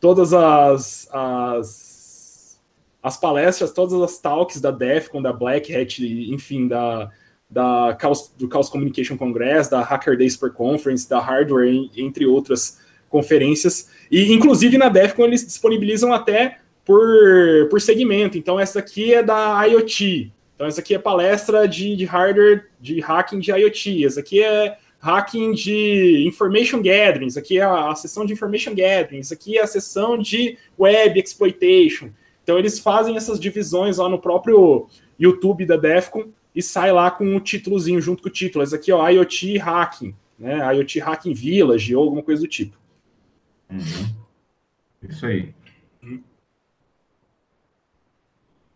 todas 0.00 0.32
as, 0.32 1.08
as, 1.12 2.60
as 3.02 3.16
palestras, 3.16 3.72
todas 3.72 3.94
as 3.94 4.18
talks 4.18 4.60
da 4.60 4.70
DEFCON, 4.70 5.22
da 5.22 5.32
Black 5.32 5.74
Hat, 5.74 6.00
enfim, 6.00 6.68
da, 6.68 7.10
da 7.48 7.96
Chaos, 8.00 8.32
do 8.36 8.48
Chaos 8.48 8.68
Communication 8.68 9.16
Congress, 9.16 9.70
da 9.70 9.80
Hacker 9.80 10.16
Day 10.16 10.28
Super 10.28 10.52
Conference, 10.52 11.08
da 11.08 11.18
Hardware, 11.18 11.88
entre 11.96 12.26
outras 12.26 12.78
conferências. 13.08 13.88
E, 14.10 14.32
inclusive, 14.32 14.76
na 14.76 14.88
DEFCON 14.88 15.24
eles 15.24 15.46
disponibilizam 15.46 16.12
até 16.12 16.58
por, 16.84 17.68
por 17.70 17.80
segmento. 17.80 18.36
Então, 18.38 18.60
essa 18.60 18.78
aqui 18.78 19.14
é 19.14 19.22
da 19.22 19.64
IoT. 19.64 20.32
Então, 20.54 20.66
essa 20.66 20.80
aqui 20.80 20.94
é 20.94 20.98
palestra 20.98 21.66
de, 21.66 21.96
de 21.96 22.04
hardware, 22.04 22.68
de 22.80 23.00
hacking 23.00 23.40
de 23.40 23.50
IoT. 23.50 24.06
Essa 24.06 24.20
aqui 24.20 24.42
é 24.42 24.78
hacking 25.06 25.52
de 25.52 26.24
information 26.26 26.82
gathering. 26.82 27.26
Isso 27.26 27.38
aqui 27.38 27.58
é 27.58 27.62
a, 27.62 27.90
a 27.90 27.94
sessão 27.94 28.26
de 28.26 28.32
information 28.32 28.74
gathering. 28.74 29.20
Isso 29.20 29.32
aqui 29.32 29.56
é 29.56 29.62
a 29.62 29.66
sessão 29.66 30.18
de 30.18 30.58
web 30.78 31.20
exploitation. 31.20 32.10
Então, 32.42 32.58
eles 32.58 32.78
fazem 32.78 33.16
essas 33.16 33.38
divisões 33.38 33.98
lá 33.98 34.08
no 34.08 34.18
próprio 34.18 34.88
YouTube 35.18 35.64
da 35.64 35.76
DEFCON 35.76 36.28
e 36.54 36.62
sai 36.62 36.90
lá 36.90 37.10
com 37.10 37.36
o 37.36 37.40
títulozinho 37.40 38.00
junto 38.00 38.22
com 38.22 38.28
o 38.28 38.32
título. 38.32 38.64
Esse 38.64 38.74
aqui, 38.74 38.90
ó, 38.90 39.08
IoT 39.08 39.58
Hacking, 39.58 40.14
né? 40.38 40.74
IoT 40.74 40.98
Hacking 41.00 41.34
Village 41.34 41.94
ou 41.94 42.02
alguma 42.02 42.22
coisa 42.22 42.42
do 42.42 42.48
tipo. 42.48 42.76
Uhum. 43.70 44.14
Isso 45.08 45.26
aí. 45.26 45.54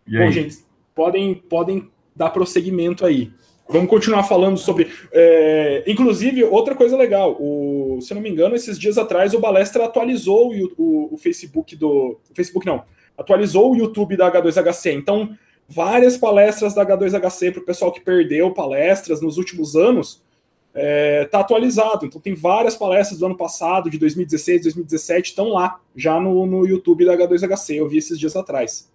E 0.06 0.16
Bom, 0.16 0.24
aí? 0.24 0.32
gente, 0.32 0.58
podem, 0.94 1.34
podem 1.34 1.90
dar 2.14 2.30
prosseguimento 2.30 3.06
aí. 3.06 3.32
Vamos 3.70 3.88
continuar 3.88 4.24
falando 4.24 4.58
sobre. 4.58 4.90
É, 5.12 5.84
inclusive, 5.86 6.42
outra 6.44 6.74
coisa 6.74 6.96
legal, 6.96 7.36
o, 7.40 7.98
se 8.00 8.12
não 8.12 8.20
me 8.20 8.28
engano, 8.28 8.56
esses 8.56 8.78
dias 8.78 8.98
atrás 8.98 9.32
o 9.32 9.40
Balestra 9.40 9.84
atualizou 9.84 10.52
o, 10.52 10.72
o, 10.76 11.14
o 11.14 11.16
Facebook 11.16 11.76
do. 11.76 12.18
O 12.30 12.34
Facebook 12.34 12.66
não, 12.66 12.82
atualizou 13.16 13.72
o 13.72 13.76
YouTube 13.76 14.16
da 14.16 14.30
H2HC. 14.30 14.92
Então, 14.94 15.36
várias 15.68 16.16
palestras 16.16 16.74
da 16.74 16.84
H2HC 16.84 17.52
para 17.52 17.62
o 17.62 17.64
pessoal 17.64 17.92
que 17.92 18.00
perdeu 18.00 18.52
palestras 18.52 19.20
nos 19.20 19.38
últimos 19.38 19.76
anos, 19.76 20.22
está 20.70 20.80
é, 20.80 21.24
tá 21.26 21.40
atualizado. 21.40 22.06
Então 22.06 22.20
tem 22.20 22.34
várias 22.34 22.76
palestras 22.76 23.20
do 23.20 23.26
ano 23.26 23.36
passado, 23.36 23.88
de 23.88 23.98
2016, 23.98 24.62
2017, 24.62 25.30
estão 25.30 25.48
lá, 25.48 25.80
já 25.94 26.18
no, 26.18 26.44
no 26.46 26.66
YouTube 26.66 27.04
da 27.04 27.16
H2HC. 27.16 27.76
Eu 27.76 27.88
vi 27.88 27.98
esses 27.98 28.18
dias 28.18 28.34
atrás. 28.34 28.90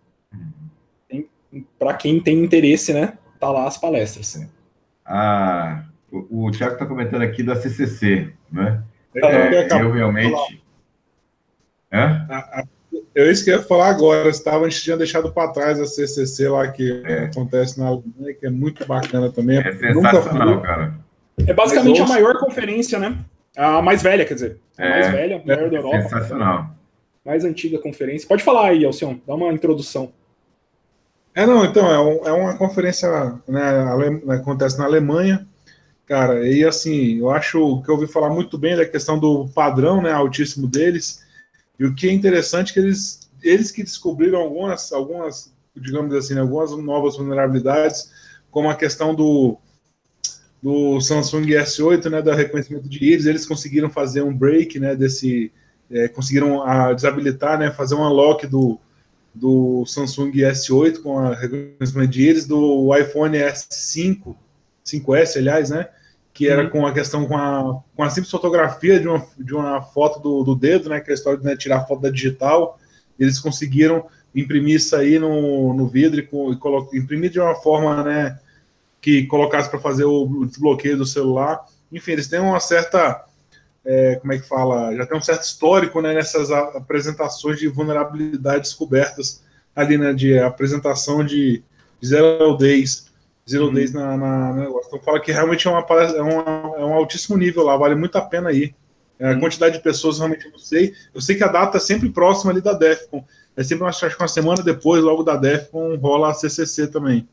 Para 1.79 1.93
quem 1.93 2.19
tem 2.19 2.43
interesse, 2.43 2.91
né? 2.91 3.17
Tá 3.39 3.49
lá 3.49 3.65
as 3.65 3.77
palestras. 3.77 4.37
Ah, 5.05 5.83
o, 6.11 6.47
o 6.47 6.51
Thiago 6.51 6.73
está 6.73 6.85
comentando 6.85 7.21
aqui 7.21 7.43
da 7.43 7.55
CCC, 7.55 8.33
né? 8.51 8.83
É, 9.15 9.81
eu 9.81 9.91
realmente. 9.91 10.61
É? 11.91 12.63
Eu 13.13 13.31
isso 13.31 13.45
que 13.45 13.49
ia 13.49 13.61
falar 13.61 13.89
agora. 13.89 14.27
Estava, 14.29 14.65
a 14.65 14.69
gente 14.69 14.83
tinha 14.83 14.97
deixado 14.97 15.31
para 15.31 15.51
trás 15.51 15.79
a 15.79 15.85
CCC 15.85 16.49
lá 16.49 16.67
que 16.67 17.01
é. 17.05 17.19
acontece 17.25 17.79
na 17.79 17.87
Alemanha, 17.87 18.33
que 18.37 18.45
é 18.45 18.49
muito 18.49 18.85
bacana 18.85 19.31
também. 19.31 19.59
É 19.59 19.71
sensacional, 19.71 20.61
cara. 20.61 20.95
É 21.47 21.53
basicamente 21.53 22.01
a 22.01 22.07
maior 22.07 22.37
conferência, 22.39 22.99
né? 22.99 23.17
A 23.55 23.81
mais 23.81 24.03
velha, 24.03 24.25
quer 24.25 24.33
dizer. 24.33 24.59
A 24.77 24.85
é, 24.85 24.89
mais 24.89 25.11
velha, 25.11 25.41
a 25.41 25.47
maior 25.47 25.69
da 25.69 25.77
Europa. 25.77 26.01
Sensacional. 26.01 26.75
Mais 27.25 27.45
antiga 27.45 27.79
conferência. 27.79 28.27
Pode 28.27 28.43
falar 28.43 28.69
aí, 28.69 28.85
Alcion, 28.85 29.17
dá 29.25 29.33
uma 29.33 29.51
introdução. 29.51 30.11
É, 31.35 31.45
não, 31.45 31.65
então, 31.65 31.91
é, 31.91 31.99
um, 31.99 32.27
é 32.29 32.31
uma 32.31 32.57
conferência, 32.57 33.09
né, 33.45 33.83
né, 33.99 34.35
acontece 34.35 34.77
na 34.79 34.85
Alemanha, 34.85 35.45
cara, 36.05 36.47
e 36.47 36.63
assim, 36.63 37.19
eu 37.19 37.29
acho 37.29 37.81
que 37.83 37.89
eu 37.89 37.95
ouvi 37.95 38.07
falar 38.07 38.29
muito 38.29 38.57
bem 38.57 38.77
da 38.77 38.85
questão 38.85 39.19
do 39.19 39.45
padrão, 39.49 40.01
né, 40.01 40.13
altíssimo 40.13 40.65
deles, 40.65 41.25
e 41.77 41.85
o 41.85 41.93
que 41.93 42.07
é 42.07 42.13
interessante 42.13 42.69
é 42.69 42.73
que 42.73 42.79
eles, 42.79 43.29
eles 43.43 43.69
que 43.69 43.83
descobriram 43.83 44.39
algumas, 44.39 44.93
algumas, 44.93 45.53
digamos 45.75 46.15
assim, 46.15 46.39
algumas 46.39 46.71
novas 46.71 47.17
vulnerabilidades, 47.17 48.09
como 48.49 48.69
a 48.69 48.75
questão 48.75 49.13
do, 49.13 49.57
do 50.63 51.01
Samsung 51.01 51.47
S8, 51.47 52.09
né, 52.09 52.21
do 52.21 52.31
reconhecimento 52.31 52.87
de 52.87 53.03
íris, 53.03 53.25
eles 53.25 53.45
conseguiram 53.45 53.89
fazer 53.89 54.21
um 54.21 54.33
break, 54.33 54.79
né, 54.79 54.95
desse, 54.95 55.51
é, 55.91 56.07
conseguiram 56.07 56.63
a, 56.63 56.87
ah, 56.87 56.93
desabilitar, 56.93 57.59
né, 57.59 57.71
fazer 57.71 57.95
um 57.95 58.07
unlock 58.07 58.47
do, 58.47 58.79
do 59.35 59.85
Samsung 59.85 60.31
S8 60.31 61.01
com 61.01 61.19
a 61.19 61.35
reconhecimento 61.35 62.09
de 62.09 62.21
íris, 62.21 62.47
do 62.47 62.95
iPhone 62.95 63.37
S5, 63.37 64.35
5S, 64.85 65.37
aliás, 65.37 65.69
né, 65.69 65.89
que 66.33 66.47
era 66.47 66.63
uhum. 66.63 66.69
com 66.69 66.87
a 66.87 66.93
questão 66.93 67.25
com 67.25 67.37
a, 67.37 67.81
com 67.95 68.03
a 68.03 68.09
simples 68.09 68.31
fotografia 68.31 68.99
de 68.99 69.07
uma, 69.07 69.27
de 69.37 69.53
uma 69.53 69.81
foto 69.81 70.19
do, 70.19 70.43
do 70.43 70.55
dedo, 70.55 70.89
né, 70.89 71.01
que 71.01 71.09
é 71.09 71.13
a 71.13 71.15
história 71.15 71.37
de 71.37 71.45
né, 71.45 71.55
tirar 71.55 71.85
foto 71.85 72.01
da 72.01 72.09
digital, 72.09 72.79
eles 73.19 73.39
conseguiram 73.39 74.05
imprimir 74.33 74.75
isso 74.75 74.95
aí 74.95 75.19
no, 75.19 75.73
no 75.73 75.87
vidro 75.87 76.19
e, 76.19 76.23
e 76.23 76.55
colo, 76.57 76.89
imprimir 76.93 77.29
de 77.29 77.39
uma 77.39 77.55
forma, 77.55 78.03
né, 78.03 78.39
que 79.01 79.27
colocasse 79.27 79.69
para 79.69 79.79
fazer 79.79 80.03
o 80.05 80.45
desbloqueio 80.45 80.97
do 80.97 81.05
celular. 81.05 81.63
Enfim, 81.91 82.13
eles 82.13 82.27
têm 82.27 82.39
uma 82.39 82.59
certa, 82.59 83.23
é, 83.85 84.15
como 84.15 84.33
é 84.33 84.39
que 84.39 84.47
fala, 84.47 84.95
já 84.95 85.05
tem 85.05 85.17
um 85.17 85.21
certo 85.21 85.43
histórico, 85.43 86.01
né, 86.01 86.13
nessas 86.13 86.51
apresentações 86.51 87.59
de 87.59 87.67
vulnerabilidades 87.67 88.71
descobertas 88.71 89.43
ali, 89.75 89.97
né, 89.97 90.13
de 90.13 90.37
apresentação 90.39 91.23
de, 91.23 91.63
zero 92.03 92.55
days 92.57 93.05
Zero 93.47 93.67
uhum. 93.67 93.73
Days 93.73 93.93
na, 93.93 94.17
na, 94.17 94.53
negócio. 94.53 94.87
Então 94.87 94.99
fala 95.01 95.19
que 95.19 95.31
realmente 95.31 95.67
é, 95.67 95.71
uma, 95.71 95.79
é, 95.79 96.21
uma, 96.21 96.75
é 96.77 96.85
um 96.85 96.93
altíssimo 96.93 97.37
nível 97.37 97.63
lá, 97.63 97.77
vale 97.77 97.95
muito 97.95 98.17
a 98.17 98.21
pena 98.21 98.51
ir. 98.51 98.73
É, 99.19 99.29
a 99.29 99.33
uhum. 99.33 99.39
quantidade 99.39 99.77
de 99.77 99.83
pessoas 99.83 100.17
realmente 100.17 100.45
eu 100.45 100.51
não 100.51 100.57
sei. 100.57 100.93
Eu 101.13 101.21
sei 101.21 101.35
que 101.35 101.43
a 101.43 101.47
data 101.47 101.77
é 101.77 101.79
sempre 101.79 102.09
próxima 102.09 102.51
ali 102.51 102.59
da 102.59 102.73
DEFCON. 102.73 103.23
É 103.55 103.63
sempre 103.63 103.85
acho 103.85 104.09
que 104.09 104.21
uma 104.21 104.27
semana 104.27 104.63
depois, 104.63 105.01
logo 105.03 105.23
da 105.23 105.35
DEFCON, 105.35 105.95
rola 105.97 106.31
a 106.31 106.33
CCC 106.33 106.87
também. 106.87 107.27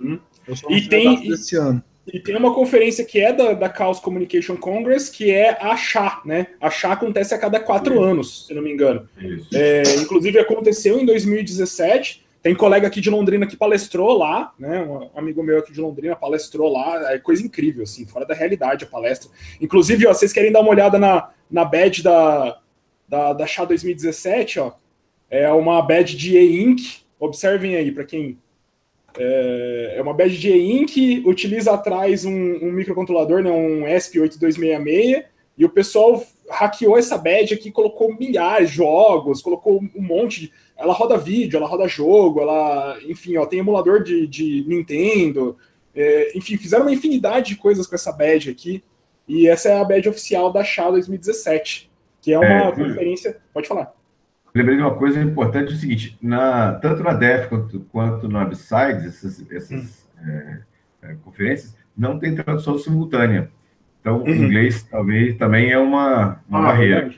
Uhum. 0.00 0.20
e 0.68 0.82
tem 0.82 1.28
desse 1.28 1.56
ano. 1.56 1.82
E 2.12 2.20
tem 2.20 2.36
uma 2.36 2.54
conferência 2.54 3.04
que 3.04 3.18
é 3.18 3.32
da, 3.32 3.54
da 3.54 3.72
Chaos 3.72 3.98
Communication 3.98 4.56
Congress, 4.56 5.10
que 5.10 5.30
é 5.30 5.56
a 5.60 5.76
CHA, 5.76 6.22
né? 6.24 6.48
A 6.60 6.70
CHA 6.70 6.92
acontece 6.92 7.34
a 7.34 7.38
cada 7.38 7.58
quatro 7.58 7.94
Isso. 7.94 8.02
anos, 8.02 8.46
se 8.46 8.54
não 8.54 8.62
me 8.62 8.72
engano. 8.72 9.08
É, 9.52 9.82
inclusive 9.96 10.38
aconteceu 10.38 10.98
em 10.98 11.06
2017 11.06 12.24
tem 12.44 12.54
colega 12.54 12.86
aqui 12.86 13.00
de 13.00 13.08
Londrina 13.08 13.46
que 13.46 13.56
palestrou 13.56 14.18
lá, 14.18 14.52
né? 14.58 14.82
Um 14.82 15.08
amigo 15.18 15.42
meu 15.42 15.60
aqui 15.60 15.72
de 15.72 15.80
Londrina 15.80 16.14
palestrou 16.14 16.70
lá, 16.70 17.14
é 17.14 17.18
coisa 17.18 17.42
incrível, 17.42 17.84
assim, 17.84 18.04
fora 18.04 18.26
da 18.26 18.34
realidade 18.34 18.84
a 18.84 18.86
palestra. 18.86 19.30
Inclusive, 19.58 20.06
ó, 20.06 20.12
vocês 20.12 20.30
querem 20.30 20.52
dar 20.52 20.60
uma 20.60 20.68
olhada 20.68 20.98
na, 20.98 21.30
na 21.50 21.64
badge 21.64 22.02
da, 22.02 22.60
da, 23.08 23.32
da 23.32 23.46
Chá 23.46 23.64
2017, 23.64 24.60
ó. 24.60 24.72
É 25.30 25.50
uma 25.50 25.80
badge 25.80 26.18
de 26.18 26.36
E-Ink. 26.36 26.98
Observem 27.18 27.76
aí, 27.76 27.90
para 27.90 28.04
quem. 28.04 28.38
É, 29.16 29.94
é, 29.96 30.02
uma 30.02 30.12
badge 30.12 30.38
de 30.38 30.50
E-Ink, 30.50 31.22
utiliza 31.24 31.72
atrás 31.72 32.24
um, 32.24 32.32
um 32.32 32.72
microcontrolador, 32.72 33.42
né? 33.42 33.50
Um 33.50 33.82
ESP8266, 33.82 35.24
e 35.56 35.64
o 35.64 35.68
pessoal 35.68 36.22
hackeou 36.50 36.98
essa 36.98 37.16
badge 37.16 37.54
aqui, 37.54 37.70
colocou 37.70 38.14
milhares 38.16 38.70
de 38.70 38.76
jogos, 38.76 39.40
colocou 39.40 39.80
um 39.94 40.02
monte 40.02 40.40
de 40.42 40.52
ela 40.76 40.92
roda 40.92 41.16
vídeo, 41.16 41.56
ela 41.56 41.68
roda 41.68 41.86
jogo, 41.86 42.40
ela, 42.40 42.98
enfim, 43.06 43.36
ó, 43.36 43.46
tem 43.46 43.60
emulador 43.60 44.02
de, 44.02 44.26
de 44.26 44.64
Nintendo, 44.66 45.56
é, 45.94 46.36
enfim, 46.36 46.56
fizeram 46.56 46.84
uma 46.84 46.92
infinidade 46.92 47.50
de 47.50 47.56
coisas 47.56 47.86
com 47.86 47.94
essa 47.94 48.10
badge 48.10 48.50
aqui, 48.50 48.82
e 49.28 49.46
essa 49.46 49.68
é 49.68 49.78
a 49.78 49.84
badge 49.84 50.08
oficial 50.08 50.52
da 50.52 50.64
SHA 50.64 50.90
2017, 50.90 51.90
que 52.20 52.32
é 52.32 52.38
uma 52.38 52.68
é, 52.68 52.72
conferência. 52.72 53.40
Pode 53.52 53.68
falar. 53.68 53.94
Lembrei 54.54 54.76
de 54.76 54.82
uma 54.82 54.94
coisa 54.94 55.20
importante: 55.20 55.72
é 55.72 55.74
o 55.74 55.78
seguinte, 55.78 56.16
na, 56.22 56.74
tanto 56.74 57.02
na 57.02 57.12
DEF 57.12 57.48
quanto, 57.48 57.80
quanto 57.90 58.28
no 58.28 58.40
Upsides, 58.40 59.04
essas, 59.04 59.50
essas 59.50 60.06
hum. 60.16 60.28
é, 60.28 60.58
é, 61.02 61.14
conferências, 61.24 61.76
não 61.96 62.18
tem 62.18 62.34
tradução 62.34 62.78
simultânea. 62.78 63.50
Então, 64.00 64.18
o 64.18 64.22
uhum. 64.22 64.34
inglês 64.34 64.82
talvez 64.82 65.36
também 65.36 65.70
é 65.70 65.78
uma, 65.78 66.40
uma 66.48 66.58
ah, 66.60 66.62
barreira. 66.62 67.10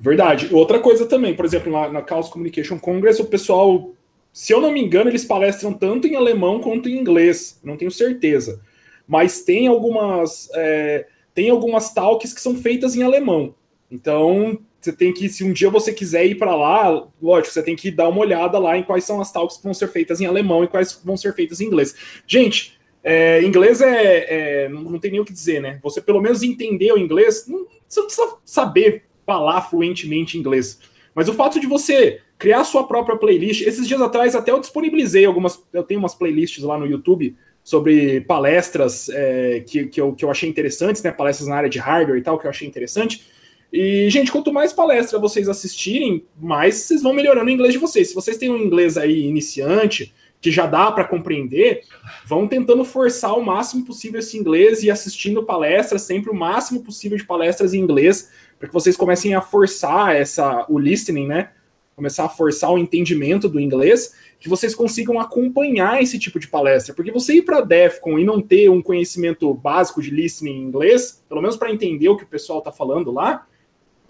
Verdade. 0.00 0.48
Outra 0.50 0.80
coisa 0.80 1.06
também, 1.06 1.36
por 1.36 1.44
exemplo, 1.44 1.70
na, 1.70 1.88
na 1.88 2.04
Chaos 2.04 2.28
Communication 2.28 2.78
Congress, 2.78 3.22
o 3.22 3.26
pessoal, 3.26 3.92
se 4.32 4.52
eu 4.52 4.60
não 4.60 4.72
me 4.72 4.82
engano, 4.82 5.10
eles 5.10 5.24
palestram 5.24 5.72
tanto 5.72 6.08
em 6.08 6.16
alemão 6.16 6.60
quanto 6.60 6.88
em 6.88 6.98
inglês, 6.98 7.60
não 7.62 7.76
tenho 7.76 7.90
certeza. 7.90 8.60
Mas 9.06 9.44
tem 9.44 9.68
algumas, 9.68 10.48
é, 10.54 11.06
tem 11.32 11.50
algumas 11.50 11.94
talks 11.94 12.32
que 12.32 12.40
são 12.40 12.56
feitas 12.56 12.96
em 12.96 13.02
alemão. 13.04 13.54
Então, 13.88 14.58
você 14.82 14.92
tem 14.92 15.12
que, 15.12 15.28
se 15.28 15.44
um 15.44 15.52
dia 15.52 15.70
você 15.70 15.92
quiser 15.92 16.26
ir 16.26 16.34
para 16.34 16.56
lá, 16.56 17.06
lógico, 17.22 17.54
você 17.54 17.62
tem 17.62 17.76
que 17.76 17.90
dar 17.90 18.08
uma 18.08 18.20
olhada 18.20 18.58
lá 18.58 18.76
em 18.76 18.82
quais 18.82 19.04
são 19.04 19.20
as 19.20 19.30
talks 19.30 19.56
que 19.56 19.62
vão 19.62 19.72
ser 19.72 19.86
feitas 19.88 20.20
em 20.20 20.26
alemão 20.26 20.64
e 20.64 20.68
quais 20.68 21.00
vão 21.04 21.16
ser 21.16 21.32
feitas 21.34 21.60
em 21.60 21.66
inglês. 21.66 21.94
Gente, 22.26 22.76
é, 23.04 23.42
inglês 23.42 23.80
é, 23.80 24.64
é, 24.64 24.68
não 24.68 24.98
tem 24.98 25.12
nem 25.12 25.20
o 25.20 25.24
que 25.24 25.32
dizer, 25.32 25.60
né? 25.60 25.78
Você 25.82 26.00
pelo 26.00 26.20
menos 26.20 26.42
entender 26.42 26.92
o 26.92 26.98
inglês, 26.98 27.46
não, 27.46 27.66
você 27.86 28.00
não 28.00 28.06
precisa 28.06 28.36
saber 28.44 29.04
falar 29.24 29.62
fluentemente 29.62 30.36
inglês. 30.36 30.80
Mas 31.14 31.28
o 31.28 31.34
fato 31.34 31.60
de 31.60 31.66
você 31.66 32.20
criar 32.36 32.64
sua 32.64 32.84
própria 32.84 33.16
playlist, 33.16 33.62
esses 33.62 33.86
dias 33.86 34.00
atrás 34.00 34.34
até 34.34 34.50
eu 34.50 34.58
disponibilizei 34.58 35.24
algumas, 35.24 35.62
eu 35.72 35.84
tenho 35.84 36.00
umas 36.00 36.14
playlists 36.14 36.64
lá 36.64 36.76
no 36.76 36.86
YouTube 36.86 37.36
sobre 37.62 38.20
palestras 38.22 39.08
é, 39.10 39.62
que, 39.64 39.86
que, 39.86 40.00
eu, 40.00 40.12
que 40.12 40.24
eu 40.24 40.30
achei 40.30 40.48
interessantes, 40.48 41.02
né? 41.02 41.12
Palestras 41.12 41.48
na 41.48 41.56
área 41.56 41.70
de 41.70 41.78
hardware 41.78 42.18
e 42.18 42.22
tal, 42.22 42.36
que 42.36 42.46
eu 42.46 42.50
achei 42.50 42.66
interessante. 42.66 43.24
E, 43.72 44.10
gente, 44.10 44.30
quanto 44.30 44.52
mais 44.52 44.72
palestra 44.72 45.18
vocês 45.18 45.48
assistirem, 45.48 46.26
mais 46.38 46.74
vocês 46.74 47.02
vão 47.02 47.14
melhorando 47.14 47.46
o 47.46 47.50
inglês 47.50 47.72
de 47.72 47.78
vocês. 47.78 48.08
Se 48.08 48.14
vocês 48.14 48.36
têm 48.36 48.50
um 48.50 48.58
inglês 48.58 48.98
aí 48.98 49.24
iniciante, 49.24 50.12
que 50.42 50.50
já 50.50 50.66
dá 50.66 50.92
para 50.92 51.04
compreender, 51.04 51.82
vão 52.26 52.46
tentando 52.46 52.84
forçar 52.84 53.38
o 53.38 53.42
máximo 53.42 53.86
possível 53.86 54.18
esse 54.18 54.36
inglês 54.36 54.82
e 54.82 54.90
assistindo 54.90 55.44
palestras, 55.44 56.02
sempre 56.02 56.30
o 56.30 56.34
máximo 56.34 56.82
possível 56.82 57.16
de 57.16 57.24
palestras 57.24 57.72
em 57.72 57.78
inglês, 57.78 58.28
para 58.58 58.68
que 58.68 58.74
vocês 58.74 58.96
comecem 58.96 59.34
a 59.34 59.40
forçar 59.40 60.14
essa 60.14 60.66
o 60.68 60.78
listening, 60.78 61.26
né? 61.26 61.52
Começar 61.96 62.24
a 62.24 62.28
forçar 62.28 62.70
o 62.72 62.78
entendimento 62.78 63.48
do 63.48 63.60
inglês, 63.60 64.14
que 64.38 64.48
vocês 64.48 64.74
consigam 64.74 65.18
acompanhar 65.20 66.02
esse 66.02 66.18
tipo 66.18 66.38
de 66.38 66.48
palestra. 66.48 66.92
Porque 66.92 67.12
você 67.12 67.34
ir 67.34 67.42
para 67.42 67.58
a 67.58 67.62
DEFCON 67.62 68.18
e 68.18 68.24
não 68.24 68.42
ter 68.42 68.68
um 68.68 68.82
conhecimento 68.82 69.54
básico 69.54 70.02
de 70.02 70.10
listening 70.10 70.56
em 70.56 70.62
inglês, 70.62 71.22
pelo 71.28 71.40
menos 71.40 71.56
para 71.56 71.72
entender 71.72 72.08
o 72.08 72.16
que 72.16 72.24
o 72.24 72.28
pessoal 72.28 72.58
está 72.58 72.72
falando 72.72 73.12
lá, 73.12 73.46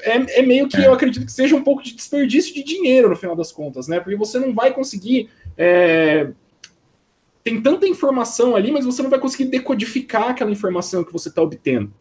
é, 0.03 0.40
é 0.40 0.42
meio 0.42 0.68
que 0.68 0.76
é. 0.76 0.86
eu 0.86 0.92
acredito 0.92 1.24
que 1.24 1.32
seja 1.32 1.55
um 1.55 1.62
pouco 1.62 1.82
de 1.82 1.94
desperdício 1.94 2.53
de 2.53 2.62
dinheiro 2.62 3.09
no 3.09 3.16
final 3.16 3.36
das 3.36 3.53
contas, 3.53 3.86
né? 3.86 4.00
Porque 4.00 4.16
você 4.16 4.38
não 4.38 4.53
vai 4.53 4.72
conseguir. 4.72 5.30
É... 5.57 6.28
Tem 7.44 7.61
tanta 7.61 7.86
informação 7.86 8.55
ali, 8.55 8.70
mas 8.70 8.84
você 8.84 9.03
não 9.03 9.11
vai 9.11 9.18
conseguir 9.18 9.46
decodificar 9.46 10.30
aquela 10.30 10.50
informação 10.50 11.03
que 11.03 11.12
você 11.12 11.28
está 11.28 11.42
obtendo. 11.42 11.92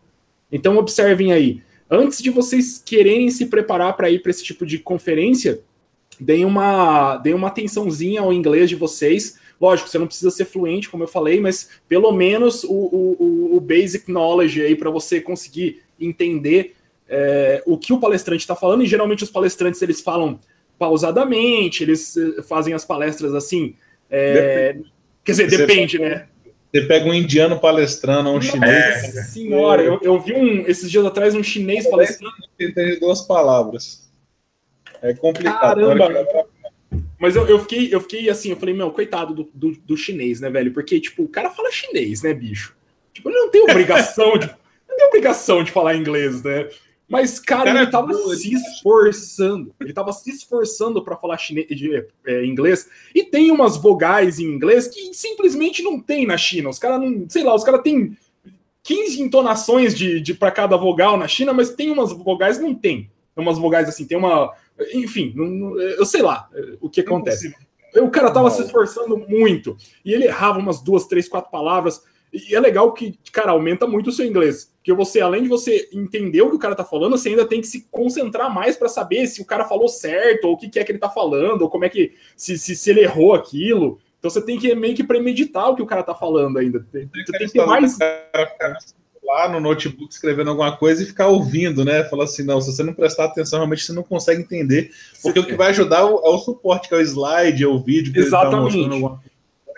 Então, 0.52 0.78
observem 0.78 1.32
aí. 1.32 1.64
Antes 1.90 2.22
de 2.22 2.30
vocês 2.30 2.82
quererem 2.84 3.30
se 3.32 3.48
preparar 3.48 3.96
para 3.96 4.10
ir 4.10 4.22
para 4.22 4.30
esse 4.30 4.44
tipo 4.44 4.66
de 4.66 4.78
conferência, 4.78 5.62
deem 6.20 6.46
uma, 6.46 7.18
deem 7.18 7.36
uma 7.36 7.48
atençãozinha 7.48 8.22
ao 8.22 8.32
inglês 8.32 8.70
de 8.70 8.76
vocês. 8.76 9.40
Lógico, 9.60 9.90
você 9.90 9.98
não 9.98 10.08
precisa 10.08 10.32
ser 10.32 10.46
fluente, 10.46 10.90
como 10.90 11.04
eu 11.04 11.08
falei, 11.08 11.40
mas 11.40 11.70
pelo 11.88 12.12
menos 12.12 12.64
o, 12.64 12.72
o, 12.72 13.56
o 13.56 13.60
basic 13.60 14.12
knowledge 14.12 14.62
aí 14.62 14.76
para 14.76 14.90
você 14.90 15.20
conseguir 15.20 15.82
entender 16.00 16.76
é, 17.14 17.62
o 17.66 17.78
que 17.78 17.92
o 17.92 18.00
palestrante 18.00 18.42
está 18.42 18.56
falando, 18.56 18.84
e 18.84 18.88
geralmente 18.88 19.22
os 19.22 19.30
palestrantes 19.30 19.82
eles 19.82 20.00
falam 20.00 20.40
pausadamente, 20.80 21.84
eles 21.84 22.16
eh, 22.16 22.42
fazem 22.42 22.74
as 22.74 22.86
palestras 22.86 23.36
assim. 23.36 23.76
É, 24.10 24.78
quer 25.24 25.34
dizer, 25.34 25.50
você 25.50 25.58
depende, 25.58 26.00
pega, 26.00 26.10
né? 26.10 26.28
Você 26.72 26.82
pega 26.82 27.06
um 27.06 27.14
indiano 27.14 27.60
palestrando, 27.60 28.30
um 28.30 28.42
chinês. 28.42 29.16
É, 29.16 29.24
senhora, 29.24 29.84
eu, 29.84 30.00
eu, 30.02 30.20
vi 30.20 30.34
um, 30.34 30.66
esses 30.66 30.90
dias 30.90 31.06
atrás 31.06 31.36
um 31.36 31.44
chinês 31.44 31.86
palestrando. 31.88 32.34
Entende 32.58 33.00
duas 33.00 33.22
palavras. 33.22 34.10
É 35.02 35.14
complicado. 35.14 35.82
Caramba! 35.82 36.48
Mas 37.20 37.36
eu, 37.36 37.46
eu, 37.46 37.60
fiquei, 37.60 37.94
eu 37.94 38.00
fiquei 38.00 38.30
assim, 38.30 38.52
eu 38.52 38.58
falei, 38.58 38.74
meu, 38.74 38.90
coitado 38.90 39.34
do, 39.36 39.50
do, 39.54 39.72
do, 39.86 39.98
chinês, 39.98 40.40
né, 40.40 40.50
velho? 40.50 40.74
Porque, 40.74 41.00
tipo, 41.00 41.24
o 41.24 41.28
cara 41.28 41.52
fala 41.52 41.72
chinês, 41.72 42.24
né, 42.24 42.34
bicho? 42.34 42.76
Tipo, 43.14 43.30
ele 43.30 43.38
não 43.38 43.52
tem 43.52 43.62
obrigação 43.62 44.38
de. 44.38 44.50
Não 44.92 44.98
tem 44.98 45.08
obrigação 45.08 45.64
de 45.64 45.72
falar 45.72 45.96
inglês, 45.96 46.44
né? 46.44 46.68
Mas, 47.12 47.40
cara, 47.40 47.66
cara 47.66 47.82
ele 47.82 47.92
tava 47.92 48.14
se 48.14 48.54
esforçando. 48.54 49.76
Ele 49.82 49.92
tava 49.92 50.14
se 50.14 50.30
esforçando 50.30 51.04
para 51.04 51.18
falar 51.18 51.38
chinês, 51.38 51.68
de, 51.68 52.08
é, 52.26 52.46
inglês. 52.46 52.90
E 53.14 53.22
tem 53.22 53.52
umas 53.52 53.76
vogais 53.76 54.40
em 54.40 54.46
inglês 54.46 54.88
que 54.88 55.14
simplesmente 55.14 55.84
não 55.84 56.00
tem 56.00 56.26
na 56.26 56.38
China. 56.38 56.70
Os 56.70 56.80
caras 56.80 57.02
não. 57.02 57.30
Sei 57.30 57.44
lá, 57.44 57.54
os 57.54 57.66
caras 57.66 57.82
têm 57.82 58.18
15 58.82 59.22
entonações 59.22 59.94
de, 59.94 60.22
de 60.22 60.34
para 60.34 60.52
cada 60.52 60.78
vogal 60.78 61.18
na 61.18 61.28
China, 61.28 61.52
mas 61.52 61.72
tem 61.72 61.92
umas 61.92 62.14
vogais 62.14 62.58
não 62.62 62.74
tem. 62.74 63.12
Tem 63.36 63.44
umas 63.44 63.58
vogais 63.58 63.90
assim, 63.90 64.06
tem 64.06 64.18
uma. 64.18 64.54
Enfim, 64.94 65.34
não, 65.36 65.46
não, 65.48 65.82
eu 65.82 66.06
sei 66.06 66.22
lá 66.22 66.48
é, 66.54 66.78
o 66.80 66.90
que 66.90 67.02
acontece. 67.02 67.54
O 67.98 68.10
cara 68.10 68.32
tava 68.32 68.50
se 68.50 68.62
esforçando 68.62 69.18
muito. 69.18 69.76
E 70.06 70.14
ele 70.14 70.24
errava 70.24 70.60
umas 70.60 70.82
duas, 70.82 71.08
três, 71.08 71.28
quatro 71.28 71.52
palavras. 71.52 72.02
E 72.34 72.56
é 72.56 72.60
legal 72.60 72.94
que, 72.94 73.18
cara, 73.32 73.52
aumenta 73.52 73.86
muito 73.86 74.10
o 74.10 74.12
seu 74.12 74.26
inglês. 74.26 74.72
Porque 74.78 74.94
você, 74.94 75.20
além 75.20 75.44
de 75.44 75.50
você 75.50 75.90
entender 75.94 76.42
o 76.42 76.50
que 76.50 76.56
o 76.56 76.60
cara 76.60 76.76
tá 76.76 76.84
falando, 76.84 77.18
você 77.18 77.30
ainda 77.30 77.46
tem 77.46 77.60
que 77.60 77.68
se 77.68 77.88
concentrar 77.92 78.54
mais 78.54 78.78
para 78.78 78.88
saber 78.88 79.28
se 79.28 79.42
o 79.42 79.46
cara 79.46 79.66
falou 79.66 79.88
certo, 79.88 80.46
ou 80.46 80.54
o 80.54 80.58
que, 80.58 80.70
que 80.70 80.80
é 80.80 80.84
que 80.84 80.92
ele 80.92 81.00
tá 81.00 81.10
falando, 81.10 81.62
ou 81.64 81.70
como 81.70 81.86
é 81.86 81.90
que. 81.90 82.14
Se, 82.36 82.58
se, 82.58 82.76
se, 82.76 82.90
ele 82.90 83.02
errou 83.02 83.34
aquilo. 83.34 84.00
Então 84.18 84.32
você 84.32 84.42
tem 84.42 84.58
que 84.58 84.74
meio 84.74 84.96
que 84.96 85.04
premeditar 85.04 85.70
o 85.70 85.76
que 85.76 85.82
o 85.82 85.86
cara 85.86 86.04
tá 86.04 86.16
falando 86.16 86.58
ainda. 86.58 86.80
Você 86.92 87.08
tem 87.10 87.48
que 87.48 87.54
ter 87.54 87.66
mais. 87.66 87.98
Lá 89.24 89.48
no 89.48 89.60
notebook 89.60 90.12
escrevendo 90.12 90.50
alguma 90.50 90.76
coisa 90.76 91.04
e 91.04 91.06
ficar 91.06 91.28
ouvindo, 91.28 91.86
né? 91.86 92.04
Falar 92.06 92.24
assim, 92.24 92.44
não, 92.44 92.60
se 92.60 92.72
você 92.72 92.82
não 92.82 92.94
prestar 92.94 93.26
atenção, 93.26 93.60
realmente 93.60 93.86
você 93.86 93.94
não 93.94 94.04
consegue 94.04 94.42
entender. 94.42 94.92
Porque 95.22 95.40
você 95.40 95.46
o 95.46 95.48
que 95.48 95.56
vai 95.56 95.70
ajudar 95.70 96.00
é 96.00 96.04
o 96.04 96.38
suporte, 96.40 96.90
que 96.90 96.96
é 96.96 96.98
o 96.98 97.02
slide, 97.02 97.64
é 97.64 97.68
o 97.68 97.80
vídeo. 97.80 98.12
Que 98.12 98.20
Exatamente. 98.20 98.78
Ele 98.78 98.90
tá 98.90 98.90
mostrando 98.90 99.31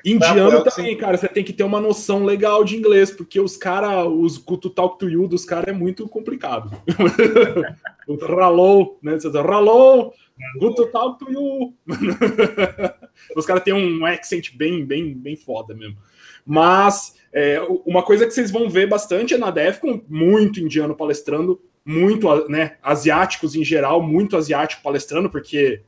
Indiano 0.05 0.63
também, 0.63 0.97
cara, 0.97 1.17
você 1.17 1.29
tem 1.29 1.43
que 1.43 1.53
ter 1.53 1.63
uma 1.63 1.79
noção 1.79 2.25
legal 2.25 2.63
de 2.63 2.75
inglês, 2.75 3.09
porque 3.09 3.39
os 3.39 3.55
caras, 3.55 4.05
os 4.05 4.37
Guto 4.37 4.69
Talk 4.69 4.99
to 4.99 5.09
You 5.09 5.27
dos 5.27 5.45
caras 5.45 5.73
é 5.73 5.77
muito 5.77 6.07
complicado. 6.09 6.71
o 8.07 8.15
ralou, 8.15 8.99
né? 9.01 9.13
Você 9.13 9.29
diz, 9.29 9.41
ralou, 9.41 10.13
Guto 10.59 10.87
Talk 10.87 11.23
to 11.23 11.31
You. 11.31 11.73
os 13.35 13.45
caras 13.45 13.63
têm 13.63 13.73
um 13.73 14.05
accent 14.05 14.55
bem, 14.55 14.85
bem, 14.85 15.13
bem 15.13 15.37
foda 15.37 15.73
mesmo. 15.73 15.97
Mas 16.45 17.15
é, 17.31 17.61
uma 17.85 18.03
coisa 18.03 18.25
que 18.25 18.33
vocês 18.33 18.51
vão 18.51 18.69
ver 18.69 18.87
bastante 18.87 19.33
é 19.33 19.37
na 19.37 19.51
DEFCON, 19.51 20.01
muito 20.09 20.59
indiano 20.59 20.95
palestrando, 20.95 21.61
muito, 21.85 22.49
né, 22.49 22.77
asiáticos 22.83 23.55
em 23.55 23.63
geral, 23.63 24.01
muito 24.01 24.35
asiático 24.35 24.81
palestrando, 24.81 25.29
porque 25.29 25.81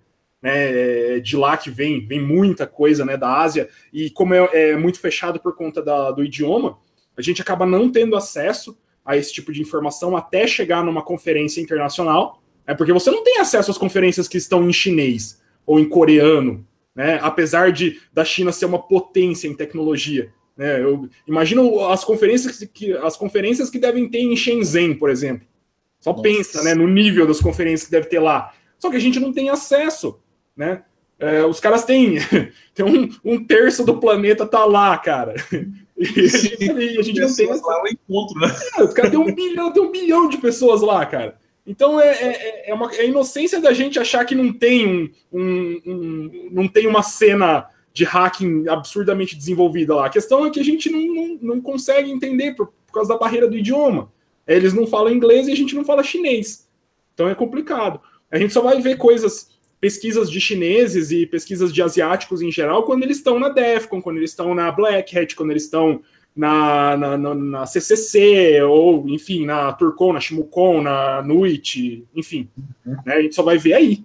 né, 0.45 1.19
de 1.19 1.35
lá 1.35 1.57
que 1.57 1.71
vem, 1.71 2.05
vem 2.05 2.21
muita 2.21 2.67
coisa 2.67 3.03
né, 3.03 3.17
da 3.17 3.41
Ásia, 3.41 3.67
e 3.91 4.11
como 4.11 4.31
é, 4.31 4.47
é 4.53 4.77
muito 4.77 4.99
fechado 4.99 5.39
por 5.39 5.55
conta 5.55 5.81
da, 5.81 6.11
do 6.11 6.23
idioma, 6.23 6.77
a 7.17 7.21
gente 7.23 7.41
acaba 7.41 7.65
não 7.65 7.91
tendo 7.91 8.15
acesso 8.15 8.77
a 9.03 9.17
esse 9.17 9.33
tipo 9.33 9.51
de 9.51 9.59
informação 9.59 10.15
até 10.15 10.45
chegar 10.45 10.83
numa 10.83 11.01
conferência 11.01 11.59
internacional, 11.59 12.43
é 12.67 12.75
porque 12.75 12.93
você 12.93 13.09
não 13.09 13.23
tem 13.23 13.39
acesso 13.39 13.71
às 13.71 13.77
conferências 13.79 14.27
que 14.27 14.37
estão 14.37 14.69
em 14.69 14.71
chinês 14.71 15.41
ou 15.65 15.79
em 15.79 15.89
coreano, 15.89 16.63
né, 16.93 17.17
apesar 17.23 17.71
de 17.71 17.99
da 18.13 18.23
China 18.23 18.51
ser 18.51 18.67
uma 18.67 18.79
potência 18.79 19.47
em 19.47 19.55
tecnologia. 19.55 20.31
Né, 20.55 20.79
eu 20.79 21.09
imagino 21.27 21.87
as 21.87 22.03
conferências 22.03 22.59
que, 22.71 22.93
as 22.97 23.17
conferências 23.17 23.71
que 23.71 23.79
devem 23.79 24.07
ter 24.07 24.19
em 24.19 24.35
Shenzhen, 24.35 24.93
por 24.93 25.09
exemplo. 25.09 25.47
Só 25.99 26.11
Nossa. 26.11 26.21
pensa 26.21 26.61
né, 26.61 26.75
no 26.75 26.87
nível 26.87 27.25
das 27.25 27.39
conferências 27.39 27.85
que 27.87 27.91
deve 27.91 28.09
ter 28.09 28.19
lá. 28.19 28.53
Só 28.77 28.91
que 28.91 28.97
a 28.97 29.01
gente 29.01 29.19
não 29.19 29.33
tem 29.33 29.49
acesso 29.49 30.19
né? 30.55 30.83
É, 31.17 31.45
os 31.45 31.59
caras 31.59 31.85
têm, 31.85 32.17
tem 32.73 32.85
um, 32.85 33.09
um, 33.23 33.43
terço 33.43 33.85
do 33.85 33.99
planeta 33.99 34.45
tá 34.45 34.65
lá, 34.65 34.97
cara. 34.97 35.35
E 35.97 36.03
a 36.03 36.27
gente, 36.27 36.61
e 36.61 36.99
a 36.99 37.01
gente 37.01 37.21
não 37.21 37.33
tem 37.33 37.47
lá 37.47 37.83
o 37.83 37.87
encontro, 37.87 38.37
né? 38.37 38.53
É, 38.77 38.83
os 38.83 38.93
caras 38.93 39.11
têm 39.11 39.17
um 39.17 39.33
bilhão, 39.33 39.71
tem 39.71 39.81
um 39.81 39.91
bilhão 39.91 40.27
de 40.27 40.37
pessoas 40.39 40.81
lá, 40.81 41.05
cara. 41.05 41.37
Então 41.65 42.01
é, 42.01 42.09
é, 42.09 42.69
é, 42.69 42.73
uma, 42.73 42.93
é 42.93 42.99
a 42.99 43.05
inocência 43.05 43.61
da 43.61 43.71
gente 43.71 43.97
achar 43.97 44.25
que 44.25 44.35
não 44.35 44.51
tem 44.51 44.85
um, 44.85 45.09
um, 45.31 45.81
um, 45.85 46.49
não 46.51 46.67
tem 46.67 46.85
uma 46.85 47.01
cena 47.01 47.69
de 47.93 48.03
hacking 48.03 48.67
absurdamente 48.67 49.37
desenvolvida 49.37 49.95
lá. 49.95 50.07
A 50.07 50.09
questão 50.09 50.45
é 50.45 50.49
que 50.49 50.59
a 50.59 50.63
gente 50.63 50.89
não, 50.89 50.99
não, 50.99 51.39
não 51.41 51.61
consegue 51.61 52.11
entender 52.11 52.55
por, 52.55 52.67
por 52.85 52.93
causa 52.93 53.13
da 53.13 53.17
barreira 53.17 53.47
do 53.47 53.57
idioma. 53.57 54.11
Eles 54.45 54.73
não 54.73 54.85
falam 54.85 55.13
inglês 55.13 55.47
e 55.47 55.53
a 55.53 55.55
gente 55.55 55.73
não 55.73 55.85
fala 55.85 56.03
chinês. 56.03 56.69
Então 57.13 57.29
é 57.29 57.33
complicado. 57.33 58.01
A 58.29 58.37
gente 58.37 58.51
só 58.51 58.61
vai 58.61 58.81
ver 58.81 58.97
coisas 58.97 59.54
pesquisas 59.85 60.31
de 60.31 60.41
chineses 60.41 61.11
e 61.11 61.27
pesquisas 61.27 61.71
de 61.71 61.79
asiáticos 61.79 62.41
em 62.41 62.51
geral 62.51 62.81
quando 62.81 63.03
eles 63.03 63.17
estão 63.17 63.39
na 63.39 63.49
DEFCON, 63.49 64.01
quando 64.01 64.17
eles 64.17 64.31
estão 64.31 64.55
na 64.55 64.71
Black 64.71 65.15
Hat, 65.15 65.35
quando 65.35 65.51
eles 65.51 65.65
estão 65.65 66.01
na, 66.35 66.97
na, 66.97 67.15
na, 67.15 67.35
na, 67.35 67.65
CCC, 67.67 68.63
ou, 68.63 69.07
enfim, 69.07 69.45
na 69.45 69.71
Turcon, 69.73 70.13
na 70.13 70.19
Shimucon, 70.19 70.81
na 70.81 71.21
NUIT, 71.21 72.03
enfim. 72.15 72.49
Uhum. 72.83 72.95
Né, 73.05 73.13
a 73.13 73.21
gente 73.21 73.35
só 73.35 73.43
vai 73.43 73.59
ver 73.59 73.73
aí. 73.73 74.03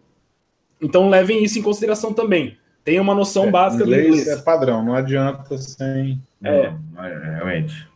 Então 0.83 1.09
levem 1.09 1.43
isso 1.43 1.59
em 1.59 1.63
consideração 1.63 2.13
também. 2.13 2.59
Tenha 2.85 3.01
uma 3.01 3.15
noção 3.15 3.45
é, 3.45 3.51
básica 3.51 3.83
inglês 3.83 4.03
do 4.03 4.21
inglês. 4.21 4.29
é 4.29 4.43
padrão, 4.43 4.85
não 4.85 4.95
adianta 4.95 5.57
sem... 5.57 6.21
É. 6.45 6.75
Não, 6.93 7.03
é, 7.03 7.37
realmente. 7.37 7.89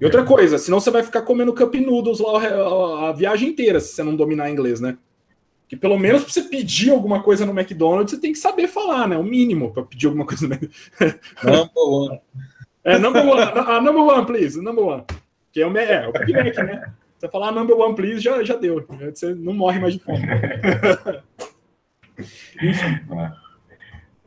E 0.00 0.04
outra 0.04 0.24
coisa, 0.24 0.58
senão 0.58 0.80
você 0.80 0.90
vai 0.90 1.04
ficar 1.04 1.22
comendo 1.22 1.54
cup 1.54 1.76
noodles 1.76 2.18
lá 2.18 2.44
a, 2.44 3.08
a 3.10 3.12
viagem 3.12 3.50
inteira, 3.50 3.78
se 3.78 3.94
você 3.94 4.02
não 4.02 4.16
dominar 4.16 4.50
inglês, 4.50 4.80
né? 4.80 4.98
Que 5.70 5.76
pelo 5.76 5.96
menos 5.96 6.24
para 6.24 6.32
você 6.32 6.42
pedir 6.42 6.90
alguma 6.90 7.22
coisa 7.22 7.46
no 7.46 7.56
McDonald's, 7.56 8.10
você 8.10 8.20
tem 8.20 8.32
que 8.32 8.38
saber 8.40 8.66
falar, 8.66 9.06
né? 9.06 9.16
O 9.16 9.22
mínimo 9.22 9.72
para 9.72 9.84
pedir 9.84 10.08
alguma 10.08 10.26
coisa 10.26 10.48
no 10.48 10.54
McDonald's. 10.54 11.30
Number 11.44 11.70
one. 11.76 12.20
É, 12.82 12.98
number 12.98 13.24
one. 13.24 13.42
Uh, 13.42 13.80
number 13.80 14.02
one, 14.02 14.26
please. 14.26 14.60
Number 14.60 14.84
one. 14.84 15.04
Que 15.52 15.62
é 15.62 15.66
o, 15.68 15.78
é, 15.78 16.08
o 16.08 16.12
Big 16.12 16.32
Mac, 16.32 16.56
né? 16.56 16.92
Você 17.16 17.28
falar 17.28 17.52
number 17.52 17.78
one, 17.78 17.94
please, 17.94 18.18
já, 18.18 18.42
já 18.42 18.56
deu. 18.56 18.84
Você 19.14 19.32
não 19.32 19.52
morre 19.52 19.78
mais 19.78 19.94
de 19.94 20.00
fome. 20.00 20.26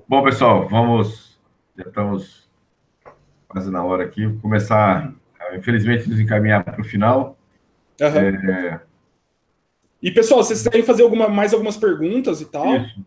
Bom, 0.08 0.24
pessoal, 0.24 0.66
vamos. 0.70 1.38
Já 1.78 1.84
estamos 1.84 2.50
quase 3.50 3.70
na 3.70 3.84
hora 3.84 4.06
aqui. 4.06 4.26
Vou 4.28 4.40
começar, 4.40 5.14
infelizmente, 5.54 6.10
nos 6.10 6.22
encaminhar 6.22 6.64
para 6.64 6.80
o 6.80 6.86
final. 6.86 7.38
Uhum. 8.00 8.08
É... 8.08 8.80
E, 10.04 10.12
pessoal, 10.12 10.44
vocês 10.44 10.68
querem 10.68 10.86
fazer 10.86 11.02
alguma, 11.02 11.30
mais 11.30 11.54
algumas 11.54 11.78
perguntas 11.78 12.42
e 12.42 12.46
tal? 12.46 12.76
Isso. 12.76 13.00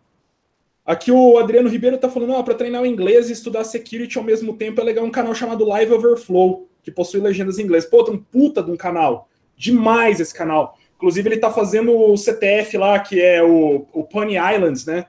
Aqui 0.82 1.12
o 1.12 1.36
Adriano 1.36 1.68
Ribeiro 1.68 1.97
está 1.97 2.09
falando, 2.09 2.42
para 2.42 2.55
treinar 2.55 2.80
o 2.80 2.86
inglês 2.86 3.28
e 3.28 3.34
estudar 3.34 3.64
security 3.64 4.16
ao 4.16 4.24
mesmo 4.24 4.57
tempo 4.57 4.80
é 4.80 4.84
legal 4.84 5.05
um 5.05 5.11
canal 5.11 5.34
chamado 5.34 5.66
Live 5.66 5.92
Overflow, 5.92 6.66
que 6.82 6.90
possui 6.90 7.20
legendas 7.20 7.59
em 7.59 7.64
inglês. 7.64 7.84
Pô, 7.84 8.03
tem 8.03 8.14
um 8.14 8.18
puta 8.18 8.62
de 8.62 8.70
um 8.70 8.76
canal. 8.78 9.28
Demais 9.59 10.20
esse 10.20 10.32
canal. 10.32 10.78
Inclusive, 10.97 11.28
ele 11.28 11.34
está 11.34 11.51
fazendo 11.51 11.92
o 11.94 12.16
CTF 12.16 12.78
lá, 12.78 12.99
que 12.99 13.20
é 13.20 13.42
o, 13.42 13.86
o 13.92 14.05
Pony 14.05 14.36
Islands, 14.36 14.86
né? 14.86 15.05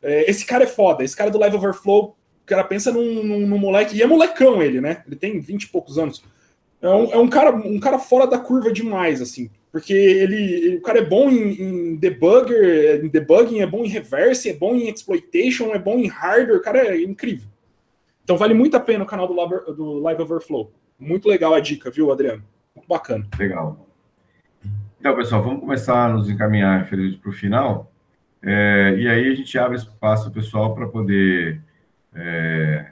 É, 0.00 0.30
esse 0.30 0.46
cara 0.46 0.64
é 0.64 0.68
foda. 0.68 1.04
Esse 1.04 1.14
cara 1.16 1.30
do 1.30 1.38
Live 1.38 1.56
Overflow, 1.56 2.16
o 2.42 2.46
cara 2.46 2.64
pensa 2.64 2.90
num, 2.90 3.22
num, 3.22 3.46
num, 3.46 3.58
moleque. 3.58 3.94
E 3.94 4.02
é 4.02 4.06
molecão 4.06 4.62
ele, 4.62 4.80
né? 4.80 5.02
Ele 5.06 5.16
tem 5.16 5.38
20 5.38 5.64
e 5.64 5.68
poucos 5.68 5.98
anos. 5.98 6.22
É 6.80 6.88
um, 6.88 7.12
é 7.12 7.18
um, 7.18 7.28
cara, 7.28 7.54
um 7.54 7.78
cara 7.78 7.98
fora 7.98 8.26
da 8.26 8.38
curva 8.38 8.72
demais, 8.72 9.20
assim. 9.20 9.50
Porque 9.70 9.92
ele, 9.92 10.76
o 10.76 10.82
cara 10.82 11.00
é 11.00 11.04
bom 11.04 11.30
em, 11.30 11.62
em 11.62 11.96
debugger, 11.96 13.04
em 13.04 13.08
debugging, 13.08 13.60
é 13.60 13.66
bom 13.66 13.84
em 13.84 13.88
reverse, 13.88 14.48
é 14.48 14.54
bom 14.54 14.74
em 14.74 14.88
exploitation, 14.88 15.72
é 15.74 15.78
bom 15.78 15.98
em 15.98 16.06
hardware. 16.06 16.58
O 16.58 16.62
cara 16.62 16.78
é 16.78 17.02
incrível. 17.02 17.48
Então 18.24 18.36
vale 18.36 18.54
muito 18.54 18.76
a 18.76 18.80
pena 18.80 19.04
o 19.04 19.06
canal 19.06 19.26
do 19.26 19.34
Live, 19.34 19.76
do 19.76 19.98
Live 20.00 20.22
Overflow. 20.22 20.72
Muito 20.98 21.28
legal 21.28 21.54
a 21.54 21.60
dica, 21.60 21.90
viu, 21.90 22.10
Adriano? 22.10 22.42
Muito 22.74 22.88
bacana. 22.88 23.26
Legal. 23.38 23.86
Então, 24.98 25.14
pessoal, 25.14 25.42
vamos 25.42 25.60
começar 25.60 26.06
a 26.06 26.12
nos 26.12 26.28
encaminhar, 26.28 26.88
para 26.88 27.30
o 27.30 27.32
final. 27.32 27.92
É, 28.42 28.96
e 28.98 29.08
aí 29.08 29.30
a 29.30 29.34
gente 29.34 29.56
abre 29.58 29.76
espaço 29.76 30.30
pessoal 30.30 30.74
para 30.74 30.88
poder 30.88 31.60
é, 32.14 32.90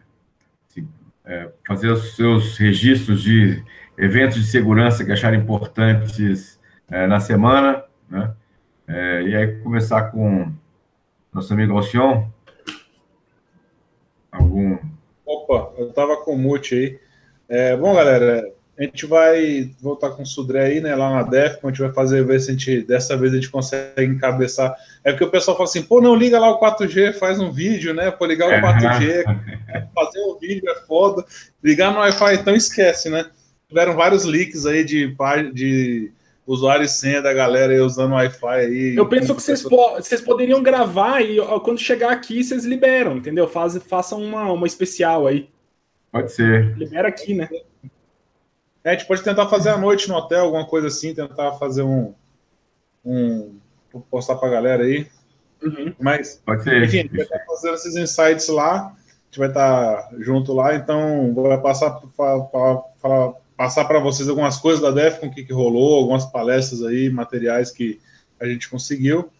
se, 0.68 0.87
é, 1.24 1.51
fazer 1.66 1.91
os 1.91 2.14
seus 2.14 2.57
registros 2.57 3.22
de 3.22 3.62
eventos 3.99 4.37
de 4.37 4.47
segurança 4.47 5.05
que 5.05 5.12
acharem 5.12 5.41
importantes 5.41 6.56
é, 6.91 7.07
na 7.07 7.20
semana, 7.20 7.84
né? 8.09 8.32
É, 8.89 9.22
e 9.22 9.37
aí 9.37 9.61
começar 9.62 10.11
com 10.11 10.53
nosso 11.32 11.53
amigo 11.53 11.76
Alcion. 11.76 12.28
Algum. 14.30 14.78
Opa, 15.24 15.72
eu 15.76 15.89
estava 15.89 16.16
com 16.18 16.34
o 16.34 16.39
mute 16.39 16.74
aí. 16.74 16.99
É, 17.49 17.76
bom, 17.76 17.95
galera, 17.95 18.45
a 18.78 18.82
gente 18.82 19.07
vai 19.07 19.70
voltar 19.80 20.11
com 20.11 20.22
o 20.22 20.26
Sudré 20.26 20.66
aí, 20.66 20.80
né, 20.80 20.95
lá 20.95 21.11
na 21.11 21.22
DEFCON, 21.22 21.68
a 21.68 21.70
gente 21.70 21.80
vai 21.80 21.93
fazer, 21.93 22.24
ver 22.24 22.41
se 22.41 22.51
a 22.51 22.53
gente, 22.53 22.82
dessa 22.82 23.16
vez 23.16 23.32
a 23.32 23.37
gente 23.37 23.51
consegue 23.51 24.05
encabeçar. 24.05 24.74
É 25.03 25.12
porque 25.12 25.24
o 25.24 25.30
pessoal 25.30 25.57
fala 25.57 25.68
assim, 25.68 25.82
pô, 25.82 26.01
não, 26.01 26.14
liga 26.14 26.39
lá 26.39 26.51
o 26.51 26.61
4G, 26.61 27.14
faz 27.14 27.41
um 27.41 27.51
vídeo, 27.51 27.95
né, 27.95 28.11
pô, 28.11 28.26
ligar 28.26 28.49
o 28.49 28.62
4G, 28.62 29.24
fazer 29.95 30.20
um 30.20 30.39
vídeo 30.39 30.68
é 30.68 30.74
foda, 30.87 31.24
ligar 31.62 31.91
no 31.91 32.01
Wi-Fi, 32.01 32.34
então 32.34 32.55
esquece, 32.55 33.09
né. 33.09 33.26
Tiveram 33.66 33.95
vários 33.95 34.24
leaks 34.24 34.66
aí 34.66 34.84
de, 34.84 35.16
de 35.55 36.12
usuário 36.47 36.85
e 36.85 36.89
senha 36.89 37.21
da 37.21 37.33
galera 37.33 37.73
aí 37.73 37.81
usando 37.81 38.13
Wi-Fi 38.13 38.47
aí. 38.47 38.95
Eu 38.97 39.09
penso 39.09 39.35
que 39.35 39.43
vocês, 39.43 39.63
po 39.63 39.95
vocês 39.97 40.21
poderiam 40.21 40.63
gravar 40.63 41.21
e 41.21 41.39
quando 41.65 41.79
chegar 41.79 42.13
aqui 42.13 42.45
vocês 42.45 42.65
liberam, 42.65 43.17
entendeu? 43.17 43.49
Faz, 43.49 43.77
façam 43.79 44.23
uma, 44.23 44.53
uma 44.53 44.67
especial 44.67 45.27
aí. 45.27 45.51
Pode 46.13 46.33
ser. 46.33 46.77
Libera 46.77 47.09
aqui, 47.09 47.35
né? 47.35 47.49
É, 48.85 48.91
a 48.91 48.93
gente 48.93 49.07
pode 49.07 49.23
tentar 49.23 49.49
fazer 49.49 49.71
a 49.71 49.77
noite 49.77 50.09
no 50.09 50.15
hotel, 50.15 50.45
alguma 50.45 50.65
coisa 50.65 50.87
assim, 50.87 51.13
tentar 51.13 51.53
fazer 51.55 51.83
um. 51.83 52.15
um 53.05 53.59
postar 54.09 54.37
pra 54.37 54.49
galera 54.49 54.85
aí. 54.85 55.09
Uhum. 55.63 55.93
Mas, 55.99 56.41
pode 56.45 56.63
ser. 56.63 56.85
enfim, 56.85 56.99
a 56.99 57.03
gente 57.03 57.17
vai 57.17 57.25
estar 57.25 57.45
fazendo 57.47 57.75
esses 57.75 57.97
insights 57.97 58.49
lá. 58.49 58.87
A 58.87 58.93
gente 59.27 59.39
vai 59.39 59.49
estar 59.49 60.11
junto 60.19 60.53
lá, 60.53 60.75
então 60.77 61.35
vou 61.35 61.61
passar 61.61 61.91
para 62.17 63.35
passar 63.57 63.85
para 63.87 63.99
vocês 63.99 64.29
algumas 64.29 64.59
coisas 64.59 64.83
da 64.83 64.91
DEFCON, 64.91 65.29
o 65.29 65.31
que, 65.31 65.45
que 65.45 65.53
rolou, 65.53 65.97
algumas 65.97 66.27
palestras 66.27 66.83
aí, 66.83 67.09
materiais 67.11 67.71
que 67.71 68.01
a 68.39 68.47
gente 68.47 68.69
conseguiu. 68.69 69.31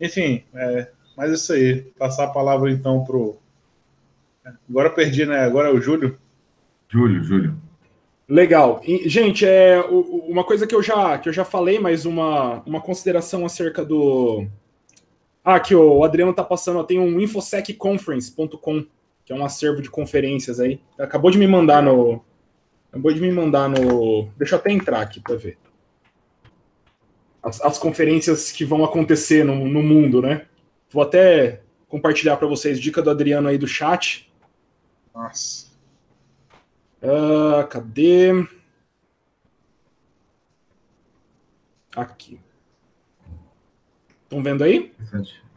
Enfim, 0.00 0.44
é, 0.54 0.90
mas 1.16 1.32
isso 1.32 1.52
aí. 1.52 1.82
Passar 1.98 2.24
a 2.24 2.30
palavra 2.30 2.70
então 2.70 3.04
pro. 3.04 3.36
Agora 4.68 4.90
perdi, 4.90 5.26
né? 5.26 5.40
Agora 5.40 5.68
é 5.68 5.72
o 5.72 5.80
Júlio. 5.80 6.16
Júlio, 6.88 7.22
Júlio. 7.24 7.68
Legal. 8.28 8.80
E, 8.84 9.08
gente, 9.08 9.44
é 9.44 9.80
uma 9.80 10.44
coisa 10.44 10.66
que 10.66 10.74
eu 10.74 10.82
já, 10.82 11.18
que 11.18 11.28
eu 11.28 11.32
já 11.32 11.44
falei, 11.44 11.78
mas 11.78 12.04
uma, 12.04 12.62
uma 12.64 12.80
consideração 12.80 13.44
acerca 13.44 13.84
do. 13.84 14.46
Ah, 15.44 15.58
que 15.58 15.74
o 15.74 16.04
Adriano 16.04 16.34
tá 16.34 16.44
passando, 16.44 16.84
tem 16.84 17.00
um 17.00 17.18
infosecconference.com, 17.20 18.84
que 19.24 19.32
é 19.32 19.36
um 19.36 19.44
acervo 19.44 19.80
de 19.80 19.90
conferências 19.90 20.60
aí. 20.60 20.78
Acabou 20.98 21.30
de 21.30 21.38
me 21.38 21.46
mandar 21.46 21.82
no. 21.82 22.22
Acabou 22.90 23.12
de 23.12 23.20
me 23.20 23.30
mandar 23.30 23.68
no. 23.68 24.30
Deixa 24.36 24.54
eu 24.54 24.58
até 24.58 24.72
entrar 24.72 25.02
aqui 25.02 25.20
para 25.20 25.36
ver. 25.36 25.58
As, 27.42 27.60
as, 27.60 27.78
conferências 27.78 28.50
que 28.50 28.64
vão 28.64 28.84
acontecer 28.84 29.44
no, 29.44 29.68
no 29.68 29.82
mundo, 29.82 30.20
né? 30.20 30.46
Vou 30.90 31.02
até 31.02 31.62
compartilhar 31.86 32.36
para 32.36 32.48
vocês 32.48 32.80
dica 32.80 33.02
do 33.02 33.10
Adriano 33.10 33.48
aí 33.48 33.58
do 33.58 33.66
chat. 33.66 34.30
Nossa. 35.14 35.68
Uh, 37.02 37.66
cadê? 37.68 38.32
Aqui. 41.94 42.40
Estão 44.24 44.42
vendo 44.42 44.64
aí? 44.64 44.92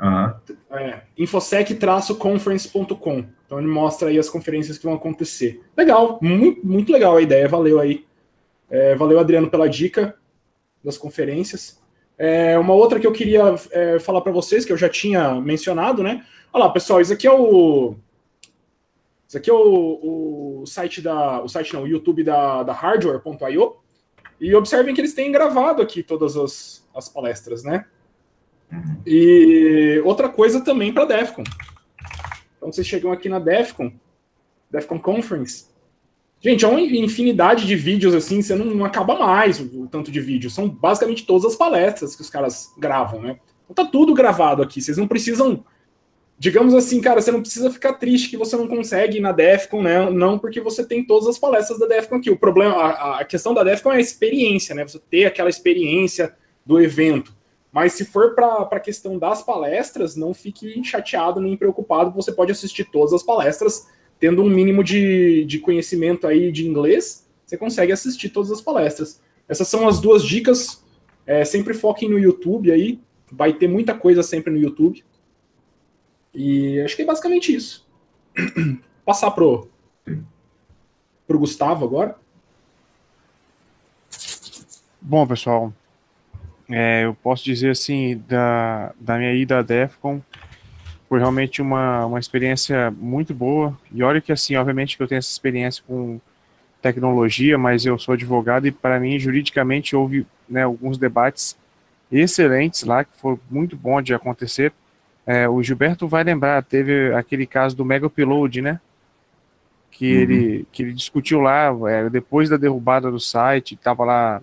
Uhum. 0.02 0.34
É, 0.72 1.02
infosec-conference.com. 1.18 3.26
Então 3.46 3.60
ele 3.60 3.68
mostra 3.68 4.10
aí 4.10 4.18
as 4.18 4.30
conferências 4.30 4.78
que 4.78 4.86
vão 4.86 4.96
acontecer. 4.96 5.62
Legal, 5.78 6.18
muito, 6.22 6.66
muito 6.66 6.92
legal 6.92 7.18
a 7.18 7.22
ideia, 7.22 7.48
valeu 7.48 7.80
aí. 7.80 8.06
É, 8.70 8.96
valeu, 8.96 9.20
Adriano, 9.20 9.50
pela 9.50 9.70
dica 9.70 10.16
das 10.84 10.98
conferências. 10.98 11.80
É, 12.18 12.58
uma 12.58 12.74
outra 12.74 13.00
que 13.00 13.06
eu 13.06 13.12
queria 13.12 13.54
é, 13.72 14.00
falar 14.00 14.22
para 14.22 14.32
vocês, 14.32 14.66
que 14.66 14.72
eu 14.72 14.78
já 14.78 14.90
tinha 14.90 15.36
mencionado, 15.36 16.02
né? 16.02 16.26
Olha 16.52 16.66
lá, 16.66 16.72
pessoal, 16.72 17.00
isso 17.00 17.14
aqui 17.14 17.28
é 17.28 17.32
o 17.32 17.96
isso 19.32 19.38
aqui 19.38 19.50
é 19.50 19.54
o, 19.54 20.60
o 20.62 20.66
site 20.66 21.02
da. 21.02 21.42
O 21.42 21.48
site 21.48 21.74
não, 21.74 21.84
o 21.84 21.88
YouTube 21.88 22.22
da, 22.22 22.64
da 22.64 22.74
hardware.io. 22.74 23.78
E 24.42 24.54
observem 24.54 24.94
que 24.94 25.00
eles 25.00 25.14
têm 25.14 25.32
gravado 25.32 25.82
aqui 25.82 26.04
todas 26.04 26.36
as, 26.36 26.86
as 26.94 27.08
palestras, 27.08 27.64
né? 27.64 27.86
E 29.06 30.02
outra 30.06 30.30
coisa 30.30 30.62
também 30.62 30.94
para 30.94 31.06
DEFCON. 31.06 31.44
Então 32.58 32.72
vocês 32.72 32.86
chegam 32.86 33.12
aqui 33.12 33.28
na 33.28 33.40
DEFCON, 33.40 33.92
DEFCON 34.70 35.00
Conference. 35.00 35.66
Gente, 36.40 36.66
é 36.66 36.68
uma 36.68 36.82
infinidade 36.82 37.68
de 37.68 37.76
vídeos 37.76 38.16
assim, 38.16 38.42
você 38.42 38.56
não, 38.56 38.66
não 38.66 38.86
acaba 38.86 39.18
mais 39.18 39.60
o, 39.60 39.84
o, 39.84 39.88
tanto 39.88 40.12
de 40.12 40.20
vídeo. 40.20 40.50
São 40.50 40.68
basicamente 40.68 41.26
todas 41.26 41.46
as 41.46 41.56
palestras 41.56 42.16
que 42.16 42.22
os 42.22 42.30
caras 42.30 42.74
gravam, 42.78 43.22
né? 43.22 43.40
Então 43.64 43.86
tá 43.86 43.92
tudo 43.92 44.14
gravado 44.14 44.62
aqui. 44.64 44.82
Vocês 44.82 44.98
não 44.98 45.08
precisam 45.08 45.64
digamos 46.42 46.74
assim, 46.74 47.00
cara, 47.00 47.22
você 47.22 47.32
não 47.32 47.40
precisa 47.40 47.70
ficar 47.70 47.94
triste 47.94 48.28
que 48.28 48.36
você 48.36 48.58
não 48.58 48.68
consegue 48.68 49.20
ir 49.20 49.22
na 49.22 49.32
DEFCON, 49.32 49.84
né? 49.84 50.10
Não 50.10 50.40
porque 50.40 50.60
você 50.60 50.84
tem 50.84 51.06
todas 51.06 51.28
as 51.28 51.38
palestras 51.38 51.78
da 51.78 51.86
DEFCON 51.86 52.16
aqui. 52.16 52.32
O 52.32 52.36
problema, 52.38 52.74
a, 52.78 53.20
a 53.20 53.26
questão 53.26 53.54
da 53.54 53.64
DEFCON 53.64 53.92
é 53.92 53.98
a 53.98 54.00
experiência, 54.00 54.74
né? 54.74 54.84
Você 54.84 54.98
ter 54.98 55.26
aquela 55.26 55.52
experiência 55.52 56.36
do 56.66 56.82
evento. 56.82 57.32
Mas 57.72 57.94
se 57.94 58.04
for 58.04 58.36
para 58.36 58.64
a 58.64 58.80
questão 58.80 59.18
das 59.18 59.42
palestras, 59.42 60.16
não 60.16 60.34
fique 60.34 60.84
chateado 60.84 61.40
nem 61.40 61.56
preocupado, 61.56 62.12
você 62.12 62.32
pode 62.32 62.52
assistir 62.52 62.84
todas 62.86 63.14
as 63.14 63.24
palestras, 63.24 63.88
tendo 64.20 64.44
um 64.44 64.50
mínimo 64.50 64.84
de, 64.84 65.46
de 65.46 65.60
conhecimento 65.60 66.28
aí 66.28 66.52
de 66.52 66.68
inglês, 66.68 67.28
você 67.46 67.58
consegue 67.58 67.92
assistir 67.92 68.30
todas 68.30 68.52
as 68.52 68.62
palestras. 68.62 69.22
Essas 69.48 69.68
são 69.68 69.88
as 69.88 70.00
duas 70.00 70.24
dicas. 70.24 70.84
É, 71.26 71.46
sempre 71.46 71.74
foquem 71.74 72.10
no 72.10 72.20
YouTube 72.20 72.72
aí, 72.72 73.00
vai 73.32 73.54
ter 73.54 73.68
muita 73.68 73.94
coisa 73.94 74.22
sempre 74.22 74.52
no 74.52 74.60
YouTube. 74.60 75.04
E 76.34 76.80
acho 76.82 76.96
que 76.96 77.02
é 77.02 77.06
basicamente 77.06 77.54
isso. 77.54 77.88
Passar 79.06 79.32
pro, 79.32 79.70
pro 81.28 81.40
Gustavo 81.40 81.86
agora. 81.86 82.16
Bom, 85.02 85.26
pessoal, 85.26 85.74
é, 86.72 87.06
eu 87.06 87.14
posso 87.14 87.44
dizer 87.44 87.72
assim, 87.72 88.22
da, 88.28 88.94
da 89.00 89.18
minha 89.18 89.34
ida 89.34 89.60
à 89.60 89.62
DEFCON, 89.62 90.22
foi 91.10 91.20
realmente 91.20 91.62
uma, 91.62 92.06
uma 92.06 92.20
experiência 92.20 92.90
muito 92.92 93.34
boa. 93.34 93.78
E 93.92 94.02
olha 94.02 94.22
que 94.22 94.32
assim, 94.32 94.56
obviamente 94.56 94.96
que 94.96 95.04
eu 95.04 95.08
tenho 95.08 95.20
essa 95.20 95.32
experiência 95.32 95.84
com 95.86 96.20
tecnologia, 96.82 97.58
mas 97.58 97.86
eu 97.86 98.00
sou 98.00 98.14
advogado 98.14 98.66
e 98.66 98.72
para 98.72 99.00
mim, 99.00 99.20
juridicamente, 99.20 99.96
houve 99.96 100.26
né, 100.50 100.64
alguns 100.64 100.98
debates 100.98 101.58
excelentes 102.12 102.84
lá, 102.84 103.04
que 103.04 103.12
foi 103.18 103.38
muito 103.50 103.76
bom 103.76 104.02
de 104.02 104.14
acontecer. 104.14 104.74
É, 105.26 105.48
o 105.48 105.62
Gilberto 105.62 106.08
vai 106.08 106.24
lembrar, 106.24 106.64
teve 106.64 107.14
aquele 107.14 107.46
caso 107.46 107.76
do 107.76 107.86
Mega 107.86 108.08
Upload, 108.08 108.62
né? 108.62 108.80
Que, 109.92 110.16
uhum. 110.16 110.22
ele, 110.22 110.68
que 110.72 110.84
ele 110.84 110.94
discutiu 110.94 111.42
lá, 111.42 111.70
é, 111.90 112.10
depois 112.10 112.50
da 112.50 112.58
derrubada 112.58 113.12
do 113.12 113.20
site, 113.20 113.76
estava 113.76 114.04
lá 114.04 114.42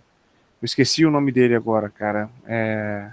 Eu 0.60 0.66
esqueci 0.66 1.04
o 1.06 1.10
nome 1.10 1.30
dele 1.30 1.54
agora, 1.54 1.88
cara. 1.88 2.28
É, 2.46 3.10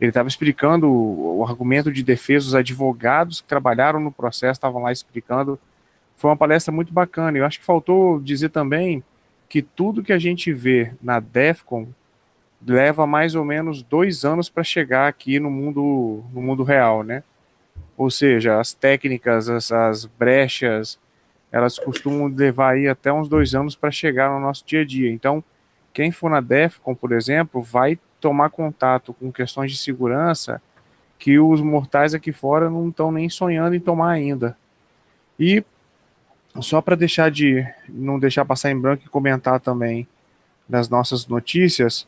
ele 0.00 0.10
estava 0.10 0.28
explicando 0.28 0.90
o, 0.90 1.44
argumento 1.46 1.92
de 1.92 2.02
defesa, 2.02 2.46
os 2.46 2.54
advogados 2.54 3.40
que 3.40 3.48
trabalharam 3.48 4.00
no 4.00 4.10
processo 4.10 4.58
estavam 4.58 4.82
lá 4.82 4.90
explicando. 4.90 5.58
Foi 6.16 6.30
uma 6.30 6.36
palestra 6.36 6.72
muito 6.72 6.92
bacana. 6.92 7.36
Eu 7.36 7.44
acho 7.44 7.58
que 7.58 7.64
faltou 7.64 8.20
dizer 8.20 8.48
também 8.48 9.02
que 9.48 9.62
tudo 9.62 10.02
que 10.02 10.12
a 10.12 10.18
gente 10.18 10.52
vê 10.52 10.92
na 11.02 11.20
DEFCON 11.20 11.88
leva 12.66 13.06
mais 13.06 13.34
ou 13.34 13.44
menos 13.44 13.82
dois 13.82 14.24
anos 14.24 14.48
para 14.48 14.64
chegar 14.64 15.06
aqui 15.06 15.38
no 15.38 15.50
mundo, 15.50 16.24
no 16.32 16.40
mundo 16.40 16.62
real, 16.62 17.02
né? 17.02 17.22
Ou 17.96 18.10
seja, 18.10 18.58
as 18.58 18.72
técnicas, 18.72 19.48
as, 19.48 19.70
as 19.70 20.06
brechas, 20.06 20.98
elas 21.52 21.78
costumam 21.78 22.26
levar 22.26 22.72
aí 22.72 22.88
até 22.88 23.12
uns 23.12 23.28
dois 23.28 23.54
anos 23.54 23.76
para 23.76 23.90
chegar 23.90 24.30
no 24.30 24.40
nosso 24.40 24.64
dia 24.66 24.80
a 24.80 24.84
dia. 24.84 25.12
Então, 25.12 25.44
quem 25.94 26.10
for 26.10 26.28
na 26.28 26.40
DEFCON, 26.40 26.94
por 26.94 27.12
exemplo, 27.12 27.62
vai 27.62 27.98
tomar 28.20 28.50
contato 28.50 29.14
com 29.14 29.32
questões 29.32 29.70
de 29.70 29.78
segurança 29.78 30.60
que 31.18 31.38
os 31.38 31.60
mortais 31.60 32.14
aqui 32.14 32.32
fora 32.32 32.68
não 32.68 32.88
estão 32.88 33.12
nem 33.12 33.30
sonhando 33.30 33.76
em 33.76 33.80
tomar 33.80 34.10
ainda. 34.10 34.58
E 35.38 35.64
só 36.60 36.82
para 36.82 36.96
deixar 36.96 37.30
de 37.30 37.64
não 37.88 38.18
deixar 38.18 38.44
passar 38.44 38.70
em 38.70 38.78
branco 38.78 39.04
e 39.06 39.08
comentar 39.08 39.60
também 39.60 40.06
nas 40.68 40.88
nossas 40.88 41.26
notícias, 41.26 42.06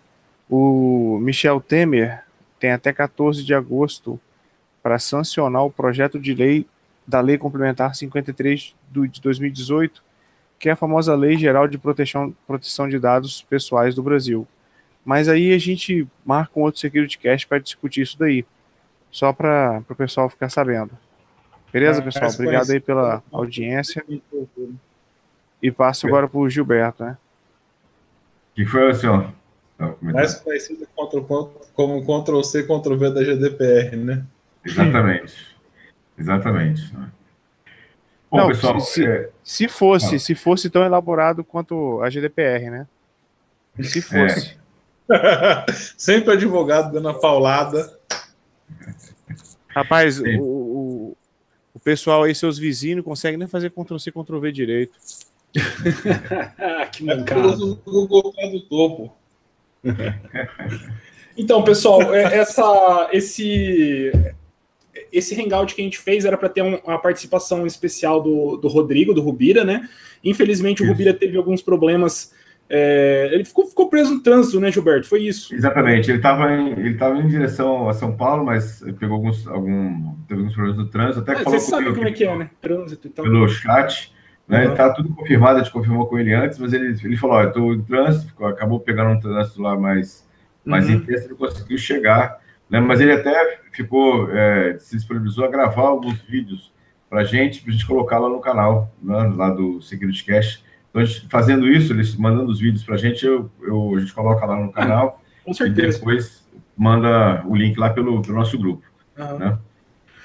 o 0.50 1.18
Michel 1.20 1.60
Temer 1.60 2.24
tem 2.58 2.72
até 2.72 2.92
14 2.92 3.44
de 3.44 3.54
agosto 3.54 4.20
para 4.82 4.98
sancionar 4.98 5.64
o 5.64 5.70
projeto 5.70 6.18
de 6.18 6.34
lei 6.34 6.66
da 7.06 7.20
Lei 7.20 7.38
Complementar 7.38 7.94
53 7.94 8.74
de 8.90 9.20
2018, 9.20 10.02
que 10.58 10.68
é 10.68 10.72
a 10.72 10.76
famosa 10.76 11.14
Lei 11.14 11.36
Geral 11.36 11.68
de 11.68 11.78
Proteção, 11.78 12.34
Proteção 12.46 12.88
de 12.88 12.98
Dados 12.98 13.42
Pessoais 13.42 13.94
do 13.94 14.02
Brasil. 14.02 14.46
Mas 15.04 15.28
aí 15.28 15.52
a 15.52 15.58
gente 15.58 16.06
marca 16.24 16.58
um 16.58 16.62
outro 16.62 16.80
Security 16.80 17.18
Cast 17.18 17.46
para 17.46 17.58
discutir 17.58 18.02
isso 18.02 18.18
daí, 18.18 18.44
só 19.10 19.32
para 19.32 19.82
o 19.88 19.94
pessoal 19.94 20.28
ficar 20.28 20.48
sabendo. 20.48 20.90
Beleza, 21.72 22.00
é, 22.00 22.04
pessoal? 22.04 22.30
Obrigado 22.30 22.70
aí 22.70 22.80
pela 22.80 23.22
audiência. 23.30 24.04
E 25.62 25.70
passo 25.70 26.06
agora 26.06 26.28
para 26.28 26.38
o 26.38 26.48
Gilberto, 26.48 27.04
né? 27.04 27.16
O 28.52 28.56
que 28.56 28.66
foi, 28.66 28.94
senhor? 28.94 29.32
Mais 30.00 30.34
conhecido 30.36 30.86
como 31.74 32.02
Ctrl-C, 32.02 32.62
Ctrl-V 32.62 33.10
da 33.10 33.22
GDPR, 33.22 33.96
né? 33.96 34.24
Exatamente. 34.64 35.56
Exatamente. 36.18 36.92
Bom, 38.30 38.38
Não, 38.38 38.48
pessoal, 38.48 38.80
se, 38.80 39.06
é... 39.06 39.30
se 39.42 39.68
fosse, 39.68 40.16
ah. 40.16 40.18
se 40.18 40.34
fosse 40.34 40.68
tão 40.68 40.84
elaborado 40.84 41.44
quanto 41.44 42.00
a 42.02 42.10
GDPR, 42.10 42.70
né? 42.70 42.86
Se 43.82 44.02
fosse. 44.02 44.56
É. 45.10 45.66
Sempre 45.96 46.32
advogado 46.32 46.92
dando 46.92 47.08
a 47.08 47.14
paulada. 47.14 47.96
Rapaz, 49.68 50.18
o, 50.20 50.24
o, 50.40 51.16
o, 51.74 51.80
pessoal 51.80 52.24
aí, 52.24 52.34
seus 52.34 52.58
vizinhos, 52.58 52.96
não 52.96 53.04
conseguem 53.04 53.38
nem 53.38 53.46
fazer 53.46 53.70
Ctrl-C, 53.70 54.10
Ctrl-V 54.10 54.50
direito. 54.50 54.98
que 56.92 57.04
mancada. 57.04 57.40
É 57.40 57.46
o 57.46 57.76
Google 57.76 58.32
do 58.50 58.60
topo. 58.62 59.16
então, 61.36 61.62
pessoal, 61.62 62.14
é, 62.14 62.38
essa, 62.38 63.08
esse, 63.12 64.10
esse 65.12 65.40
hangout 65.40 65.74
que 65.74 65.80
a 65.80 65.84
gente 65.84 65.98
fez 65.98 66.24
era 66.24 66.36
para 66.36 66.48
ter 66.48 66.62
um, 66.62 66.76
uma 66.84 66.98
participação 66.98 67.66
especial 67.66 68.22
do, 68.22 68.56
do 68.56 68.68
Rodrigo, 68.68 69.14
do 69.14 69.22
Rubira, 69.22 69.64
né? 69.64 69.88
Infelizmente, 70.24 70.82
isso. 70.82 70.84
o 70.84 70.88
Rubira 70.88 71.14
teve 71.14 71.36
alguns 71.36 71.62
problemas. 71.62 72.34
É, 72.68 73.30
ele 73.32 73.44
ficou, 73.44 73.66
ficou 73.66 73.88
preso 73.88 74.14
no 74.14 74.22
trânsito, 74.22 74.60
né, 74.60 74.72
Gilberto? 74.72 75.06
Foi 75.06 75.22
isso. 75.22 75.54
Exatamente. 75.54 76.10
Ele 76.10 76.18
estava 76.18 76.52
em, 76.52 76.72
ele 76.72 76.98
em 76.98 77.28
direção 77.28 77.88
a 77.88 77.92
São 77.92 78.16
Paulo, 78.16 78.44
mas 78.44 78.84
pegou 78.98 79.16
alguns, 79.16 79.46
algum, 79.46 80.14
teve 80.26 80.40
alguns 80.40 80.54
problemas 80.54 80.78
no 80.78 80.88
trânsito. 80.88 81.20
Até 81.20 81.32
é, 81.40 81.44
falou 81.44 81.58
você 81.60 81.70
sabe 81.70 81.94
como 81.94 82.08
é 82.08 82.12
que 82.12 82.24
é, 82.24 82.36
né? 82.36 82.50
Trânsito 82.60 83.06
e 83.06 83.10
tal. 83.10 83.24
Pelo 83.24 83.48
chat. 83.48 84.12
Né? 84.48 84.68
Uhum. 84.68 84.74
Tá 84.74 84.90
tudo 84.90 85.08
confirmado, 85.10 85.58
a 85.58 85.62
gente 85.62 85.72
confirmou 85.72 86.06
com 86.06 86.18
ele 86.18 86.32
antes, 86.32 86.58
mas 86.58 86.72
ele, 86.72 86.96
ele 87.02 87.16
falou: 87.16 87.40
eu 87.40 87.48
estou 87.48 87.74
em 87.74 87.82
trânsito, 87.82 88.44
acabou 88.44 88.78
pegando 88.78 89.10
um 89.10 89.20
trânsito 89.20 89.60
lá 89.60 89.76
mais, 89.76 90.24
mais 90.64 90.88
uhum. 90.88 90.96
intenso, 90.96 91.26
ele 91.26 91.34
conseguiu 91.34 91.78
chegar. 91.78 92.38
Né? 92.68 92.80
Mas 92.80 93.00
ele 93.00 93.12
até 93.12 93.60
ficou, 93.72 94.30
é, 94.30 94.76
se 94.78 94.96
disponibilizou 94.96 95.44
a 95.44 95.48
gravar 95.48 95.88
alguns 95.88 96.20
vídeos 96.22 96.72
para 97.08 97.20
a 97.20 97.24
gente, 97.24 97.62
para 97.62 97.70
a 97.70 97.72
gente 97.72 97.86
colocar 97.86 98.18
lá 98.18 98.28
no 98.28 98.40
canal, 98.40 98.92
né? 99.02 99.32
lá 99.36 99.50
do 99.50 99.80
Security 99.80 100.24
Cash. 100.24 100.64
Então, 100.90 101.04
gente, 101.04 101.28
fazendo 101.28 101.68
isso, 101.68 101.92
eles 101.92 102.16
mandando 102.16 102.50
os 102.50 102.58
vídeos 102.58 102.82
para 102.82 102.94
a 102.94 102.98
gente, 102.98 103.24
eu, 103.24 103.50
eu, 103.62 103.94
a 103.96 104.00
gente 104.00 104.12
coloca 104.12 104.44
lá 104.44 104.56
no 104.56 104.72
canal. 104.72 105.22
Com 105.44 105.54
certeza. 105.54 105.96
E 105.96 106.00
depois 106.00 106.46
manda 106.76 107.44
o 107.46 107.54
link 107.54 107.78
lá 107.78 107.90
pelo, 107.90 108.20
pelo 108.20 108.34
nosso 108.34 108.58
grupo. 108.58 108.84
Né? 109.16 109.58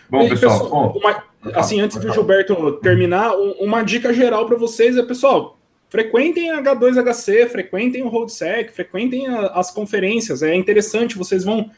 Bom, 0.10 0.28
pessoal, 0.28 0.60
pessoal 0.60 0.90
bom, 0.90 1.00
uma, 1.00 1.24
assim, 1.58 1.80
antes 1.80 1.98
do 1.98 2.12
Gilberto 2.12 2.74
terminar, 2.82 3.32
uma 3.60 3.82
dica 3.84 4.14
geral 4.14 4.46
para 4.46 4.58
vocês 4.58 4.98
é, 4.98 5.04
pessoal, 5.04 5.58
frequentem 5.90 6.52
a 6.52 6.62
H2HC, 6.62 7.48
frequentem 7.48 8.04
o 8.04 8.10
RoadSec, 8.10 8.74
frequentem 8.74 9.28
a, 9.28 9.48
as 9.48 9.72
conferências. 9.72 10.44
É 10.44 10.54
interessante, 10.54 11.18
vocês 11.18 11.46
vão 11.46 11.70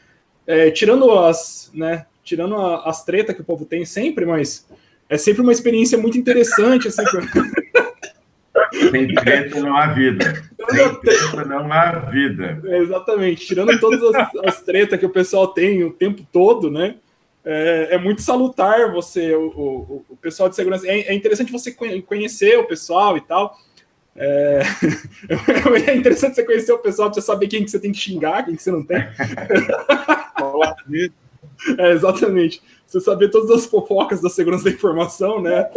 é, 0.46 0.70
tirando 0.70 1.10
as, 1.12 1.70
né, 1.74 2.06
tirando 2.22 2.56
a, 2.56 2.88
as 2.88 3.04
tretas 3.04 3.34
que 3.34 3.42
o 3.42 3.44
povo 3.44 3.64
tem 3.64 3.84
sempre, 3.84 4.24
mas 4.24 4.66
é 5.08 5.16
sempre 5.16 5.42
uma 5.42 5.52
experiência 5.52 5.98
muito 5.98 6.18
interessante. 6.18 6.88
É 6.88 6.90
sempre... 6.90 7.28
Sem 8.90 9.14
treta 9.14 9.60
não 9.60 9.76
há 9.76 9.86
vida. 9.88 10.42
Sem 10.70 10.94
treta 11.00 11.44
não 11.44 11.72
há 11.72 11.98
vida. 12.10 12.60
É, 12.64 12.78
exatamente. 12.78 13.46
Tirando 13.46 13.78
todas 13.78 14.02
as, 14.14 14.28
as 14.44 14.62
tretas 14.62 14.98
que 14.98 15.06
o 15.06 15.10
pessoal 15.10 15.48
tem 15.48 15.84
o 15.84 15.92
tempo 15.92 16.26
todo, 16.32 16.70
né? 16.70 16.96
é, 17.44 17.88
é 17.92 17.98
muito 17.98 18.22
salutar 18.22 18.90
você, 18.90 19.34
o, 19.34 19.48
o, 19.48 20.04
o, 20.08 20.16
pessoal 20.16 20.48
de 20.48 20.56
segurança. 20.56 20.86
É, 20.88 21.00
é, 21.00 21.14
interessante 21.14 21.52
você 21.52 21.72
conhecer 22.06 22.58
o 22.58 22.66
pessoal 22.66 23.16
e 23.16 23.20
tal. 23.20 23.56
É, 24.16 24.62
é 25.90 25.96
interessante 25.96 26.36
você 26.36 26.44
conhecer 26.44 26.72
o 26.72 26.78
pessoal 26.78 27.10
para 27.10 27.20
você 27.20 27.26
saber 27.26 27.48
quem 27.48 27.64
que 27.64 27.70
você 27.70 27.80
tem 27.80 27.92
que 27.92 27.98
xingar, 27.98 28.44
quem 28.44 28.54
que 28.54 28.62
você 28.62 28.70
não 28.70 28.84
tem. 28.84 28.98
é, 31.78 31.90
exatamente. 31.92 32.62
Você 32.86 33.00
saber 33.00 33.30
todas 33.30 33.50
as 33.50 33.66
fofocas 33.66 34.20
da 34.20 34.30
segurança 34.30 34.64
da 34.64 34.70
informação, 34.70 35.40
né? 35.42 35.68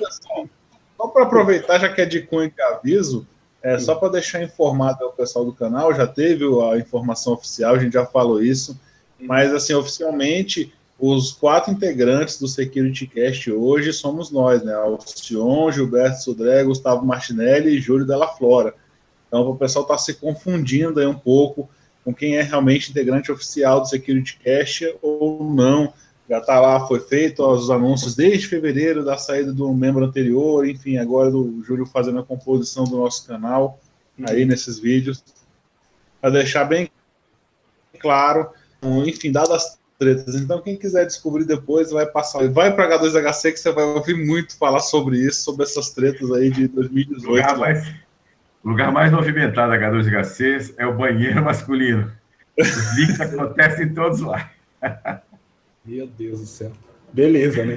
Só 0.96 1.08
para 1.08 1.24
aproveitar, 1.24 1.80
já 1.80 1.90
que 1.90 2.02
é 2.02 2.06
de 2.06 2.22
cunho 2.22 2.52
que 2.52 2.62
aviso, 2.62 3.28
é, 3.62 3.80
só 3.80 3.96
para 3.96 4.10
deixar 4.10 4.44
informado 4.44 5.06
o 5.06 5.12
pessoal 5.12 5.44
do 5.44 5.54
canal, 5.54 5.94
já 5.94 6.06
teve 6.06 6.46
a 6.46 6.78
informação 6.78 7.34
oficial, 7.34 7.76
a 7.76 7.80
gente 7.80 7.94
já 7.94 8.06
falou 8.06 8.42
isso, 8.42 8.80
mas 9.20 9.54
assim, 9.54 9.74
oficialmente 9.74 10.74
os 11.00 11.32
quatro 11.32 11.72
integrantes 11.72 12.40
do 12.40 12.48
Security 12.48 13.06
Cast 13.06 13.52
hoje 13.52 13.94
somos 13.94 14.32
nós, 14.32 14.64
né? 14.64 14.74
Alcion, 14.74 15.72
Gilberto 15.72 16.24
Sudré, 16.24 16.64
Gustavo 16.64 17.06
Martinelli 17.06 17.78
e 17.78 17.80
Júlio 17.80 18.06
Della 18.06 18.28
Flora. 18.28 18.74
Então, 19.28 19.48
o 19.48 19.56
pessoal 19.56 19.84
está 19.84 19.98
se 19.98 20.16
confundindo 20.16 21.00
aí 21.00 21.06
um 21.06 21.18
pouco 21.18 21.70
com 22.04 22.14
quem 22.14 22.38
é 22.38 22.42
realmente 22.42 22.90
integrante 22.90 23.32
oficial 23.32 23.82
do 23.82 23.88
Security 23.88 24.40
Cast 24.44 24.96
ou 25.02 25.44
não. 25.54 25.94
Já 26.28 26.40
está 26.40 26.60
lá, 26.60 26.88
foi 26.88 27.00
feito 27.00 27.46
os 27.46 27.70
anúncios 27.70 28.16
desde 28.16 28.48
fevereiro 28.48 29.06
da 29.06 29.18
saída 29.18 29.54
do 29.54 29.72
membro 29.74 30.04
anterior, 30.04 30.68
enfim, 30.68 30.98
agora 30.98 31.30
do 31.30 31.64
Júlio 31.64 31.86
fazendo 31.86 32.20
a 32.20 32.24
composição 32.24 32.86
do 32.86 32.98
nosso 32.98 33.28
canal 33.28 33.80
aí 34.28 34.46
nesses 34.46 34.80
vídeos. 34.80 35.24
Para 36.20 36.32
deixar 36.32 36.66
bem 36.66 36.90
claro, 38.00 38.50
enfim, 39.06 39.32
dadas 39.32 39.78
tretas. 39.98 40.36
Então, 40.36 40.62
quem 40.62 40.78
quiser 40.78 41.06
descobrir 41.06 41.46
depois, 41.46 41.92
vai 41.92 42.06
passar. 42.06 42.48
Vai 42.50 42.74
para 42.74 43.00
H2HC 43.00 43.52
que 43.54 43.60
você 43.60 43.72
vai 43.72 43.84
ouvir 43.84 44.16
muito 44.16 44.58
falar 44.58 44.80
sobre 44.80 45.18
isso, 45.18 45.44
sobre 45.44 45.64
essas 45.64 45.90
tretas 45.90 46.32
aí 46.32 46.50
de 46.50 46.68
2018. 46.68 47.28
Lugar 47.28 47.58
mais, 47.58 47.94
lugar 48.64 48.92
mais 48.92 49.12
movimentado 49.12 49.72
da 49.72 49.78
H2HC 49.78 50.76
é 50.78 50.86
o 50.86 50.96
banheiro 50.96 51.42
masculino. 51.46 52.12
Os 52.58 52.98
links 52.98 53.20
acontecem 53.20 53.94
todos 53.94 54.20
lá. 54.22 54.50
Meu 55.86 56.08
Deus 56.08 56.42
do 56.42 56.46
céu. 56.46 56.72
Beleza, 57.14 57.66
né? 57.66 57.76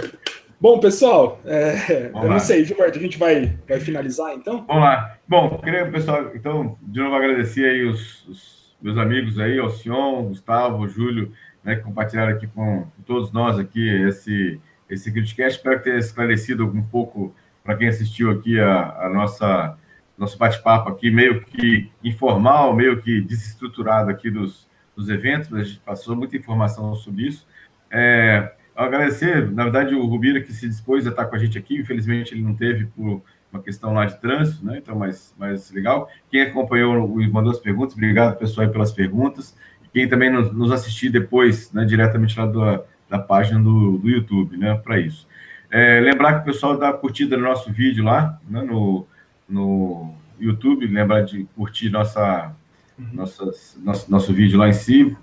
Bom, 0.60 0.78
pessoal, 0.78 1.40
é, 1.46 2.10
eu 2.12 2.18
lá. 2.18 2.28
não 2.28 2.38
sei, 2.38 2.64
Gilberto, 2.64 2.98
a 2.98 3.00
gente 3.00 3.16
vai, 3.16 3.56
vai 3.66 3.80
finalizar 3.80 4.34
então? 4.34 4.64
Vamos 4.66 4.82
lá. 4.82 5.16
Bom, 5.26 5.58
queria, 5.58 5.90
pessoal, 5.90 6.32
então, 6.34 6.76
de 6.82 7.00
novo 7.00 7.14
agradecer 7.14 7.64
aí 7.64 7.84
os, 7.86 8.28
os 8.28 8.76
meus 8.82 8.98
amigos 8.98 9.38
aí, 9.38 9.58
Alcion, 9.58 10.24
Gustavo, 10.24 10.86
Júlio, 10.86 11.32
né, 11.64 11.76
que 11.76 12.16
aqui 12.18 12.46
com 12.46 12.86
todos 13.06 13.32
nós 13.32 13.58
aqui 13.58 13.88
esse, 14.06 14.60
esse 14.88 15.12
Criticast. 15.12 15.58
Espero 15.58 15.82
ter 15.82 15.98
esclarecido 15.98 16.66
um 16.66 16.82
pouco 16.82 17.34
para 17.62 17.76
quem 17.76 17.88
assistiu 17.88 18.30
aqui 18.30 18.58
a, 18.58 19.06
a 19.06 19.08
nossa 19.08 19.76
nosso 20.20 20.36
bate-papo 20.36 20.90
aqui, 20.90 21.10
meio 21.10 21.40
que 21.40 21.90
informal, 22.04 22.76
meio 22.76 23.00
que 23.00 23.22
desestruturado 23.22 24.10
aqui 24.10 24.30
dos, 24.30 24.68
dos 24.94 25.08
eventos, 25.08 25.50
a 25.54 25.62
gente 25.62 25.80
passou 25.80 26.14
muita 26.14 26.36
informação 26.36 26.94
sobre 26.94 27.26
isso. 27.26 27.46
É, 27.90 28.52
agradecer, 28.76 29.50
na 29.50 29.64
verdade, 29.64 29.94
o 29.94 30.04
Rubira 30.04 30.42
que 30.42 30.52
se 30.52 30.68
dispôs 30.68 31.06
a 31.06 31.10
estar 31.10 31.24
com 31.24 31.36
a 31.36 31.38
gente 31.38 31.56
aqui, 31.56 31.78
infelizmente 31.78 32.34
ele 32.34 32.42
não 32.42 32.54
teve 32.54 32.84
por 32.84 33.22
uma 33.50 33.62
questão 33.62 33.94
lá 33.94 34.04
de 34.04 34.20
trânsito, 34.20 34.64
né? 34.64 34.76
Então, 34.78 34.94
mais, 34.94 35.34
mais 35.38 35.72
legal. 35.72 36.08
Quem 36.30 36.42
acompanhou 36.42 37.20
e 37.20 37.28
mandou 37.28 37.50
as 37.50 37.58
perguntas, 37.58 37.94
obrigado, 37.94 38.38
pessoal, 38.38 38.68
pelas 38.68 38.92
perguntas. 38.92 39.56
Quem 39.92 40.08
também 40.08 40.30
nos, 40.30 40.52
nos 40.52 40.70
assistir 40.70 41.10
depois, 41.10 41.72
né, 41.72 41.84
diretamente 41.84 42.38
lá 42.38 42.46
do, 42.46 42.84
da 43.08 43.18
página 43.18 43.60
do, 43.60 43.98
do 43.98 44.08
YouTube, 44.08 44.56
né, 44.56 44.74
para 44.82 44.98
isso. 44.98 45.26
É, 45.70 46.00
lembrar 46.00 46.34
que 46.34 46.40
o 46.40 46.52
pessoal 46.52 46.78
dá 46.78 46.92
curtida 46.92 47.36
no 47.36 47.44
nosso 47.44 47.72
vídeo 47.72 48.04
lá, 48.04 48.38
né, 48.48 48.62
no, 48.62 49.06
no 49.48 50.14
YouTube, 50.38 50.86
lembrar 50.86 51.22
de 51.22 51.44
curtir 51.56 51.90
nossa, 51.90 52.52
uhum. 52.98 53.08
nossas, 53.12 53.78
nosso, 53.82 54.10
nosso 54.10 54.32
vídeo 54.32 54.58
lá 54.58 54.68
em 54.68 54.72
si, 54.72 55.16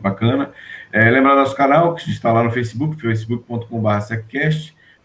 bacana. 0.00 0.50
É, 0.92 1.10
lembrar 1.10 1.34
nosso 1.34 1.56
canal, 1.56 1.94
que 1.94 2.10
está 2.10 2.32
lá 2.32 2.42
no 2.42 2.50
Facebook, 2.50 3.00
facebook.com.br 3.00 3.88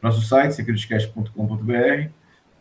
nosso 0.01 0.21
site, 0.21 0.53
securitycast.com.br, 0.53 2.09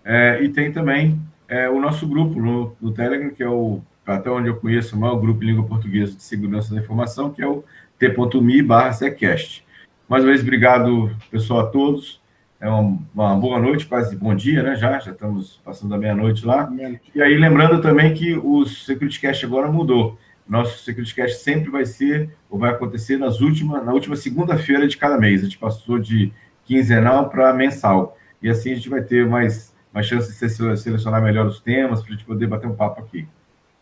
é, 0.04 0.42
e 0.42 0.48
tem 0.48 0.72
também 0.72 1.20
é, 1.46 1.68
o 1.68 1.80
nosso 1.80 2.06
grupo 2.06 2.40
no, 2.40 2.76
no 2.80 2.92
Telegram, 2.92 3.30
que 3.30 3.42
é 3.42 3.48
o, 3.48 3.80
até 4.16 4.30
onde 4.30 4.48
eu 4.48 4.56
conheço, 4.56 4.96
o 4.96 4.98
maior 4.98 5.16
grupo 5.16 5.42
em 5.42 5.48
língua 5.48 5.64
portuguesa 5.64 6.16
de 6.16 6.22
segurança 6.22 6.74
da 6.74 6.80
informação, 6.80 7.30
que 7.30 7.42
é 7.42 7.46
o 7.46 7.62
t.me 7.98 8.62
barra 8.62 8.92
secast. 8.92 9.64
Mais 10.08 10.24
uma 10.24 10.30
vez, 10.30 10.42
obrigado, 10.42 11.10
pessoal, 11.30 11.60
a 11.60 11.66
todos. 11.66 12.20
É 12.60 12.68
uma, 12.68 12.98
uma, 13.14 13.36
boa 13.36 13.60
noite, 13.60 13.86
quase 13.86 14.16
bom 14.16 14.34
dia, 14.34 14.62
né? 14.62 14.74
Já, 14.74 14.98
já 14.98 15.12
estamos 15.12 15.60
passando 15.64 15.90
da 15.90 15.98
meia-noite 15.98 16.44
lá. 16.44 16.68
E 17.14 17.22
aí, 17.22 17.36
lembrando 17.36 17.80
também 17.80 18.14
que 18.14 18.36
o 18.36 18.66
SecurityCast 18.66 19.44
agora 19.44 19.70
mudou. 19.70 20.18
Nosso 20.48 20.82
SecurityCast 20.82 21.42
sempre 21.42 21.70
vai 21.70 21.84
ser, 21.84 22.30
ou 22.48 22.58
vai 22.58 22.70
acontecer 22.70 23.18
nas 23.18 23.40
últimas, 23.40 23.84
na 23.84 23.92
última 23.92 24.16
segunda-feira 24.16 24.88
de 24.88 24.96
cada 24.96 25.18
mês. 25.18 25.42
A 25.42 25.44
gente 25.44 25.58
passou 25.58 25.98
de 25.98 26.32
quinzenal 26.64 27.28
para 27.28 27.52
mensal. 27.52 28.16
E 28.42 28.48
assim 28.48 28.72
a 28.72 28.74
gente 28.74 28.88
vai 28.88 29.02
ter 29.02 29.26
mais, 29.26 29.74
mais 29.92 30.06
chance 30.06 30.28
de 30.28 30.78
selecionar 30.78 31.22
melhor 31.22 31.46
os 31.46 31.60
temas, 31.60 32.00
para 32.00 32.12
a 32.12 32.16
gente 32.16 32.24
poder 32.24 32.46
bater 32.46 32.66
um 32.66 32.74
papo 32.74 33.00
aqui. 33.00 33.28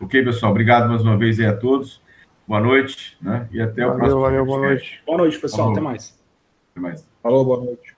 Ok, 0.01 0.25
pessoal? 0.25 0.53
Obrigado 0.53 0.89
mais 0.89 1.03
uma 1.03 1.17
vez 1.17 1.41
aí 1.41 1.47
a 1.47 1.57
todos. 1.57 2.03
Boa 2.47 2.61
noite, 2.61 3.17
né? 3.21 3.49
E 3.51 3.61
até 3.61 3.83
valeu, 3.83 3.95
o 3.95 3.99
próximo. 3.99 4.21
Valeu, 4.21 4.47
boa 4.47 4.61
noite. 4.61 5.03
Boa 5.07 5.19
noite, 5.19 5.39
pessoal. 5.39 5.63
Falou. 5.63 5.73
Até 5.73 5.81
mais. 5.81 6.19
Até 6.71 6.81
mais. 6.81 7.09
Falou, 7.23 7.45
boa 7.45 7.65
noite. 7.65 7.96